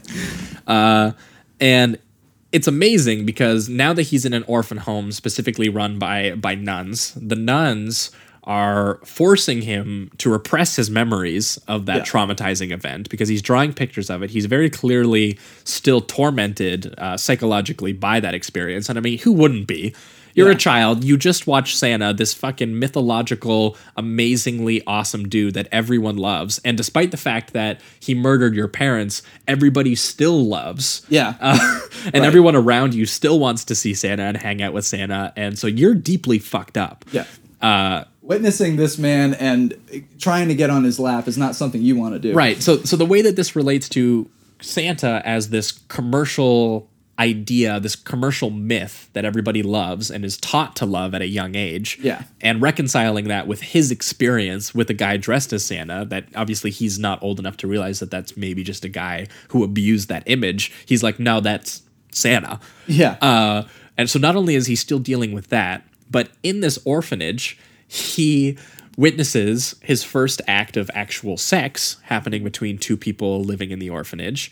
uh, 0.68 1.12
and 1.60 1.98
it's 2.52 2.68
amazing 2.68 3.26
because 3.26 3.70
now 3.70 3.94
that 3.94 4.04
he's 4.04 4.26
in 4.26 4.34
an 4.34 4.44
orphan 4.44 4.78
home 4.78 5.12
specifically 5.12 5.70
run 5.70 5.98
by 6.00 6.32
by 6.36 6.56
nuns, 6.56 7.14
the 7.16 7.36
nuns 7.36 8.12
are 8.46 9.00
forcing 9.06 9.62
him 9.62 10.10
to 10.18 10.30
repress 10.30 10.76
his 10.76 10.90
memories 10.90 11.60
of 11.68 11.86
that 11.86 11.98
Yeah. 11.98 12.04
traumatizing 12.04 12.72
event 12.72 13.10
because 13.10 13.30
he's 13.30 13.42
drawing 13.42 13.72
pictures 13.74 14.10
of 14.10 14.24
it. 14.24 14.32
He's 14.32 14.46
very 14.48 14.70
clearly 14.70 15.38
still 15.64 16.02
tormented 16.02 16.94
uh, 16.98 17.18
psychologically 17.18 17.94
by 17.94 18.20
that 18.20 18.34
experience. 18.34 18.90
And 18.90 18.98
I 18.98 19.02
mean, 19.02 19.20
who 19.20 19.32
wouldn't 19.32 19.68
be? 19.68 19.94
You're 20.34 20.50
a 20.50 20.56
child. 20.56 21.04
You 21.04 21.18
just 21.18 21.46
watched 21.46 21.76
Santa, 21.78 22.14
this 22.14 22.34
fucking 22.34 22.80
mythological, 22.80 23.76
amazingly 23.98 24.82
awesome 24.88 25.28
dude 25.28 25.56
that 25.56 25.68
everyone 25.74 26.16
loves. 26.16 26.60
And 26.64 26.78
despite 26.78 27.12
the 27.12 27.18
fact 27.18 27.52
that 27.52 27.82
he 28.00 28.16
murdered 28.16 28.56
your 28.56 28.70
parents, 28.70 29.24
everybody 29.48 29.94
still 29.94 30.46
loves. 30.48 31.06
Yeah. 31.10 31.34
Uh, 31.42 31.82
and 32.14 32.24
everyone 32.24 32.56
around 32.56 32.94
you 32.94 33.06
still 33.06 33.40
wants 33.40 33.66
to 33.66 33.76
see 33.76 33.94
Santa 33.94 34.24
and 34.24 34.38
hang 34.38 34.62
out 34.62 34.72
with 34.72 34.86
Santa. 34.86 35.34
And 35.36 35.60
so 35.60 35.68
you're 35.68 35.96
deeply 35.96 36.40
fucked 36.40 36.78
up. 36.78 37.04
Yeah. 37.12 37.26
Uh, 37.62 38.06
witnessing 38.32 38.78
this 38.78 38.98
man 38.98 39.34
and 39.34 39.76
trying 40.18 40.48
to 40.48 40.56
get 40.56 40.70
on 40.70 40.86
his 40.86 40.98
lap 41.02 41.28
is 41.28 41.38
not 41.38 41.54
something 41.54 41.82
you 41.82 41.98
want 41.98 42.14
to 42.14 42.20
do. 42.20 42.34
Right. 42.34 42.64
So 42.64 42.78
so 42.84 42.96
the 42.96 43.06
way 43.06 43.22
that 43.22 43.36
this 43.36 43.58
relates 43.58 43.90
to 43.90 44.30
Santa 44.62 45.22
as 45.26 45.50
this 45.50 45.74
commercial 45.90 46.88
idea, 47.20 47.78
this 47.82 47.98
commercial 47.98 48.50
myth 48.50 49.10
that 49.12 49.26
everybody 49.26 49.62
loves 49.62 50.10
and 50.10 50.24
is 50.24 50.38
taught 50.38 50.78
to 50.78 50.86
love 50.86 51.14
at 51.14 51.22
a 51.22 51.28
young 51.28 51.56
age. 51.56 52.00
Yeah. 52.02 52.24
And 52.40 52.62
reconciling 52.62 53.28
that 53.28 53.48
with 53.48 53.60
his 53.60 53.92
experience 53.92 54.74
with 54.74 54.90
a 54.90 54.94
guy 54.94 55.18
dressed 55.18 55.52
as 55.52 55.66
Santa 55.66 56.06
that 56.06 56.24
obviously 56.34 56.72
he's 56.72 56.98
not 56.98 57.22
old 57.22 57.38
enough 57.38 57.58
to 57.58 57.68
realize 57.68 58.00
that 58.00 58.12
that's 58.12 58.38
maybe 58.38 58.64
just 58.64 58.86
a 58.86 58.90
guy 58.90 59.28
who 59.50 59.66
abused 59.66 60.08
that 60.08 60.24
image. 60.26 60.72
He's 60.86 61.04
like, 61.04 61.20
"No, 61.20 61.42
that's 61.42 61.82
Santa." 62.14 62.62
Yeah. 62.88 63.18
Uh, 63.22 63.68
and 63.98 64.10
so 64.10 64.20
not 64.20 64.38
only 64.38 64.56
is 64.56 64.68
he 64.68 64.78
still 64.78 65.00
dealing 65.00 65.34
with 65.34 65.50
that, 65.50 65.86
but 66.10 66.30
in 66.44 66.62
this 66.62 66.80
orphanage, 66.86 67.58
he 67.92 68.58
witnesses 68.96 69.76
his 69.82 70.04
first 70.04 70.42
act 70.48 70.78
of 70.78 70.90
actual 70.94 71.36
sex 71.36 71.98
happening 72.04 72.42
between 72.44 72.78
two 72.78 72.96
people 72.96 73.44
living 73.44 73.72
in 73.72 73.80
the 73.80 73.90
orphanage. 73.90 74.50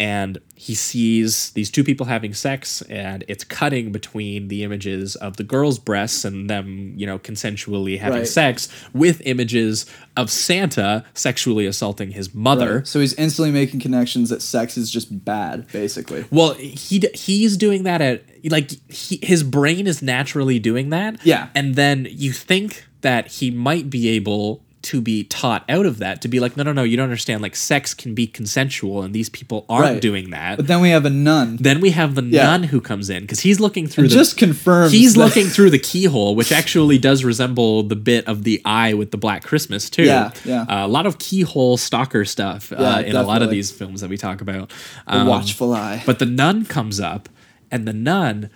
And 0.00 0.38
he 0.54 0.74
sees 0.74 1.50
these 1.50 1.70
two 1.70 1.84
people 1.84 2.06
having 2.06 2.32
sex, 2.32 2.80
and 2.88 3.22
it's 3.28 3.44
cutting 3.44 3.92
between 3.92 4.48
the 4.48 4.64
images 4.64 5.14
of 5.14 5.36
the 5.36 5.44
girl's 5.44 5.78
breasts 5.78 6.24
and 6.24 6.48
them, 6.48 6.94
you 6.96 7.06
know, 7.06 7.18
consensually 7.18 7.98
having 7.98 8.20
Right. 8.20 8.26
sex 8.28 8.68
with 8.94 9.20
images 9.26 9.84
of 10.16 10.30
Santa 10.30 11.04
sexually 11.12 11.66
assaulting 11.66 12.12
his 12.12 12.34
mother. 12.34 12.76
Right. 12.76 12.86
So 12.86 13.00
he's 13.00 13.12
instantly 13.14 13.52
making 13.52 13.80
connections 13.80 14.30
that 14.30 14.40
sex 14.40 14.78
is 14.78 14.90
just 14.90 15.22
bad, 15.22 15.66
basically. 15.70 16.24
Well, 16.30 16.54
he 16.54 17.02
he's 17.12 17.58
doing 17.58 17.82
that 17.82 18.00
at 18.00 18.24
like 18.50 18.70
he, 18.90 19.18
his 19.22 19.42
brain 19.42 19.86
is 19.86 20.00
naturally 20.00 20.58
doing 20.58 20.88
that. 20.90 21.24
Yeah. 21.26 21.48
And 21.54 21.74
then 21.74 22.06
you 22.10 22.32
think 22.32 22.86
that 23.02 23.28
he 23.28 23.50
might 23.50 23.90
be 23.90 24.08
able 24.08 24.62
to 24.82 25.00
be 25.02 25.24
taught 25.24 25.62
out 25.68 25.84
of 25.84 25.98
that 25.98 26.22
to 26.22 26.28
be 26.28 26.40
like, 26.40 26.56
no, 26.56 26.62
no, 26.62 26.72
no, 26.72 26.82
you 26.82 26.96
don't 26.96 27.04
understand. 27.04 27.42
Like, 27.42 27.54
sex 27.54 27.92
can 27.92 28.14
be 28.14 28.26
consensual, 28.26 29.02
and 29.02 29.14
these 29.14 29.28
people 29.28 29.66
aren't 29.68 29.84
Right. 29.84 30.00
doing 30.00 30.30
that. 30.30 30.56
But 30.56 30.68
then 30.68 30.80
we 30.80 30.88
have 30.88 31.04
a 31.04 31.10
nun. 31.10 31.58
then 31.60 31.80
we 31.80 31.90
have 31.90 32.14
the 32.14 32.22
Yeah. 32.24 32.44
nun 32.44 32.62
who 32.62 32.80
comes 32.80 33.10
in 33.10 33.20
because 33.22 33.40
he's 33.40 33.60
looking 33.60 33.86
through 33.86 34.04
And 34.04 34.10
the 34.10 34.14
just 34.16 34.38
confirms 34.38 34.92
He's 34.92 35.12
that- 35.14 35.20
looking 35.20 35.46
through 35.48 35.70
the 35.70 35.78
keyhole, 35.90 36.34
which 36.34 36.50
actually 36.50 36.96
does 36.96 37.24
resemble 37.24 37.82
the 37.82 37.96
bit 37.96 38.26
of 38.26 38.44
the 38.44 38.62
eye 38.64 38.94
with 38.94 39.10
the 39.10 39.18
Black 39.18 39.44
Christmas 39.44 39.90
too. 39.90 40.04
Yeah, 40.04 40.30
yeah. 40.46 40.62
Uh, 40.62 40.86
a 40.86 40.88
lot 40.88 41.04
of 41.04 41.18
keyhole 41.18 41.76
stalker 41.76 42.24
stuff 42.24 42.72
uh, 42.72 42.76
Yeah, 42.80 43.00
in 43.00 43.16
a 43.16 43.22
lot 43.22 43.42
of 43.42 43.50
these 43.50 43.70
films 43.70 44.00
that 44.00 44.08
we 44.08 44.16
talk 44.16 44.40
about. 44.40 44.70
The 45.06 45.14
Um, 45.16 45.26
watchful 45.26 45.74
eye. 45.74 46.02
but 46.06 46.18
the 46.20 46.26
nun 46.26 46.64
comes 46.64 47.00
up, 47.00 47.28
and 47.70 47.86
the 47.86 47.92
nun 47.92 48.48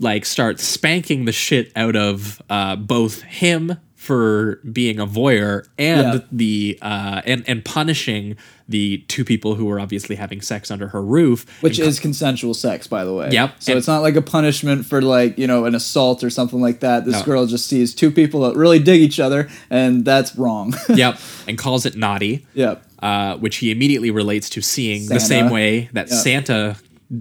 like 0.00 0.24
starts 0.24 0.64
spanking 0.64 1.24
the 1.24 1.32
shit 1.32 1.70
out 1.76 1.94
of 1.94 2.42
uh, 2.50 2.74
both 2.74 3.22
him 3.22 3.76
for 4.04 4.60
being 4.70 5.00
a 5.00 5.06
voyeur 5.06 5.66
and 5.78 6.14
Yeah. 6.14 6.18
the 6.30 6.78
uh, 6.82 7.22
and 7.24 7.42
and 7.46 7.64
punishing 7.64 8.36
the 8.68 8.98
two 9.08 9.24
people 9.24 9.54
who 9.56 9.66
were 9.66 9.78
obviously 9.78 10.16
having 10.16 10.40
sex 10.40 10.70
under 10.70 10.88
her 10.88 11.02
roof. 11.02 11.44
which 11.60 11.78
is 11.78 12.00
consensual 12.00 12.54
sex, 12.54 12.86
by 12.86 13.04
the 13.04 13.12
way. 13.12 13.28
Yep. 13.30 13.56
So 13.58 13.72
And- 13.72 13.78
it's 13.78 13.86
not 13.88 14.00
like 14.00 14.16
a 14.16 14.22
punishment 14.22 14.86
for 14.86 15.00
like 15.02 15.38
you 15.38 15.46
know 15.46 15.64
an 15.64 15.74
assault 15.74 16.22
or 16.22 16.30
something 16.30 16.60
like 16.60 16.80
that. 16.80 17.04
This 17.06 17.14
No. 17.14 17.22
girl 17.24 17.46
just 17.46 17.66
sees 17.66 17.94
two 17.94 18.10
people 18.10 18.40
that 18.42 18.56
really 18.56 18.78
dig 18.78 19.00
each 19.00 19.18
other, 19.20 19.48
and 19.70 20.04
that's 20.04 20.36
wrong. 20.36 20.74
yep, 20.94 21.18
and 21.48 21.56
calls 21.58 21.86
it 21.86 21.96
naughty. 21.96 22.46
yep. 22.54 22.82
uh, 23.02 23.36
which 23.36 23.56
he 23.56 23.70
immediately 23.70 24.10
relates 24.10 24.48
to 24.48 24.62
seeing 24.62 25.06
the 25.08 25.20
same 25.20 25.50
way 25.50 25.90
that 25.92 26.08
Yeah. 26.08 26.16
Santa 26.16 26.76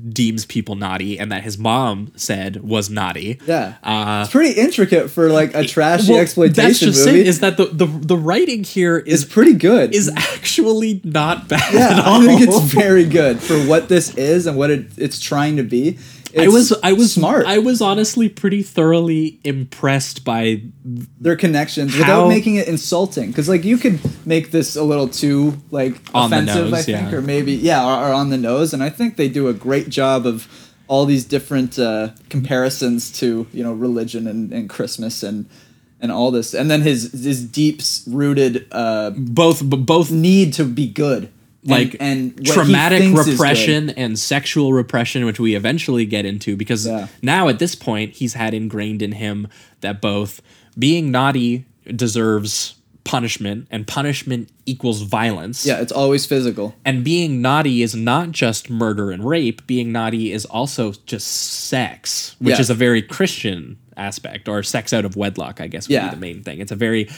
deems 0.09 0.45
people 0.45 0.75
naughty 0.75 1.19
and 1.19 1.31
that 1.31 1.43
his 1.43 1.57
mom 1.57 2.11
said 2.15 2.63
was 2.63 2.89
naughty. 2.89 3.39
Yeah. 3.45 3.75
Uh, 3.84 4.21
it's 4.23 4.31
pretty 4.31 4.59
intricate 4.59 5.09
for 5.09 5.29
like 5.29 5.53
a 5.53 5.65
trashy 5.65 6.13
well, 6.13 6.21
exploitation 6.21 6.63
that's 6.63 6.79
just 6.79 7.05
movie. 7.05 7.21
it, 7.21 7.27
is 7.27 7.39
that 7.41 7.57
the, 7.57 7.65
the 7.65 7.86
the 7.86 8.17
writing 8.17 8.63
here 8.63 8.97
is 8.97 9.23
it's 9.23 9.34
pretty 9.34 9.53
good. 9.53 9.93
is 9.93 10.09
actually 10.15 11.01
not 11.03 11.47
bad 11.47 11.73
yeah, 11.73 11.99
at 11.99 12.05
all. 12.05 12.21
I 12.21 12.25
think 12.25 12.41
it's 12.41 12.59
very 12.59 13.05
good 13.09 13.39
for 13.39 13.57
what 13.65 13.89
this 13.89 14.15
is 14.15 14.47
and 14.47 14.57
what 14.57 14.69
it, 14.69 14.88
it's 14.97 15.19
trying 15.19 15.57
to 15.57 15.63
be. 15.63 15.97
I 16.38 16.47
was 16.47 16.73
I 16.84 16.93
was 16.93 17.13
smart. 17.13 17.45
I 17.45 17.59
was 17.59 17.81
honestly 17.81 18.29
pretty 18.29 18.63
thoroughly 18.63 19.39
impressed 19.43 20.23
by 20.23 20.63
their 20.84 21.36
connections 21.36 21.97
without 21.97 22.27
making 22.27 22.55
it 22.55 22.67
insulting. 22.67 23.29
Because 23.29 23.47
like 23.47 23.63
you 23.63 23.77
could 23.77 23.99
make 24.25 24.51
this 24.51 24.75
a 24.75 24.84
little 24.84 25.07
too 25.07 25.57
like 25.69 25.95
offensive, 26.13 26.73
I 26.73 26.81
think, 26.81 27.11
yeah. 27.11 27.17
or 27.17 27.21
maybe 27.21 27.53
yeah, 27.53 27.86
or, 27.86 28.09
or 28.09 28.13
on 28.13 28.29
the 28.29 28.38
nose. 28.38 28.73
And 28.73 28.84
I 28.84 28.89
think 28.89 29.15
they 29.15 29.29
do 29.29 29.47
a 29.47 29.53
great 29.53 29.89
job 29.89 30.25
of 30.25 30.47
all 30.88 31.05
these 31.05 31.25
different 31.25 31.77
uh, 31.77 32.09
comparisons 32.29 33.11
to 33.19 33.47
you 33.53 33.63
know 33.63 33.73
religion 33.73 34.27
and, 34.27 34.51
and 34.51 34.69
Christmas 34.69 35.23
and 35.23 35.47
and 35.99 36.11
all 36.11 36.31
this, 36.31 36.53
and 36.53 36.69
then 36.69 36.81
his 36.81 37.11
his 37.11 37.45
deep 37.45 37.81
rooted 38.07 38.67
uh, 38.71 39.11
both 39.11 39.67
b- 39.69 39.77
both 39.77 40.11
need 40.11 40.53
to 40.53 40.65
be 40.65 40.88
good. 40.88 41.31
And- 41.64 41.70
like 41.72 41.95
and, 41.99 42.34
he 42.39 42.45
traumatic 42.45 42.99
thinks 42.99 43.20
is 43.22 43.26
good. 43.26 43.32
repression 43.34 43.89
and 43.91 44.20
sexual 44.20 44.74
repression 44.74 45.24
which 45.26 45.39
we 45.39 45.55
eventually 45.55 46.05
get 46.05 46.26
into 46.26 46.57
because 46.57 46.86
Yeah. 46.86 47.07
now 47.22 47.47
at 47.47 47.59
this 47.59 47.74
point 47.76 48.16
he's 48.16 48.34
had 48.34 48.53
ingrained 48.53 49.01
in 49.01 49.14
him 49.14 49.47
that 49.82 50.01
both 50.01 50.41
being 50.78 51.09
naughty 51.11 51.66
deserves 51.95 52.76
punishment 53.05 53.68
and 53.70 53.86
punishment 53.86 54.49
equals 54.66 55.01
violence 55.01 55.66
Yeah, 55.66 55.82
it's 55.82 55.91
always 55.91 56.26
physical. 56.26 56.74
and 56.86 57.03
being 57.03 57.41
naughty 57.41 57.82
is 57.82 57.93
not 57.95 58.32
just 58.32 58.70
murder 58.70 59.11
and 59.11 59.26
rape 59.26 59.66
being 59.68 59.91
naughty 59.91 60.32
is 60.32 60.45
also 60.45 60.93
just 61.05 61.28
sex 61.28 62.36
which 62.39 62.55
Yeah. 62.55 62.61
is 62.61 62.70
a 62.70 62.74
very 62.74 63.01
christian 63.01 63.78
aspect 63.98 64.48
or 64.48 64.64
sex 64.64 64.94
out 64.94 65.06
of 65.06 65.16
wedlock 65.16 65.62
i 65.62 65.68
guess 65.68 65.88
would 65.88 65.94
Yeah. 65.94 66.10
be 66.10 66.16
the 66.16 66.22
main 66.22 66.44
thing 66.44 66.60
it's 66.60 66.72
a 66.72 66.76
very 66.76 67.10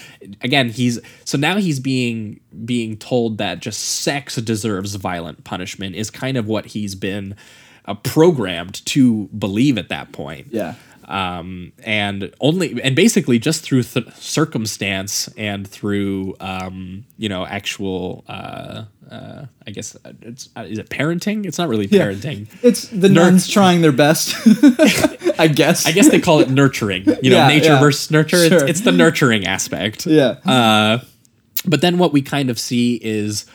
again 0.42 0.70
he's 0.70 1.00
so 1.24 1.38
now 1.38 1.58
he's 1.58 1.80
being 1.80 2.40
being 2.66 2.98
told 2.98 3.38
that 3.38 3.60
just 3.60 3.80
sex 3.82 4.36
deserves 4.38 4.96
violent 4.96 5.44
punishment 5.44 5.96
is 5.96 6.10
kind 6.10 6.38
of 6.38 6.48
what 6.48 6.66
he's 6.68 6.96
been 6.96 7.36
uh, 7.86 7.94
programmed 7.96 8.84
to 8.86 9.26
believe 9.38 9.78
at 9.78 9.90
that 9.90 10.12
point 10.12 10.48
Yeah. 10.52 10.74
um, 11.08 11.72
and 11.84 12.34
only 12.42 12.82
and 12.82 12.96
basically 12.96 13.38
just 13.40 13.62
through 13.62 13.84
th- 13.84 14.08
circumstance 14.16 15.28
and 15.38 15.68
through 15.68 16.36
um, 16.40 17.06
you 17.18 17.30
know 17.30 17.46
actual 17.46 18.24
uh, 18.28 18.86
uh, 19.12 19.46
I 19.68 19.72
guess 19.72 19.96
uh, 20.04 20.14
it's 20.22 20.50
uh, 20.56 20.62
is 20.68 20.78
it 20.80 20.90
parenting? 20.90 21.46
It's 21.46 21.58
not 21.58 21.70
really 21.70 21.86
Yeah. 21.88 22.04
parenting. 22.08 22.48
It's 22.64 22.88
the 22.88 23.10
Ner- 23.10 23.26
nuns 23.32 23.48
trying 23.48 23.82
their 23.82 23.92
best. 23.92 24.36
I 25.40 25.48
guess. 25.48 25.86
I 25.86 25.92
guess 25.92 26.10
they 26.10 26.20
call 26.22 26.40
it 26.40 26.50
nurturing. 26.50 27.04
You 27.22 27.32
know, 27.32 27.38
Yeah, 27.38 27.48
nature 27.48 27.74
yeah. 27.74 27.80
versus 27.80 28.10
nurture. 28.12 28.38
It's, 28.38 28.64
it's 28.64 28.82
the 28.82 28.92
nurturing 28.92 29.46
aspect. 29.46 30.06
Yeah. 30.06 30.36
Uh, 30.46 31.00
but 31.66 31.82
then 31.82 31.98
what 31.98 32.14
we 32.14 32.22
kind 32.22 32.50
of 32.50 32.60
see 32.60 33.00
is 33.04 33.46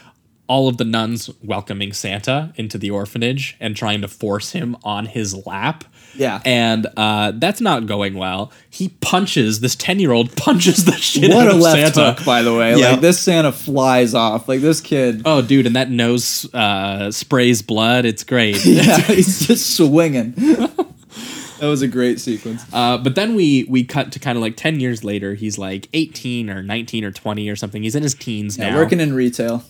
all 0.47 0.67
of 0.69 0.79
the 0.79 0.85
nuns 0.85 1.31
welcoming 1.43 1.93
Santa 1.93 2.53
into 2.57 2.77
the 2.77 2.91
orphanage 2.91 3.57
and 3.61 3.77
trying 3.77 4.01
to 4.01 4.09
force 4.09 4.51
him 4.51 4.77
on 4.83 5.07
his 5.07 5.47
lap. 5.47 5.85
Yeah. 6.15 6.41
And 6.45 6.87
uh, 6.97 7.33
that's 7.37 7.61
not 7.61 7.87
going 7.87 8.15
well. 8.15 8.53
He 8.69 8.89
punches 9.01 9.61
this 9.61 9.75
10 9.77 10.01
year 10.01 10.13
old 10.13 10.35
punches 10.37 10.85
the 10.85 10.93
shit 10.93 11.31
what 11.33 11.47
out 11.47 11.53
a 11.53 11.57
of 11.57 11.61
left 11.63 11.95
Santa. 11.95 12.13
hook, 12.15 12.25
by 12.27 12.43
the 12.43 12.55
way. 12.55 12.77
Yeah. 12.79 12.93
Like 12.93 13.01
this 13.01 13.21
Santa 13.21 13.53
flies 13.53 14.15
off. 14.15 14.49
Like 14.49 14.61
this 14.61 14.81
kid. 14.81 15.23
Oh, 15.25 15.43
dude, 15.43 15.67
and 15.67 15.77
that 15.77 15.91
nose 15.91 16.53
uh, 16.55 17.11
sprays 17.11 17.63
blood. 17.63 18.05
It's 18.05 18.25
great. 18.25 18.65
Yeah, 18.65 18.99
he's 19.03 19.47
just 19.47 19.77
swinging. 19.77 20.33
that 20.33 21.67
was 21.67 21.83
a 21.83 21.89
great 21.89 22.21
sequence. 22.21 22.65
Uh, 22.73 22.97
but 22.99 23.15
then 23.15 23.35
we 23.35 23.65
we 23.69 23.85
cut 23.85 24.13
to 24.13 24.19
kind 24.19 24.37
of 24.37 24.43
like 24.43 24.57
10 24.57 24.81
years 24.81 25.05
later. 25.05 25.35
He's 25.35 25.59
like 25.59 25.89
18 25.93 26.49
or 26.51 26.63
19 26.63 27.05
or 27.05 27.11
20 27.13 27.49
or 27.49 27.57
something. 27.57 27.83
He's 27.83 27.95
in 27.95 28.03
his 28.03 28.15
teens 28.15 28.57
Yeah, 28.59 28.71
now. 28.71 28.77
working 28.77 29.01
in 29.01 29.13
retail. 29.15 29.63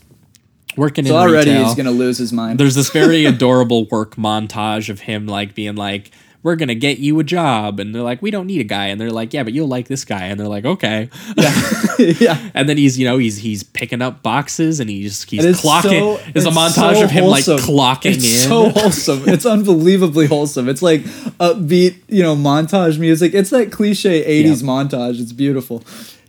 working 0.77 1.05
So 1.05 1.15
in 1.15 1.21
already 1.21 1.51
retail. 1.51 1.67
he's 1.67 1.75
gonna 1.75 1.91
lose 1.91 2.19
his 2.19 2.33
mind. 2.33 2.61
There's 2.61 2.75
this 2.77 2.91
very 2.91 3.25
adorable 3.25 3.87
work 3.87 4.17
montage 4.17 4.89
of 4.89 5.01
him 5.01 5.27
like 5.27 5.55
being 5.55 5.75
like, 5.77 6.11
"We're 6.43 6.57
gonna 6.57 6.75
get 6.75 6.99
you 6.99 7.19
a 7.21 7.25
job," 7.25 7.81
and 7.81 7.95
they're 7.95 8.03
like, 8.03 8.23
"We 8.23 8.31
don't 8.31 8.47
need 8.47 8.61
a 8.61 8.65
guy," 8.65 8.87
and 8.87 9.01
they're 9.01 9.11
like, 9.11 9.33
"Yeah, 9.35 9.43
but 9.43 9.53
you'll 9.53 9.69
like 9.69 9.89
this 9.89 10.05
guy," 10.05 10.27
and 10.27 10.39
they're 10.41 10.49
like, 10.49 10.65
"Okay." 10.65 11.09
yeah. 11.37 11.71
yeah. 11.99 12.51
And 12.55 12.69
then 12.69 12.77
he's 12.79 12.99
you 12.99 13.05
know 13.07 13.19
he's 13.19 13.37
he's 13.39 13.63
picking 13.63 14.01
up 14.03 14.23
boxes 14.23 14.81
and 14.81 14.89
he's 14.89 15.23
he's 15.25 15.45
And 15.45 15.55
it's 15.55 15.63
clocking. 15.63 16.17
so- 16.17 16.31
There's 16.33 16.47
a 16.47 16.51
montage 16.51 16.97
so 16.97 17.05
of 17.05 17.11
him 17.11 17.25
wholesome. 17.25 17.57
like 17.57 17.65
clocking 17.65 18.15
it's 18.17 18.43
in. 18.45 18.49
so 18.49 18.69
wholesome. 18.71 19.29
It's 19.29 19.45
unbelievably 19.47 20.27
wholesome. 20.27 20.69
It's 20.69 20.83
like 20.83 21.03
upbeat, 21.39 21.97
you 22.09 22.23
know, 22.23 22.35
montage 22.37 22.99
music. 22.99 23.35
It's 23.35 23.51
that 23.51 23.71
cliche 23.73 24.25
'80s 24.45 24.63
Yep. 24.63 24.69
montage. 24.69 25.21
It's 25.21 25.33
beautiful. 25.33 25.83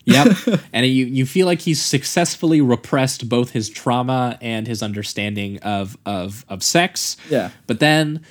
Yep. 0.05 0.35
and 0.73 0.85
you 0.87 1.05
you 1.05 1.25
feel 1.25 1.45
like 1.45 1.61
he's 1.61 1.79
successfully 1.81 2.59
repressed 2.59 3.29
both 3.29 3.51
his 3.51 3.69
trauma 3.69 4.37
and 4.41 4.67
his 4.67 4.81
understanding 4.83 5.59
of 5.59 5.95
of 6.05 6.43
of 6.49 6.63
sex. 6.63 7.17
Yeah. 7.29 7.51
But 7.67 7.79
then 7.79 8.21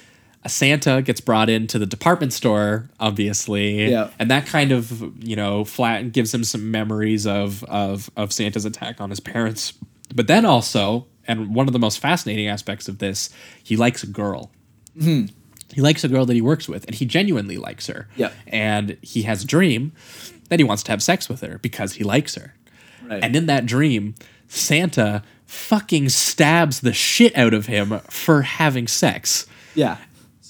a 0.42 0.48
Santa 0.48 1.02
gets 1.02 1.20
brought 1.20 1.50
into 1.50 1.78
the 1.78 1.86
department 1.86 2.32
store, 2.32 2.88
obviously. 2.98 3.90
Yeah. 3.90 4.10
And 4.18 4.30
that 4.30 4.46
kind 4.46 4.72
of, 4.72 5.02
you 5.22 5.36
know, 5.36 5.64
flat 5.64 6.12
gives 6.12 6.32
him 6.32 6.44
some 6.44 6.70
memories 6.70 7.26
of 7.26 7.62
of 7.64 8.10
of 8.16 8.32
Santa's 8.32 8.64
attack 8.64 9.00
on 9.00 9.10
his 9.10 9.20
parents. 9.20 9.74
But 10.14 10.26
then 10.26 10.44
also, 10.44 11.06
and 11.28 11.54
one 11.54 11.66
of 11.66 11.72
the 11.72 11.78
most 11.78 11.98
fascinating 11.98 12.48
aspects 12.48 12.88
of 12.88 12.98
this, 12.98 13.30
he 13.62 13.76
likes 13.76 14.02
a 14.02 14.06
girl. 14.06 14.50
Hmm. 14.98 15.26
he 15.72 15.80
likes 15.80 16.02
a 16.02 16.08
girl 16.08 16.26
that 16.26 16.34
he 16.34 16.40
works 16.40 16.68
with, 16.68 16.84
and 16.86 16.94
he 16.94 17.06
genuinely 17.06 17.56
likes 17.56 17.86
her. 17.86 18.08
Yeah. 18.16 18.32
And 18.48 18.96
he 19.02 19.22
has 19.22 19.44
a 19.44 19.46
dream 19.46 19.92
that 20.48 20.58
he 20.58 20.64
wants 20.64 20.82
to 20.84 20.90
have 20.90 21.02
sex 21.02 21.28
with 21.28 21.42
her 21.42 21.58
because 21.58 21.94
he 21.94 22.04
likes 22.04 22.34
her. 22.34 22.54
Right. 23.06 23.22
And 23.22 23.36
in 23.36 23.46
that 23.46 23.66
dream, 23.66 24.16
Santa 24.48 25.22
fucking 25.46 26.08
stabs 26.08 26.80
the 26.80 26.92
shit 26.92 27.36
out 27.36 27.54
of 27.54 27.66
him 27.66 28.00
for 28.08 28.42
having 28.42 28.88
sex. 28.88 29.46
Yeah. 29.74 29.98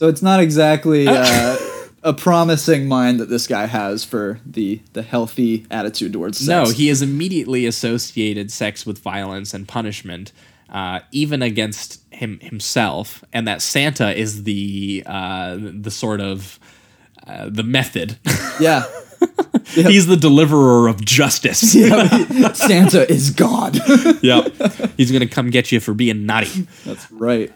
So 0.00 0.08
it's 0.08 0.22
not 0.22 0.40
exactly 0.40 1.06
uh, 1.08 1.58
a 2.02 2.14
promising 2.14 2.88
mind 2.88 3.20
that 3.20 3.28
this 3.28 3.46
guy 3.46 3.66
has 3.66 4.02
for 4.02 4.40
the 4.46 4.80
the 4.94 5.02
healthy 5.02 5.66
attitude 5.70 6.14
towards 6.14 6.38
sex. 6.38 6.48
No, 6.48 6.74
he 6.74 6.88
has 6.88 7.02
immediately 7.02 7.66
associated 7.66 8.50
sex 8.50 8.86
with 8.86 9.00
violence 9.00 9.52
and 9.52 9.68
punishment, 9.68 10.32
uh, 10.70 11.00
even 11.12 11.42
against 11.42 12.00
him 12.14 12.40
himself, 12.40 13.22
and 13.34 13.46
that 13.46 13.60
Santa 13.60 14.18
is 14.18 14.44
the 14.44 15.02
uh, 15.04 15.58
the 15.60 15.90
sort 15.90 16.22
of 16.22 16.58
uh, 17.26 17.50
the 17.50 17.62
method. 17.62 18.16
Yeah. 18.58 18.84
He's 19.66 20.06
the 20.06 20.16
deliverer 20.16 20.88
of 20.88 21.04
justice. 21.04 21.60
Santa 22.54 23.06
is 23.12 23.30
God. 23.32 23.78
yep. 24.22 24.50
He's 24.96 25.12
gonna 25.12 25.28
come 25.28 25.50
get 25.50 25.70
you 25.70 25.78
for 25.78 25.92
being 25.92 26.24
naughty. 26.24 26.66
That's 26.86 27.12
right. 27.12 27.52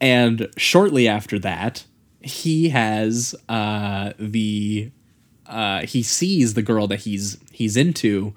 And 0.00 0.48
shortly 0.56 1.06
after 1.08 1.38
that, 1.40 1.84
he 2.20 2.70
has 2.70 3.34
uh, 3.48 4.12
the 4.18 4.90
uh, 5.46 5.80
he 5.82 6.02
sees 6.02 6.54
the 6.54 6.62
girl 6.62 6.86
that 6.86 7.00
he's 7.00 7.38
he's 7.50 7.76
into 7.76 8.34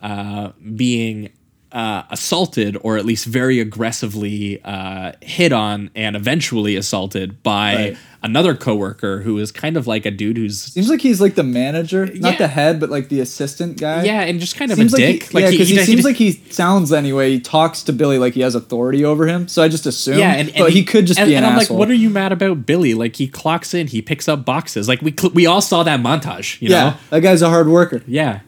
uh, 0.00 0.52
being 0.74 1.30
uh, 1.72 2.02
assaulted 2.10 2.76
or 2.82 2.96
at 2.98 3.04
least 3.06 3.24
very 3.24 3.58
aggressively 3.60 4.60
uh, 4.64 5.12
hit 5.20 5.52
on 5.52 5.90
and 5.94 6.16
eventually 6.16 6.76
assaulted 6.76 7.42
by 7.42 7.74
Right. 7.74 7.96
another 8.22 8.54
coworker 8.54 9.22
who 9.22 9.38
is 9.38 9.50
kind 9.50 9.76
of 9.76 9.86
like 9.86 10.04
a 10.06 10.10
dude 10.10 10.36
who's 10.36 10.60
Seems 10.62 10.90
like 10.90 11.00
he's 11.00 11.20
like 11.20 11.34
the 11.34 11.42
manager, 11.42 12.06
not 12.06 12.32
Yeah. 12.32 12.38
the 12.38 12.48
head, 12.48 12.78
but 12.78 12.90
like 12.90 13.08
the 13.08 13.20
assistant 13.20 13.78
guy. 13.80 14.04
yeah 14.04 14.20
and 14.22 14.38
just 14.38 14.56
kind 14.56 14.70
of 14.70 14.76
Seems 14.78 14.92
a 14.92 14.96
like 14.96 15.04
dick. 15.20 15.22
he, 15.30 15.40
yeah, 15.40 15.50
because 15.50 15.68
he, 15.68 15.76
does- 15.76 15.86
seems 15.86 15.98
does- 16.00 16.04
like 16.04 16.16
he 16.16 16.32
sounds 16.50 16.92
anyway. 16.92 17.30
He 17.32 17.40
talks 17.40 17.82
to 17.84 17.92
Billy 17.92 18.18
like 18.18 18.34
he 18.34 18.40
has 18.42 18.54
authority 18.54 19.04
over 19.04 19.26
him. 19.26 19.48
So 19.48 19.62
I 19.62 19.68
just 19.68 19.86
assume. 19.86 20.18
yeah, 20.18 20.32
and, 20.34 20.48
and 20.50 20.58
but 20.58 20.72
he, 20.72 20.84
could 20.84 21.06
just 21.06 21.18
and, 21.18 21.28
be 21.28 21.34
an 21.34 21.44
and 21.44 21.54
I'm 21.54 21.58
asshole. 21.60 21.76
like, 21.76 21.80
what 21.80 21.90
are 21.90 21.94
you 21.94 22.10
mad 22.10 22.32
about, 22.32 22.66
Billy? 22.66 22.94
Like 22.94 23.16
he 23.16 23.26
clocks 23.28 23.72
in, 23.74 23.86
he 23.86 24.02
picks 24.02 24.28
up 24.28 24.44
boxes. 24.44 24.88
Like 24.88 25.00
we 25.00 25.12
cl- 25.18 25.32
we 25.32 25.46
all 25.46 25.60
saw 25.62 25.82
that 25.84 26.00
montage, 26.00 26.60
you 26.60 26.68
yeah, 26.68 26.90
know. 26.90 26.96
that 27.10 27.20
guy's 27.20 27.42
a 27.42 27.48
hard 27.48 27.68
worker. 27.68 28.02
Yeah. 28.06 28.40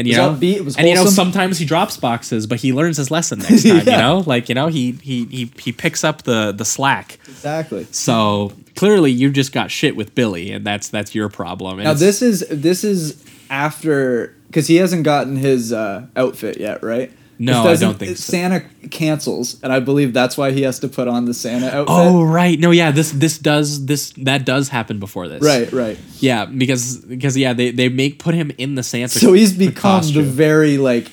And 0.00 0.08
you 0.08 0.16
know, 0.16 0.34
upbeat, 0.34 0.56
it 0.56 0.64
was 0.64 0.76
and 0.76 0.88
you 0.88 0.94
know, 0.94 1.04
sometimes 1.06 1.58
he 1.58 1.66
drops 1.66 1.96
boxes, 1.96 2.46
but 2.46 2.58
he 2.58 2.72
learns 2.72 2.96
his 2.96 3.10
lesson 3.10 3.38
next 3.50 3.64
time. 3.64 3.80
You 3.80 3.84
know, 3.84 4.24
like 4.26 4.48
you 4.48 4.54
know, 4.54 4.68
he 4.68 4.92
he 4.92 5.26
he 5.26 5.52
he 5.58 5.72
picks 5.72 6.04
up 6.04 6.22
the 6.22 6.52
the 6.52 6.64
slack. 6.64 7.18
Exactly. 7.28 7.86
So 7.90 8.52
clearly, 8.76 9.10
you 9.12 9.30
just 9.30 9.52
got 9.52 9.70
shit 9.70 9.94
with 9.96 10.14
Billy, 10.14 10.52
and 10.52 10.66
that's 10.66 10.88
that's 10.88 11.14
your 11.14 11.28
problem. 11.28 11.78
And 11.78 11.84
Now 11.84 11.94
this 11.94 12.22
is 12.22 12.46
this 12.48 12.82
is 12.82 13.22
after 13.50 14.34
because 14.46 14.66
he 14.66 14.76
hasn't 14.76 15.04
gotten 15.04 15.36
his 15.36 15.72
uh, 15.72 16.06
outfit 16.16 16.58
yet, 16.58 16.82
right? 16.82 17.12
No, 17.42 17.64
I 17.64 17.74
don't 17.76 17.98
think 17.98 18.18
so. 18.18 18.32
Santa 18.32 18.60
cancels, 18.90 19.58
and 19.62 19.72
I 19.72 19.80
believe 19.80 20.12
that's 20.12 20.36
why 20.36 20.52
he 20.52 20.60
has 20.60 20.78
to 20.80 20.88
put 20.88 21.08
on 21.08 21.24
the 21.24 21.32
Santa 21.32 21.68
outfit. 21.68 21.86
Oh 21.88 22.22
right, 22.22 22.60
no, 22.60 22.70
yeah, 22.70 22.90
this 22.90 23.12
this 23.12 23.38
does 23.38 23.86
this 23.86 24.12
that 24.18 24.44
does 24.44 24.68
happen 24.68 24.98
before 24.98 25.26
this, 25.26 25.42
right, 25.42 25.72
right. 25.72 25.98
Yeah, 26.18 26.44
because 26.44 26.98
because 26.98 27.38
yeah, 27.38 27.54
they 27.54 27.70
they 27.70 27.88
make 27.88 28.18
put 28.18 28.34
him 28.34 28.52
in 28.58 28.74
the 28.74 28.82
Santa. 28.82 29.18
So 29.18 29.32
he's 29.32 29.56
become 29.56 30.02
the 30.12 30.22
very 30.22 30.76
like 30.76 31.10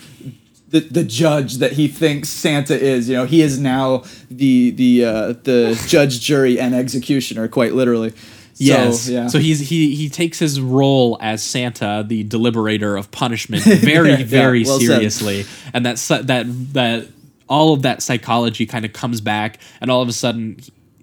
the, 0.68 0.82
the 0.82 1.06
judge 1.06 1.60
that 1.60 1.72
he 1.72 1.88
thinks 1.88 2.28
Santa 2.28 2.78
is. 2.78 3.08
You 3.08 3.16
know, 3.16 3.26
he 3.26 3.42
is 3.42 3.58
now 3.58 4.04
the 4.30 4.72
the 4.72 5.06
uh, 5.06 5.34
the 5.44 5.82
judge, 5.88 6.20
jury, 6.20 6.60
and 6.60 6.76
executioner, 6.76 7.48
quite 7.48 7.74
literally. 7.74 8.14
So, 8.58 8.64
Yes. 8.64 9.08
yeah. 9.08 9.28
So 9.28 9.38
he's 9.40 9.60
he 9.60 9.96
he 9.96 10.10
takes 10.10 10.40
his 10.40 10.60
role 10.60 11.18
as 11.22 11.44
Santa, 11.44 12.04
the 12.08 12.24
deliberator 12.24 12.98
of 12.98 13.12
punishment, 13.12 13.64
very 13.66 14.10
Yeah, 14.12 14.24
very 14.24 14.64
well 14.64 14.80
said. 14.80 14.88
seriously, 14.88 15.46
and 15.74 15.86
that 15.86 15.98
that 16.26 16.46
that 16.74 17.08
all 17.48 17.74
of 17.74 17.84
that 17.84 18.02
psychology 18.02 18.66
kind 18.66 18.84
of 18.84 18.94
comes 18.94 19.22
back, 19.22 19.60
and 19.82 19.92
all 19.92 20.02
of 20.02 20.10
a 20.10 20.14
sudden. 20.14 20.58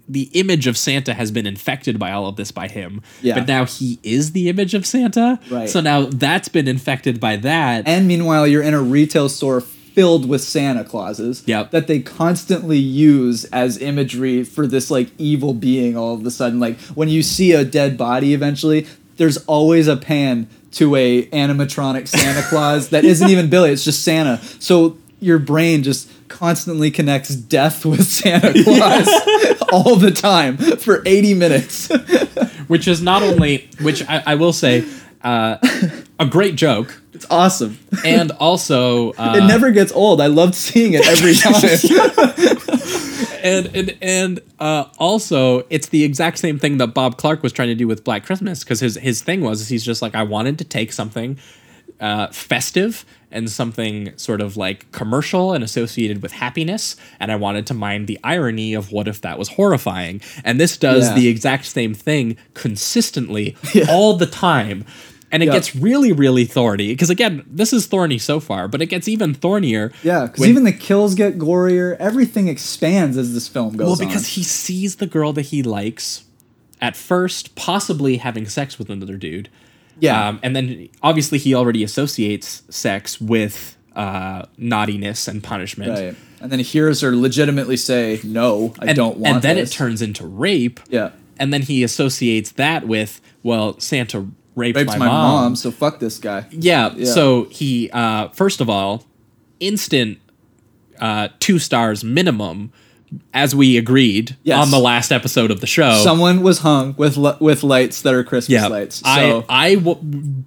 The 0.07 0.29
image 0.33 0.67
of 0.67 0.77
Santa 0.77 1.15
has 1.15 1.31
been 1.31 1.47
infected 1.47 1.97
by 1.97 2.11
all 2.11 2.27
of 2.27 2.35
this 2.35 2.51
by 2.51 2.67
him, 2.67 3.01
Yeah. 3.23 3.39
but 3.39 3.47
now 3.47 3.65
he 3.65 3.97
is 4.03 4.33
the 4.33 4.49
image 4.49 4.75
of 4.75 4.85
Santa. 4.85 5.39
Right. 5.49 5.67
So 5.67 5.81
now 5.81 6.05
that's 6.05 6.47
been 6.47 6.67
infected 6.67 7.19
by 7.19 7.37
that. 7.37 7.87
And 7.87 8.07
meanwhile, 8.07 8.45
you're 8.45 8.61
in 8.61 8.75
a 8.75 8.81
retail 8.83 9.29
store 9.29 9.61
filled 9.95 10.27
with 10.27 10.41
Santa 10.41 10.83
Clauses 10.83 11.41
Yep. 11.45 11.71
that 11.71 11.87
they 11.87 11.99
constantly 12.01 12.77
use 12.77 13.45
as 13.45 13.77
imagery 13.77 14.43
for 14.43 14.67
this 14.67 14.91
like 14.91 15.09
evil 15.17 15.53
being 15.53 15.95
all 15.97 16.13
of 16.13 16.25
a 16.25 16.31
sudden. 16.31 16.59
Like 16.59 16.77
when 16.93 17.07
you 17.07 17.23
see 17.23 17.53
a 17.53 17.63
dead 17.63 17.97
body 17.97 18.33
eventually, 18.33 18.85
there's 19.17 19.37
always 19.45 19.87
a 19.87 19.95
pan 19.95 20.47
to 20.73 20.95
a 20.97 21.25
animatronic 21.27 22.07
Santa 22.09 22.41
Claus 22.49 22.89
that 22.89 23.05
isn't 23.05 23.29
even 23.29 23.49
Billy, 23.49 23.71
it's 23.71 23.85
just 23.85 24.03
Santa. 24.03 24.41
So 24.59 24.97
your 25.21 25.39
brain 25.39 25.81
just 25.81 26.11
constantly 26.27 26.91
connects 26.91 27.33
death 27.33 27.85
with 27.85 28.03
Santa 28.05 28.51
Claus 28.63 29.07
all 29.71 29.95
the 29.95 30.11
time 30.11 30.57
for 30.57 31.01
80 31.05 31.33
minutes. 31.35 31.89
which 32.67 32.87
is 32.87 33.01
not 33.01 33.21
only, 33.21 33.69
which 33.81 34.03
I, 34.09 34.23
I 34.25 34.35
will 34.35 34.53
say, 34.53 34.83
uh, 35.25 35.57
a 36.19 36.25
great 36.25 36.55
joke, 36.55 37.01
it's 37.13 37.25
awesome. 37.29 37.77
and 38.05 38.31
also 38.33 39.11
uh, 39.17 39.33
it 39.37 39.45
never 39.47 39.71
gets 39.71 39.91
old. 39.91 40.21
I 40.21 40.27
loved 40.27 40.55
seeing 40.55 40.93
it 40.93 41.05
every 41.07 41.33
time. 41.43 41.55
and 43.43 43.75
and 43.75 43.97
and 44.01 44.39
uh, 44.59 44.85
also 44.97 45.65
it's 45.69 45.89
the 45.89 46.03
exact 46.03 46.37
same 46.39 46.57
thing 46.59 46.77
that 46.77 46.87
Bob 46.93 47.17
Clark 47.17 47.43
was 47.43 47.51
trying 47.53 47.69
to 47.69 47.75
do 47.75 47.87
with 47.87 48.03
Black 48.03 48.25
Christmas 48.25 48.63
because 48.63 48.79
his 48.79 48.95
his 48.95 49.21
thing 49.21 49.41
was 49.41 49.67
he's 49.67 49.83
just 49.85 50.01
like 50.01 50.15
I 50.15 50.23
wanted 50.23 50.57
to 50.59 50.63
take 50.63 50.91
something 50.91 51.37
uh, 51.99 52.27
festive 52.27 53.05
and 53.31 53.49
something 53.49 54.15
sort 54.17 54.41
of 54.41 54.57
like 54.57 54.91
commercial 54.91 55.53
and 55.53 55.63
associated 55.63 56.21
with 56.21 56.31
happiness 56.33 56.95
and 57.19 57.31
I 57.31 57.35
wanted 57.35 57.65
to 57.67 57.73
mind 57.73 58.07
the 58.07 58.19
irony 58.23 58.73
of 58.73 58.91
what 58.91 59.07
if 59.07 59.21
that 59.21 59.37
was 59.39 59.49
horrifying 59.49 60.21
and 60.43 60.59
this 60.59 60.77
does 60.77 61.07
Yeah. 61.09 61.15
the 61.15 61.27
exact 61.29 61.65
same 61.65 61.93
thing 61.93 62.37
consistently 62.53 63.55
Yeah. 63.73 63.85
all 63.89 64.15
the 64.17 64.25
time. 64.25 64.85
And 65.35 65.43
it 65.43 65.47
Yeah. 65.47 65.51
gets 65.53 65.75
really, 65.75 66.13
really 66.13 66.45
thorny. 66.45 66.87
Because 66.87 67.09
again, 67.09 67.43
this 67.51 67.73
is 67.73 67.87
thorny 67.87 68.17
so 68.17 68.39
far, 68.39 68.67
but 68.69 68.81
it 68.81 68.85
gets 68.85 69.07
even 69.09 69.33
thornier. 69.33 69.91
Yeah, 70.01 70.27
because 70.27 70.47
even 70.47 70.63
the 70.63 70.71
kills 70.71 71.13
get 71.13 71.37
gorier. 71.37 71.97
Everything 71.99 72.47
expands 72.47 73.17
as 73.17 73.33
this 73.33 73.47
film 73.49 73.75
goes 73.75 73.85
Well, 73.85 74.01
on. 74.01 74.07
because 74.07 74.27
he 74.29 74.43
sees 74.43 74.95
the 74.95 75.07
girl 75.07 75.33
that 75.33 75.47
he 75.47 75.61
likes 75.61 76.23
at 76.81 76.95
first, 76.95 77.55
possibly 77.55 78.17
having 78.17 78.47
sex 78.47 78.79
with 78.79 78.89
another 78.89 79.17
dude. 79.17 79.49
Yeah. 79.99 80.27
Um, 80.29 80.39
and 80.41 80.55
then 80.55 80.87
obviously 81.03 81.37
he 81.37 81.53
already 81.53 81.83
associates 81.83 82.63
sex 82.69 83.19
with 83.19 83.75
uh, 83.95 84.43
naughtiness 84.57 85.27
and 85.27 85.41
punishment. 85.43 85.91
right, 85.91 86.15
and 86.41 86.51
then 86.51 86.59
he 86.59 86.65
hears 86.65 86.99
her 87.01 87.15
legitimately 87.15 87.77
say, 87.77 88.19
"No, 88.23 88.73
I 88.79 88.87
And, 88.87 88.95
don't 88.95 89.17
want." 89.17 89.35
and 89.35 89.41
then 89.43 89.55
this." 89.57 89.71
it 89.71 89.73
turns 89.73 90.01
into 90.01 90.25
rape. 90.25 90.79
Yeah, 90.89 91.11
And 91.39 91.53
then 91.53 91.61
he 91.61 91.81
associates 91.83 92.51
that 92.53 92.87
with, 92.87 93.19
well, 93.43 93.79
Santa 93.79 94.25
raped, 94.55 94.77
rapes 94.77 94.91
my, 94.93 94.97
my, 94.97 95.05
mom. 95.07 95.41
mom. 95.43 95.55
So 95.55 95.71
fuck 95.71 95.99
this 95.99 96.17
guy. 96.17 96.45
Yeah, 96.51 96.93
Yeah. 96.95 97.05
So 97.11 97.45
he, 97.45 97.89
uh, 97.91 98.29
first 98.29 98.61
of 98.61 98.69
all, 98.69 99.03
instant 99.59 100.19
uh, 100.99 101.29
two 101.39 101.59
stars 101.59 102.03
minimum, 102.03 102.71
as 103.33 103.53
we 103.55 103.77
agreed 103.77 104.35
Yes. 104.43 104.59
on 104.59 104.71
the 104.71 104.79
last 104.79 105.11
episode 105.11 105.51
of 105.51 105.61
the 105.61 105.67
show. 105.67 106.01
Someone 106.03 106.41
was 106.41 106.59
hung 106.59 106.95
with 106.97 107.17
with 107.39 107.63
lights 107.63 108.01
that 108.01 108.13
are 108.13 108.23
Christmas 108.23 108.53
yeah, 108.61 108.67
lights. 108.67 108.95
So 108.97 109.45
I 109.47 109.67
I 109.71 109.75
w- 109.75 109.99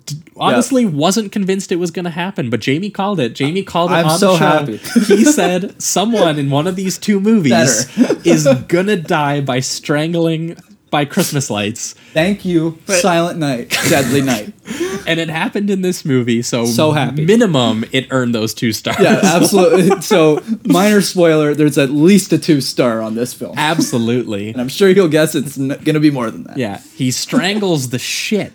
d- 0.04 0.16
honestly 0.36 0.84
wasn't 0.84 1.32
convinced 1.32 1.70
it 1.72 1.76
was 1.76 1.90
going 1.90 2.04
to 2.04 2.10
happen, 2.10 2.50
but 2.50 2.60
Jamie 2.60 2.90
called 2.90 3.20
it. 3.20 3.34
Jamie 3.34 3.62
called 3.62 3.90
it 3.90 3.94
I'm 3.94 4.06
on 4.08 4.18
so 4.18 4.32
the 4.32 4.38
show. 4.38 4.44
happy. 4.44 4.76
he 5.14 5.24
said 5.32 5.80
someone 5.80 6.38
in 6.38 6.50
one 6.50 6.66
of 6.66 6.76
these 6.76 6.98
two 6.98 7.20
movies 7.20 7.86
is 8.26 8.46
gonna 8.68 8.96
die 8.96 9.40
by 9.40 9.60
strangling 9.60 10.56
by 10.90 11.04
Christmas 11.04 11.50
lights, 11.50 11.94
thank 12.12 12.44
you, 12.44 12.78
Silent 12.86 13.38
Night, 13.38 13.70
Deadly 13.88 14.22
Night. 14.22 14.52
and 15.06 15.20
it 15.20 15.28
happened 15.28 15.70
in 15.70 15.82
this 15.82 16.04
movie. 16.04 16.42
So 16.42 16.64
So 16.66 16.92
happy. 16.92 17.24
minimum 17.24 17.84
it 17.92 18.06
earned 18.10 18.34
those 18.34 18.54
two 18.54 18.72
stars. 18.72 18.98
Yeah, 19.00 19.20
absolutely. 19.24 20.00
so 20.02 20.42
minor 20.64 21.00
spoiler: 21.00 21.54
there's 21.54 21.78
at 21.78 21.90
least 21.90 22.32
a 22.32 22.38
two 22.38 22.60
star 22.60 23.00
on 23.02 23.14
this 23.14 23.32
film, 23.34 23.54
absolutely. 23.58 24.50
and 24.50 24.60
I'm 24.60 24.68
sure 24.68 24.88
you'll 24.88 25.08
guess 25.08 25.34
it's 25.34 25.58
n- 25.58 25.78
gonna 25.84 26.00
be 26.00 26.10
more 26.10 26.30
than 26.30 26.44
that. 26.44 26.56
Yeah, 26.56 26.80
he 26.94 27.10
strangles 27.10 27.90
the 27.90 27.98
shit 27.98 28.52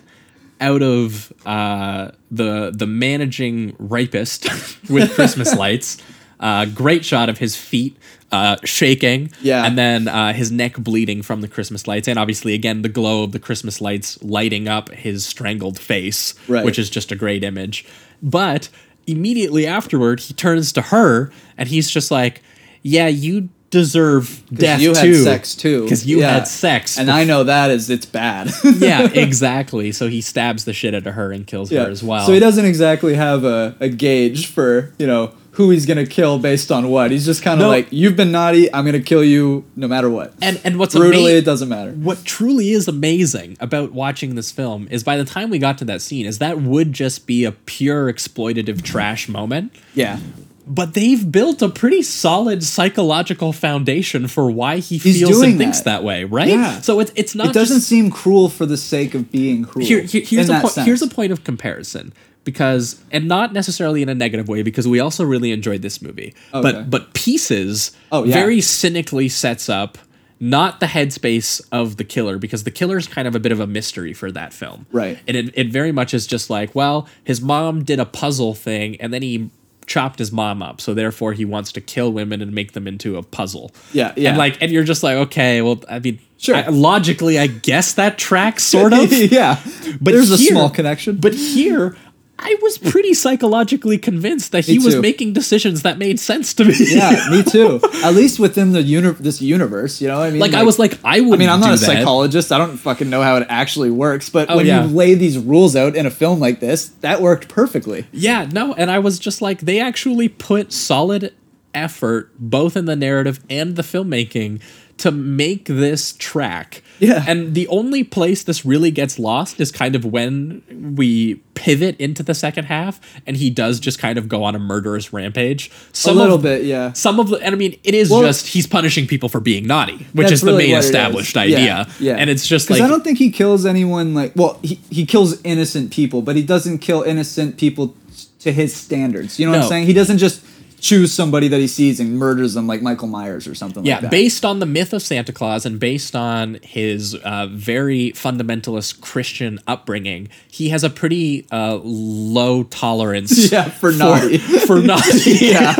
out 0.60 0.82
of 0.82 1.32
uh, 1.44 2.10
the 2.30 2.70
the 2.74 2.86
managing 2.86 3.74
rapist 3.78 4.44
with 4.90 5.12
Christmas 5.14 5.54
lights. 5.54 5.98
Uh, 6.44 6.66
great 6.66 7.04
shot 7.04 7.28
of 7.30 7.38
his 7.38 7.56
feet 7.56 7.96
uh, 8.30 8.56
shaking, 8.64 9.30
Yeah. 9.40 9.64
and 9.64 9.78
then 9.78 10.08
uh, 10.08 10.32
his 10.34 10.50
neck 10.52 10.76
bleeding 10.76 11.22
from 11.22 11.40
the 11.40 11.48
Christmas 11.48 11.86
lights, 11.88 12.06
and 12.06 12.18
obviously 12.18 12.52
again 12.52 12.82
the 12.82 12.88
glow 12.90 13.22
of 13.24 13.32
the 13.32 13.38
Christmas 13.38 13.80
lights 13.80 14.22
lighting 14.22 14.68
up 14.68 14.90
his 14.90 15.24
strangled 15.24 15.78
face, 15.78 16.34
Right. 16.48 16.64
which 16.64 16.78
is 16.78 16.90
just 16.90 17.10
a 17.10 17.16
great 17.16 17.42
image. 17.44 17.86
But 18.22 18.68
immediately 19.06 19.66
afterward, 19.66 20.20
he 20.20 20.34
turns 20.34 20.70
to 20.72 20.82
her 20.82 21.30
and 21.56 21.68
he's 21.68 21.88
just 21.90 22.10
like, 22.10 22.42
"Yeah, 22.82 23.08
you 23.08 23.48
deserve 23.70 24.42
death 24.52 24.80
you 24.80 24.94
had 24.94 25.02
too. 25.02 25.14
sex 25.24 25.54
too. 25.54 25.82
Because 25.82 26.06
you 26.06 26.20
Yeah. 26.20 26.32
had 26.34 26.46
sex. 26.48 26.96
and 26.98 27.10
I 27.10 27.24
know 27.24 27.42
that 27.44 27.70
is 27.72 27.90
it's 27.90 28.06
bad. 28.06 28.50
yeah, 28.78 29.08
exactly. 29.12 29.90
So 29.92 30.08
he 30.08 30.20
stabs 30.20 30.64
the 30.64 30.72
shit 30.72 30.94
out 30.94 31.06
of 31.06 31.14
her 31.14 31.32
and 31.32 31.44
kills 31.46 31.70
her 31.70 31.90
as 31.90 32.02
well. 32.02 32.24
So 32.26 32.32
he 32.32 32.38
doesn't 32.38 32.64
exactly 32.66 33.14
have 33.14 33.42
a, 33.44 33.74
a 33.80 33.88
gauge 33.88 34.46
for, 34.46 34.92
you 34.98 35.06
know, 35.08 35.32
who 35.54 35.70
he's 35.70 35.86
gonna 35.86 36.06
kill 36.06 36.38
based 36.38 36.70
on 36.72 36.88
what. 36.88 37.10
He's 37.10 37.24
just 37.24 37.42
kind 37.42 37.60
of 37.60 37.66
No. 37.66 37.68
like, 37.68 37.86
you've 37.90 38.16
been 38.16 38.32
naughty, 38.32 38.72
I'm 38.74 38.84
gonna 38.84 39.00
kill 39.00 39.24
you 39.24 39.64
no 39.76 39.86
matter 39.88 40.10
what. 40.10 40.34
And 40.42 40.60
and 40.64 40.78
what's 40.78 40.94
Brutally, 40.94 41.30
ama- 41.32 41.38
it 41.38 41.44
doesn't 41.44 41.68
matter. 41.68 41.92
what 41.92 42.24
truly 42.24 42.70
is 42.72 42.88
amazing 42.88 43.56
about 43.60 43.92
watching 43.92 44.34
this 44.34 44.50
film 44.50 44.88
is 44.90 45.02
by 45.02 45.16
the 45.16 45.24
time 45.24 45.50
we 45.50 45.58
got 45.58 45.78
to 45.78 45.84
that 45.86 46.02
scene 46.02 46.26
is 46.26 46.38
that 46.38 46.60
would 46.60 46.92
just 46.92 47.26
be 47.26 47.44
a 47.44 47.52
pure 47.52 48.12
exploitative 48.12 48.82
trash 48.82 49.28
moment 49.28 49.72
Yeah. 49.94 50.18
but 50.66 50.94
they've 50.94 51.30
built 51.30 51.60
a 51.62 51.68
pretty 51.68 52.02
solid 52.02 52.64
psychological 52.64 53.52
foundation 53.52 54.26
for 54.28 54.50
why 54.50 54.78
he 54.78 54.96
He's 54.98 55.18
feels 55.20 55.40
and 55.42 55.58
thinks 55.58 55.80
that. 55.82 56.02
way 56.02 56.24
right 56.24 56.48
Yeah. 56.48 56.80
so 56.80 57.00
it's 57.00 57.12
it's 57.14 57.34
not 57.34 57.48
It 57.48 57.52
doesn't 57.52 57.76
just, 57.78 57.88
seem 57.88 58.10
cruel 58.10 58.48
for 58.48 58.66
the 58.66 58.76
sake 58.76 59.14
of 59.14 59.30
being 59.30 59.64
cruel. 59.64 59.86
here, 59.86 60.00
here- 60.00 60.22
here's 60.26 60.48
a 60.48 60.60
sense. 60.68 60.86
here's 60.86 61.02
a 61.02 61.06
point 61.06 61.30
of 61.32 61.44
comparison 61.44 62.12
because 62.44 63.02
and 63.10 63.26
not 63.26 63.52
necessarily 63.52 64.02
in 64.02 64.08
a 64.08 64.14
negative 64.14 64.48
way 64.48 64.62
because 64.62 64.86
we 64.86 65.00
also 65.00 65.24
really 65.24 65.50
enjoyed 65.52 65.82
this 65.82 66.00
movie 66.02 66.34
oh, 66.52 66.60
Okay. 66.60 66.72
but 66.72 66.90
but 66.90 67.14
pieces 67.14 67.90
Oh, 68.12 68.24
yeah. 68.24 68.34
very 68.34 68.60
cynically 68.60 69.28
sets 69.28 69.68
up 69.68 69.98
not 70.40 70.80
the 70.80 70.86
headspace 70.86 71.60
of 71.72 71.96
the 71.96 72.04
killer 72.04 72.38
because 72.38 72.64
the 72.64 72.70
killer's 72.70 73.06
kind 73.06 73.26
of 73.26 73.34
a 73.34 73.38
bit 73.40 73.52
of 73.52 73.60
a 73.60 73.66
mystery 73.66 74.12
for 74.12 74.30
that 74.32 74.52
film 74.52 74.84
Right. 74.92 75.18
and 75.26 75.36
it, 75.36 75.50
it 75.56 75.72
very 75.72 75.92
much 75.92 76.12
is 76.12 76.26
just 76.26 76.50
like 76.50 76.74
well 76.74 77.08
his 77.24 77.40
mom 77.40 77.82
did 77.84 77.98
a 78.00 78.04
puzzle 78.06 78.54
thing 78.54 79.00
and 79.00 79.12
then 79.12 79.22
he 79.22 79.50
chopped 79.86 80.18
his 80.18 80.32
mom 80.32 80.62
up 80.62 80.80
so 80.80 80.94
therefore 80.94 81.34
he 81.34 81.44
wants 81.44 81.70
to 81.72 81.80
kill 81.80 82.10
women 82.12 82.40
and 82.40 82.52
make 82.52 82.72
them 82.72 82.86
into 82.88 83.16
a 83.18 83.22
puzzle 83.22 83.70
Yeah, 83.92 84.12
yeah. 84.16 84.30
and 84.30 84.38
like 84.38 84.60
and 84.62 84.72
you're 84.72 84.82
just 84.84 85.02
like 85.02 85.16
okay 85.16 85.62
well 85.62 85.82
i 85.88 85.98
mean 85.98 86.18
Sure. 86.38 86.56
I- 86.56 86.66
logically 86.68 87.38
i 87.38 87.46
guess 87.46 87.94
that 87.94 88.18
tracks 88.18 88.64
sort 88.64 88.92
of 89.00 89.12
yeah. 89.12 89.60
but 90.00 90.12
there's 90.12 90.30
a 90.30 90.36
small 90.38 90.68
connection. 90.68 91.16
But 91.16 91.32
here, 91.34 91.96
I 92.38 92.56
was 92.62 92.78
pretty 92.78 93.14
psychologically 93.14 93.96
convinced 93.96 94.52
that 94.52 94.64
he 94.64 94.78
was 94.78 94.96
making 94.96 95.34
decisions 95.34 95.82
that 95.82 95.98
made 95.98 96.18
sense 96.18 96.52
to 96.54 96.64
me. 96.64 96.74
yeah, 96.78 97.28
me 97.30 97.42
too. 97.48 97.80
At 98.02 98.14
least 98.14 98.40
within 98.40 98.72
the 98.72 98.82
uni- 98.82 99.12
this 99.12 99.40
universe, 99.40 100.00
you 100.00 100.08
know 100.08 100.18
what 100.18 100.26
I 100.26 100.30
mean? 100.30 100.40
like, 100.40 100.52
I 100.52 100.64
was 100.64 100.78
like, 100.78 100.98
I 101.04 101.20
would. 101.20 101.34
I 101.34 101.38
mean, 101.38 101.48
I'm 101.48 101.60
not 101.60 101.68
a 101.74 101.76
that. 101.76 101.86
psychologist. 101.86 102.50
I 102.50 102.58
don't 102.58 102.76
fucking 102.76 103.08
know 103.08 103.22
how 103.22 103.36
it 103.36 103.46
actually 103.48 103.90
works. 103.90 104.30
But 104.30 104.50
Oh, 104.50 104.56
when 104.56 104.66
yeah. 104.66 104.84
you 104.84 104.88
lay 104.94 105.14
these 105.14 105.38
rules 105.38 105.76
out 105.76 105.94
in 105.94 106.06
a 106.06 106.10
film 106.10 106.40
like 106.40 106.58
this, 106.60 106.88
that 107.02 107.22
worked 107.22 107.48
perfectly. 107.48 108.06
Yeah, 108.12 108.48
no, 108.50 108.74
and 108.74 108.90
I 108.90 108.98
was 108.98 109.18
just 109.20 109.40
like, 109.40 109.60
they 109.60 109.78
actually 109.80 110.28
put 110.28 110.72
solid 110.72 111.32
effort 111.72 112.30
both 112.38 112.76
in 112.76 112.84
the 112.84 112.96
narrative 112.96 113.40
and 113.48 113.76
the 113.76 113.82
filmmaking 113.82 114.60
to 114.98 115.10
make 115.10 115.66
this 115.66 116.12
track. 116.18 116.82
Yeah. 117.00 117.24
And 117.26 117.54
the 117.54 117.66
only 117.68 118.04
place 118.04 118.44
this 118.44 118.64
really 118.64 118.90
gets 118.90 119.18
lost 119.18 119.60
is 119.60 119.72
kind 119.72 119.96
of 119.96 120.04
when 120.04 120.94
we 120.96 121.36
pivot 121.54 121.98
into 122.00 122.22
the 122.22 122.34
second 122.34 122.64
half 122.64 123.00
and 123.26 123.36
he 123.36 123.50
does 123.50 123.80
just 123.80 123.98
kind 123.98 124.18
of 124.18 124.28
go 124.28 124.44
on 124.44 124.54
a 124.54 124.58
murderous 124.58 125.12
rampage. 125.12 125.70
Some 125.92 126.16
a 126.16 126.20
little 126.20 126.36
of, 126.36 126.42
bit, 126.42 126.64
yeah. 126.64 126.92
Some 126.92 127.18
of 127.18 127.28
the, 127.28 127.38
and 127.38 127.54
I 127.54 127.58
mean, 127.58 127.78
it 127.82 127.94
is 127.94 128.10
Well- 128.10 128.22
just 128.22 128.46
he's 128.46 128.66
punishing 128.66 129.06
people 129.06 129.28
for 129.28 129.40
being 129.40 129.66
naughty, 129.66 130.06
which 130.12 130.30
is 130.30 130.40
the 130.40 130.46
really 130.48 130.64
main 130.64 130.72
what 130.72 130.76
it 130.76 130.80
is. 130.80 130.86
established 130.86 131.36
idea. 131.36 131.88
Yeah, 131.98 132.16
And 132.16 132.30
it's 132.30 132.46
just 132.46 132.66
because 132.68 132.80
like, 132.80 132.88
I 132.88 132.90
don't 132.90 133.02
think 133.04 133.18
he 133.18 133.30
kills 133.30 133.66
anyone 133.66 134.14
like. 134.14 134.32
Well, 134.36 134.58
he 134.62 134.80
he 134.90 135.04
kills 135.06 135.40
innocent 135.42 135.92
people, 135.92 136.22
but 136.22 136.36
he 136.36 136.42
doesn't 136.42 136.78
kill 136.78 137.02
innocent 137.02 137.56
people 137.56 137.94
to 138.40 138.52
his 138.52 138.74
standards. 138.74 139.38
You 139.40 139.46
know 139.46 139.52
what 139.52 139.62
I'm 139.62 139.68
saying? 139.68 139.86
He 139.86 139.92
doesn't 139.92 140.18
just 140.18 140.44
choose 140.84 141.14
somebody 141.14 141.48
that 141.48 141.60
he 141.60 141.66
sees 141.66 141.98
and 141.98 142.18
murders 142.18 142.52
them 142.52 142.66
like 142.66 142.82
Michael 142.82 143.08
Myers 143.08 143.48
or 143.48 143.54
something 143.54 143.86
yeah, 143.86 143.94
like 143.94 144.02
that. 144.02 144.06
Yeah, 144.08 144.10
based 144.10 144.44
on 144.44 144.58
the 144.58 144.66
myth 144.66 144.92
of 144.92 145.00
Santa 145.00 145.32
Claus 145.32 145.64
and 145.64 145.80
based 145.80 146.14
on 146.14 146.58
his 146.62 147.14
uh, 147.14 147.46
very 147.50 148.12
fundamentalist 148.12 149.00
Christian 149.00 149.58
upbringing, 149.66 150.28
he 150.46 150.68
has 150.68 150.84
a 150.84 150.90
pretty 150.90 151.46
uh, 151.50 151.80
low 151.82 152.64
tolerance. 152.64 153.50
Yeah, 153.54 153.68
for 153.68 153.92
naughty. 153.92 154.38
For 154.38 154.80
naughty. 154.80 155.30
yeah, 155.40 155.74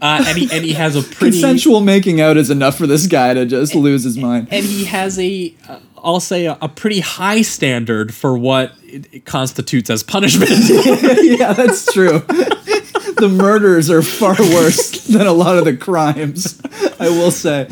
Uh, 0.00 0.24
and 0.26 0.38
he 0.38 0.48
and 0.52 0.64
he 0.64 0.72
has 0.74 0.94
a 0.94 1.02
pretty 1.02 1.40
consensual 1.40 1.80
making 1.80 2.20
out 2.20 2.36
is 2.36 2.50
enough 2.50 2.76
for 2.76 2.86
this 2.86 3.06
guy 3.06 3.34
to 3.34 3.44
just 3.44 3.74
lose 3.74 4.04
his 4.04 4.16
mind. 4.16 4.48
and 4.50 4.64
he 4.64 4.84
has 4.84 5.18
a 5.18 5.52
uh, 5.68 5.78
I'll 5.96 6.20
say 6.20 6.46
a, 6.46 6.56
a 6.60 6.68
pretty 6.68 7.00
high 7.00 7.42
standard 7.42 8.14
for 8.14 8.38
what 8.38 8.72
it, 8.84 9.06
it 9.12 9.24
constitutes 9.24 9.90
as 9.90 10.02
punishment. 10.02 10.50
yeah, 11.22 11.52
that's 11.52 11.92
true. 11.92 12.22
The 13.20 13.28
murders 13.28 13.90
are 13.90 14.02
far 14.02 14.36
worse 14.38 15.06
than 15.06 15.26
a 15.26 15.32
lot 15.32 15.58
of 15.58 15.64
the 15.64 15.76
crimes. 15.76 16.60
I 17.00 17.08
will 17.08 17.30
say. 17.30 17.66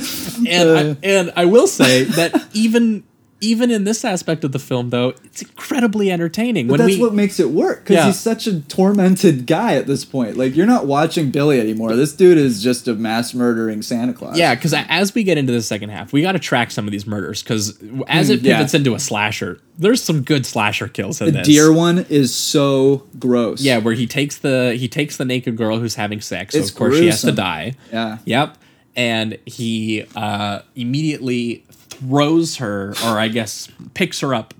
and 0.48 0.68
Uh. 0.68 0.74
I, 0.74 0.97
and 1.06 1.32
I 1.36 1.44
will 1.47 1.66
say 1.66 2.05
that 2.05 2.48
even 2.52 3.05
even 3.42 3.70
in 3.70 3.84
this 3.84 4.02
aspect 4.04 4.44
of 4.44 4.52
the 4.52 4.58
film 4.58 4.88
though, 4.90 5.10
it's 5.24 5.42
incredibly 5.42 6.10
entertaining 6.10 6.68
But 6.68 6.78
that's 6.78 6.94
we 6.94 7.00
what 7.00 7.12
makes 7.12 7.38
it 7.38 7.50
work 7.50 7.80
because 7.84 7.94
Yeah. 7.96 8.06
he's 8.06 8.18
such 8.18 8.46
a 8.46 8.60
tormented 8.60 9.46
guy 9.46 9.74
at 9.74 9.86
this 9.86 10.04
point. 10.06 10.36
Like 10.38 10.56
you're 10.56 10.64
not 10.66 10.86
watching 10.86 11.30
Billy 11.30 11.60
anymore. 11.60 11.94
This 11.96 12.14
dude 12.14 12.38
is 12.38 12.62
just 12.62 12.88
a 12.88 12.94
mass 12.94 13.34
murdering 13.34 13.82
Santa 13.82 14.14
Claus. 14.14 14.38
Yeah, 14.38 14.54
because 14.54 14.72
as 14.74 15.14
we 15.14 15.22
get 15.22 15.36
into 15.36 15.52
the 15.52 15.60
second 15.60 15.90
half, 15.90 16.12
we 16.14 16.22
got 16.22 16.32
to 16.32 16.38
track 16.38 16.70
some 16.70 16.86
of 16.86 16.92
these 16.92 17.06
murders 17.06 17.42
because 17.42 17.76
as 18.08 18.30
it 18.30 18.40
Mm, 18.40 18.44
yeah. 18.46 18.56
pivots 18.56 18.72
into 18.74 18.94
a 18.94 18.98
slasher, 18.98 19.60
there's 19.78 20.02
some 20.02 20.22
good 20.22 20.46
slasher 20.46 20.88
kills 20.88 21.20
in 21.20 21.26
the 21.26 21.32
this. 21.32 21.46
deer 21.46 21.70
one 21.70 22.06
is 22.08 22.34
so 22.34 23.06
gross. 23.18 23.60
yeah, 23.60 23.76
where 23.78 23.92
he 23.94 24.06
takes 24.06 24.38
the 24.38 24.74
he 24.78 24.88
takes 24.88 25.18
the 25.18 25.26
naked 25.26 25.56
girl 25.56 25.78
who's 25.78 25.96
having 25.96 26.22
sex. 26.22 26.54
So 26.54 26.60
It's 26.60 26.70
of 26.70 26.76
course 26.76 26.96
she 26.96 27.06
has 27.08 27.20
to 27.20 27.32
die. 27.32 27.74
Yeah. 27.92 28.16
Yep. 28.24 28.56
And 28.98 29.36
he 29.44 30.04
uh, 30.16 30.60
immediately 30.74 31.65
throws 31.98 32.56
her, 32.56 32.94
or 33.05 33.18
I 33.18 33.28
guess 33.28 33.68
picks 33.94 34.20
her 34.20 34.35
up 34.35 34.55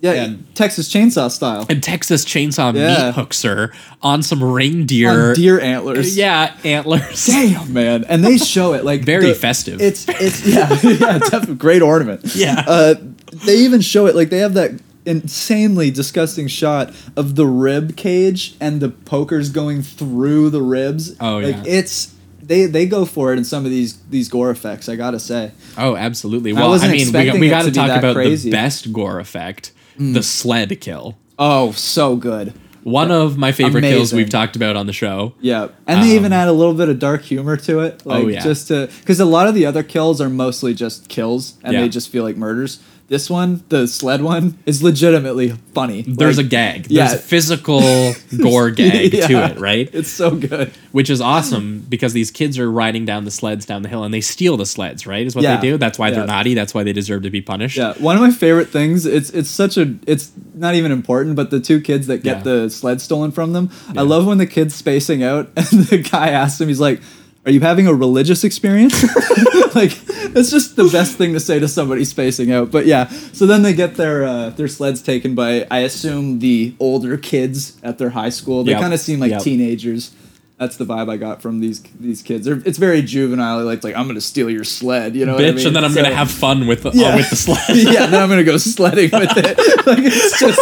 yeah, 0.00 0.12
and- 0.12 0.54
Texas 0.54 0.92
Chainsaw 0.92 1.30
style. 1.30 1.64
and 1.70 1.82
Texas 1.82 2.24
Chainsaw 2.24 2.74
Yeah. 2.74 3.06
meat 3.06 3.14
hooks 3.14 3.42
her 3.42 3.72
on 4.02 4.22
some 4.22 4.42
reindeer. 4.44 5.30
On 5.30 5.34
deer 5.34 5.58
antlers. 5.58 6.16
Yeah, 6.16 6.54
antlers. 6.64 7.26
Damn, 7.26 7.72
man. 7.72 8.04
And 8.04 8.22
they 8.22 8.36
show 8.36 8.74
it 8.74 8.84
like 8.84 9.04
Very 9.04 9.28
the- 9.28 9.34
festive. 9.34 9.80
It's 9.80 10.06
it's 10.08 10.46
yeah, 10.46 10.68
yeah, 10.82 11.18
definitely 11.18 11.54
great 11.54 11.80
ornament. 11.82 12.20
Yeah. 12.34 12.62
Uh 12.66 12.94
they 13.32 13.56
even 13.58 13.80
show 13.80 14.06
it 14.06 14.14
like 14.14 14.28
they 14.30 14.38
have 14.38 14.54
that 14.54 14.72
insanely 15.06 15.90
disgusting 15.90 16.46
shot 16.48 16.92
of 17.16 17.34
the 17.36 17.46
rib 17.46 17.96
cage 17.96 18.54
and 18.60 18.80
the 18.80 18.88
pokers 18.90 19.50
going 19.50 19.80
through 19.82 20.50
the 20.50 20.60
ribs. 20.62 21.16
Oh, 21.20 21.38
like 21.38 21.56
yeah. 21.56 21.62
it's 21.66 22.12
they 22.46 22.66
they 22.66 22.86
go 22.86 23.04
for 23.04 23.32
it 23.32 23.38
in 23.38 23.44
some 23.44 23.64
of 23.64 23.70
these 23.70 23.96
these 24.10 24.28
gore 24.28 24.50
effects, 24.50 24.88
I 24.88 24.96
gotta 24.96 25.18
say. 25.20 25.52
Oh, 25.76 25.96
absolutely. 25.96 26.52
I 26.52 26.54
Well, 26.54 26.72
I, 26.74 26.88
mean, 26.92 27.06
we 27.06 27.24
got, 27.24 27.38
we 27.40 27.48
got 27.48 27.62
to 27.64 27.70
talk 27.72 27.90
about 27.98 28.14
crazy. 28.14 28.50
the 28.50 28.56
best 28.56 28.92
gore 28.92 29.18
effect, 29.20 29.72
the 29.98 30.22
sled 30.22 30.80
kill. 30.80 31.16
Oh, 31.38 31.72
so 31.72 32.16
good. 32.16 32.54
One 32.82 33.10
of 33.10 33.36
my 33.36 33.50
favorite 33.50 33.80
kills 33.82 34.12
we've 34.12 34.30
talked 34.30 34.54
about 34.54 34.76
on 34.76 34.86
the 34.86 34.92
show. 34.92 35.34
Yeah, 35.40 35.68
and 35.88 36.04
they 36.04 36.14
even 36.14 36.32
add 36.32 36.46
a 36.46 36.52
little 36.52 36.72
bit 36.72 36.88
of 36.88 37.00
dark 37.00 37.22
humor 37.22 37.56
to 37.56 37.80
it, 37.80 38.06
like 38.06 38.20
Um, 38.20 38.24
oh, 38.26 38.28
yeah. 38.28 38.42
just 38.44 38.68
to 38.68 38.88
because 39.00 39.18
a 39.18 39.24
lot 39.24 39.48
of 39.48 39.54
the 39.56 39.66
other 39.66 39.82
kills 39.82 40.20
are 40.20 40.28
mostly 40.30 40.72
just 40.72 41.08
kills, 41.08 41.54
and 41.64 41.72
Yeah. 41.74 41.80
they 41.80 41.88
just 41.88 42.10
feel 42.10 42.22
like 42.22 42.36
murders. 42.36 42.78
This 43.08 43.30
one, 43.30 43.62
the 43.68 43.86
sled 43.86 44.20
one, 44.20 44.58
is 44.66 44.82
legitimately 44.82 45.50
funny. 45.74 46.02
There's 46.02 46.38
Like, 46.38 46.46
a 46.46 46.48
gag. 46.48 46.86
yeah. 46.90 47.12
A 47.12 47.16
physical 47.16 48.14
gore 48.42 48.70
gag 48.72 49.12
to 49.12 49.44
it, 49.44 49.60
right? 49.60 49.88
It's 49.92 50.08
so 50.10 50.32
good. 50.34 50.72
Which 50.90 51.08
is 51.08 51.20
awesome 51.20 51.86
because 51.88 52.14
these 52.14 52.32
kids 52.32 52.58
are 52.58 52.68
riding 52.68 53.04
down 53.04 53.24
the 53.24 53.30
sleds 53.30 53.64
down 53.64 53.82
the 53.82 53.88
hill 53.88 54.02
and 54.02 54.12
they 54.12 54.20
steal 54.20 54.56
the 54.56 54.66
sleds, 54.66 55.06
right? 55.06 55.24
Is 55.24 55.36
what 55.36 55.44
Yeah. 55.44 55.56
they 55.60 55.70
do. 55.70 55.78
That's 55.78 56.00
why 56.00 56.08
Yeah. 56.08 56.14
they're 56.16 56.26
naughty. 56.26 56.54
That's 56.54 56.74
why 56.74 56.82
they 56.82 56.92
deserve 56.92 57.22
to 57.22 57.30
be 57.30 57.40
punished. 57.40 57.76
Yeah, 57.76 57.94
one 57.98 58.16
of 58.16 58.22
my 58.22 58.30
favorite 58.32 58.70
things. 58.70 59.06
It's 59.06 59.30
it's 59.30 59.50
such 59.50 59.76
a 59.76 59.94
it's 60.06 60.32
not 60.54 60.74
even 60.74 60.90
important, 60.90 61.36
but 61.36 61.50
the 61.50 61.60
two 61.60 61.80
kids 61.80 62.08
that 62.08 62.24
get 62.24 62.38
Yeah. 62.38 62.42
the 62.42 62.70
sled 62.70 63.00
stolen 63.00 63.30
from 63.30 63.52
them. 63.52 63.70
I 63.96 64.02
love 64.02 64.26
when 64.26 64.38
the 64.38 64.46
kid's 64.46 64.74
spacing 64.74 65.22
out 65.22 65.48
and 65.56 65.84
the 65.84 65.98
guy 65.98 66.30
asks 66.30 66.60
him, 66.60 66.66
he's 66.66 66.80
like, 66.80 67.00
"Are 67.46 67.52
you 67.52 67.60
having 67.60 67.86
a 67.86 67.94
religious 67.94 68.44
experience?" 68.44 69.02
like 69.74 69.92
it's 70.36 70.50
just 70.50 70.76
the 70.76 70.88
best 70.92 71.16
thing 71.16 71.32
to 71.32 71.40
say 71.40 71.58
to 71.58 71.68
somebody 71.68 72.04
spacing 72.04 72.52
out. 72.52 72.70
But 72.70 72.86
yeah, 72.86 73.08
so 73.32 73.46
then 73.46 73.62
they 73.62 73.72
get 73.72 73.94
their 73.94 74.24
uh, 74.24 74.50
their 74.50 74.68
sleds 74.68 75.00
taken 75.02 75.34
by 75.34 75.66
I 75.70 75.78
assume 75.80 76.40
the 76.40 76.74
older 76.80 77.16
kids 77.16 77.78
at 77.82 77.98
their 77.98 78.10
high 78.10 78.30
school. 78.30 78.64
They 78.64 78.72
Yep. 78.72 78.80
kind 78.80 78.94
of 78.94 79.00
seem 79.00 79.20
like 79.20 79.30
Yep. 79.30 79.42
teenagers. 79.42 80.12
That's 80.58 80.78
the 80.78 80.86
vibe 80.86 81.10
I 81.10 81.18
got 81.18 81.42
from 81.42 81.60
these 81.60 81.82
these 82.00 82.22
kids. 82.22 82.46
They're, 82.46 82.62
it's 82.64 82.78
very 82.78 83.02
juvenile. 83.02 83.62
Like 83.64 83.84
like 83.84 83.94
I'm 83.94 84.06
gonna 84.06 84.22
steal 84.22 84.48
your 84.48 84.64
sled, 84.64 85.14
you 85.14 85.26
know, 85.26 85.34
what 85.34 85.44
I 85.44 85.48
Bitch, 85.48 85.56
mean? 85.56 85.66
and 85.68 85.76
then 85.76 85.84
I'm 85.84 85.92
So- 85.92 86.02
gonna 86.02 86.14
have 86.14 86.30
fun 86.30 86.66
with 86.66 86.82
the, 86.82 86.92
Yeah. 86.94 87.08
uh, 87.08 87.16
with 87.16 87.28
the 87.28 87.36
sled. 87.36 87.60
yeah, 87.76 88.06
then 88.06 88.22
I'm 88.22 88.28
gonna 88.30 88.42
go 88.44 88.56
sledding 88.56 89.10
with 89.12 89.36
it. 89.36 89.58
Like 89.86 89.98
it's 90.00 90.40
just, 90.40 90.60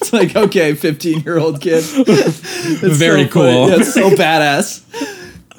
it's 0.00 0.12
like 0.12 0.34
okay, 0.34 0.74
15 0.74 1.20
year 1.20 1.38
old 1.38 1.60
kid. 1.60 1.84
It's 1.86 2.96
Very 2.98 3.24
so 3.26 3.28
funny. 3.28 3.28
cool. 3.28 3.68
Yeah, 3.70 3.76
it's 3.76 3.94
so 3.94 4.10
badass. 4.10 4.82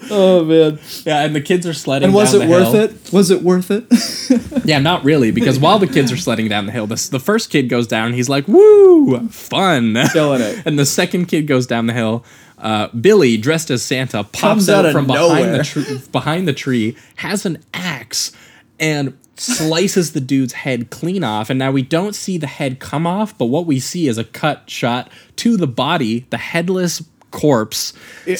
Oh 0.09 0.43
man! 0.45 0.79
Yeah, 1.05 1.23
and 1.23 1.35
the 1.35 1.41
kids 1.41 1.65
are 1.67 1.73
sledding. 1.73 2.07
And 2.07 2.13
was 2.13 2.34
it 2.34 2.47
worth 2.47 2.73
hill. 2.73 2.84
it? 2.84 3.13
Was 3.13 3.31
it 3.31 3.41
worth 3.43 3.71
it? 3.71 3.85
Yeah, 4.67 4.79
not 4.79 5.05
really, 5.05 5.31
because 5.31 5.57
while 5.59 5.79
the 5.79 5.88
kids 5.88 6.11
are 6.11 6.17
sledding 6.17 6.49
down 6.49 6.65
the 6.65 6.73
hill, 6.73 6.88
this, 6.88 7.07
the 7.07 7.21
first 7.21 7.49
kid 7.49 7.69
goes 7.69 7.88
down. 7.88 8.11
He's 8.11 8.27
like, 8.27 8.45
"Woo, 8.49 9.29
fun!" 9.29 9.95
Killing 10.11 10.41
it. 10.41 10.61
And 10.65 10.77
the 10.77 10.85
second 10.85 11.27
kid 11.27 11.47
goes 11.47 11.65
down 11.65 11.88
the 11.88 11.93
hill. 11.93 12.25
Uh, 12.57 12.88
Billy, 12.89 13.38
dressed 13.38 13.69
as 13.69 13.81
Santa, 13.81 14.23
pops 14.25 14.39
Comes 14.39 14.69
out, 14.69 14.85
out 14.85 14.91
from 14.91 15.07
behind 15.07 15.53
the 15.53 15.63
tree, 15.63 16.01
behind 16.11 16.47
the 16.49 16.53
tree, 16.53 16.97
has 17.17 17.45
an 17.45 17.63
axe, 17.73 18.34
and 18.77 19.17
slices 19.38 20.11
the 20.11 20.19
dude's 20.19 20.53
head 20.53 20.89
clean 20.89 21.23
off. 21.23 21.49
And 21.49 21.59
now 21.59 21.71
we 21.71 21.81
don't 21.84 22.13
see 22.13 22.38
the 22.38 22.47
head 22.47 22.79
come 22.79 23.07
off, 23.07 23.38
but 23.38 23.45
what 23.45 23.65
we 23.65 23.79
see 23.79 24.07
is 24.07 24.17
a 24.17 24.23
cut 24.23 24.69
shot 24.69 25.09
to 25.38 25.55
the 25.55 25.67
body, 25.67 26.25
the 26.29 26.38
headless 26.38 27.01
corpse 27.38 27.93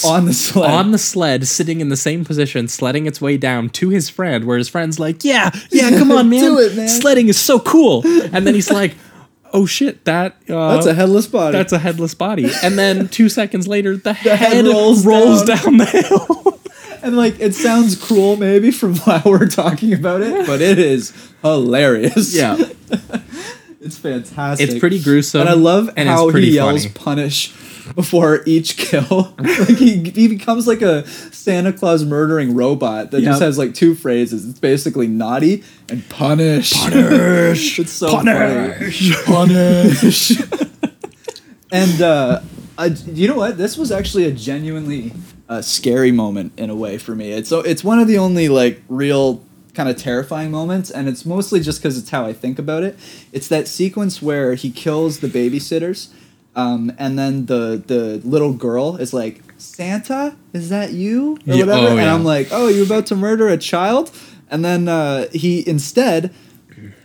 on 0.03 0.26
the 0.26 0.34
sled. 0.34 0.69
on 0.72 0.91
the 0.91 0.98
sled, 0.98 1.48
sitting 1.48 1.80
in 1.82 1.90
the 1.90 1.98
same 1.98 2.26
position, 2.26 2.68
sledding 2.68 3.06
its 3.06 3.22
way 3.22 3.38
down 3.38 3.69
to 3.69 3.90
his 3.90 4.10
friend, 4.10 4.45
where 4.45 4.57
his 4.57 4.68
friend's 4.69 4.99
like, 4.99 5.24
"Yeah, 5.24 5.52
yeah, 5.72 5.90
come 5.91 6.11
on, 6.11 6.30
man, 6.34 6.41
Do 6.41 6.60
it, 6.60 6.76
man." 6.76 6.88
sledding 6.88 7.28
is 7.28 7.40
so 7.40 7.60
cool." 7.60 8.02
And 8.06 8.45
then 8.48 8.53
he's 8.56 8.72
like, 8.72 8.95
"Oh 9.53 9.65
shit, 9.65 10.03
that 10.06 10.36
uh, 10.49 10.74
That's 10.74 10.86
a 10.88 10.94
headless 10.94 11.28
body. 11.28 11.57
that's 11.57 11.74
a 11.74 11.80
headless 11.80 12.14
body." 12.14 12.49
And 12.64 12.78
then 12.78 13.07
two 13.10 13.30
seconds 13.30 13.68
later, 13.68 13.95
the, 13.98 14.14
head, 14.14 14.38
head 14.40 14.65
rolls, 14.65 15.06
rolls 15.06 15.44
down. 15.44 15.78
the 15.78 15.86
hill. 15.86 16.60
and 17.03 17.15
like 17.15 17.40
it 17.40 17.53
sounds 17.53 17.95
cruel 17.95 18.36
maybe 18.36 18.72
from 18.72 18.95
why 18.98 19.22
we're 19.24 19.48
talking 19.48 19.94
about 19.94 20.22
it, 20.22 20.45
but 20.48 20.60
it 20.61 20.80
is 20.80 21.14
hilarious. 21.44 22.34
yeah, 22.36 22.57
It's 23.80 23.98
fantastic. 23.98 24.68
it's 24.69 24.80
pretty 24.80 24.99
gruesome, 25.02 25.41
And 25.41 25.49
I 25.49 25.53
love 25.53 25.90
and 25.95 26.10
how 26.10 26.26
it's 26.28 26.32
pretty 26.34 26.48
he 26.48 26.56
yells 26.56 26.82
funny. 26.84 26.94
punish 26.95 27.53
before 27.95 28.41
each 28.45 28.77
kill. 28.77 29.34
like 29.39 29.77
he, 29.77 30.09
he 30.09 30.27
becomes 30.27 30.68
like 30.68 30.81
a 30.81 31.07
Santa 31.07 31.73
Claus 31.73 32.03
murdering 32.05 32.55
robot 32.55 33.11
that 33.11 33.22
just 33.22 33.41
has 33.41 33.57
like 33.57 33.73
two 33.73 33.95
phrases. 33.95 34.47
It's 34.47 34.59
basically 34.59 35.07
naughty 35.07 35.64
and 35.89 36.07
punish. 36.09 36.73
Punish. 36.73 37.80
it's 37.80 37.91
so 37.91 38.11
Punish. 38.11 39.15
funny. 39.23 39.53
Punish. 39.53 40.31
and 41.72 42.01
uh, 42.01 42.41
I, 42.77 42.85
you 42.85 43.27
know 43.27 43.38
what? 43.38 43.57
This 43.57 43.77
was 43.77 43.91
actually 43.91 44.26
a 44.26 44.31
genuinely 44.31 45.14
uh, 45.49 45.61
scary 45.61 46.11
moment 46.11 46.53
in 46.57 46.69
a 46.69 46.76
way 46.76 46.97
for 46.97 47.15
me. 47.15 47.31
It's 47.31 47.49
so 47.49 47.59
it's 47.59 47.84
one 47.84 47.99
of 47.99 48.07
the 48.07 48.18
only 48.18 48.49
like 48.49 48.81
real 48.88 49.43
kind 49.73 49.89
of 49.89 49.97
terrifying 49.97 50.51
moments, 50.51 50.89
and 50.89 51.07
it's 51.07 51.26
mostly 51.26 51.59
just 51.59 51.80
because 51.80 51.97
it's 51.97 52.09
how 52.09 52.26
I 52.26 52.34
think 52.34 52.59
about 52.59 52.84
it. 52.84 52.97
It's 53.31 53.47
that 53.47 53.68
sequence 53.68 54.22
where 54.22 54.55
he 54.55 54.72
kills 54.72 55.19
the 55.19 55.27
babysitters, 55.27 56.09
um, 56.57 56.91
and 56.97 57.17
then 57.17 57.45
the 57.45 57.81
the 57.88 58.19
little 58.27 58.51
girl 58.51 58.97
is 58.97 59.13
like, 59.13 59.41
"Santa, 59.57 60.35
is 60.53 60.67
that 60.69 60.91
you?" 60.91 61.38
or 61.47 61.53
Yeah, 61.55 61.65
whatever, 61.65 61.88
oh, 61.88 61.91
and 61.91 61.97
yeah. 62.01 62.13
I'm 62.13 62.25
like, 62.25 62.47
"Oh, 62.51 62.67
you're 62.67 62.85
about 62.85 63.05
to 63.07 63.15
murder 63.15 63.47
a 63.47 63.57
child?" 63.57 64.11
And 64.49 64.65
then 64.65 64.88
uh, 64.89 65.27
he 65.31 65.65
instead 65.67 66.34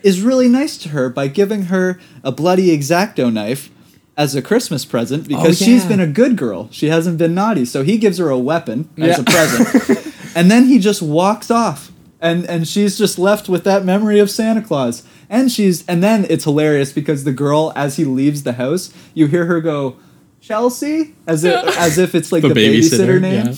is 0.02 0.20
really 0.22 0.48
nice 0.48 0.76
to 0.78 0.88
her 0.90 1.08
by 1.08 1.28
giving 1.28 1.64
her 1.66 2.00
a 2.24 2.32
bloody 2.32 2.76
exacto 2.76 3.32
knife 3.32 3.70
as 4.16 4.34
a 4.34 4.42
Christmas 4.42 4.84
present 4.84 5.28
because 5.28 5.60
Oh, 5.62 5.64
she's 5.64 5.82
yeah. 5.84 5.88
been 5.88 6.00
a 6.00 6.06
good 6.06 6.36
girl. 6.36 6.68
She 6.72 6.88
hasn't 6.88 7.18
been 7.18 7.34
naughty. 7.34 7.64
So 7.64 7.82
he 7.84 7.98
gives 7.98 8.18
her 8.18 8.28
a 8.30 8.38
weapon 8.38 8.88
as 8.98 9.18
a 9.18 9.24
present. 9.24 10.12
and 10.34 10.50
then 10.50 10.66
he 10.66 10.78
just 10.78 11.02
walks 11.02 11.50
off. 11.50 11.91
And 12.22 12.46
and 12.46 12.66
she's 12.66 12.96
just 12.96 13.18
left 13.18 13.48
with 13.50 13.64
that 13.64 13.84
memory 13.84 14.18
of 14.20 14.30
Santa 14.30 14.62
Claus. 14.62 15.02
And 15.28 15.50
she's 15.52 15.84
and 15.86 16.02
then 16.02 16.24
it's 16.30 16.44
hilarious 16.44 16.92
because 16.92 17.24
the 17.24 17.32
girl 17.32 17.72
as 17.76 17.96
he 17.96 18.04
leaves 18.04 18.44
the 18.44 18.54
house, 18.54 18.94
you 19.12 19.26
hear 19.26 19.44
her 19.46 19.60
go, 19.60 19.96
Chelsea? 20.40 21.14
As 21.26 21.42
if 21.44 21.54
as 21.78 21.98
if 21.98 22.14
it's 22.14 22.30
like 22.32 22.42
The 22.42 22.48
the, 22.48 22.54
babysitter, 22.54 23.18
babysitter, 23.18 23.20
name. 23.20 23.46
yeah. 23.46 23.54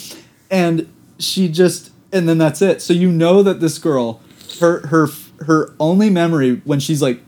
And 0.51 0.93
she 1.19 1.49
just 1.49 1.91
and 2.13 2.29
then 2.29 2.39
that's 2.39 2.63
it. 2.63 2.81
So 2.81 2.93
you 2.95 3.13
know 3.13 3.43
that 3.43 3.61
this 3.61 3.79
girl, 3.79 4.21
her 4.61 4.87
her 4.87 5.09
her 5.47 5.75
only 5.79 6.09
memory 6.11 6.63
when 6.65 6.81
she's 6.81 7.03
like 7.03 7.21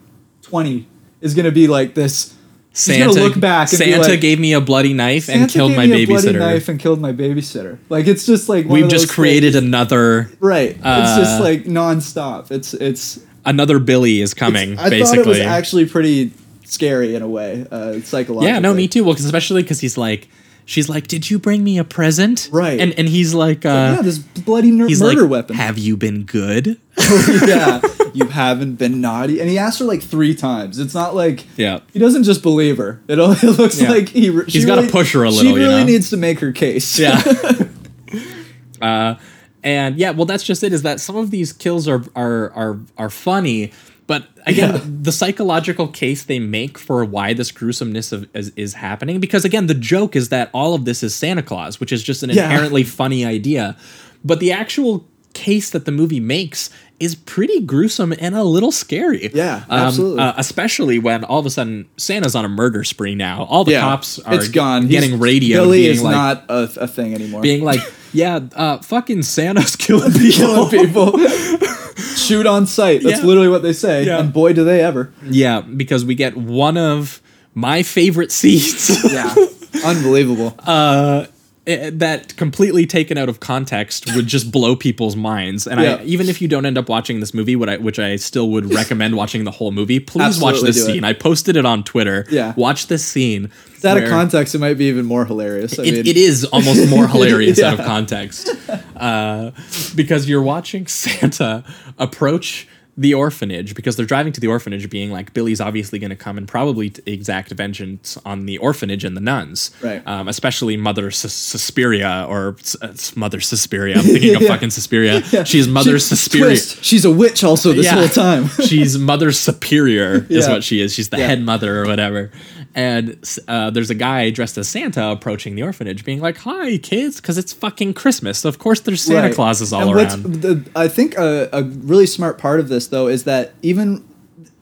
20 0.42 0.86
is 1.20 1.34
gonna 1.34 1.50
be 1.52 1.66
like 1.68 1.94
this. 1.94 2.34
Santa 2.76 3.12
look 3.12 3.40
back. 3.40 3.68
Santa 3.68 4.08
like, 4.08 4.20
gave 4.20 4.38
me 4.38 4.52
a 4.52 4.60
bloody 4.60 4.92
knife 4.92 5.28
and 5.30 5.48
killed 5.50 5.70
gave 5.70 5.76
my 5.78 5.86
me 5.86 6.02
a 6.02 6.06
bloody 6.06 6.28
babysitter. 6.28 6.38
knife 6.38 6.68
and 6.68 6.78
killed 6.78 7.00
my 7.00 7.12
babysitter. 7.12 7.78
Like 7.88 8.06
it's 8.06 8.26
just 8.26 8.48
like 8.48 8.66
We've 8.66 8.88
just 8.88 9.08
created 9.08 9.54
things- 9.54 9.64
another 9.64 10.30
right. 10.40 10.70
it's 10.70 10.80
uh, 10.84 11.18
just 11.18 11.40
like 11.40 11.64
nonstop. 11.64 12.50
It's 12.50 12.74
it's. 12.74 13.18
another 13.44 13.78
Billy 13.78 14.20
is 14.20 14.34
coming. 14.34 14.78
I 14.78 14.90
basically, 14.90 15.16
thought 15.24 15.26
it 15.26 15.28
was 15.28 15.38
actually 15.40 15.86
pretty 15.86 16.32
scary 16.64 17.14
in 17.14 17.22
a 17.22 17.28
way, 17.28 17.64
uh, 17.70 18.00
psychologically. 18.00 18.48
Yeah, 18.52 18.58
no, 18.58 18.74
me 18.74 18.88
too. 18.88 19.04
Well, 19.04 19.14
'cause 19.14 19.24
especially 19.24 19.62
because 19.62 19.80
he's 19.80 19.96
like, 19.96 20.28
she's 20.66 20.88
like, 20.90 21.06
"Did 21.08 21.30
you 21.30 21.38
bring 21.38 21.64
me 21.64 21.78
a 21.78 21.84
present?" 21.84 22.50
Right. 22.52 22.78
And 22.78 22.92
and 22.98 23.08
he's 23.08 23.32
like, 23.32 23.64
uh, 23.64 23.94
yeah, 23.96 24.02
this 24.02 24.18
bloody 24.18 24.70
ner- 24.70 24.86
he's 24.88 25.00
murder 25.00 25.22
like, 25.22 25.30
weapon. 25.30 25.56
"Have 25.56 25.78
you 25.78 25.96
been 25.96 26.24
good?" 26.24 26.78
yeah, 27.46 27.80
you 28.14 28.26
haven't 28.26 28.74
been 28.76 29.00
naughty, 29.00 29.40
and 29.40 29.48
he 29.48 29.56
asked 29.58 29.78
her 29.78 29.84
like 29.84 30.02
three 30.02 30.34
times. 30.34 30.78
It's 30.78 30.94
not 30.94 31.14
like 31.14 31.46
Yeah. 31.56 31.80
he 31.92 31.98
doesn't 31.98 32.24
just 32.24 32.42
believe 32.42 32.76
her. 32.78 33.00
It, 33.08 33.18
it 33.42 33.58
looks 33.58 33.80
Yeah. 33.80 33.90
like 33.90 34.08
he. 34.10 34.30
He's 34.44 34.52
she 34.52 34.64
gotta 34.64 34.82
really- 34.82 34.92
push 34.92 35.12
her 35.14 35.24
a 35.24 35.30
She 35.30 35.36
little, 35.38 35.52
you 35.52 35.58
really 35.68 35.80
know? 35.80 35.86
needs 35.86 36.10
to 36.10 36.16
make 36.16 36.40
her 36.40 36.52
case. 36.52 36.98
Yeah. 36.98 37.22
uh, 38.82 39.14
and 39.62 39.96
yeah, 39.96 40.10
well, 40.10 40.26
that's 40.26 40.44
just 40.44 40.62
it. 40.62 40.72
Is 40.72 40.82
that 40.82 41.00
some 41.00 41.16
of 41.16 41.30
these 41.30 41.52
kills 41.52 41.88
are 41.88 42.04
are 42.14 42.50
are 42.52 42.78
are 42.96 43.10
funny, 43.10 43.72
but 44.06 44.28
again, 44.46 44.74
Yeah. 44.74 44.80
the 45.02 45.12
psychological 45.12 45.88
case 45.88 46.22
they 46.24 46.38
make 46.38 46.78
for 46.78 47.04
why 47.04 47.32
this 47.34 47.50
gruesomeness 47.50 48.12
of, 48.12 48.28
is, 48.34 48.50
is 48.56 48.74
happening, 48.74 49.18
because 49.20 49.44
again, 49.44 49.66
the 49.66 49.74
joke 49.74 50.14
is 50.16 50.28
that 50.30 50.50
all 50.52 50.74
of 50.74 50.84
this 50.84 51.02
is 51.02 51.14
Santa 51.14 51.42
Claus, 51.42 51.80
which 51.80 51.92
is 51.92 52.02
just 52.02 52.22
an 52.22 52.30
Yeah. 52.30 52.44
inherently 52.44 52.84
funny 52.84 53.24
idea, 53.24 53.76
but 54.24 54.40
the 54.40 54.52
actual 54.52 55.04
case 55.34 55.68
that 55.70 55.84
the 55.84 55.92
movie 55.92 56.20
makes 56.20 56.70
is 56.98 57.14
pretty 57.14 57.60
gruesome 57.60 58.14
and 58.18 58.34
a 58.34 58.42
little 58.42 58.72
scary. 58.72 59.28
Yeah, 59.34 59.64
Um, 59.68 59.80
absolutely. 59.80 60.20
uh, 60.22 60.32
especially 60.38 60.98
when 60.98 61.24
all 61.24 61.38
of 61.40 61.44
a 61.44 61.50
sudden 61.50 61.84
Santa's 61.98 62.34
on 62.34 62.46
a 62.46 62.48
murder 62.48 62.84
spree 62.84 63.14
now. 63.14 63.44
All 63.50 63.62
the 63.64 63.72
Yeah, 63.72 63.80
cops 63.82 64.18
are 64.20 64.32
it's 64.34 64.48
gone. 64.48 64.86
getting 64.88 65.10
He's- 65.10 65.20
radio. 65.20 65.64
Billy 65.64 65.80
being 65.82 65.90
is 65.92 66.02
like, 66.02 66.14
not 66.14 66.44
a, 66.48 66.70
a 66.80 66.88
thing 66.88 67.12
anymore. 67.14 67.42
being 67.42 67.62
like, 67.62 67.80
yeah, 68.16 68.40
uh, 68.54 68.78
fucking 68.78 69.22
Santa's 69.22 69.76
killing 69.84 70.12
people. 70.12 70.68
killing 70.68 70.86
people. 70.86 71.18
Shoot 72.16 72.46
on 72.46 72.66
sight. 72.66 73.02
That's 73.02 73.20
Yeah. 73.20 73.26
literally 73.26 73.48
what 73.48 73.62
they 73.62 73.72
say. 73.72 74.04
Yeah. 74.04 74.18
And 74.20 74.32
boy, 74.32 74.52
do 74.52 74.64
they 74.64 74.82
ever. 74.82 75.12
Yeah, 75.24 75.60
because 75.60 76.04
we 76.04 76.14
get 76.14 76.36
one 76.36 76.76
of 76.76 77.20
my 77.54 77.82
favorite 77.82 78.32
scenes. 78.32 78.90
Yeah. 79.12 79.34
Unbelievable. 79.84 80.54
uh, 80.66 81.26
eh, 81.66 81.90
that 81.94 82.36
completely 82.36 82.86
taken 82.86 83.18
out 83.18 83.28
of 83.28 83.40
context 83.40 84.14
would 84.14 84.26
just 84.26 84.50
blow 84.50 84.76
people's 84.76 85.16
minds. 85.16 85.66
And 85.66 85.80
Yeah. 85.80 85.96
I, 85.96 86.04
even 86.04 86.28
if 86.28 86.40
you 86.40 86.48
don't 86.48 86.66
end 86.66 86.78
up 86.78 86.88
watching 86.88 87.20
this 87.20 87.32
movie, 87.34 87.56
what 87.56 87.68
I, 87.68 87.76
which 87.78 87.98
I 87.98 88.16
still 88.16 88.50
would 88.50 88.72
recommend 88.72 89.16
watching 89.22 89.44
the 89.44 89.50
whole 89.50 89.72
movie, 89.72 90.00
please 90.00 90.40
watch 90.40 90.60
this 90.60 90.76
do 90.76 90.82
it. 90.82 90.86
scene. 90.94 91.04
I 91.04 91.12
posted 91.12 91.56
it 91.56 91.64
on 91.66 91.84
Twitter. 91.84 92.26
Yeah. 92.30 92.54
watch 92.56 92.86
this 92.86 93.04
scene. 93.04 93.50
It's 93.74 93.84
out 93.84 93.98
of 94.02 94.08
context. 94.08 94.54
It 94.54 94.58
might 94.58 94.78
be 94.78 94.86
even 94.86 95.04
more 95.04 95.26
hilarious. 95.26 95.78
I 95.78 95.82
it, 95.82 95.92
mean, 95.92 96.06
it 96.06 96.16
is 96.16 96.44
almost 96.46 96.88
more 96.88 97.06
hilarious 97.14 97.60
out 97.60 97.78
of 97.78 97.84
context 97.84 98.48
uh, 98.96 99.50
because 99.94 100.28
you're 100.28 100.42
watching 100.42 100.86
Santa 100.86 101.62
approach 101.98 102.66
the 102.98 103.12
orphanage 103.12 103.74
because 103.74 103.96
they're 103.96 104.06
driving 104.06 104.32
to 104.32 104.40
the 104.40 104.46
orphanage 104.46 104.88
being 104.88 105.10
like 105.10 105.34
Billy's 105.34 105.60
obviously 105.60 105.98
going 105.98 106.10
to 106.10 106.16
come 106.16 106.38
and 106.38 106.48
probably 106.48 106.88
t- 106.90 107.02
exact 107.04 107.50
vengeance 107.50 108.16
on 108.24 108.46
the 108.46 108.56
orphanage 108.58 109.04
and 109.04 109.14
the 109.14 109.20
nuns 109.20 109.70
Right. 109.82 110.02
um, 110.06 110.28
especially 110.28 110.78
mother 110.78 111.10
Sus- 111.10 111.34
Suspiria 111.34 112.24
or 112.28 112.56
S- 112.58 112.76
uh, 112.80 112.94
mother 113.14 113.40
Suspiria 113.40 113.96
I'm 113.98 114.02
thinking 114.02 114.34
of 114.36 114.42
fucking 114.46 114.70
Suspiria 114.70 115.22
she's 115.44 115.68
mother 115.68 115.98
She- 115.98 116.06
Suspiria 116.06 116.46
twist, 116.46 116.82
She's 116.84 117.04
a 117.04 117.10
witch 117.10 117.44
also 117.44 117.72
this 117.74 117.84
Yeah. 117.84 117.96
whole 117.96 118.08
time. 118.08 118.48
she's 118.66 118.96
mother 118.98 119.30
superior 119.32 120.26
is 120.30 120.46
Yeah. 120.46 120.52
what 120.52 120.64
she 120.64 120.80
is. 120.80 120.94
She's 120.94 121.10
the 121.10 121.18
Yeah. 121.18 121.26
head 121.26 121.42
mother 121.42 121.82
or 121.82 121.86
whatever. 121.86 122.30
And 122.76 123.18
uh, 123.48 123.70
there's 123.70 123.88
a 123.88 123.94
guy 123.94 124.28
dressed 124.28 124.58
as 124.58 124.68
Santa 124.68 125.10
approaching 125.10 125.54
the 125.54 125.62
orphanage, 125.62 126.04
being 126.04 126.20
like, 126.20 126.36
"Hi, 126.36 126.76
kids," 126.76 127.22
because 127.22 127.38
it's 127.38 127.54
fucking 127.54 127.94
Christmas. 127.94 128.44
Of 128.44 128.58
course, 128.58 128.80
there's 128.80 129.00
Santa 129.00 129.28
Right. 129.28 129.34
Clauses 129.34 129.72
all 129.72 129.88
and 129.88 129.96
around. 129.96 130.22
The, 130.42 130.70
I 130.76 130.86
think 130.86 131.16
a, 131.16 131.48
a 131.54 131.62
really 131.62 132.06
smart 132.06 132.36
part 132.36 132.60
of 132.60 132.68
this 132.68 132.88
though 132.88 133.08
is 133.08 133.24
that 133.24 133.54
even 133.62 134.06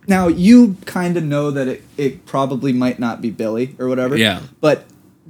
now 0.06 0.28
you 0.28 0.76
kind 0.84 1.16
of 1.16 1.24
know 1.24 1.50
that 1.50 1.66
it, 1.66 1.82
it 1.96 2.24
probably 2.24 2.72
might 2.72 3.00
not 3.00 3.20
be 3.20 3.30
Billy 3.30 3.74
or 3.80 3.88
whatever. 3.88 4.16
Yeah. 4.16 4.42
But 4.60 4.84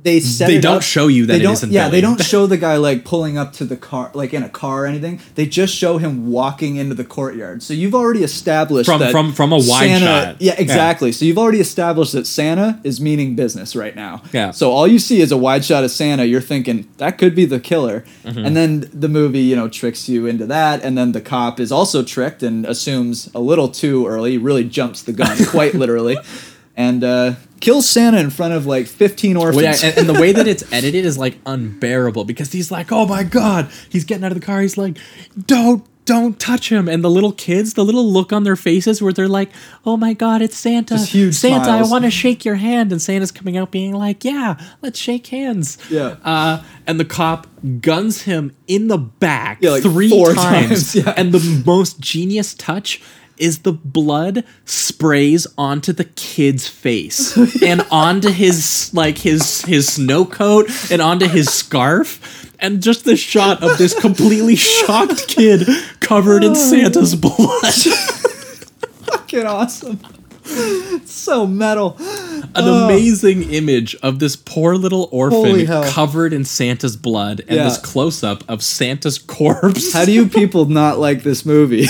they 0.05 0.21
set 0.21 0.47
They 0.47 0.61
don't 0.61 0.77
up- 0.77 0.83
show 0.83 1.09
you 1.09 1.27
that 1.27 1.33
they 1.33 1.39
don't, 1.43 1.55
isn't 1.55 1.73
Yeah, 1.73 1.89
Billy. 1.89 1.91
they 1.97 2.01
don't 2.03 2.23
show 2.23 2.47
the 2.47 2.57
guy 2.59 2.77
like 2.77 3.05
pulling 3.05 3.37
up 3.37 3.53
to 3.55 3.65
the 3.65 3.77
car, 3.77 4.11
like 4.15 4.33
in 4.33 4.43
a 4.43 4.49
car 4.49 4.85
or 4.85 4.87
anything. 4.87 5.19
They 5.35 5.47
just 5.47 5.75
show 5.75 5.99
him 5.99 6.31
walking 6.31 6.77
into 6.77 6.95
the 6.95 7.05
courtyard. 7.05 7.63
So 7.63 7.75
you've 7.75 7.95
already 7.95 8.23
established 8.23 8.87
From- 8.89 9.01
that 9.01 9.11
from- 9.11 9.33
from 9.33 9.51
a 9.53 9.57
wide 9.57 9.65
Santa, 9.89 10.05
shot. 10.07 10.37
Yeah, 10.41 10.53
Yeah. 10.53 10.61
exactly. 10.61 11.11
So 11.11 11.25
you've 11.25 11.39
already 11.39 11.59
established 11.61 12.13
that 12.13 12.27
Santa 12.27 12.79
is 12.85 13.01
meaning 13.01 13.35
business 13.35 13.75
right 13.75 13.97
now. 13.97 14.23
Yeah. 14.33 14.51
So 14.53 14.71
all 14.71 14.87
you 14.87 14.99
see 14.99 15.21
is 15.21 15.33
a 15.33 15.37
wide 15.39 15.65
shot 15.65 15.85
of 15.85 15.91
Santa. 15.91 16.25
You're 16.27 16.41
thinking 16.43 16.87
that 16.99 17.17
could 17.19 17.35
be 17.35 17.47
the 17.47 17.59
killer, 17.59 18.05
Mm-hmm. 18.27 18.45
and 18.45 18.55
then 18.57 18.89
the 18.93 19.09
movie, 19.09 19.41
you 19.41 19.57
know, 19.57 19.69
tricks 19.69 20.09
you 20.09 20.27
into 20.27 20.47
that, 20.47 20.85
and 20.85 20.97
then 20.99 21.13
the 21.13 21.21
cop 21.21 21.59
is 21.59 21.73
also 21.73 22.03
tricked 22.03 22.43
and 22.43 22.67
assumes 22.67 23.31
a 23.35 23.41
little 23.41 23.69
too 23.69 24.07
early, 24.07 24.37
really 24.39 24.65
jumps 24.65 25.01
the 25.03 25.13
gun, 25.13 25.37
quite 25.47 25.75
literally, 25.75 26.17
and 26.77 27.03
uh, 27.05 27.33
kills 27.61 27.89
Santa 27.89 28.19
in 28.19 28.31
front 28.31 28.55
of 28.55 28.67
like 28.67 28.87
15 28.87 29.37
orphans. 29.37 29.57
Well, 29.57 29.65
yeah, 29.65 29.79
and, 29.83 29.99
and 29.99 30.09
the 30.09 30.21
way 30.21 30.33
that 30.33 30.47
it's 30.47 30.65
edited 30.73 31.05
is 31.05 31.19
like 31.19 31.39
unbearable 31.47 32.25
because 32.25 32.53
he's 32.53 32.71
like, 32.71 32.93
"Oh 32.93 33.07
my 33.07 33.23
god!" 33.23 33.71
He's 33.89 34.05
getting 34.05 34.25
out 34.25 34.33
of 34.33 34.41
the 34.41 34.45
car. 34.45 34.61
He's 34.61 34.79
like, 34.79 34.99
"Don't 35.47 35.85
don't 36.05 36.39
touch 36.39 36.69
him. 36.69 36.89
And 36.89 37.03
the 37.03 37.11
little 37.11 37.33
kids, 37.33 37.75
the 37.75 37.85
little 37.85 38.05
look 38.11 38.33
on 38.33 38.45
their 38.45 38.57
faces 38.57 39.01
where 39.01 39.13
they're 39.13 39.29
like, 39.29 39.51
oh 39.87 39.97
my 39.97 40.13
God, 40.13 40.43
it's 40.43 40.57
Santa. 40.57 40.99
Santa, 40.99 41.33
smiles. 41.33 41.69
I 41.69 41.83
want 41.91 42.05
to 42.05 42.11
shake 42.11 42.45
your 42.45 42.57
hand. 42.57 42.93
And 42.93 43.01
Santa's 43.01 43.33
coming 43.33 43.57
out 43.57 43.71
being 43.71 43.95
like, 43.95 44.25
yeah, 44.25 44.61
let's 44.83 44.99
shake 44.99 45.27
hands. 45.29 45.79
Yeah. 45.91 46.17
Uh, 46.23 46.63
and 46.87 47.01
the 47.01 47.05
cop 47.05 47.47
guns 47.81 48.23
him 48.23 48.55
in 48.67 48.89
the 48.89 48.99
back 48.99 49.59
Yeah, 49.63 49.71
like 49.71 49.83
three 49.83 50.11
four 50.11 50.35
times. 50.35 50.93
times, 50.93 50.97
yeah. 51.07 51.15
And 51.17 51.33
the 51.33 51.63
most 51.65 52.01
genius 52.01 52.55
touch 52.55 53.01
is 53.39 53.61
the 53.61 53.73
blood 53.73 54.45
sprays 54.65 55.47
onto 55.59 55.93
the 55.93 56.05
kid's 56.05 56.69
face 56.69 57.37
and 57.63 57.85
onto 57.91 58.31
his 58.31 58.93
like 58.95 59.19
his 59.19 59.63
his 59.63 59.89
snow 59.89 60.25
coat 60.25 60.69
and 60.91 61.01
onto 61.03 61.27
his 61.27 61.53
scarf 61.53 62.55
and 62.61 62.83
just 62.83 63.05
the 63.05 63.17
shot 63.17 63.63
of 63.63 63.77
this 63.79 63.99
completely 63.99 64.57
shocked 64.57 65.29
kid 65.29 65.67
covered 66.01 66.45
in 66.45 66.53
oh. 66.53 66.55
Santa's 66.55 67.15
blood. 67.15 67.75
Fucking 69.05 69.47
awesome. 69.47 70.01
It's 70.47 71.13
so 71.13 71.47
metal. 71.47 71.97
An 72.55 72.69
amazing 72.69 73.51
image 73.51 73.95
of 73.97 74.19
this 74.19 74.37
poor 74.37 74.77
little 74.77 75.09
orphan 75.11 75.67
covered 75.91 76.33
in 76.33 76.45
Santa's 76.45 76.97
blood 76.97 77.41
and 77.49 77.57
Yeah. 77.57 77.65
this 77.65 77.79
close 77.79 78.23
up 78.23 78.45
of 78.49 78.63
Santa's 78.63 79.19
corpse. 79.19 79.93
How 79.93 80.05
do 80.05 80.13
you 80.13 80.29
people 80.41 80.67
not 80.67 80.99
like 80.99 81.23
this 81.23 81.47
movie? 81.47 81.87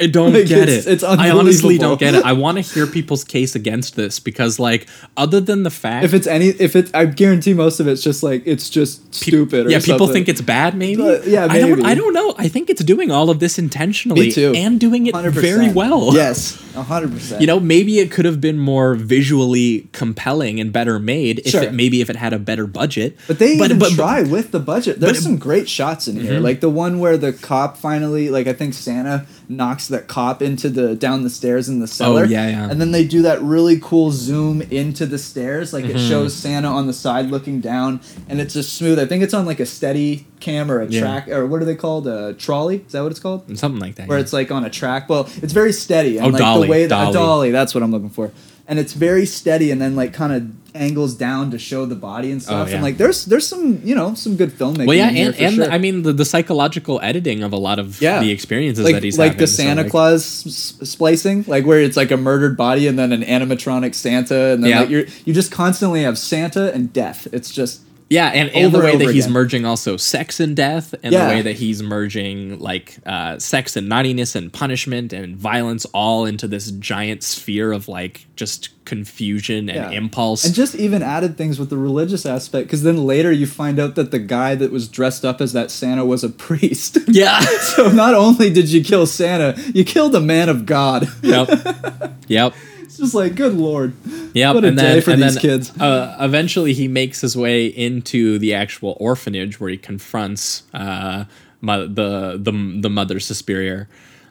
I 0.00 0.06
don't 0.08 0.32
Like, 0.32 0.46
get 0.46 0.68
it's- 0.68 0.86
it. 0.86 0.92
it's 0.94 1.04
I 1.04 1.30
honestly 1.30 1.78
don't 1.78 2.00
get 2.00 2.14
it. 2.14 2.24
I 2.24 2.32
want 2.32 2.56
to 2.58 2.62
hear 2.62 2.86
people's 2.86 3.22
case 3.24 3.54
against 3.54 3.94
this 3.96 4.18
because, 4.18 4.58
like, 4.58 4.86
other 5.16 5.40
than 5.40 5.62
the 5.62 5.70
fact, 5.70 6.04
if 6.04 6.12
it's 6.14 6.26
any, 6.26 6.46
if 6.48 6.74
it's, 6.74 6.90
I 6.94 7.06
guarantee 7.06 7.54
most 7.54 7.78
of 7.80 7.86
it's 7.86 8.02
just 8.02 8.22
like 8.22 8.42
it's 8.44 8.68
just 8.68 9.04
Pe- 9.12 9.16
stupid. 9.30 9.66
Or 9.66 9.70
yeah, 9.70 9.78
people 9.78 9.98
something. 10.06 10.14
think 10.14 10.28
it's 10.28 10.40
bad. 10.40 10.76
Maybe. 10.76 11.00
But, 11.02 11.26
yeah, 11.26 11.46
I 11.48 11.60
don't. 11.60 11.70
maybe. 11.78 11.84
I 11.84 11.94
don't 11.94 12.12
know. 12.12 12.34
I 12.38 12.48
think 12.48 12.70
it's 12.70 12.82
doing 12.82 13.10
all 13.10 13.30
of 13.30 13.38
this 13.38 13.58
intentionally 13.58 14.26
Me 14.26 14.32
too. 14.32 14.52
and 14.56 14.80
doing 14.80 15.06
it 15.06 15.14
100%. 15.14 15.30
very 15.32 15.72
well. 15.72 16.12
Yes, 16.24 16.60
hundred 16.74 17.12
percent. 17.12 17.40
You 17.40 17.46
know, 17.46 17.60
maybe 17.60 17.98
it 18.00 18.10
could 18.10 18.24
have 18.24 18.40
been 18.40 18.58
more 18.58 18.94
visually 18.96 19.88
compelling 19.92 20.58
and 20.60 20.72
better 20.72 20.98
made 20.98 21.38
if 21.40 21.50
Sure. 21.52 21.62
it 21.62 21.72
maybe 21.72 22.00
if 22.00 22.10
it 22.10 22.16
had 22.16 22.32
a 22.32 22.38
better 22.38 22.66
budget. 22.66 23.16
But 23.28 23.38
they 23.38 23.52
even 23.54 23.78
but- 23.78 23.92
try 23.92 24.22
with 24.22 24.50
the 24.50 24.58
budget. 24.60 25.00
There's 25.00 25.18
but- 25.18 25.22
some 25.22 25.36
great 25.36 25.68
shots 25.68 26.08
in 26.08 26.16
here, 26.20 26.34
mm-hmm. 26.34 26.42
like 26.44 26.60
the 26.60 26.70
one 26.70 26.98
where 26.98 27.16
the 27.16 27.32
cop 27.32 27.76
finally, 27.76 28.28
like 28.30 28.46
I 28.46 28.52
think 28.52 28.74
Santa 28.74 29.26
knocks 29.48 29.88
that 29.88 30.08
cop 30.08 30.40
into 30.42 30.68
the 30.68 30.94
down 30.94 31.22
the 31.22 31.30
stairs 31.30 31.68
in 31.68 31.80
the 31.80 31.86
cellar. 31.86 32.22
Oh, 32.22 32.24
yeah, 32.26 32.48
yeah. 32.48 32.70
And 32.70 32.80
then 32.80 32.90
they 32.92 33.04
do 33.06 33.22
that 33.22 33.40
really 33.42 33.78
cool 33.80 34.10
zoom 34.10 34.62
into 34.62 35.06
the 35.06 35.18
stairs, 35.18 35.72
like 35.72 35.84
Mm-hmm. 35.84 35.96
it 35.96 36.08
shows 36.08 36.34
Santa 36.34 36.68
on 36.68 36.86
the 36.86 36.92
side 36.92 37.26
looking 37.30 37.60
down, 37.60 38.00
and 38.28 38.40
it's 38.40 38.54
just 38.54 38.74
smooth. 38.74 38.98
I 38.98 39.06
think 39.06 39.22
it's 39.22 39.34
on 39.34 39.44
like 39.46 39.60
a 39.60 39.66
steady 39.66 40.26
cam 40.40 40.70
or 40.70 40.80
a 40.80 40.86
Yeah. 40.86 41.00
track 41.00 41.28
or 41.28 41.46
what 41.46 41.60
are 41.62 41.64
they 41.64 41.74
called? 41.76 42.06
A 42.06 42.34
trolley? 42.34 42.84
Is 42.86 42.92
that 42.92 43.02
what 43.02 43.10
it's 43.10 43.20
called? 43.20 43.58
something 43.58 43.80
like 43.80 43.96
that. 43.96 44.08
where 44.08 44.18
yeah. 44.18 44.22
it's 44.22 44.32
like 44.32 44.50
on 44.50 44.64
a 44.64 44.70
track. 44.70 45.08
Well, 45.08 45.28
it's 45.42 45.52
very 45.52 45.72
steady. 45.72 46.18
And 46.18 46.26
Oh, 46.26 46.30
like 46.30 46.38
dolly, 46.38 46.66
the 46.66 46.70
way 46.70 46.82
that 46.86 46.88
dolly. 46.88 47.10
a 47.10 47.12
dolly, 47.12 47.50
that's 47.50 47.74
what 47.74 47.82
I'm 47.82 47.90
looking 47.90 48.10
for. 48.10 48.30
And 48.66 48.78
it's 48.78 48.94
very 48.94 49.26
steady 49.26 49.70
and 49.70 49.80
then 49.80 49.94
like 49.94 50.14
kind 50.14 50.32
of 50.32 50.50
angles 50.74 51.14
down 51.14 51.50
to 51.50 51.58
show 51.58 51.86
the 51.86 51.94
body 51.94 52.30
and 52.32 52.40
oh, 52.40 52.44
stuff. 52.44 52.66
Oh, 52.66 52.70
yeah. 52.70 52.74
And 52.76 52.82
like 52.82 52.96
there's 52.96 53.26
there's 53.26 53.46
some, 53.46 53.80
you 53.84 53.94
know, 53.94 54.14
some 54.14 54.36
good 54.36 54.50
filmmaking. 54.50 54.86
well, 54.86 54.96
yeah, 54.96 55.08
and, 55.08 55.34
and 55.36 55.54
sure. 55.56 55.70
I 55.70 55.78
mean 55.78 56.02
the, 56.02 56.12
the 56.12 56.24
psychological 56.24 56.98
editing 57.02 57.42
of 57.42 57.52
a 57.52 57.56
lot 57.56 57.78
of 57.78 58.00
Yeah. 58.00 58.20
the 58.20 58.30
experiences 58.30 58.84
like, 58.84 58.94
that 58.94 59.04
he's 59.04 59.18
like 59.18 59.32
having. 59.32 59.40
the 59.40 59.46
so, 59.46 59.62
Santa 59.62 59.82
like- 59.82 59.90
Claus 59.90 60.24
splicing, 60.24 61.44
like 61.46 61.64
where 61.66 61.80
it's 61.80 61.96
like 61.96 62.10
a 62.10 62.16
murdered 62.16 62.56
body 62.56 62.86
and 62.86 62.98
then 62.98 63.12
an 63.12 63.22
animatronic 63.22 63.94
Santa, 63.94 64.52
and 64.52 64.64
then 64.64 64.70
Yeah. 64.70 64.80
like 64.80 64.88
you're 64.88 65.04
you 65.24 65.34
just 65.34 65.52
constantly 65.52 66.02
have 66.02 66.18
Santa 66.18 66.72
and 66.72 66.92
death. 66.92 67.28
It's 67.32 67.50
just 67.50 67.82
Yeah, 68.14 68.28
and, 68.28 68.48
and 68.50 68.72
the 68.72 68.78
way 68.80 68.96
that 68.96 69.12
he's 69.12 69.24
again. 69.24 69.32
merging 69.32 69.64
also 69.66 69.96
sex 69.96 70.40
and 70.40 70.54
death, 70.56 70.94
and 71.02 71.12
Yeah. 71.12 71.26
the 71.28 71.34
way 71.34 71.42
that 71.42 71.56
he's 71.56 71.82
merging 71.82 72.58
like 72.60 72.96
uh, 73.04 73.38
sex 73.38 73.76
and 73.76 73.88
naughtiness 73.88 74.34
and 74.34 74.52
punishment 74.52 75.12
and 75.12 75.36
violence 75.36 75.84
all 75.86 76.24
into 76.24 76.46
this 76.48 76.70
giant 76.70 77.22
sphere 77.22 77.72
of 77.72 77.88
like 77.88 78.26
just 78.36 78.68
confusion 78.84 79.68
and 79.68 79.92
Yeah. 79.92 79.98
impulse. 79.98 80.44
And 80.44 80.54
just 80.54 80.74
even 80.74 81.02
added 81.02 81.36
things 81.36 81.58
with 81.58 81.70
the 81.70 81.76
religious 81.76 82.24
aspect, 82.26 82.66
because 82.68 82.82
then 82.82 83.06
later 83.06 83.32
you 83.32 83.46
find 83.46 83.78
out 83.78 83.94
that 83.94 84.10
the 84.10 84.18
guy 84.18 84.54
that 84.54 84.70
was 84.70 84.88
dressed 84.88 85.24
up 85.24 85.40
as 85.40 85.52
that 85.54 85.70
Santa 85.70 86.04
was 86.04 86.22
a 86.22 86.28
priest. 86.46 86.98
yeah. 87.08 87.40
so 87.74 87.88
not 87.90 88.14
only 88.14 88.50
did 88.50 88.70
you 88.70 88.82
kill 88.84 89.06
Santa, 89.06 89.54
you 89.74 89.84
killed 89.84 90.14
a 90.14 90.20
man 90.20 90.48
of 90.48 90.66
God. 90.66 91.08
yep. 91.22 91.48
Yep. 92.28 92.54
It's 92.94 93.02
just 93.02 93.14
like, 93.14 93.34
good 93.34 93.54
lord. 93.54 93.92
Yep. 94.34 94.54
What 94.54 94.64
a 94.64 94.68
and 94.68 94.76
day 94.76 94.82
then, 94.82 95.02
for 95.02 95.10
and 95.10 95.22
these 95.22 95.34
then, 95.34 95.42
kids. 95.42 95.80
Uh, 95.80 96.16
eventually, 96.20 96.74
he 96.74 96.86
makes 96.86 97.22
his 97.22 97.36
way 97.36 97.66
into 97.66 98.38
the 98.38 98.54
actual 98.54 98.96
orphanage 99.00 99.58
where 99.58 99.68
he 99.68 99.76
confronts 99.76 100.62
uh, 100.72 101.24
the 101.60 102.38
the 102.40 102.78
the 102.80 102.90
mother 102.90 103.18
superior. 103.18 103.88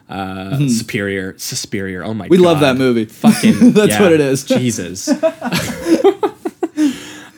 Uh, 0.08 0.66
superior, 0.68 1.36
superior. 1.36 2.04
Oh 2.04 2.14
my! 2.14 2.24
Mm-hmm. 2.24 2.30
We 2.30 2.38
God. 2.38 2.44
love 2.44 2.60
that 2.60 2.78
movie. 2.78 3.04
Fucking, 3.04 3.72
That's 3.72 3.92
yeah, 3.92 4.00
what 4.00 4.12
it 4.12 4.20
is. 4.20 4.44
Jesus. 4.44 5.08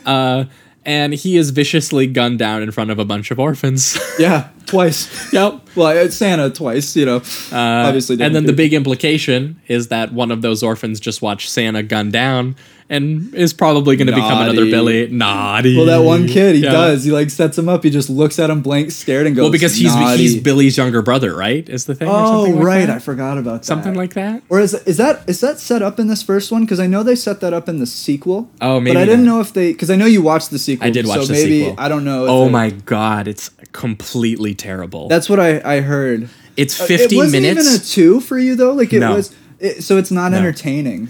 uh, 0.06 0.44
and 0.84 1.12
he 1.12 1.36
is 1.36 1.50
viciously 1.50 2.06
gunned 2.06 2.38
down 2.38 2.62
in 2.62 2.70
front 2.70 2.92
of 2.92 3.00
a 3.00 3.04
bunch 3.04 3.32
of 3.32 3.40
orphans. 3.40 3.98
Yeah, 4.20 4.50
twice. 4.66 5.32
yep. 5.32 5.60
well, 5.74 5.88
it's 5.96 6.16
Santa 6.16 6.50
twice, 6.50 6.96
you 6.96 7.06
know. 7.06 7.16
Obviously, 7.52 8.20
Uh, 8.20 8.26
and 8.26 8.34
then 8.34 8.44
the 8.46 8.52
big 8.52 8.72
implication 8.74 9.60
is 9.68 9.88
that 9.88 10.12
one 10.12 10.30
of 10.30 10.42
those 10.42 10.62
orphans 10.62 11.00
just 11.00 11.22
watched 11.22 11.48
Santa 11.48 11.82
gun 11.82 12.10
down 12.10 12.56
and 12.88 13.34
is 13.34 13.52
probably 13.52 13.96
going 13.96 14.06
to 14.06 14.12
become 14.12 14.40
another 14.42 14.64
Billy. 14.66 15.08
Naughty. 15.08 15.76
Well, 15.76 15.86
that 15.86 16.04
one 16.06 16.28
kid, 16.28 16.54
he 16.54 16.60
Yeah. 16.62 16.70
does. 16.70 17.02
He 17.02 17.10
like 17.10 17.30
sets 17.30 17.58
him 17.58 17.68
up. 17.68 17.82
He 17.82 17.90
just 17.90 18.08
looks 18.08 18.38
at 18.38 18.48
him 18.48 18.60
blank, 18.62 18.92
scared, 18.92 19.26
and 19.26 19.34
goes. 19.34 19.42
Well, 19.42 19.50
because 19.50 19.74
he's 19.74 19.92
"Naughty." 19.92 20.18
he's 20.22 20.36
Billy's 20.36 20.76
younger 20.76 21.02
brother, 21.02 21.34
right? 21.34 21.68
Is 21.68 21.86
the 21.86 21.96
thing? 21.96 22.06
or 22.06 22.12
Oh, 22.14 22.36
something 22.44 22.56
like 22.56 22.64
right. 22.64 22.86
that? 22.86 22.96
I 22.96 22.98
forgot 23.00 23.38
about 23.38 23.62
that. 23.62 23.64
something 23.64 23.94
like 23.94 24.14
that. 24.14 24.42
Or 24.48 24.60
is 24.60 24.72
is 24.86 24.98
that 24.98 25.22
is 25.26 25.40
that 25.40 25.58
set 25.58 25.82
up 25.82 25.98
in 25.98 26.06
this 26.06 26.22
first 26.22 26.52
one? 26.52 26.62
Because 26.62 26.78
I 26.78 26.86
know 26.86 27.02
they 27.02 27.16
set 27.16 27.40
that 27.40 27.52
up 27.52 27.68
in 27.68 27.80
the 27.80 27.86
sequel. 27.86 28.48
Oh, 28.60 28.78
maybe 28.78 28.94
But 28.94 29.00
I 29.02 29.04
didn't 29.04 29.24
not. 29.24 29.34
know 29.34 29.40
if 29.40 29.52
they 29.52 29.72
because 29.72 29.90
I 29.90 29.96
know 29.96 30.06
you 30.06 30.22
watched 30.22 30.52
the 30.52 30.58
sequel. 30.58 30.86
I 30.86 30.90
did 30.90 31.08
watch 31.08 31.22
so 31.22 31.26
the 31.26 31.32
maybe, 31.32 31.58
sequel. 31.64 31.74
I 31.78 31.88
don't 31.88 32.04
know. 32.04 32.26
Oh 32.28 32.44
they- 32.44 32.50
my 32.52 32.70
god, 32.70 33.26
it's 33.26 33.50
completely 33.72 34.54
terrible. 34.56 35.08
That's 35.08 35.28
what 35.28 35.38
I 35.40 35.60
I 35.64 35.80
heard. 35.80 36.28
it's 36.56 36.80
Uh, 36.80 36.84
50 36.86 37.14
it 37.14 37.18
wasn't 37.18 37.42
minutes. 37.42 37.66
even 37.68 37.80
a 37.80 37.84
two 37.84 38.20
for 38.20 38.38
you 38.38 38.56
though. 38.56 38.72
Like 38.72 38.92
it 38.92 39.00
No. 39.00 39.14
was. 39.16 39.30
It, 39.60 39.82
so 39.84 39.96
it's 39.98 40.10
not 40.10 40.32
No. 40.32 40.38
entertaining. 40.38 41.08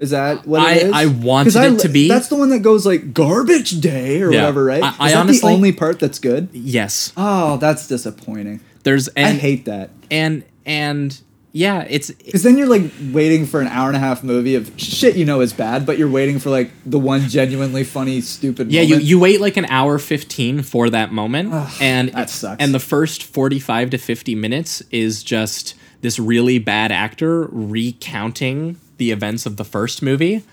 Is 0.00 0.10
that 0.10 0.46
what 0.46 0.60
I- 0.60 0.72
it 0.74 0.86
is? 0.88 0.92
I 0.92 1.06
wanted 1.06 1.52
'Cause 1.54 1.64
it 1.64 1.78
to 1.80 1.88
be. 1.88 2.08
That's 2.08 2.26
the 2.28 2.34
one 2.36 2.50
that 2.50 2.60
goes 2.60 2.84
like 2.84 3.14
garbage 3.14 3.80
day 3.80 4.20
or 4.22 4.32
Yeah. 4.32 4.40
whatever, 4.40 4.64
right? 4.64 4.82
I- 4.82 5.06
Is 5.06 5.12
that 5.12 5.16
honestly- 5.20 5.48
the 5.50 5.54
only 5.54 5.72
part 5.72 5.98
that's 6.00 6.18
good? 6.18 6.48
yes. 6.52 7.12
Oh, 7.16 7.56
that's 7.58 7.86
disappointing. 7.86 8.60
There's 8.82 9.08
and 9.08 9.26
I 9.36 9.40
hate 9.40 9.64
that. 9.66 9.90
and 10.10 10.42
and 10.66 11.16
yeah, 11.58 11.84
it's 11.90 12.12
Because 12.12 12.44
then 12.44 12.56
you're 12.56 12.68
like 12.68 12.88
waiting 13.10 13.44
for 13.44 13.60
an 13.60 13.66
hour 13.66 13.88
and 13.88 13.96
a 13.96 13.98
half 13.98 14.22
movie 14.22 14.54
of 14.54 14.70
shit 14.76 15.16
you 15.16 15.24
know 15.24 15.40
is 15.40 15.52
bad, 15.52 15.84
but 15.84 15.98
you're 15.98 16.08
waiting 16.08 16.38
for 16.38 16.50
like 16.50 16.70
the 16.86 17.00
one 17.00 17.22
genuinely 17.22 17.82
funny, 17.82 18.20
stupid. 18.20 18.70
Yeah, 18.70 18.82
you, 18.82 18.94
moment. 18.94 19.08
you 19.08 19.18
wait 19.18 19.40
like 19.40 19.56
an 19.56 19.64
hour 19.64 19.98
15 19.98 20.62
for 20.62 20.88
that 20.88 21.12
moment. 21.12 21.52
and 21.80 22.10
that 22.10 22.30
sucks. 22.30 22.62
And 22.62 22.72
the 22.72 22.78
first 22.78 23.24
45 23.24 23.90
to 23.90 23.98
50 23.98 24.36
minutes 24.36 24.84
is 24.92 25.24
just 25.24 25.74
this 26.00 26.20
really 26.20 26.60
bad 26.60 26.92
actor 26.92 27.48
recounting 27.50 28.78
the 28.98 29.10
events 29.10 29.44
of 29.44 29.56
the 29.56 29.64
first 29.64 30.00
movie. 30.00 30.44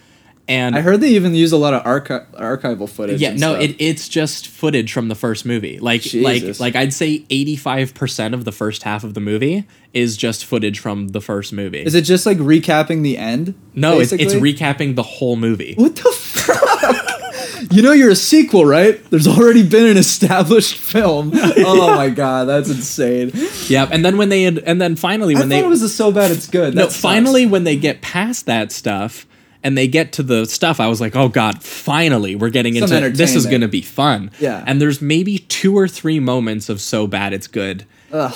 And 0.47 0.75
I 0.75 0.81
heard 0.81 1.01
they 1.01 1.09
even 1.09 1.33
use 1.33 1.51
a 1.51 1.57
lot 1.57 1.73
of 1.73 1.83
archi- 1.85 2.23
archival 2.33 2.87
footage. 2.87 3.19
yeah, 3.19 3.33
no, 3.33 3.55
it, 3.55 3.75
it's 3.79 4.07
just 4.07 4.47
footage 4.47 4.93
from 4.93 5.07
the 5.07 5.15
first 5.15 5.43
movie. 5.45 5.79
Like 5.79 6.01
Jesus. 6.01 6.59
like 6.59 6.75
like 6.75 6.75
I'd 6.75 6.93
say 6.93 7.19
85% 7.31 8.33
of 8.33 8.45
the 8.45 8.51
first 8.51 8.83
half 8.83 9.03
of 9.03 9.15
the 9.15 9.19
movie 9.19 9.65
is 9.93 10.15
just 10.17 10.45
footage 10.45 10.79
from 10.79 11.09
the 11.09 11.21
first 11.21 11.51
movie. 11.51 11.79
is 11.81 11.95
it 11.95 12.01
just 12.01 12.25
like 12.27 12.37
recapping 12.37 13.01
the 13.01 13.17
end? 13.17 13.55
no, 13.73 13.99
it's, 13.99 14.11
it's 14.11 14.35
recapping 14.35 14.95
the 14.95 15.03
whole 15.03 15.35
movie. 15.35 15.73
What 15.75 15.95
the 15.95 16.11
fuck? 16.11 17.71
you 17.71 17.81
know 17.81 17.91
you're 17.91 18.11
a 18.11 18.15
sequel, 18.15 18.65
right? 18.65 19.03
There's 19.09 19.27
already 19.27 19.67
been 19.67 19.85
an 19.87 19.97
established 19.97 20.77
film. 20.77 21.31
Oh 21.57 21.95
my 21.95 22.09
god, 22.09 22.45
that's 22.45 22.69
insane. 22.69 23.31
Yep. 23.67 23.89
And 23.91 24.05
then 24.05 24.17
when 24.17 24.29
they 24.29 24.43
had, 24.43 24.59
and 24.59 24.79
then 24.79 24.95
finally 24.95 25.35
I 25.35 25.39
when 25.39 25.49
thought 25.49 25.55
they 25.55 25.63
it 25.65 25.67
was 25.67 25.95
so 25.95 26.11
bad 26.11 26.29
it's 26.31 26.47
good. 26.47 26.75
no, 26.75 26.83
sucks. 26.83 26.99
finally 26.99 27.45
when 27.45 27.63
they 27.63 27.75
get 27.75 28.01
past 28.01 28.45
that 28.45 28.71
stuff 28.71 29.25
and 29.65 29.75
they 29.75 29.87
get 29.87 30.13
to 30.13 30.23
the 30.23 30.45
stuff, 30.45 30.79
I 30.79 30.87
was 30.87 31.01
like, 31.01 31.15
oh 31.15 31.27
god, 31.27 31.63
finally 31.63 32.35
we're 32.35 32.51
getting 32.51 32.75
Some 32.75 32.83
into 32.83 33.09
this 33.09 33.35
is 33.35 33.47
going 33.47 33.61
to 33.61 33.67
be 33.67 33.81
fun. 33.81 34.29
Yeah. 34.39 34.63
And 34.65 34.79
there's 34.79 35.01
maybe 35.01 35.39
two 35.39 35.75
or 35.75 35.87
three 35.87 36.19
moments 36.19 36.69
of 36.69 36.79
so 36.79 37.07
bad 37.07 37.33
it's 37.33 37.47
good. 37.47 37.85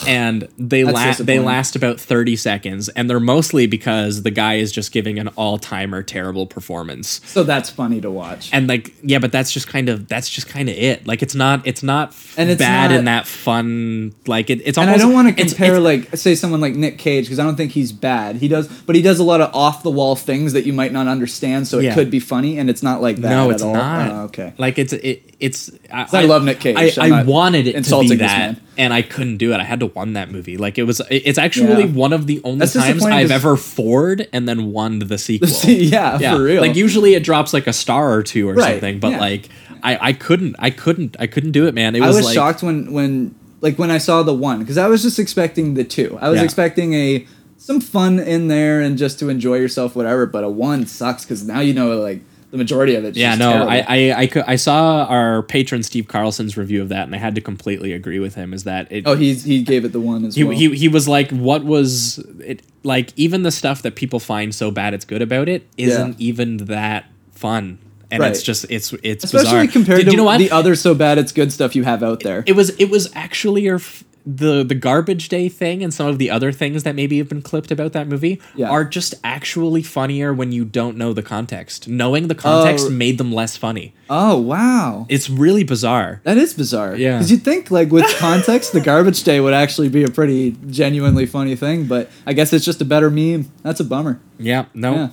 And 0.08 0.48
they 0.58 0.84
last 0.84 1.26
they 1.26 1.40
last 1.40 1.76
about 1.76 2.00
30 2.00 2.36
seconds 2.36 2.90
and 2.90 3.10
they're 3.10 3.20
mostly 3.20 3.68
because 3.68 4.24
the 4.24 4.32
guy 4.32 4.56
is 4.56 4.72
just 4.72 4.92
giving 4.92 5.20
an 5.20 5.28
all-timer 5.30 6.04
terrible 6.04 6.46
performance. 6.48 7.22
So 7.26 7.44
that's 7.44 7.70
funny 7.70 8.02
to 8.02 8.12
watch. 8.12 8.50
And 8.54 8.68
like 8.68 8.94
yeah, 9.04 9.20
but 9.20 9.32
that's 9.32 9.52
just 9.52 9.68
kind 9.68 9.90
of 9.90 10.08
that's 10.08 10.30
just 10.30 10.48
kind 10.48 10.70
of 10.70 10.76
it. 10.76 11.08
Like 11.08 11.22
it's 11.22 11.36
not 11.36 11.66
it's 11.66 11.84
not 11.84 12.16
And 12.38 12.50
it's 12.50 12.60
bad 12.60 12.92
not- 12.92 13.00
in 13.00 13.06
that 13.06 13.28
fun 13.28 14.14
like 14.28 14.50
it, 14.50 14.62
it's 14.66 14.78
and 14.78 14.90
almost 14.90 15.04
I 15.04 15.06
don't 15.08 15.14
want 15.14 15.28
to 15.30 15.34
compare 15.46 15.76
it's- 15.78 15.84
like 15.84 16.18
say 16.18 16.36
someone 16.36 16.62
like 16.62 16.76
Nick 16.76 16.98
Cage 16.98 17.26
because 17.26 17.40
I 17.40 17.44
don't 17.44 17.56
think 17.56 17.72
he's 17.72 17.92
bad. 17.92 18.38
He 18.38 18.48
does, 18.48 18.68
but 18.68 18.96
he 18.96 19.02
does 19.02 19.20
a 19.20 19.24
lot 19.24 19.42
of 19.42 19.54
off 19.56 19.84
the 19.84 19.92
wall 19.92 20.16
things 20.16 20.54
that 20.54 20.66
you 20.66 20.74
might 20.74 20.92
not 20.92 21.08
understand. 21.08 21.68
So 21.68 21.80
it 21.80 21.86
Yeah. 21.86 21.94
could 21.96 22.12
be 22.12 22.20
funny, 22.20 22.58
and 22.60 22.70
it's 22.70 22.84
not 22.84 23.02
like 23.02 23.18
that. 23.18 23.30
No, 23.30 23.50
at 23.50 23.56
it's 23.56 23.64
all. 23.64 23.74
not. 23.74 24.12
Oh, 24.12 24.22
okay. 24.26 24.54
Like 24.58 24.78
it's 24.78 24.94
it, 24.94 25.24
it's. 25.40 25.72
I, 25.92 26.08
I 26.12 26.26
love 26.26 26.44
Nick 26.44 26.60
Cage. 26.60 26.98
I, 26.98 27.20
I 27.20 27.24
wanted 27.24 27.68
it 27.68 27.84
to 27.86 28.00
be 28.02 28.16
that, 28.16 28.20
man. 28.56 28.62
And 28.80 28.94
I 28.94 29.02
couldn't 29.04 29.38
do 29.38 29.52
it. 29.54 29.58
I 29.60 29.64
had 29.64 29.82
to 29.82 29.88
one 29.88 30.14
that 30.14 30.32
movie. 30.32 30.58
Like 30.58 30.78
it 30.80 30.84
was, 30.84 31.02
it's 31.12 31.38
actually 31.38 31.84
Yeah. 31.84 31.92
one 31.92 32.14
of 32.14 32.26
the 32.28 32.42
only 32.44 32.60
That's 32.60 32.74
times 32.74 33.04
I've 33.06 33.30
ever 33.30 33.56
forward 33.58 34.28
and 34.34 34.48
then 34.48 34.72
one 34.72 35.00
the 35.00 35.18
sequel. 35.18 35.50
yeah, 35.70 36.18
for 36.18 36.42
real. 36.44 36.62
Like 36.62 36.76
usually 36.76 37.14
it 37.14 37.24
drops 37.24 37.54
like 37.54 37.68
a 37.68 37.74
star 37.74 38.12
or 38.14 38.24
two 38.24 38.48
or 38.50 38.54
Right, 38.56 38.72
something, 38.74 39.00
but 39.00 39.12
yeah. 39.12 39.20
like 39.20 39.50
I, 39.84 39.98
I 40.10 40.14
couldn't, 40.14 40.56
I 40.60 40.70
couldn't, 40.72 41.16
I 41.20 41.28
couldn't 41.28 41.52
do 41.52 41.68
it, 41.68 41.74
man. 41.76 41.96
It 41.96 42.02
I 42.02 42.08
was, 42.08 42.16
was 42.18 42.26
like, 42.26 42.36
shocked 42.36 42.64
when 42.64 42.92
when 42.94 43.36
like 43.62 43.78
when 43.78 43.92
I 43.92 43.98
saw 43.98 44.24
the 44.24 44.34
one 44.34 44.60
because 44.60 44.78
I 44.78 44.88
was 44.88 45.04
just 45.04 45.20
expecting 45.20 45.74
the 45.74 45.84
two. 45.84 46.18
I 46.22 46.30
was 46.30 46.38
Yeah. 46.40 46.46
expecting 46.46 46.94
a 46.94 47.26
some 47.58 47.82
fun 47.82 48.18
in 48.20 48.48
there 48.48 48.80
and 48.80 48.98
just 48.98 49.20
to 49.20 49.28
enjoy 49.30 49.56
yourself, 49.56 49.94
whatever. 49.96 50.26
But 50.26 50.46
a 50.46 50.50
one 50.50 50.86
sucks 50.88 51.26
because 51.26 51.46
now 51.46 51.60
you 51.60 51.74
know 51.74 51.98
like 52.00 52.22
the 52.52 52.58
majority 52.58 52.96
of 52.96 53.06
it. 53.06 53.16
Yeah, 53.16 53.36
no, 53.36 53.68
I, 53.68 53.78
I, 53.88 54.12
I, 54.24 54.44
I 54.48 54.56
saw 54.56 55.06
our 55.06 55.44
patron 55.44 55.84
Steve 55.84 56.08
Carlson's 56.08 56.58
review 56.58 56.82
of 56.82 56.90
that, 56.90 57.04
and 57.04 57.14
I 57.14 57.20
had 57.20 57.36
to 57.36 57.42
completely 57.42 57.94
agree 57.94 58.20
with 58.20 58.36
him. 58.36 58.54
Is 58.54 58.64
that 58.64 58.92
it? 58.92 59.04
oh 59.06 59.16
he's 59.16 59.44
he 59.44 59.62
gave 59.64 59.86
it 59.86 59.90
the 59.92 60.00
one 60.00 60.26
as 60.26 60.36
he, 60.36 60.44
well. 60.44 60.58
he, 60.58 60.76
he 60.76 60.88
was 60.88 61.08
like, 61.08 61.30
what 61.32 61.64
was 61.64 62.18
it 62.44 62.64
like? 62.84 63.12
Even 63.16 63.44
the 63.44 63.52
stuff 63.52 63.82
that 63.84 63.96
people 63.96 64.20
find 64.20 64.54
so 64.56 64.72
bad 64.72 64.94
it's 64.94 65.06
good 65.06 65.22
about 65.22 65.48
it 65.48 65.68
isn't 65.78 66.20
even 66.20 66.58
that 66.58 67.06
fun, 67.32 67.78
and 68.10 68.24
it's 68.24 68.42
just 68.42 68.66
it's 68.70 68.94
it's 69.04 69.24
Especially 69.26 69.68
bizarre. 69.68 69.68
compared 69.68 70.00
Did 70.00 70.06
to 70.06 70.12
you 70.12 70.18
know 70.18 70.24
what? 70.24 70.40
the 70.40 70.52
other 70.52 70.76
so 70.76 70.96
bad 70.96 71.18
it's 71.20 71.32
good 71.32 71.52
stuff 71.54 71.76
you 71.76 71.84
have 71.84 72.02
out 72.02 72.22
there. 72.22 72.44
it 72.48 72.54
was 72.54 72.70
it 72.80 72.90
was 72.90 73.12
actually 73.16 73.62
your 73.62 73.76
f- 73.76 74.04
the 74.26 74.64
the 74.64 74.76
garbage 74.76 75.30
day 75.30 75.50
thing 75.50 75.84
and 75.84 75.94
some 75.94 76.08
of 76.08 76.18
the 76.18 76.30
other 76.30 76.52
things 76.52 76.84
that 76.84 76.96
maybe 76.96 77.18
have 77.18 77.30
been 77.30 77.42
clipped 77.42 77.72
about 77.72 77.94
that 77.94 78.08
movie 78.08 78.40
Yeah. 78.56 78.70
are 78.70 78.84
just 78.84 79.16
actually 79.24 79.82
funnier 79.84 80.34
when 80.34 80.52
you 80.52 80.66
don't 80.66 80.98
know 80.98 81.14
the 81.14 81.24
context. 81.24 81.88
Knowing 81.88 82.28
the 82.28 82.36
context 82.36 82.88
Oh. 82.88 82.92
made 82.92 83.18
them 83.18 83.32
less 83.34 83.56
funny. 83.58 83.94
oh 84.10 84.38
wow. 84.40 85.06
It's 85.10 85.30
really 85.30 85.64
bizarre. 85.64 86.22
That 86.24 86.38
is 86.38 86.54
bizarre. 86.54 86.96
Yeah. 86.96 87.18
Because 87.18 87.32
you'd 87.32 87.44
think, 87.44 87.70
like, 87.72 87.92
with 87.92 88.06
context, 88.18 88.74
the 88.74 88.82
garbage 88.82 89.24
day 89.24 89.40
would 89.40 89.54
actually 89.54 89.90
be 89.90 90.04
a 90.04 90.10
pretty 90.10 90.56
genuinely 90.70 91.26
funny 91.28 91.56
thing, 91.56 91.86
but 91.86 92.10
I 92.26 92.34
guess 92.34 92.52
it's 92.52 92.66
just 92.66 92.82
a 92.82 92.86
better 92.86 93.10
meme. 93.12 93.52
That's 93.64 93.80
a 93.80 93.84
bummer. 93.84 94.20
Yeah, 94.40 94.66
no. 94.74 94.94
Yeah. 94.96 95.10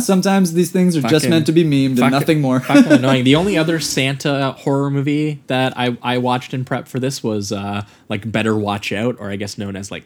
Sometimes 0.00 0.54
these 0.54 0.70
things 0.72 0.96
are 0.96 1.02
just 1.02 1.28
meant 1.28 1.46
to 1.46 1.52
be 1.52 1.62
memed 1.64 2.00
and 2.00 2.10
nothing 2.10 2.40
more. 2.40 2.60
fucking 2.60 2.90
annoying. 3.00 3.24
The 3.24 3.34
only 3.36 3.58
other 3.58 3.80
Santa 3.80 4.52
horror 4.52 4.90
movie 4.90 5.42
that 5.46 5.74
I, 5.76 5.96
I 6.02 6.18
watched 6.18 6.54
in 6.54 6.64
prep 6.64 6.88
for 6.88 6.98
this 6.98 7.22
was 7.22 7.52
uh, 7.52 7.84
like 8.08 8.30
Better 8.30 8.56
Watch 8.56 8.92
Out, 8.92 9.16
or 9.20 9.30
I 9.30 9.36
guess 9.36 9.58
known 9.58 9.76
as 9.76 9.90
like 9.90 10.04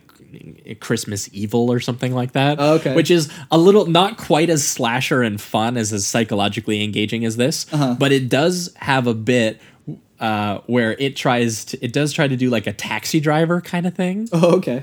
Christmas 0.80 1.28
Evil 1.32 1.70
or 1.72 1.80
something 1.80 2.12
like 2.12 2.32
that. 2.32 2.56
Oh, 2.60 2.74
okay. 2.74 2.94
Which 2.94 3.10
is 3.10 3.30
a 3.50 3.58
little 3.58 3.86
not 3.86 4.18
quite 4.18 4.50
as 4.50 4.66
slasher 4.66 5.22
and 5.22 5.40
fun 5.40 5.76
as 5.76 5.92
as 5.92 6.06
psychologically 6.06 6.82
engaging 6.82 7.24
as 7.24 7.36
this, 7.36 7.72
Uh-huh. 7.72 7.94
but 7.98 8.10
it 8.12 8.28
does 8.28 8.74
have 8.76 9.06
a 9.06 9.14
bit. 9.14 9.60
Uh, 10.20 10.60
where 10.66 10.96
it 10.98 11.14
tries 11.14 11.64
to, 11.66 11.78
it 11.84 11.92
does 11.92 12.12
try 12.12 12.26
to 12.26 12.36
do 12.36 12.50
like 12.50 12.66
a 12.66 12.72
taxi 12.72 13.20
driver 13.20 13.60
kind 13.60 13.86
of 13.86 13.94
thing 13.94 14.28
oh, 14.32 14.56
okay. 14.56 14.82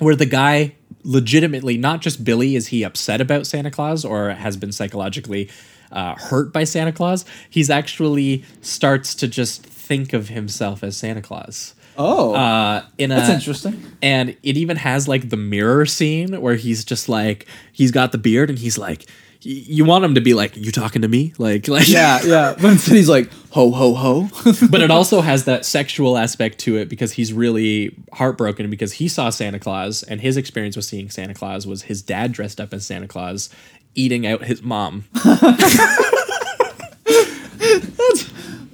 where 0.00 0.14
the 0.14 0.26
guy 0.26 0.75
legitimately 1.06 1.78
not 1.78 2.00
just 2.00 2.24
billy 2.24 2.56
is 2.56 2.66
he 2.68 2.82
upset 2.82 3.20
about 3.20 3.46
santa 3.46 3.70
claus 3.70 4.04
or 4.04 4.30
has 4.30 4.56
been 4.56 4.72
psychologically 4.72 5.48
uh, 5.92 6.14
hurt 6.16 6.52
by 6.52 6.64
santa 6.64 6.90
claus 6.92 7.24
he's 7.48 7.70
actually 7.70 8.44
starts 8.60 9.14
to 9.14 9.28
just 9.28 9.64
think 9.64 10.12
of 10.12 10.28
himself 10.28 10.82
as 10.82 10.96
santa 10.96 11.22
claus 11.22 11.74
Oh, 11.98 12.34
uh, 12.34 12.84
in 12.98 13.10
a, 13.10 13.14
that's 13.14 13.30
interesting. 13.30 13.82
and 14.02 14.30
it 14.42 14.58
even 14.58 14.76
has 14.76 15.08
like 15.08 15.30
the 15.30 15.36
mirror 15.38 15.86
scene 15.86 16.38
where 16.42 16.56
he's 16.56 16.84
just 16.84 17.08
like 17.08 17.46
he's 17.72 17.90
got 17.90 18.12
the 18.12 18.18
beard 18.18 18.50
and 18.50 18.58
he's 18.58 18.76
like 18.76 19.08
you 19.42 19.84
want 19.84 20.04
him 20.04 20.14
to 20.14 20.20
be 20.20 20.34
like 20.34 20.56
you 20.56 20.72
talking 20.72 21.02
to 21.02 21.08
me 21.08 21.32
like 21.38 21.68
like 21.68 21.88
Yeah, 21.88 22.20
yeah. 22.24 22.54
But 22.60 22.72
instead 22.72 22.96
he's 22.96 23.08
like, 23.08 23.30
ho, 23.50 23.70
ho, 23.70 23.94
ho. 23.94 24.28
but 24.70 24.80
it 24.80 24.90
also 24.90 25.20
has 25.20 25.44
that 25.44 25.64
sexual 25.64 26.16
aspect 26.16 26.58
to 26.60 26.76
it 26.76 26.88
because 26.88 27.12
he's 27.12 27.32
really 27.32 27.94
heartbroken 28.12 28.68
because 28.70 28.94
he 28.94 29.08
saw 29.08 29.30
Santa 29.30 29.58
Claus 29.58 30.02
and 30.02 30.20
his 30.20 30.36
experience 30.36 30.76
with 30.76 30.84
seeing 30.84 31.10
Santa 31.10 31.34
Claus 31.34 31.66
was 31.66 31.82
his 31.82 32.02
dad 32.02 32.32
dressed 32.32 32.60
up 32.60 32.72
as 32.72 32.86
Santa 32.86 33.08
Claus 33.08 33.50
eating 33.94 34.26
out 34.26 34.44
his 34.44 34.62
mom. 34.62 35.04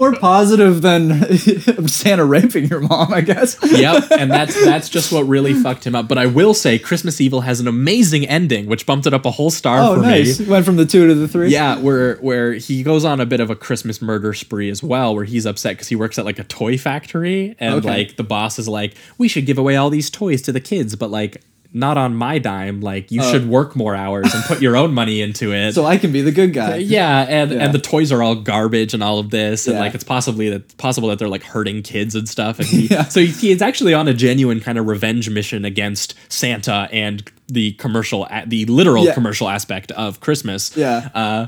More 0.02 0.12
positive 0.18 0.82
than 0.82 1.38
Santa 1.88 2.24
raping 2.24 2.64
your 2.66 2.80
mom, 2.80 3.12
I 3.14 3.20
guess. 3.20 3.56
yep, 3.70 4.10
and 4.10 4.28
that's 4.30 4.52
that's 4.64 4.88
just 4.88 5.12
what 5.12 5.22
really 5.28 5.54
fucked 5.54 5.86
him 5.86 5.94
up. 5.94 6.08
But 6.08 6.18
I 6.18 6.26
will 6.26 6.54
say 6.54 6.76
Christmas 6.78 7.20
Evil 7.20 7.42
has 7.42 7.60
an 7.60 7.68
amazing 7.68 8.26
ending 8.26 8.66
which 8.66 8.84
bumped 8.84 9.06
it 9.06 9.14
up 9.14 9.24
a 9.24 9.30
whole 9.30 9.50
star 9.50 9.78
Oh, 9.78 9.94
for 9.94 10.02
nice. 10.02 10.40
me. 10.40 10.46
Went 10.46 10.64
from 10.64 10.74
the 10.74 10.86
two 10.86 11.06
to 11.06 11.14
the 11.14 11.28
three. 11.28 11.50
Yeah, 11.50 11.78
where 11.78 12.16
where 12.16 12.54
he 12.54 12.82
goes 12.82 13.04
on 13.04 13.20
a 13.20 13.26
bit 13.26 13.38
of 13.38 13.48
a 13.48 13.54
Christmas 13.54 14.02
murder 14.02 14.34
spree 14.34 14.70
as 14.70 14.82
well, 14.82 15.14
where 15.14 15.24
he's 15.24 15.46
upset 15.46 15.74
because 15.76 15.86
he 15.88 15.94
works 15.94 16.18
at 16.18 16.24
like 16.24 16.40
a 16.40 16.44
toy 16.44 16.76
factory, 16.76 17.54
and 17.60 17.76
Okay. 17.76 17.88
like 17.88 18.16
the 18.16 18.24
boss 18.24 18.58
is 18.58 18.66
like, 18.66 18.94
"We 19.18 19.28
should 19.28 19.46
give 19.46 19.56
away 19.58 19.76
all 19.76 19.88
these 19.88 20.10
toys 20.10 20.42
to 20.42 20.52
the 20.52 20.60
kids, 20.60 20.96
but 20.96 21.12
like 21.12 21.42
not 21.74 21.96
on 21.96 22.14
my 22.14 22.38
dime. 22.38 22.80
Like 22.80 23.10
you 23.10 23.22
should 23.22 23.48
work 23.48 23.74
more 23.76 23.94
hours 23.94 24.34
and 24.34 24.44
put 24.44 24.60
your 24.60 24.76
own 24.76 24.92
money 25.00 25.20
into 25.22 25.52
it." 25.52 25.72
So 25.74 25.84
I 25.84 25.96
can 25.98 26.12
be 26.12 26.20
the 26.20 26.32
good 26.32 26.52
guy. 26.52 26.76
yeah, 26.76 27.26
and 27.28 27.50
Yeah. 27.50 27.58
and 27.64 27.72
the 27.74 27.78
toys 27.78 28.12
are 28.12 28.22
all 28.22 28.34
garbage 28.34 28.94
and 28.94 29.02
all 29.02 29.18
of 29.18 29.30
this, 29.30 29.66
and 29.66 29.74
Yeah. 29.76 29.80
like 29.80 29.94
it's 29.94 30.04
possibly 30.04 30.50
that 30.50 30.76
possible 30.76 31.08
that 31.08 31.18
they're 31.18 31.28
like 31.28 31.42
hurting 31.44 31.82
kids 31.82 32.14
and 32.14 32.28
stuff. 32.28 32.58
And 32.58 32.68
he, 32.68 32.86
Yeah. 32.90 33.04
so 33.04 33.20
he, 33.20 33.26
he's 33.28 33.62
actually 33.62 33.94
on 33.94 34.08
a 34.08 34.14
genuine 34.14 34.60
kind 34.60 34.78
of 34.78 34.86
revenge 34.86 35.28
mission 35.30 35.64
against 35.64 36.14
Santa 36.28 36.88
and 36.92 37.22
the 37.48 37.72
commercial, 37.72 38.26
the 38.46 38.64
literal 38.66 39.12
commercial 39.12 39.48
aspect 39.48 39.90
of 39.92 40.20
Christmas. 40.20 40.74
Yeah. 40.76 41.08
Uh, 41.14 41.46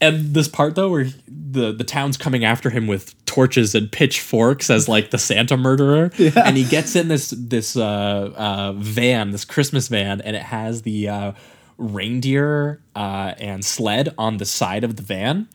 and 0.00 0.34
this 0.34 0.48
part 0.48 0.74
though, 0.74 0.90
where 0.90 1.06
the 1.26 1.72
the 1.72 1.84
town's 1.84 2.16
coming 2.16 2.44
after 2.44 2.70
him 2.70 2.86
with 2.86 3.14
torches 3.24 3.74
and 3.74 3.90
pitchforks 3.90 4.68
as 4.70 4.88
like 4.88 5.10
the 5.10 5.18
Santa 5.18 5.56
murderer, 5.56 6.10
and 6.36 6.56
he 6.56 6.64
gets 6.64 6.94
in 6.96 7.08
this 7.08 7.30
this 7.30 7.76
uh, 7.76 8.32
uh, 8.36 8.72
van, 8.76 9.30
this 9.30 9.44
Christmas 9.44 9.88
van, 9.88 10.20
and 10.20 10.36
it 10.36 10.42
has 10.42 10.82
the 10.82 11.08
uh, 11.08 11.32
reindeer 11.78 12.80
uh, 12.94 13.32
and 13.38 13.64
sled 13.64 14.14
on 14.18 14.36
the 14.36 14.44
side 14.44 14.84
of 14.84 14.96
the 14.96 15.02
van, 15.02 15.48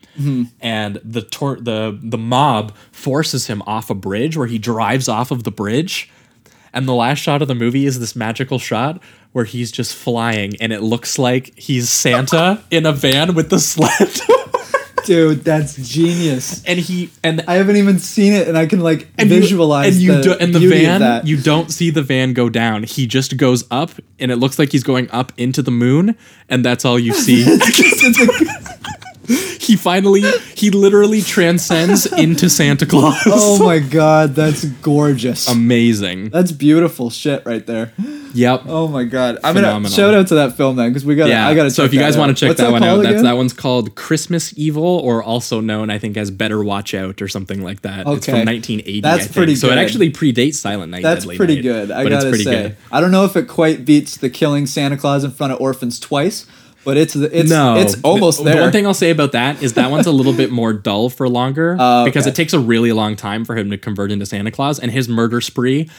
and 0.60 1.00
the 1.04 1.22
tor- 1.22 1.60
the 1.60 2.00
the 2.02 2.18
mob 2.18 2.76
forces 2.92 3.48
him 3.48 3.62
off 3.68 3.90
a 3.90 3.96
bridge 3.96 4.36
where 4.38 4.48
he 4.48 4.58
drives 4.58 5.08
off 5.08 5.30
of 5.32 5.44
the 5.44 5.52
bridge. 5.52 6.10
And 6.74 6.88
the 6.88 6.94
last 6.94 7.18
shot 7.20 7.42
of 7.42 7.50
the 7.50 7.56
movie 7.56 7.86
is 7.86 8.00
this 8.00 8.16
magical 8.16 8.58
shot 8.58 9.04
where 9.34 9.46
he's 9.46 9.72
just 9.72 9.96
flying 9.96 10.56
and 10.62 10.74
it 10.74 10.82
looks 10.82 11.18
like 11.20 11.58
he's 11.58 11.90
Santa 11.90 12.62
in 12.72 12.86
a 12.86 12.92
van 12.92 13.34
with 13.36 13.50
the 13.50 13.60
sled. 13.60 14.20
Dude, 15.06 15.44
that's 15.44 15.76
genius. 15.78 16.64
and 16.66 16.78
he 16.78 17.10
and 17.24 17.44
I 17.48 17.56
haven't 17.56 17.76
even 17.78 17.98
seen 17.98 18.34
it 18.34 18.48
and 18.48 18.56
I 18.56 18.68
can 18.68 18.82
like 18.82 19.08
and 19.18 19.32
you- 19.32 19.40
visualize 19.42 19.96
and 19.96 20.04
you 20.04 20.16
the 20.16 20.22
do, 20.22 20.34
and 20.34 20.54
the 20.54 20.68
van 20.70 21.26
you 21.26 21.38
don't 21.38 21.72
see 21.72 21.90
the 21.90 22.04
van 22.04 22.34
go 22.34 22.50
down. 22.50 22.84
He 22.84 23.08
just 23.08 23.36
goes 23.38 23.64
up 23.72 23.90
and 24.20 24.32
it 24.32 24.36
looks 24.36 24.60
like 24.60 24.72
he's 24.72 24.84
going 24.84 25.10
up 25.10 25.32
into 25.38 25.64
the 25.64 25.72
moon 25.72 26.16
and 26.50 26.64
that's 26.64 26.86
all 26.86 27.00
you 27.00 27.14
see. 27.26 27.44
he 29.60 29.76
finally 29.76 30.22
he 30.56 30.70
literally 30.70 31.22
transcends 31.22 32.06
into 32.06 32.50
Santa 32.50 32.86
Claus. 32.86 33.22
oh 33.26 33.64
my 33.64 33.80
god, 33.92 34.36
that's 34.36 34.66
gorgeous. 34.66 35.48
Amazing. 35.48 36.30
that's 36.30 36.52
beautiful 36.52 37.10
shit 37.10 37.46
right 37.46 37.66
there. 37.66 37.94
Yep. 38.34 38.64
Oh 38.68 38.88
my 38.88 39.04
god, 39.04 39.38
I'm 39.44 39.56
Phenomenal. 39.56 39.82
gonna 39.82 39.96
shout 39.96 40.14
out 40.14 40.28
to 40.28 40.36
that 40.36 40.56
film 40.56 40.76
then 40.76 40.90
because 40.90 41.06
we 41.06 41.16
got. 41.16 41.30
yeah. 41.30 41.48
I 41.48 41.54
got 41.54 41.64
to. 41.64 41.72
so 41.72 41.84
if 41.84 41.94
you 41.94 42.00
guys 42.00 42.18
want 42.18 42.36
to 42.36 42.48
check 42.48 42.58
that, 42.58 42.72
one 42.72 42.84
out, 42.84 43.04
that's 43.04 43.22
that 43.24 43.36
one's 43.36 43.54
called 43.54 43.96
Christmas 43.96 44.54
Evil, 44.58 44.84
or 44.84 45.24
also 45.24 45.60
known, 45.60 45.90
I 45.90 45.98
think, 45.98 46.18
as 46.18 46.32
Better 46.32 46.64
Watch 46.64 46.94
Out 46.94 47.22
or 47.22 47.28
something 47.28 47.62
like 47.62 47.82
that. 47.82 48.08
It's 48.08 48.26
from 48.26 48.46
1980. 48.46 49.02
That's 49.02 49.16
I 49.16 49.24
think. 49.24 49.36
pretty 49.36 49.56
So 49.56 49.70
it 49.70 49.78
actually 49.78 50.12
predates 50.12 50.56
Silent 50.56 50.92
Night. 50.92 51.04
That's 51.04 51.22
Deadly 51.26 51.38
pretty 51.38 51.56
Night, 51.56 51.62
good. 51.64 51.92
I 51.92 52.08
gotta 52.08 52.30
pretty 52.30 52.44
say. 52.44 52.64
good. 52.64 52.78
I 52.92 53.02
don't 53.02 53.12
know 53.12 53.26
if 53.26 53.36
it 53.36 53.48
quite 53.48 53.86
beats 53.86 54.18
the 54.18 54.30
killing 54.30 54.66
Santa 54.66 54.98
Claus 54.98 55.24
in 55.24 55.32
front 55.32 55.54
of 55.54 55.60
orphans 55.62 56.00
twice, 56.00 56.46
but 56.84 56.98
it's 56.98 57.16
it's 57.16 57.50
no, 57.50 57.76
it's 57.78 57.96
almost 58.04 58.40
the, 58.40 58.46
there. 58.46 58.56
The 58.56 58.62
one 58.62 58.72
thing 58.72 58.88
I'll 58.88 58.94
say 58.94 59.12
about 59.12 59.34
that 59.34 59.62
is 59.62 59.74
that 59.74 59.92
one's 59.92 60.08
a 60.08 60.12
little 60.12 60.34
bit 60.34 60.52
more 60.52 60.74
dull 60.74 61.10
for 61.10 61.28
longer 61.30 61.78
Oh, 61.80 62.06
because 62.06 62.24
okay. 62.26 62.32
it 62.32 62.36
takes 62.36 62.54
a 62.54 62.60
really 62.60 62.92
long 62.92 63.16
time 63.16 63.46
for 63.46 63.56
him 63.56 63.70
to 63.72 63.78
convert 63.78 64.12
into 64.12 64.26
Santa 64.26 64.52
Claus, 64.52 64.80
and 64.80 64.92
his 64.92 65.08
murder 65.08 65.42
spree. 65.42 65.90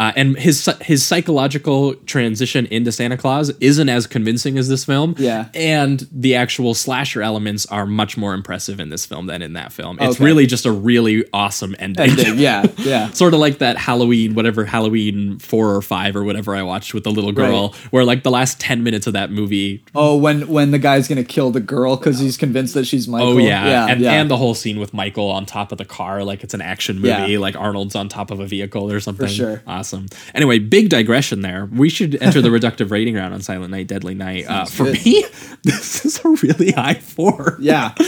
Uh, 0.00 0.12
and 0.16 0.36
his 0.38 0.68
his 0.80 1.04
psychological 1.06 1.94
transition 2.06 2.64
into 2.66 2.90
Santa 2.90 3.16
Claus 3.18 3.50
isn't 3.60 3.88
as 3.90 4.06
convincing 4.06 4.56
as 4.58 4.68
this 4.68 4.84
film. 4.84 5.14
Yeah. 5.18 5.48
and 5.54 6.08
the 6.10 6.34
actual 6.34 6.72
slasher 6.74 7.20
elements 7.22 7.66
are 7.66 7.84
much 7.84 8.16
more 8.16 8.32
impressive 8.32 8.80
in 8.80 8.88
this 8.88 9.04
film 9.04 9.26
than 9.26 9.42
in 9.42 9.52
that 9.52 9.72
film. 9.72 9.98
It's 10.00 10.16
Okay. 10.16 10.24
really 10.24 10.46
just 10.46 10.64
a 10.64 10.72
really 10.72 11.24
awesome 11.34 11.76
ending. 11.78 12.10
Ending, 12.10 12.38
yeah, 12.38 12.64
yeah. 12.78 13.10
sort 13.12 13.34
of 13.34 13.40
like 13.40 13.58
that 13.58 13.76
Halloween, 13.76 14.34
whatever 14.34 14.64
Halloween 14.64 15.38
four 15.38 15.74
or 15.76 15.82
five 15.82 16.16
or 16.16 16.24
whatever 16.24 16.56
I 16.56 16.62
watched 16.62 16.94
with 16.94 17.04
the 17.04 17.10
little 17.10 17.32
girl, 17.32 17.74
where 17.90 18.04
like 18.04 18.22
the 18.22 18.30
last 18.30 18.58
ten 18.58 18.82
minutes 18.82 19.06
of 19.06 19.12
that 19.12 19.30
movie 19.30 19.84
Oh, 19.94 20.16
when 20.16 20.48
when 20.48 20.70
the 20.70 20.78
guy's 20.78 21.08
gonna 21.08 21.24
kill 21.24 21.50
the 21.50 21.60
girl 21.60 21.96
because 21.96 22.18
he's 22.18 22.38
convinced 22.38 22.72
that 22.72 22.86
she's 22.86 23.06
Michael. 23.06 23.34
Oh 23.34 23.38
yeah, 23.38 23.66
yeah, 23.66 23.86
and 23.88 24.00
yeah. 24.00 24.12
and 24.12 24.30
the 24.30 24.38
whole 24.38 24.54
scene 24.54 24.80
with 24.80 24.94
Michael 24.94 25.28
on 25.28 25.44
top 25.44 25.72
of 25.72 25.78
the 25.78 25.84
car, 25.84 26.24
like 26.24 26.42
it's 26.42 26.54
an 26.54 26.62
action 26.62 26.96
movie, 26.96 27.32
Yeah. 27.32 27.38
like 27.38 27.54
Arnold's 27.56 27.94
on 27.94 28.08
top 28.08 28.30
of 28.30 28.40
a 28.40 28.46
vehicle 28.46 28.90
or 28.90 28.98
something. 29.00 29.26
For 29.26 29.32
sure. 29.32 29.62
awesome. 29.66 29.89
Anyway, 30.34 30.58
big 30.58 30.88
digression 30.88 31.40
there. 31.42 31.66
We 31.72 31.88
should 31.88 32.20
enter 32.22 32.40
the 32.42 32.48
reductive 32.48 32.90
rating 32.90 33.14
round 33.14 33.34
on 33.34 33.40
Silent 33.42 33.70
Night, 33.70 33.86
Deadly 33.86 34.14
Night. 34.14 34.46
Uh, 34.48 34.64
for 34.64 34.84
good. 34.84 35.04
me, 35.04 35.24
this 35.64 36.04
is 36.04 36.20
a 36.24 36.28
really 36.28 36.72
high 36.72 36.94
four. 36.94 37.56
yeah. 37.60 37.94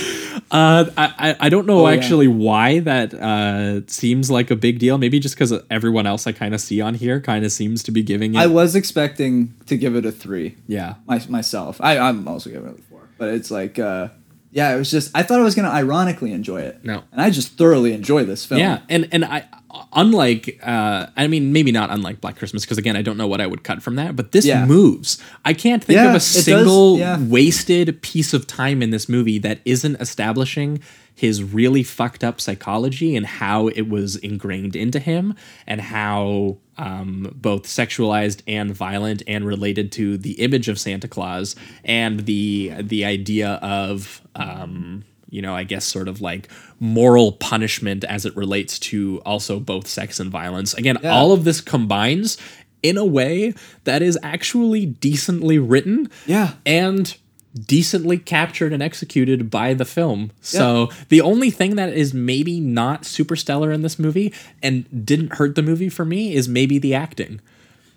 Uh, 0.51 0.91
I 0.99 1.37
I- 1.41 1.49
don't 1.49 1.67
know 1.67 1.87
Oh, 1.87 1.89
yeah. 1.89 1.97
actually 1.97 2.27
why 2.29 2.81
that 2.81 3.15
uh 3.15 3.87
seems 3.87 4.31
like 4.31 4.51
a 4.51 4.57
big 4.57 4.79
deal. 4.79 4.99
Maybe 4.99 5.19
just 5.19 5.35
because 5.35 5.53
everyone 5.71 6.07
else 6.07 6.27
I 6.27 6.33
kind 6.33 6.55
of 6.55 6.61
see 6.61 6.81
on 6.81 6.95
here 6.95 7.21
kind 7.21 7.45
of 7.45 7.53
seems 7.53 7.83
to 7.85 7.91
be 7.91 8.03
giving 8.03 8.35
it. 8.35 8.39
I 8.39 8.47
was 8.47 8.75
expecting 8.75 9.55
to 9.67 9.77
give 9.79 9.95
it 9.97 10.05
a 10.05 10.13
three. 10.13 10.57
yeah. 10.67 10.95
My, 11.07 11.23
myself. 11.29 11.81
I, 11.81 11.97
I'm 11.99 12.27
also 12.29 12.51
giving 12.51 12.69
it 12.71 12.79
a 12.79 12.83
four. 12.83 13.01
But 13.19 13.31
it's 13.35 13.51
like, 13.51 13.79
uh, 13.79 14.09
yeah, 14.53 14.75
it 14.75 14.77
was 14.79 14.91
just, 14.91 15.11
I 15.15 15.23
thought 15.23 15.41
I 15.41 15.43
was 15.43 15.55
going 15.55 15.65
to 15.67 15.75
ironically 15.75 16.33
enjoy 16.33 16.61
it. 16.61 16.85
No. 16.85 17.03
And 17.11 17.21
I 17.21 17.31
just 17.31 17.57
thoroughly 17.57 17.93
enjoy 17.95 18.25
this 18.25 18.45
film. 18.45 18.61
Yeah, 18.61 18.81
and 18.89 19.09
and 19.11 19.25
I 19.25 19.47
unlike 19.95 20.61
uh 20.63 21.07
I 21.17 21.27
mean 21.27 21.51
maybe 21.53 21.73
not 21.73 21.89
unlike 21.91 22.21
Black 22.21 22.37
Christmas 22.37 22.63
because 22.63 22.77
again 22.77 22.95
I 22.95 23.01
don't 23.01 23.17
know 23.17 23.27
what 23.27 23.41
I 23.41 23.47
would 23.47 23.65
cut 23.65 23.83
from 23.83 23.97
that, 23.97 24.15
but 24.17 24.33
this 24.33 24.45
Yeah. 24.45 24.67
moves. 24.67 25.17
I 25.47 25.55
can't 25.55 25.83
think 25.83 25.97
Yeah, 25.97 26.05
of 26.09 26.11
a 26.11 26.15
does, 26.15 26.27
single 26.45 26.99
yeah. 26.99 27.19
wasted 27.19 28.03
piece 28.03 28.35
of 28.35 28.47
time 28.47 28.83
in 28.83 28.91
this 28.91 29.09
movie 29.09 29.39
that 29.39 29.61
isn't 29.65 29.97
establishing 30.01 30.81
his 31.15 31.43
really 31.43 31.83
fucked 31.83 32.23
up 32.25 32.41
psychology 32.41 33.17
and 33.17 33.25
how 33.27 33.69
it 33.69 33.89
was 33.89 34.17
ingrained 34.17 34.77
into 34.77 34.99
him 34.99 35.35
and 35.67 35.81
how 35.81 36.59
um, 36.79 37.31
both 37.35 37.65
sexualized 37.65 38.43
and 38.47 38.75
violent 38.75 39.23
and 39.27 39.47
related 39.47 39.93
to 39.93 40.17
the 40.19 40.33
image 40.41 40.69
of 40.69 40.79
Santa 40.79 41.09
Claus 41.09 41.55
and 41.85 42.21
the 42.21 42.73
the 42.81 43.05
idea 43.05 43.55
of 43.63 44.21
um, 44.37 45.05
you 45.31 45.41
know, 45.41 45.55
I 45.55 45.65
guess 45.65 45.87
sort 45.87 46.09
of 46.09 46.21
like 46.21 46.49
moral 46.79 47.33
punishment 47.33 48.05
as 48.05 48.27
it 48.27 48.37
relates 48.37 48.79
to 48.81 49.23
also 49.25 49.59
both 49.59 49.87
sex 49.87 50.21
and 50.21 50.31
violence. 50.31 50.75
Again, 50.75 50.99
Yeah. 51.03 51.11
all 51.15 51.33
of 51.33 51.45
this 51.45 51.61
combines 51.63 52.37
in 52.83 52.99
a 52.99 53.05
way 53.05 53.55
that 53.85 54.03
is 54.03 54.19
actually 54.23 54.85
decently 54.85 55.59
written. 55.59 56.11
Yeah. 56.27 56.55
And 56.67 57.17
decently 57.67 58.17
captured 58.19 58.73
and 58.73 58.83
executed 58.83 59.51
by 59.51 59.75
the 59.75 59.85
film. 59.85 60.31
So 60.41 60.89
the 61.11 61.21
only 61.21 61.51
thing 61.51 61.77
that 61.77 61.93
is 61.93 62.15
maybe 62.15 62.61
not 62.61 63.05
super 63.05 63.37
stellar 63.37 63.71
in 63.73 63.83
this 63.83 63.99
movie 63.99 64.33
and 64.63 65.05
didn't 65.07 65.35
hurt 65.35 65.55
the 65.55 65.63
movie 65.63 65.89
for 65.91 66.05
me 66.05 66.35
is 66.35 66.49
maybe 66.49 66.79
the 66.79 66.95
acting. 66.95 67.41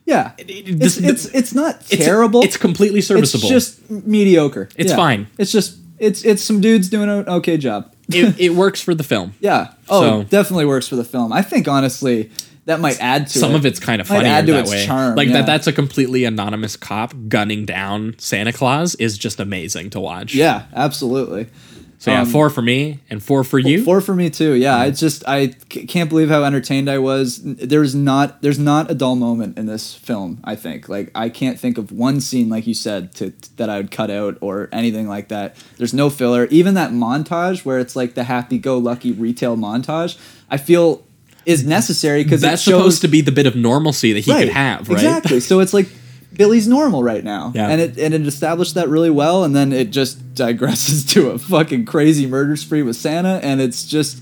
Yeah. 0.05 0.33
it- 0.37 0.49
it's, 0.49 0.77
this- 0.79 0.97
it's, 0.97 1.25
it's 1.27 1.53
not 1.55 1.75
It's- 1.89 2.05
terrible. 2.05 2.41
It's, 2.43 2.57
completely 2.57 3.01
serviceable. 3.01 3.49
It's 3.51 3.77
just 3.79 3.89
mediocre. 3.89 4.69
It's 4.75 4.89
Yeah. 4.91 4.95
fine. 4.97 5.27
It's 5.37 5.51
just, 5.51 5.77
it's, 5.99 6.23
it's 6.25 6.43
some 6.43 6.59
dudes 6.61 6.89
doing 6.89 7.09
an 7.09 7.27
okay 7.27 7.57
job. 7.57 7.91
it, 8.09 8.39
it 8.39 8.49
works 8.55 8.81
for 8.81 8.93
the 8.93 9.03
film. 9.03 9.33
Yeah. 9.39 9.71
Oh, 9.89 10.01
So- 10.01 10.23
definitely 10.23 10.65
works 10.65 10.87
for 10.87 10.95
the 10.97 11.05
film. 11.05 11.31
I 11.33 11.41
think 11.41 11.67
honestly 11.67 12.29
that 12.65 12.79
might 12.79 12.99
add 12.99 13.27
to 13.27 13.39
some 13.39 13.53
it. 13.53 13.57
of 13.57 13.65
it's 13.65 13.79
kind 13.79 14.01
of 14.01 14.07
funny 14.07 14.27
add 14.27 14.47
to 14.47 14.53
that 14.53 14.61
its 14.61 14.71
way. 14.71 14.85
charm, 14.85 15.15
like 15.15 15.27
yeah. 15.27 15.35
that 15.35 15.45
that's 15.45 15.67
a 15.67 15.73
completely 15.73 16.25
anonymous 16.25 16.75
cop 16.75 17.13
gunning 17.27 17.65
down 17.65 18.15
Santa 18.17 18.51
Claus 18.51 18.95
is 18.95 19.17
just 19.17 19.39
amazing 19.39 19.89
to 19.91 19.99
watch. 19.99 20.33
Yeah, 20.33 20.65
absolutely. 20.73 21.47
So 21.97 22.11
yeah, 22.11 22.21
um, 22.21 22.27
four 22.27 22.49
for 22.49 22.61
me 22.61 22.99
and 23.09 23.23
four 23.23 23.43
for 23.43 23.57
you. 23.57 23.83
Four 23.83 24.01
for 24.01 24.13
me 24.13 24.29
too. 24.29 24.53
Yeah, 24.53 24.75
I 24.75 24.91
just 24.91 25.23
I 25.27 25.55
c- 25.71 25.87
can't 25.87 26.09
believe 26.09 26.29
how 26.29 26.43
entertained 26.43 26.89
I 26.89 26.97
was. 26.97 27.39
There's 27.41 27.95
not 27.95 28.41
there's 28.41 28.59
not 28.59 28.91
a 28.91 28.93
dull 28.93 29.15
moment 29.15 29.57
in 29.57 29.65
this 29.65 29.93
film. 29.95 30.39
I 30.43 30.55
think 30.55 30.89
like 30.89 31.09
I 31.15 31.29
can't 31.29 31.59
think 31.59 31.77
of 31.77 31.91
one 31.91 32.19
scene 32.19 32.49
like 32.49 32.67
you 32.67 32.73
said 32.73 33.15
to 33.15 33.33
that 33.55 33.69
I 33.69 33.77
would 33.77 33.91
cut 33.91 34.11
out 34.11 34.37
or 34.41 34.69
anything 34.71 35.07
like 35.07 35.29
that. 35.29 35.55
There's 35.77 35.93
no 35.93 36.09
filler. 36.09 36.45
Even 36.47 36.73
that 36.73 36.91
montage 36.91 37.63
where 37.63 37.79
it's 37.79 37.95
like 37.95 38.13
the 38.13 38.25
happy-go-lucky 38.25 39.13
retail 39.13 39.55
montage, 39.55 40.19
I 40.49 40.57
feel 40.57 41.03
is 41.45 41.65
necessary 41.65 42.23
because 42.23 42.41
That's 42.41 42.61
it 42.61 42.71
shows 42.71 42.79
supposed 42.79 43.01
to 43.01 43.07
be 43.07 43.21
the 43.21 43.31
bit 43.31 43.45
of 43.45 43.55
normalcy 43.55 44.13
that 44.13 44.21
he 44.21 44.31
could 44.33 44.49
have, 44.49 44.87
right? 44.89 44.95
Exactly. 44.95 45.39
So 45.39 45.59
it's 45.59 45.73
like 45.73 45.87
Billy's 46.33 46.67
normal 46.67 47.03
right 47.03 47.23
now, 47.23 47.51
Yeah. 47.55 47.69
and 47.69 47.79
it 47.79 47.97
and 47.97 48.13
it 48.13 48.25
established 48.27 48.75
that 48.75 48.89
really 48.89 49.09
well, 49.09 49.43
and 49.43 49.55
then 49.55 49.71
it 49.71 49.91
just 49.91 50.33
digresses 50.35 51.07
to 51.13 51.29
a 51.31 51.39
fucking 51.39 51.85
crazy 51.85 52.25
murder 52.27 52.55
spree 52.55 52.81
with 52.81 52.95
Santa, 52.97 53.39
and 53.43 53.61
it's 53.61 53.85
just 53.85 54.21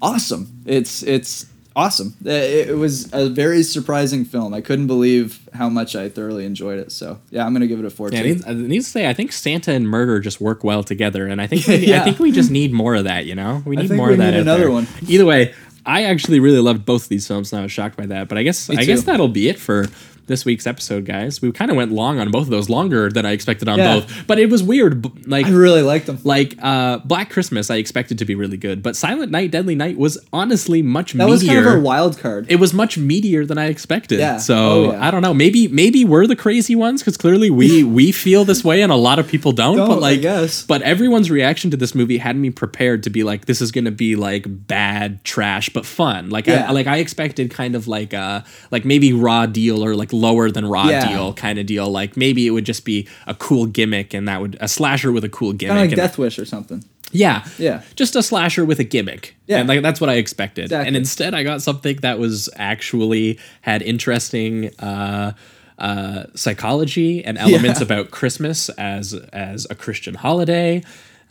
awesome. 0.00 0.62
It's 0.66 1.02
it's 1.02 1.46
awesome. 1.74 2.14
Uh, 2.24 2.30
It, 2.30 2.76
was 2.76 3.08
a 3.12 3.28
very 3.28 3.62
surprising 3.62 4.24
film. 4.24 4.52
I 4.54 4.60
couldn't 4.60 4.86
believe 4.86 5.40
how 5.54 5.68
much 5.68 5.96
I 5.96 6.08
thoroughly 6.08 6.44
enjoyed 6.44 6.78
it. 6.78 6.92
So 6.92 7.18
yeah, 7.30 7.44
I'm 7.46 7.52
gonna 7.52 7.66
give 7.66 7.78
it 7.78 7.84
a 7.84 7.90
fourteen. 7.90 8.38
Yeah, 8.38 8.42
I 8.46 8.54
need 8.54 8.80
to 8.80 8.84
say, 8.84 9.08
I 9.08 9.14
think 9.14 9.32
Santa 9.32 9.72
and 9.72 9.88
murder 9.88 10.20
just 10.20 10.40
work 10.40 10.64
well 10.64 10.82
together, 10.82 11.26
and 11.26 11.40
I 11.40 11.46
think 11.46 11.66
we, 11.68 11.94
I 11.94 12.00
think 12.00 12.18
we 12.18 12.32
just 12.32 12.50
need 12.50 12.72
more 12.72 12.94
of 12.94 13.04
that. 13.04 13.26
You 13.26 13.34
know, 13.34 13.62
we 13.66 13.76
need 13.76 13.90
more 13.90 14.10
of 14.10 14.18
that. 14.18 14.30
need 14.32 14.40
another 14.40 14.64
there. 14.64 14.70
one. 14.70 14.86
Either 15.06 15.24
way, 15.26 15.54
I 15.84 16.04
actually 16.04 16.40
really 16.40 16.60
loved 16.60 16.84
both 16.84 17.04
of 17.04 17.08
these 17.08 17.26
films, 17.26 17.52
and 17.52 17.60
I 17.60 17.62
was 17.62 17.72
shocked 17.72 17.96
by 17.96 18.06
that. 18.06 18.28
But 18.28 18.38
I 18.38 18.42
guess 18.42 18.68
Me 18.68 18.76
I 18.76 18.84
guess 18.84 19.02
that'll 19.04 19.28
be 19.28 19.48
it 19.48 19.58
for 19.58 19.86
this 20.32 20.44
week's 20.44 20.66
episode, 20.66 21.04
guys. 21.04 21.40
We 21.40 21.52
kind 21.52 21.70
of 21.70 21.76
went 21.76 21.92
long 21.92 22.18
on 22.18 22.30
both 22.32 22.44
of 22.44 22.50
those, 22.50 22.68
longer 22.68 23.08
than 23.10 23.24
I 23.24 23.30
expected 23.32 23.68
on 23.68 23.78
Yeah. 23.78 24.00
both. 24.00 24.26
But 24.26 24.38
it 24.40 24.50
was 24.50 24.62
weird. 24.62 25.06
Like 25.28 25.46
I 25.46 25.50
really 25.50 25.82
liked 25.82 26.06
them. 26.06 26.18
like 26.24 26.56
uh, 26.60 26.98
Black 27.04 27.30
Christmas, 27.30 27.70
I 27.70 27.76
expected 27.76 28.18
to 28.18 28.24
be 28.24 28.34
really 28.34 28.56
good, 28.56 28.82
but 28.82 28.96
Silent 28.96 29.30
Night, 29.30 29.50
Deadly 29.52 29.74
Night 29.76 29.96
was 29.96 30.18
honestly 30.32 30.82
much 30.82 31.12
That 31.12 31.24
meatier. 31.26 31.30
was 31.30 31.44
kind 31.46 31.66
of 31.66 31.74
a 31.74 31.80
wild 31.80 32.18
card. 32.18 32.46
it 32.48 32.56
was 32.56 32.74
much 32.74 32.98
meatier 32.98 33.46
than 33.46 33.58
I 33.58 33.66
expected. 33.66 34.18
Yeah. 34.18 34.38
So 34.38 34.56
Oh, 34.56 34.92
yeah. 34.92 35.06
I 35.06 35.10
don't 35.10 35.22
know. 35.22 35.34
Maybe 35.34 35.68
maybe 35.68 36.04
we're 36.04 36.26
the 36.26 36.36
crazy 36.36 36.74
ones 36.74 37.02
because 37.02 37.16
clearly 37.16 37.50
we 37.50 37.84
we 37.98 38.10
feel 38.10 38.44
this 38.44 38.64
way 38.64 38.82
and 38.82 38.90
a 38.90 38.96
lot 38.96 39.18
of 39.18 39.28
people 39.28 39.52
don't. 39.52 39.76
Don't, 39.76 39.88
but 39.88 40.00
like, 40.00 40.22
guess. 40.22 40.64
but 40.64 40.82
everyone's 40.82 41.30
reaction 41.30 41.70
to 41.70 41.76
this 41.76 41.94
movie 41.94 42.18
had 42.18 42.36
me 42.36 42.50
prepared 42.50 43.02
to 43.04 43.10
be 43.10 43.22
like, 43.22 43.44
this 43.46 43.60
is 43.60 43.70
gonna 43.70 43.90
be 43.90 44.16
like 44.16 44.44
bad 44.48 45.22
trash 45.24 45.68
but 45.68 45.84
fun. 45.84 46.30
Like 46.30 46.46
Yeah. 46.46 46.66
I 46.68 46.72
like 46.72 46.86
I 46.86 46.96
expected 46.98 47.50
kind 47.50 47.74
of 47.74 47.86
like 47.88 48.14
uh 48.14 48.40
like 48.70 48.84
maybe 48.84 49.12
raw 49.12 49.46
deal 49.46 49.84
or 49.84 49.94
like 49.94 50.12
lower 50.22 50.50
than 50.50 50.64
raw 50.64 50.88
Yeah. 50.88 51.06
deal 51.08 51.34
kind 51.34 51.58
of 51.58 51.66
deal. 51.66 51.90
Like 51.90 52.16
maybe 52.16 52.46
it 52.46 52.50
would 52.50 52.64
just 52.64 52.84
be 52.86 53.06
a 53.26 53.34
cool 53.34 53.66
gimmick 53.66 54.14
and 54.14 54.26
that 54.28 54.40
would 54.40 54.56
a 54.60 54.68
slasher 54.68 55.12
with 55.12 55.24
a 55.24 55.28
cool 55.28 55.52
gimmick. 55.52 55.76
Kind 55.76 55.92
of 55.92 55.98
like 55.98 56.08
Death 56.08 56.16
Wish 56.18 56.38
or 56.38 56.46
something. 56.46 56.82
yeah. 57.12 57.44
Yeah. 57.58 57.82
Just 57.96 58.16
a 58.16 58.22
slasher 58.22 58.64
with 58.64 58.78
a 58.78 58.84
gimmick. 58.84 59.34
Yeah. 59.46 59.58
And 59.58 59.68
like 59.68 59.82
that's 59.82 60.00
what 60.00 60.08
I 60.08 60.14
expected. 60.14 60.64
Exactly. 60.66 60.86
And 60.88 60.96
instead 60.96 61.34
I 61.34 61.42
got 61.42 61.60
something 61.60 61.96
that 62.02 62.18
was 62.18 62.48
actually 62.56 63.38
had 63.60 63.82
interesting 63.82 64.70
uh 64.78 65.32
uh, 65.78 66.24
psychology 66.34 67.24
and 67.24 67.36
elements 67.46 67.80
Yeah. 67.80 67.84
about 67.86 68.10
Christmas 68.10 68.68
as 68.70 69.14
as 69.32 69.66
a 69.70 69.74
Christian 69.74 70.14
holiday. 70.14 70.82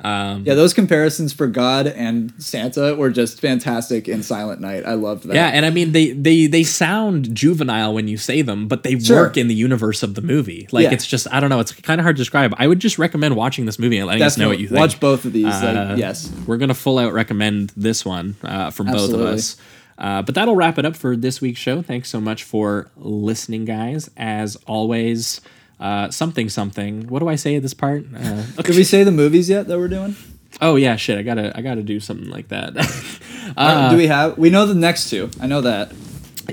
Um, 0.03 0.43
Yeah, 0.45 0.55
those 0.55 0.73
comparisons 0.73 1.31
for 1.31 1.45
God 1.47 1.85
and 1.87 2.33
Santa 2.39 2.95
were 2.95 3.11
just 3.11 3.39
fantastic 3.39 4.07
in 4.09 4.23
Silent 4.23 4.59
Night. 4.59 4.83
I 4.85 4.95
loved 4.95 5.25
that. 5.27 5.35
yeah, 5.35 5.47
and 5.47 5.65
I 5.65 5.69
mean 5.69 5.91
they 5.91 6.11
they 6.11 6.47
they 6.47 6.63
sound 6.63 7.35
juvenile 7.35 7.93
when 7.93 8.07
you 8.07 8.17
say 8.17 8.41
them, 8.41 8.67
but 8.67 8.83
they 8.83 8.97
Sure. 8.99 9.17
work 9.23 9.37
in 9.37 9.47
the 9.47 9.53
universe 9.55 10.01
of 10.03 10.15
the 10.15 10.21
movie. 10.21 10.67
Like 10.71 10.85
Yeah. 10.85 10.93
it's 10.93 11.05
just 11.05 11.27
I 11.31 11.39
don't 11.39 11.49
know, 11.49 11.59
it's 11.59 11.71
kind 11.71 11.99
of 12.01 12.03
hard 12.03 12.15
to 12.15 12.21
describe. 12.21 12.53
I 12.57 12.65
would 12.67 12.79
just 12.79 12.97
recommend 12.97 13.35
watching 13.35 13.65
this 13.65 13.77
movie 13.77 13.97
and 13.99 14.07
letting 14.07 14.23
us 14.23 14.37
know 14.37 14.47
what 14.49 14.59
you 14.59 14.67
think. 14.67 14.79
Watch 14.79 14.99
both 14.99 15.25
of 15.25 15.33
these. 15.33 15.45
Uh, 15.45 15.87
like, 15.91 15.99
yes. 15.99 16.31
We're 16.47 16.57
gonna 16.57 16.73
full 16.73 16.97
out 16.97 17.13
recommend 17.13 17.71
this 17.77 18.03
one 18.03 18.35
uh, 18.43 18.71
from 18.71 18.87
both 18.87 19.13
of 19.13 19.21
us. 19.21 19.57
Uh, 19.97 20.23
but 20.23 20.33
that'll 20.33 20.55
wrap 20.55 20.79
it 20.79 20.85
up 20.85 20.95
for 20.95 21.15
this 21.15 21.41
week's 21.41 21.59
show. 21.59 21.83
Thanks 21.83 22.09
so 22.09 22.19
much 22.19 22.43
for 22.43 22.89
listening, 22.97 23.65
guys. 23.65 24.09
As 24.17 24.55
always, 24.65 25.41
uh, 25.81 26.09
something 26.11 26.47
something. 26.47 27.07
What 27.09 27.19
do 27.19 27.27
I 27.27 27.35
say 27.35 27.55
at 27.57 27.61
this 27.63 27.73
part? 27.73 28.05
Uh, 28.15 28.43
Did 28.63 28.75
we 28.77 28.83
say 28.85 29.03
the 29.03 29.11
movies 29.11 29.49
yet 29.49 29.67
that 29.67 29.77
we're 29.77 29.89
doing? 29.89 30.15
oh 30.61 30.75
yeah, 30.75 30.95
shit. 30.95 31.17
I 31.17 31.23
gotta 31.23 31.51
I 31.57 31.61
gotta 31.61 31.81
do 31.83 31.99
something 31.99 32.29
like 32.29 32.47
that. 32.49 32.73
Uh, 33.57 33.89
do 33.89 33.97
we 33.97 34.07
have? 34.07 34.37
We 34.37 34.49
know 34.49 34.65
the 34.65 34.75
next 34.75 35.09
two. 35.09 35.29
I 35.41 35.47
know 35.47 35.59
that. 35.61 35.91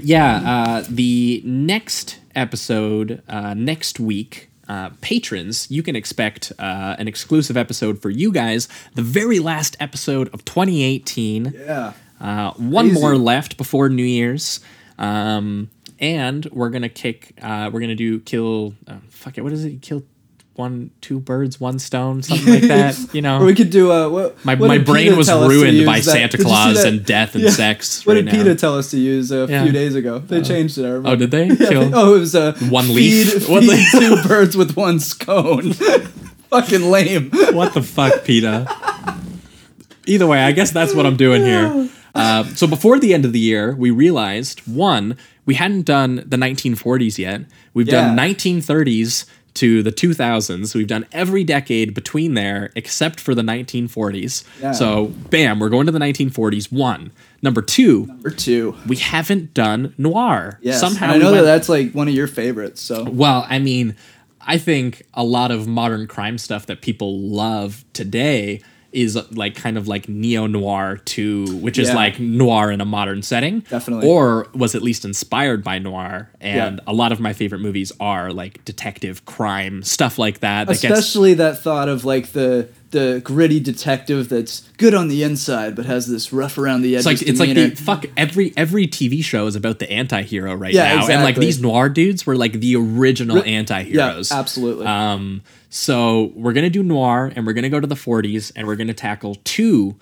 yeah, 0.02 0.36
uh, 0.44 0.84
the 0.88 1.42
next 1.44 2.18
episode 2.34 3.22
uh, 3.28 3.54
next 3.54 4.00
week. 4.00 4.48
Uh, 4.68 4.90
patrons, 5.00 5.70
you 5.70 5.82
can 5.82 5.94
expect 5.94 6.50
uh, 6.58 6.96
an 6.98 7.06
exclusive 7.06 7.56
episode 7.56 8.00
for 8.02 8.10
you 8.10 8.32
guys. 8.32 8.68
The 8.94 9.02
very 9.02 9.38
last 9.38 9.76
episode 9.80 10.28
of 10.34 10.44
2018. 10.44 11.54
Yeah. 11.54 11.92
Uh, 12.20 12.52
one 12.54 12.88
Crazy. 12.88 13.00
more 13.00 13.16
left 13.16 13.56
before 13.58 13.88
New 13.90 14.02
Year's. 14.02 14.60
Um, 14.98 15.70
and 15.98 16.44
we're 16.52 16.70
gonna 16.70 16.88
kick. 16.88 17.32
Uh, 17.42 17.70
we're 17.72 17.80
gonna 17.80 17.94
do 17.94 18.20
kill. 18.20 18.74
Uh, 18.86 18.96
fuck 19.10 19.38
it. 19.38 19.42
What 19.42 19.52
is 19.52 19.64
it? 19.64 19.82
Kill 19.82 20.02
one, 20.54 20.90
two 21.00 21.20
birds, 21.20 21.60
one 21.60 21.78
stone, 21.78 22.20
something 22.22 22.52
like 22.52 22.62
that. 22.68 23.14
You 23.14 23.22
know. 23.22 23.40
Or 23.40 23.44
we 23.44 23.54
could 23.54 23.70
do. 23.70 23.92
Uh, 23.92 24.08
what, 24.08 24.44
my 24.44 24.54
what 24.56 24.66
my 24.68 24.78
brain 24.78 25.16
was 25.16 25.28
tell 25.28 25.44
us 25.44 25.52
to 25.52 25.54
ruined 25.60 25.86
by 25.86 25.98
that- 26.00 26.04
Santa 26.04 26.36
did 26.36 26.40
you 26.40 26.44
see 26.46 26.50
Claus 26.50 26.84
and 26.84 27.04
death 27.04 27.34
and 27.36 27.44
Yeah. 27.44 27.50
sex. 27.50 28.02
What 28.06 28.14
right 28.14 28.24
did 28.24 28.32
now. 28.32 28.42
PETA 28.42 28.54
tell 28.56 28.76
us 28.76 28.90
to 28.90 28.98
use 28.98 29.30
a 29.30 29.46
Yeah. 29.48 29.62
few 29.62 29.72
days 29.72 29.94
ago? 29.94 30.18
They 30.18 30.42
changed 30.42 30.76
it. 30.78 30.82
I 30.84 30.88
remember. 30.88 31.10
Oh, 31.10 31.16
did 31.16 31.30
they? 31.30 31.46
Yeah, 31.46 31.68
Kill- 31.68 31.94
oh, 31.94 32.16
it 32.16 32.18
was 32.20 32.34
uh, 32.34 32.52
One 32.70 32.86
feed, 32.86 33.32
leaf? 33.48 33.88
Feed 33.90 34.00
two 34.00 34.22
birds 34.28 34.56
with 34.56 34.76
one 34.76 34.98
scone. 35.00 35.74
Fucking 35.74 36.82
lame. 36.90 37.30
what 37.52 37.74
the 37.74 37.82
fuck, 37.82 38.24
PETA? 38.24 38.66
Either 40.06 40.26
way, 40.26 40.42
I 40.42 40.52
guess 40.52 40.70
that's 40.70 40.94
what 40.94 41.04
I'm 41.06 41.16
doing 41.16 41.42
here. 41.44 41.88
Uh, 42.14 42.44
so 42.54 42.66
before 42.66 42.98
the 42.98 43.12
end 43.14 43.24
of 43.26 43.32
the 43.32 43.38
year, 43.38 43.76
we 43.76 43.90
realized 43.90 44.60
one, 44.66 45.16
we 45.48 45.54
hadn't 45.54 45.86
done 45.86 46.16
the 46.26 46.36
1940s 46.36 47.16
yet. 47.16 47.40
We've 47.72 47.88
done 47.88 48.14
1930s 48.14 49.24
to 49.54 49.82
the 49.82 49.90
2000s. 49.90 50.74
We've 50.74 50.86
done 50.86 51.06
every 51.10 51.42
decade 51.42 51.94
between 51.94 52.34
there 52.34 52.70
except 52.76 53.18
for 53.18 53.34
the 53.34 53.40
1940s. 53.40 54.44
Yeah. 54.60 54.72
So, 54.72 55.06
bam, 55.30 55.58
we're 55.58 55.70
going 55.70 55.86
to 55.86 55.92
the 55.92 55.98
1940s. 55.98 56.70
One. 56.70 57.12
Number 57.40 57.62
two, 57.62 58.04
Number 58.04 58.28
two. 58.28 58.76
we 58.86 58.96
haven't 58.96 59.54
done 59.54 59.94
noir. 59.96 60.58
Yes. 60.60 60.80
Somehow 60.80 61.04
and 61.04 61.12
I 61.12 61.16
we 61.16 61.22
know 61.22 61.30
that 61.36 61.42
that's 61.42 61.70
like 61.70 61.92
one 61.92 62.08
of 62.08 62.14
your 62.14 62.26
favorites. 62.26 62.82
So 62.82 63.08
well, 63.08 63.46
I 63.48 63.58
mean, 63.58 63.96
I 64.42 64.58
think 64.58 65.06
a 65.14 65.24
lot 65.24 65.50
of 65.50 65.66
modern 65.66 66.08
crime 66.08 66.36
stuff 66.36 66.66
that 66.66 66.82
people 66.82 67.20
love 67.20 67.86
today 67.94 68.60
is 68.90 69.16
like 69.32 69.54
kind 69.54 69.76
of 69.76 69.86
like 69.86 70.08
neo 70.08 70.46
noir 70.46 70.96
to 71.04 71.44
which 71.58 71.78
is 71.78 71.92
like 71.92 72.18
noir 72.18 72.70
in 72.70 72.80
a 72.80 72.84
modern 72.86 73.20
setting 73.22 73.60
Definitely. 73.68 74.08
or 74.08 74.46
was 74.54 74.74
at 74.74 74.80
least 74.82 75.04
inspired 75.04 75.62
by 75.62 75.78
noir 75.78 76.30
and 76.40 76.76
Yeah. 76.78 76.84
a 76.86 76.94
lot 76.94 77.12
of 77.12 77.20
my 77.20 77.32
favorite 77.34 77.58
movies 77.60 77.92
are 78.00 78.32
like 78.32 78.64
detective 78.64 79.24
crime 79.26 79.82
stuff 79.82 80.18
like 80.18 80.40
that 80.40 80.68
that 80.68 80.80
gets 80.80 80.84
Especially 80.84 81.34
that 81.34 81.58
thought 81.58 81.88
of 81.90 82.04
like 82.06 82.28
the 82.32 82.68
the 82.90 83.20
gritty 83.22 83.60
detective 83.60 84.28
that's 84.30 84.60
good 84.78 84.94
on 84.94 85.08
the 85.08 85.22
inside 85.22 85.76
but 85.76 85.84
has 85.84 86.06
this 86.06 86.32
rough 86.32 86.56
around 86.56 86.80
the 86.82 86.96
edges. 86.96 87.06
it's 87.06 87.20
like 87.20 87.28
it's 87.28 87.40
like 87.40 87.54
the 87.54 87.70
fuck 87.82 88.06
every 88.16 88.52
every 88.56 88.86
TV 88.86 89.22
show 89.22 89.46
is 89.46 89.56
about 89.56 89.78
the 89.78 89.90
anti-hero 89.90 90.54
right 90.54 90.72
Yeah, 90.72 90.94
now 90.96 91.08
and 91.08 91.22
like 91.22 91.36
these 91.36 91.60
noir 91.60 91.88
dudes 91.90 92.24
were 92.24 92.36
like 92.36 92.52
the 92.54 92.76
original 92.76 93.36
yeah, 93.38 93.42
anti-heroes 93.42 94.32
absolutely. 94.32 94.86
Um, 94.86 95.42
so 95.70 96.32
we're 96.34 96.54
gonna 96.54 96.70
do 96.70 96.82
noir, 96.82 97.30
and 97.36 97.46
we're 97.46 97.52
gonna 97.52 97.68
go 97.68 97.78
to 97.78 97.86
the 97.86 97.94
'40s, 97.94 98.52
and 98.56 98.66
we're 98.66 98.76
gonna 98.76 98.94
tackle 98.94 99.34
two 99.44 99.96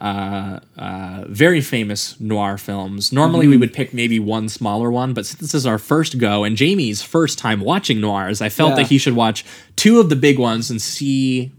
uh, 0.00 0.58
uh, 0.76 1.24
very 1.28 1.60
famous 1.60 2.18
noir 2.20 2.58
films. 2.58 3.12
Normally, 3.12 3.44
Mm-hmm. 3.44 3.50
we 3.52 3.56
would 3.58 3.72
pick 3.72 3.94
maybe 3.94 4.18
one 4.18 4.48
smaller 4.48 4.90
one, 4.90 5.14
but 5.14 5.26
since 5.26 5.38
this 5.40 5.54
is 5.54 5.64
our 5.64 5.78
first 5.78 6.18
go 6.18 6.42
and 6.42 6.56
Jamie's 6.56 7.02
first 7.02 7.38
time 7.38 7.60
watching 7.60 8.00
noirs, 8.00 8.40
I 8.42 8.48
felt 8.48 8.70
Yeah. 8.70 8.76
that 8.78 8.86
he 8.88 8.98
should 8.98 9.14
watch 9.14 9.44
two 9.76 10.00
of 10.00 10.08
the 10.08 10.16
big 10.16 10.40
ones 10.40 10.72
and 10.72 10.82
see. 10.82 11.52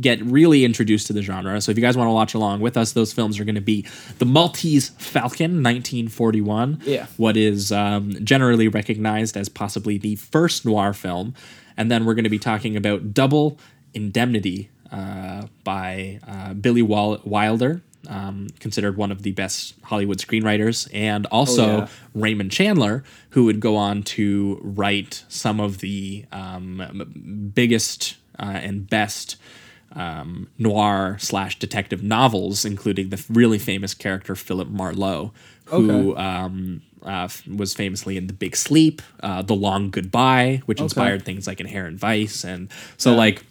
Get 0.00 0.22
really 0.22 0.64
introduced 0.64 1.06
to 1.08 1.12
the 1.12 1.22
genre. 1.22 1.60
So, 1.60 1.70
if 1.72 1.78
you 1.78 1.82
guys 1.82 1.96
want 1.96 2.08
to 2.08 2.12
watch 2.12 2.34
along 2.34 2.60
with 2.60 2.76
us, 2.76 2.92
those 2.92 3.12
films 3.12 3.40
are 3.40 3.44
going 3.44 3.54
to 3.56 3.60
be 3.60 3.86
The 4.18 4.24
Maltese 4.26 4.90
Falcon, 4.90 5.62
1941. 5.62 6.82
Yeah. 6.84 7.06
What 7.16 7.36
is 7.36 7.72
um, 7.72 8.12
generally 8.24 8.68
recognized 8.68 9.36
as 9.36 9.48
possibly 9.48 9.98
the 9.98 10.16
first 10.16 10.64
noir 10.64 10.92
film. 10.92 11.34
And 11.76 11.90
then 11.90 12.04
we're 12.04 12.14
going 12.14 12.24
to 12.24 12.30
be 12.30 12.38
talking 12.38 12.76
about 12.76 13.12
Double 13.14 13.58
Indemnity 13.94 14.70
uh, 14.92 15.46
by 15.64 16.18
uh, 16.26 16.54
Billy 16.54 16.82
Wilder, 16.82 17.82
um, 18.08 18.48
considered 18.58 18.96
one 18.96 19.12
of 19.12 19.22
the 19.22 19.32
best 19.32 19.74
Hollywood 19.84 20.18
screenwriters, 20.18 20.88
and 20.94 21.26
also 21.26 21.64
Oh, 21.64 21.76
yeah. 21.78 21.88
Raymond 22.14 22.50
Chandler, 22.52 23.04
who 23.30 23.44
would 23.44 23.60
go 23.60 23.76
on 23.76 24.02
to 24.04 24.58
write 24.62 25.24
some 25.28 25.60
of 25.60 25.78
the 25.78 26.24
um, 26.32 27.50
biggest 27.54 28.16
uh, 28.38 28.44
and 28.62 28.88
best 28.88 29.36
um, 29.94 30.48
noir 30.58 31.16
slash 31.20 31.58
detective 31.58 32.02
novels, 32.02 32.64
including 32.64 33.08
the 33.10 33.24
really 33.30 33.58
famous 33.58 33.94
character 33.94 34.34
Philip 34.34 34.68
Marlowe, 34.68 35.32
who 35.66 36.12
Okay. 36.12 36.20
um, 36.22 36.82
uh, 37.04 37.24
f- 37.24 37.46
was 37.46 37.74
famously 37.74 38.16
in 38.16 38.26
The 38.26 38.32
Big 38.32 38.54
Sleep, 38.56 39.00
uh, 39.22 39.42
The 39.42 39.54
Long 39.54 39.90
Goodbye, 39.90 40.62
which 40.66 40.80
inspired 40.80 41.24
things 41.24 41.46
like 41.46 41.60
Inherent 41.60 41.98
Vice, 41.98 42.44
and 42.44 42.68
so 42.96 43.14
like. 43.14 43.44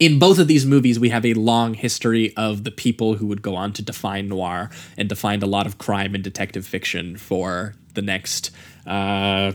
In 0.00 0.20
both 0.20 0.38
of 0.38 0.46
these 0.46 0.64
movies, 0.64 0.96
we 1.00 1.08
have 1.08 1.26
a 1.26 1.34
long 1.34 1.74
history 1.74 2.32
of 2.36 2.62
the 2.62 2.70
people 2.70 3.14
who 3.14 3.26
would 3.26 3.42
go 3.42 3.56
on 3.56 3.72
to 3.72 3.82
define 3.82 4.28
noir 4.28 4.70
and 4.96 5.08
define 5.08 5.42
a 5.42 5.46
lot 5.46 5.66
of 5.66 5.76
crime 5.78 6.14
and 6.14 6.22
detective 6.22 6.64
fiction 6.64 7.16
for 7.16 7.74
the 7.94 8.02
next, 8.02 8.52
uh, 8.86 9.50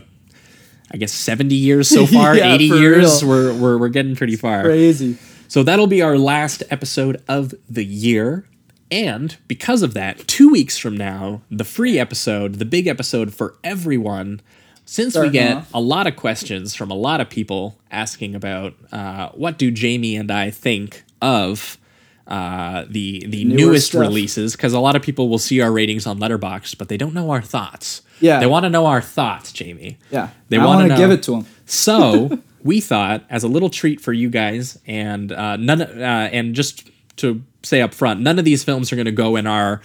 I 0.90 0.96
guess, 0.98 1.12
70 1.12 1.54
years 1.54 1.88
so 1.88 2.04
far, 2.16 2.36
Yeah, 2.36 2.52
80 2.56 2.64
years. 2.66 3.22
real. 3.22 3.30
We're, 3.30 3.54
we're, 3.54 3.78
we're 3.78 3.88
getting 3.88 4.16
pretty 4.16 4.36
far. 4.36 4.64
crazy. 4.64 5.16
So 5.54 5.62
that'll 5.62 5.86
be 5.86 6.02
our 6.02 6.18
last 6.18 6.64
episode 6.68 7.22
of 7.28 7.54
the 7.70 7.84
year. 7.84 8.44
And 8.90 9.36
because 9.46 9.82
of 9.82 9.94
that, 9.94 10.26
two 10.26 10.50
weeks 10.50 10.78
from 10.78 10.96
now, 10.96 11.42
the 11.48 11.62
free 11.62 11.96
episode, 11.96 12.54
the 12.54 12.64
big 12.64 12.88
episode 12.88 13.32
for 13.32 13.54
everyone, 13.62 14.40
since 14.84 15.16
we 15.16 15.30
get 15.30 15.58
off. 15.58 15.70
a 15.72 15.80
lot 15.80 16.08
of 16.08 16.16
questions 16.16 16.74
from 16.74 16.90
a 16.90 16.96
lot 16.96 17.20
of 17.20 17.30
people 17.30 17.78
asking 17.92 18.34
about 18.34 18.74
uh, 18.90 19.28
what 19.28 19.56
do 19.56 19.70
Jamie 19.70 20.16
and 20.16 20.28
I 20.28 20.50
think 20.50 21.04
of 21.22 21.78
uh, 22.26 22.84
the 22.88 23.24
the 23.24 23.44
Newer 23.44 23.56
newest 23.56 23.90
stuff. 23.90 24.00
releases, 24.00 24.56
because 24.56 24.72
a 24.72 24.80
lot 24.80 24.96
of 24.96 25.02
people 25.02 25.28
will 25.28 25.38
see 25.38 25.60
our 25.60 25.70
ratings 25.70 26.04
on 26.04 26.18
Letterboxd, 26.18 26.78
but 26.78 26.88
they 26.88 26.96
don't 26.96 27.14
know 27.14 27.30
our 27.30 27.42
thoughts. 27.42 28.02
Yeah. 28.18 28.40
they 28.40 28.46
want 28.46 28.64
to 28.64 28.70
know 28.70 28.86
our 28.86 29.00
thoughts, 29.00 29.52
Jamie. 29.52 29.98
Yeah, 30.10 30.30
They 30.48 30.58
want 30.58 30.88
to 30.88 30.96
give 30.96 31.12
it 31.12 31.22
to 31.24 31.30
them. 31.30 31.46
So 31.64 32.42
we 32.64 32.80
thought, 32.80 33.24
as 33.30 33.44
a 33.44 33.48
little 33.48 33.70
treat 33.70 34.00
for 34.00 34.12
you 34.12 34.30
guys, 34.30 34.78
and 34.86 35.30
uh, 35.30 35.56
none, 35.56 35.82
uh, 35.82 36.28
and 36.32 36.54
just 36.54 36.90
to 37.18 37.42
say 37.62 37.80
up 37.82 37.94
front, 37.94 38.20
none 38.20 38.38
of 38.38 38.44
these 38.44 38.64
films 38.64 38.92
are 38.92 38.96
going 38.96 39.06
to 39.06 39.12
go 39.12 39.36
in 39.36 39.46
our 39.46 39.80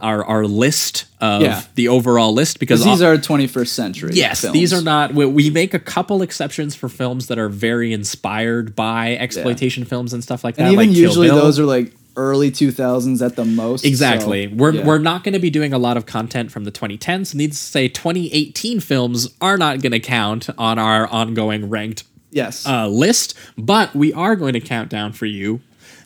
our 0.00 0.24
our 0.24 0.44
list 0.46 1.06
of 1.20 1.42
Yeah. 1.42 1.62
the 1.74 1.88
overall 1.88 2.32
list 2.32 2.58
because 2.60 2.84
These 2.84 3.02
all- 3.02 3.08
are 3.08 3.18
21st 3.18 3.68
century. 3.74 4.10
Yes, 4.14 4.42
films. 4.42 4.52
these 4.54 4.72
are 4.72 4.80
not. 4.82 5.14
We, 5.14 5.26
we 5.26 5.50
make 5.50 5.74
a 5.74 5.78
couple 5.78 6.22
exceptions 6.22 6.74
for 6.74 6.88
films 6.88 7.26
that 7.26 7.38
are 7.38 7.48
very 7.48 7.92
inspired 7.92 8.76
by 8.76 9.16
exploitation 9.16 9.84
films 9.84 10.12
and 10.12 10.22
stuff 10.22 10.44
like 10.44 10.56
that. 10.56 10.64
and 10.64 10.72
even 10.72 10.88
like 10.90 10.96
usually 10.96 11.28
those 11.28 11.58
are 11.58 11.64
like 11.66 11.92
early 12.16 12.50
2000s 12.50 13.24
at 13.24 13.36
the 13.36 13.44
most. 13.44 13.84
Exactly. 13.84 14.48
so, 14.48 14.54
we're 14.54 14.72
yeah. 14.74 14.86
we're 14.86 14.98
not 14.98 15.24
going 15.24 15.32
to 15.32 15.38
be 15.38 15.50
doing 15.50 15.72
a 15.72 15.78
lot 15.78 15.96
of 15.96 16.06
content 16.06 16.50
from 16.50 16.64
the 16.64 16.72
2010s. 16.72 17.34
Needs 17.34 17.58
to 17.58 17.64
say 17.64 17.88
2018 17.88 18.80
films 18.80 19.28
are 19.40 19.56
not 19.58 19.82
going 19.82 19.92
to 19.92 20.00
count 20.00 20.48
on 20.56 20.78
our 20.78 21.06
ongoing 21.08 21.68
ranked 21.68 22.04
yes. 22.30 22.66
uh, 22.66 22.86
list, 22.88 23.34
but 23.56 23.94
we 23.94 24.12
are 24.12 24.36
going 24.36 24.52
to 24.54 24.60
count 24.60 24.88
down 24.88 25.12
for 25.12 25.26
you 25.26 25.60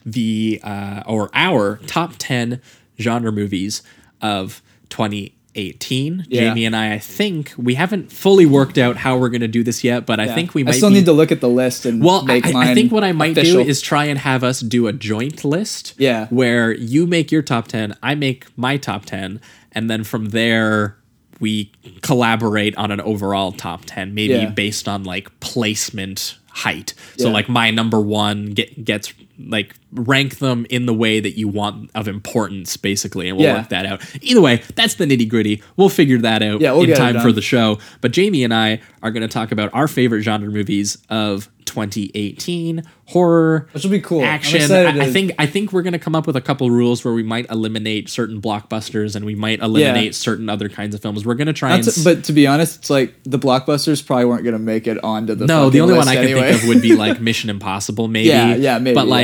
the 0.06 0.60
uh, 0.62 1.02
or 1.06 1.30
our 1.34 1.78
top 1.86 2.14
10 2.18 2.60
genre 3.00 3.32
movies 3.32 3.82
of 4.20 4.60
2018. 4.90 6.26
Yeah. 6.28 6.40
Jamie 6.40 6.64
and 6.64 6.76
I, 6.76 6.94
I 6.94 6.98
think 6.98 7.52
we 7.56 7.74
haven't 7.74 8.12
fully 8.12 8.46
worked 8.46 8.76
out 8.78 8.96
how 8.96 9.16
we're 9.16 9.28
going 9.28 9.40
to 9.40 9.48
do 9.48 9.62
this 9.62 9.82
yet, 9.84 10.04
but 10.06 10.20
I 10.20 10.26
Yeah. 10.26 10.34
think 10.34 10.54
we 10.54 10.66
I 10.66 10.72
still 10.72 10.88
be, 10.90 10.96
need 10.96 11.04
to 11.06 11.12
look 11.12 11.32
at 11.32 11.40
the 11.40 11.48
list 11.48 11.86
and 11.86 12.02
well, 12.02 12.20
I, 12.22 12.24
make 12.26 12.46
I- 12.46 12.52
mine. 12.52 12.68
I 12.68 12.74
think 12.74 12.92
what 12.92 13.04
I 13.04 13.12
might 13.12 13.32
official. 13.32 13.62
do 13.62 13.68
is 13.68 13.80
try 13.80 14.04
and 14.04 14.18
have 14.18 14.44
us 14.44 14.60
do 14.60 14.86
a 14.86 14.92
joint 14.92 15.44
list. 15.44 15.94
Yeah. 15.98 16.26
Where 16.28 16.72
you 16.72 17.06
make 17.06 17.30
your 17.32 17.42
top 17.42 17.68
10, 17.68 17.96
I 18.02 18.14
make 18.14 18.46
my 18.56 18.76
top 18.76 19.04
10, 19.06 19.40
and 19.72 19.88
then 19.90 20.04
from 20.04 20.26
there 20.30 20.96
we 21.44 21.70
collaborate 22.00 22.74
on 22.76 22.90
an 22.90 23.00
overall 23.02 23.52
top 23.52 23.82
10, 23.84 24.14
maybe 24.14 24.32
Yeah. 24.34 24.50
based 24.50 24.88
on 24.88 25.04
like 25.04 25.28
placement 25.40 26.38
height. 26.48 26.94
So 27.18 27.26
Yeah. 27.28 27.34
like 27.34 27.48
my 27.50 27.70
number 27.70 28.00
1 28.00 28.46
get, 28.58 28.82
gets 28.84 29.12
like 29.38 29.74
rank 29.92 30.38
them 30.38 30.66
in 30.70 30.86
the 30.86 30.94
way 30.94 31.20
that 31.20 31.36
you 31.38 31.48
want 31.48 31.90
of 31.94 32.06
importance 32.08 32.76
basically 32.76 33.28
and 33.28 33.36
we'll 33.36 33.46
Yeah. 33.46 33.58
work 33.58 33.68
that 33.70 33.86
out. 33.86 34.02
Either 34.22 34.40
way, 34.40 34.62
that's 34.76 34.94
the 34.94 35.04
nitty-gritty. 35.06 35.62
We'll 35.76 35.88
figure 35.88 36.18
that 36.18 36.42
out 36.42 36.60
Yeah, 36.60 36.72
we'll 36.72 36.88
in 36.88 36.96
time 36.96 37.20
for 37.20 37.32
the 37.32 37.42
show. 37.42 37.78
But 38.00 38.12
Jamie 38.12 38.44
and 38.44 38.52
I 38.54 38.80
are 39.02 39.10
going 39.10 39.22
to 39.22 39.28
talk 39.28 39.52
about 39.52 39.70
our 39.74 39.88
favorite 39.88 40.22
genre 40.22 40.50
movies 40.50 40.98
of 41.10 41.48
2018, 41.66 42.82
horror, 43.06 43.68
Which 43.72 43.82
will 43.84 43.90
be 43.90 44.00
cool. 44.00 44.22
Action. 44.24 44.70
I, 44.70 45.06
I 45.06 45.10
think 45.12 45.32
I 45.38 45.46
think 45.46 45.72
we're 45.72 45.82
going 45.82 45.92
to 45.94 45.98
come 45.98 46.14
up 46.14 46.26
with 46.26 46.36
a 46.36 46.40
couple 46.40 46.70
rules 46.70 47.04
where 47.04 47.12
we 47.14 47.22
might 47.22 47.50
eliminate 47.50 48.08
certain 48.08 48.40
blockbusters 48.40 49.16
and 49.16 49.24
we 49.24 49.34
might 49.34 49.60
eliminate 49.60 50.14
certain 50.14 50.48
other 50.48 50.68
kinds 50.68 50.94
of 50.94 51.02
films. 51.02 51.24
We're 51.26 51.34
going 51.34 51.46
to 51.48 51.52
try 51.52 51.74
and 51.74 51.84
to- 51.84 52.04
but 52.04 52.24
to 52.24 52.32
be 52.32 52.46
honest, 52.46 52.78
it's 52.80 52.90
like 52.90 53.14
the 53.24 53.38
blockbusters 53.38 54.04
probably 54.04 54.26
weren't 54.26 54.44
going 54.44 54.54
to 54.54 54.58
make 54.58 54.86
it 54.86 55.02
onto 55.02 55.34
the. 55.34 55.46
no, 55.46 55.70
the 55.70 55.80
only 55.80 55.94
one 55.94 56.08
I 56.08 56.14
can 56.16 56.26
think 56.26 56.62
of 56.62 56.68
would 56.68 56.82
be 56.82 56.94
like 56.96 57.20
Mission 57.24 57.50
Impossible, 57.50 58.08
maybe. 58.08 58.28
Yeah, 58.28 58.54
yeah, 58.54 58.78
maybe, 58.78 58.94
But 58.94 59.06
yeah. 59.06 59.10
like, 59.10 59.23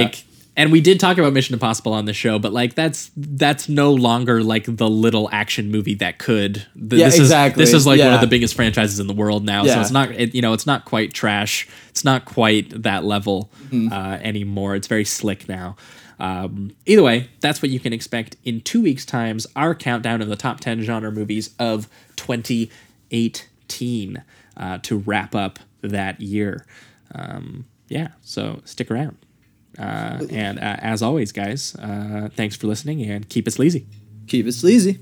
and 0.60 0.70
we 0.70 0.82
did 0.82 1.00
talk 1.00 1.16
about 1.16 1.32
Mission 1.32 1.54
Impossible 1.54 1.94
on 1.94 2.04
the 2.04 2.12
show, 2.12 2.38
but 2.38 2.52
like 2.52 2.74
that's 2.74 3.10
that's 3.16 3.66
no 3.66 3.94
longer 3.94 4.42
like 4.42 4.66
the 4.66 4.90
little 4.90 5.30
action 5.32 5.70
movie 5.70 5.94
that 5.94 6.18
could. 6.18 6.58
Yeah, 6.74 7.06
this 7.06 7.18
exactly. 7.18 7.62
Is, 7.62 7.70
this 7.70 7.80
is 7.80 7.86
like 7.86 7.98
one 7.98 8.12
of 8.12 8.20
the 8.20 8.26
biggest 8.26 8.54
franchises 8.54 9.00
in 9.00 9.06
the 9.06 9.14
world 9.14 9.42
now, 9.44 9.64
so 9.64 9.80
it's 9.80 9.90
not 9.90 10.10
it, 10.10 10.34
you 10.34 10.42
know 10.42 10.52
it's 10.52 10.66
not 10.66 10.84
quite 10.84 11.14
trash. 11.14 11.66
It's 11.88 12.04
not 12.04 12.26
quite 12.26 12.82
that 12.82 13.04
level 13.04 13.50
Mm-hmm. 13.70 13.92
uh, 13.92 14.16
anymore. 14.16 14.74
It's 14.74 14.88
very 14.88 15.04
slick 15.04 15.48
now. 15.48 15.76
Um, 16.18 16.72
either 16.86 17.04
way, 17.04 17.30
that's 17.38 17.62
what 17.62 17.70
you 17.70 17.78
can 17.78 17.92
expect 17.92 18.36
in 18.44 18.60
two 18.60 18.82
weeks' 18.82 19.06
times. 19.06 19.46
Our 19.54 19.76
countdown 19.76 20.20
of 20.20 20.28
the 20.28 20.36
top 20.36 20.60
ten 20.60 20.82
genre 20.82 21.12
movies 21.12 21.54
of 21.58 21.88
2018 22.16 24.22
uh, 24.56 24.78
to 24.78 24.98
wrap 24.98 25.34
up 25.34 25.58
that 25.82 26.20
year. 26.20 26.66
Um, 27.14 27.66
yeah, 27.88 28.08
so 28.22 28.60
stick 28.64 28.90
around. 28.90 29.16
Uh, 29.80 30.26
and 30.30 30.58
uh, 30.58 30.76
as 30.80 31.02
always, 31.02 31.32
guys, 31.32 31.74
uh, 31.76 32.28
thanks 32.34 32.56
for 32.56 32.66
listening 32.66 33.02
and 33.02 33.28
keep 33.28 33.48
it 33.48 33.52
sleazy. 33.52 33.86
Keep 34.26 34.46
it 34.46 34.52
sleazy. 34.52 34.98